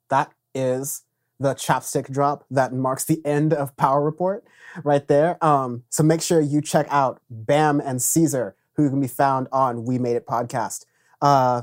that 0.09 0.33
is 0.55 1.03
the 1.39 1.55
chapstick 1.55 2.11
drop 2.11 2.45
that 2.51 2.73
marks 2.73 3.05
the 3.05 3.25
end 3.25 3.53
of 3.53 3.77
Power 3.77 4.03
Report 4.03 4.45
right 4.85 5.07
there. 5.07 5.43
Um, 5.45 5.85
so 5.91 6.03
make 6.03 6.23
sure 6.23 6.41
you 6.41 6.61
check 6.61 6.87
out 6.91 7.21
Bam 7.31 7.81
and 7.81 8.01
Caesar, 8.01 8.57
who 8.75 8.89
can 8.91 9.01
be 9.01 9.07
found 9.07 9.49
on 9.53 9.85
We 9.85 9.99
Made 9.99 10.17
It 10.17 10.27
podcast. 10.27 10.85
Uh, 11.21 11.63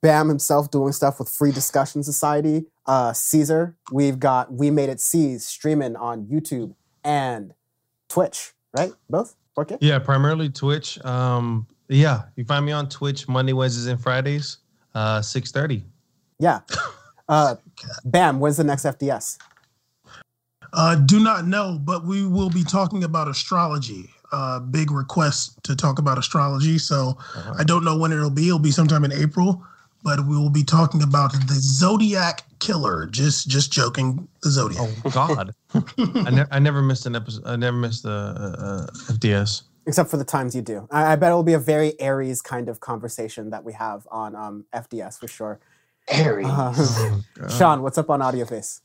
Bam 0.00 0.28
himself 0.28 0.70
doing 0.70 0.92
stuff 0.92 1.18
with 1.18 1.28
Free 1.28 1.52
Discussion 1.52 2.02
Society. 2.02 2.66
Uh, 2.86 3.12
Caesar, 3.12 3.76
we've 3.90 4.20
got 4.20 4.52
We 4.52 4.70
Made 4.70 4.90
It 4.90 5.00
Seas 5.00 5.46
streaming 5.46 5.96
on 5.96 6.26
YouTube 6.26 6.74
and 7.02 7.54
Twitch, 8.08 8.52
right? 8.76 8.92
Both? 9.08 9.36
Okay. 9.56 9.76
Yeah, 9.80 9.98
primarily 9.98 10.48
Twitch. 10.48 11.02
Um, 11.04 11.66
yeah, 11.88 12.22
you 12.36 12.44
find 12.44 12.64
me 12.64 12.72
on 12.72 12.88
Twitch 12.88 13.28
Monday, 13.28 13.52
Wednesdays, 13.52 13.86
and 13.86 14.00
Fridays, 14.00 14.58
uh, 14.94 15.22
six 15.22 15.50
thirty. 15.52 15.84
Yeah. 16.38 16.60
Uh, 17.26 17.56
bam. 18.04 18.38
When's 18.38 18.58
the 18.58 18.64
next 18.64 18.82
FDS? 18.82 19.38
Uh, 20.74 20.94
do 20.96 21.18
not 21.18 21.46
know, 21.46 21.78
but 21.82 22.04
we 22.04 22.26
will 22.26 22.50
be 22.50 22.62
talking 22.62 23.02
about 23.02 23.28
astrology. 23.28 24.10
Uh, 24.30 24.60
big 24.60 24.90
request 24.90 25.58
to 25.62 25.74
talk 25.74 25.98
about 25.98 26.18
astrology. 26.18 26.76
So 26.76 27.16
uh-huh. 27.34 27.54
I 27.58 27.64
don't 27.64 27.82
know 27.82 27.96
when 27.96 28.12
it'll 28.12 28.28
be. 28.28 28.48
It'll 28.48 28.58
be 28.58 28.72
sometime 28.72 29.04
in 29.04 29.12
April 29.12 29.64
but 30.04 30.26
we 30.26 30.36
will 30.36 30.50
be 30.50 30.62
talking 30.62 31.02
about 31.02 31.32
the 31.32 31.54
Zodiac 31.54 32.44
Killer. 32.60 33.06
Just 33.06 33.48
just 33.48 33.72
joking, 33.72 34.28
the 34.42 34.50
Zodiac. 34.50 34.88
Oh 35.04 35.10
God, 35.10 35.54
I, 35.74 36.30
ne- 36.30 36.44
I 36.50 36.58
never 36.58 36.82
missed 36.82 37.06
an 37.06 37.16
episode. 37.16 37.42
I 37.46 37.56
never 37.56 37.76
missed 37.76 38.02
the 38.02 38.10
uh, 38.10 38.62
uh 38.62 38.86
FDS. 39.12 39.62
Except 39.86 40.10
for 40.10 40.16
the 40.16 40.24
times 40.24 40.54
you 40.54 40.62
do. 40.62 40.86
I, 40.90 41.12
I, 41.12 41.16
bet 41.16 41.30
it 41.30 41.34
will 41.34 41.42
be 41.42 41.52
a 41.52 41.58
very 41.58 42.00
Aries 42.00 42.40
kind 42.40 42.70
of 42.70 42.80
conversation 42.80 43.50
that 43.50 43.64
we 43.64 43.74
have 43.74 44.08
on 44.10 44.34
um, 44.34 44.64
FDS 44.72 45.18
for 45.18 45.28
sure. 45.28 45.60
Aries. 46.08 46.46
Uh, 46.46 46.72
oh, 47.42 47.48
Sean, 47.58 47.82
what's 47.82 47.98
up 47.98 48.08
on 48.08 48.22
Audio 48.22 48.46
Face? 48.46 48.80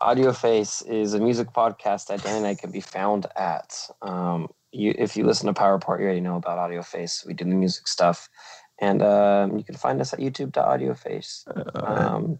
Audio 0.00 0.32
Face 0.32 0.80
is 0.82 1.12
a 1.12 1.20
music 1.20 1.48
podcast 1.48 2.06
that 2.06 2.22
Dan 2.22 2.38
and 2.38 2.46
I 2.46 2.54
can 2.54 2.70
be 2.70 2.80
found 2.80 3.26
at. 3.36 3.78
Um, 4.00 4.48
you, 4.72 4.94
if 4.96 5.14
you 5.14 5.24
listen 5.24 5.46
to 5.46 5.52
Power 5.52 5.74
Report, 5.74 6.00
you 6.00 6.06
already 6.06 6.20
know 6.20 6.36
about 6.36 6.58
Audio 6.58 6.82
Face. 6.82 7.22
We 7.26 7.34
do 7.34 7.44
the 7.44 7.50
music 7.50 7.86
stuff 7.86 8.30
and 8.80 9.02
um, 9.02 9.56
you 9.56 9.64
can 9.64 9.76
find 9.76 10.00
us 10.00 10.12
at 10.12 10.20
youtube.audioface. 10.20 11.46
Uh, 11.46 11.84
um, 11.84 12.38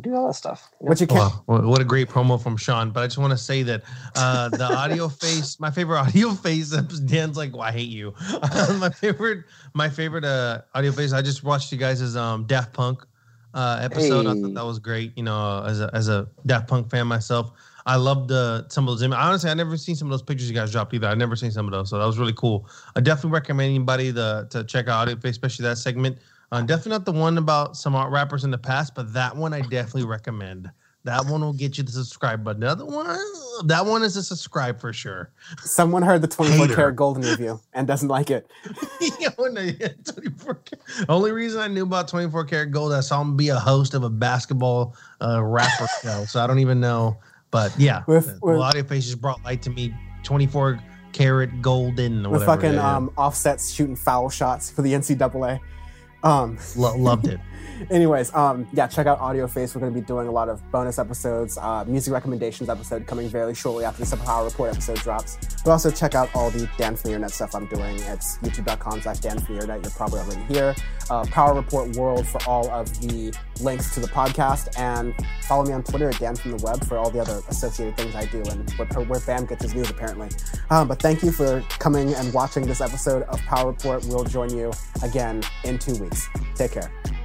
do 0.00 0.14
all 0.14 0.26
that 0.28 0.34
stuff. 0.34 0.70
You 0.80 0.86
know? 0.86 0.90
What 0.90 1.00
you 1.00 1.06
can 1.06 1.16
well, 1.46 1.62
what 1.62 1.80
a 1.80 1.84
great 1.84 2.08
promo 2.08 2.42
from 2.42 2.56
Sean. 2.56 2.90
But 2.90 3.02
I 3.02 3.06
just 3.06 3.18
want 3.18 3.32
to 3.32 3.36
say 3.36 3.62
that 3.64 3.82
uh, 4.16 4.48
the 4.48 4.64
audio 4.76 5.08
face, 5.08 5.60
my 5.60 5.70
favorite 5.70 5.98
audio 5.98 6.30
face, 6.30 6.70
Dan's 7.06 7.36
like, 7.36 7.52
well, 7.52 7.62
I 7.62 7.72
hate 7.72 7.90
you. 7.90 8.14
my 8.78 8.90
favorite, 8.90 9.44
my 9.74 9.88
favorite 9.88 10.24
uh, 10.24 10.62
audio 10.74 10.92
face. 10.92 11.12
I 11.12 11.20
just 11.20 11.44
watched 11.44 11.72
you 11.72 11.78
guys' 11.78 12.16
um, 12.16 12.46
Daft 12.46 12.72
Punk 12.72 13.04
uh, 13.52 13.80
episode. 13.82 14.24
Hey. 14.24 14.30
I 14.30 14.40
thought 14.40 14.54
that 14.54 14.64
was 14.64 14.78
great. 14.78 15.12
You 15.16 15.24
know, 15.24 15.62
as 15.66 15.80
a 15.80 15.90
as 15.92 16.08
a 16.08 16.28
Daft 16.46 16.68
Punk 16.68 16.90
fan 16.90 17.06
myself. 17.06 17.52
I 17.86 17.96
loved 17.96 18.28
the 18.28 18.66
some 18.68 18.84
of 18.84 18.92
those 18.92 19.02
images. 19.02 19.22
Honestly, 19.22 19.50
I 19.50 19.54
never 19.54 19.76
seen 19.76 19.94
some 19.94 20.08
of 20.08 20.10
those 20.10 20.22
pictures 20.22 20.48
you 20.48 20.54
guys 20.54 20.72
dropped 20.72 20.94
either. 20.94 21.08
I 21.08 21.14
never 21.14 21.36
seen 21.36 21.50
some 21.50 21.66
of 21.66 21.72
those, 21.72 21.90
so 21.90 21.98
that 21.98 22.06
was 22.06 22.18
really 22.18 22.34
cool. 22.34 22.68
I 22.96 23.00
definitely 23.00 23.30
recommend 23.30 23.70
anybody 23.70 24.12
to 24.12 24.46
to 24.50 24.64
check 24.64 24.88
out 24.88 25.08
Face, 25.20 25.32
especially 25.32 25.64
that 25.64 25.78
segment. 25.78 26.18
Uh, 26.50 26.60
definitely 26.60 26.92
not 26.92 27.04
the 27.06 27.12
one 27.12 27.38
about 27.38 27.76
some 27.76 27.94
art 27.94 28.12
rappers 28.12 28.44
in 28.44 28.50
the 28.50 28.58
past, 28.58 28.94
but 28.94 29.12
that 29.14 29.34
one 29.34 29.54
I 29.54 29.60
definitely 29.62 30.04
recommend. 30.04 30.70
That 31.04 31.26
one 31.26 31.40
will 31.40 31.52
get 31.52 31.78
you 31.78 31.84
the 31.84 31.90
subscribe 31.90 32.44
button. 32.44 32.60
The 32.60 32.68
other 32.68 32.84
one, 32.84 33.18
that 33.64 33.84
one 33.84 34.04
is 34.04 34.16
a 34.16 34.22
subscribe 34.22 34.78
for 34.78 34.92
sure. 34.92 35.32
Someone 35.62 36.02
heard 36.02 36.22
the 36.22 36.28
24 36.28 36.68
karat 36.68 36.94
golden 36.94 37.24
review 37.24 37.58
and 37.72 37.88
doesn't 37.88 38.08
like 38.08 38.30
it. 38.30 38.48
yeah, 39.18 39.30
Only 41.08 41.32
reason 41.32 41.60
I 41.60 41.66
knew 41.68 41.82
about 41.82 42.06
24 42.06 42.44
karat 42.44 42.70
gold, 42.70 42.92
I 42.92 43.00
saw 43.00 43.20
him 43.20 43.36
be 43.36 43.48
a 43.48 43.58
host 43.58 43.94
of 43.94 44.04
a 44.04 44.10
basketball 44.10 44.94
uh, 45.20 45.42
rapper 45.42 45.88
show. 46.02 46.24
So 46.26 46.40
I 46.42 46.46
don't 46.46 46.60
even 46.60 46.78
know 46.80 47.18
but 47.52 47.78
yeah, 47.78 48.02
with, 48.08 48.40
with 48.42 48.58
Audio 48.58 48.82
Faces 48.82 49.14
brought 49.14 49.40
light 49.44 49.62
to 49.62 49.70
me. 49.70 49.94
24 50.24 50.80
karat 51.12 51.62
golden. 51.62 52.28
with 52.30 52.44
fucking 52.44 52.78
um, 52.78 53.10
offsets 53.16 53.72
shooting 53.72 53.96
foul 53.96 54.30
shots 54.30 54.70
for 54.70 54.82
the 54.82 54.92
NCAA. 54.92 55.60
Um, 56.24 56.58
Lo- 56.76 56.96
loved 56.96 57.26
it. 57.26 57.40
Anyways, 57.90 58.34
um, 58.34 58.66
yeah, 58.72 58.86
check 58.86 59.06
out 59.06 59.20
Audio 59.20 59.46
Face. 59.46 59.74
We're 59.74 59.80
going 59.80 59.92
to 59.92 60.00
be 60.00 60.04
doing 60.04 60.28
a 60.28 60.30
lot 60.30 60.48
of 60.48 60.68
bonus 60.70 60.98
episodes, 60.98 61.58
uh, 61.58 61.84
music 61.86 62.12
recommendations 62.12 62.68
episode 62.68 63.06
coming 63.06 63.28
very 63.28 63.54
shortly 63.54 63.84
after 63.84 64.00
this 64.00 64.14
Power 64.22 64.44
Report 64.44 64.70
episode 64.70 64.98
drops. 64.98 65.38
But 65.64 65.72
also 65.72 65.90
check 65.90 66.14
out 66.14 66.28
all 66.34 66.50
the 66.50 66.68
Dan 66.78 66.94
the 66.94 67.08
Internet 67.08 67.30
stuff 67.32 67.54
I'm 67.54 67.66
doing. 67.66 67.98
It's 68.00 68.38
youtube.com 68.38 69.02
slash 69.02 69.18
Dan 69.18 69.36
the 69.36 69.54
Internet. 69.54 69.82
You're 69.82 69.90
probably 69.92 70.20
already 70.20 70.42
here. 70.42 70.74
Uh, 71.10 71.24
Power 71.26 71.54
Report 71.54 71.96
World 71.96 72.26
for 72.26 72.40
all 72.46 72.68
of 72.70 72.88
the 73.00 73.34
links 73.60 73.94
to 73.94 74.00
the 74.00 74.08
podcast. 74.08 74.78
And 74.78 75.14
follow 75.42 75.64
me 75.64 75.72
on 75.72 75.82
Twitter 75.82 76.08
at 76.08 76.18
Dan 76.18 76.36
from 76.36 76.56
the 76.56 76.64
Web 76.64 76.84
for 76.84 76.98
all 76.98 77.10
the 77.10 77.20
other 77.20 77.40
associated 77.48 77.96
things 77.96 78.14
I 78.14 78.26
do 78.26 78.42
and 78.50 78.70
where, 78.72 78.88
where 79.06 79.20
Bam 79.20 79.46
gets 79.46 79.62
his 79.62 79.74
news, 79.74 79.90
apparently. 79.90 80.28
Um, 80.70 80.88
but 80.88 81.00
thank 81.00 81.22
you 81.22 81.32
for 81.32 81.62
coming 81.78 82.14
and 82.14 82.32
watching 82.32 82.66
this 82.66 82.80
episode 82.80 83.22
of 83.24 83.40
Power 83.42 83.68
Report. 83.68 84.04
We'll 84.06 84.24
join 84.24 84.56
you 84.56 84.72
again 85.02 85.42
in 85.64 85.78
two 85.78 85.94
weeks. 85.96 86.28
Take 86.54 86.72
care. 86.72 87.21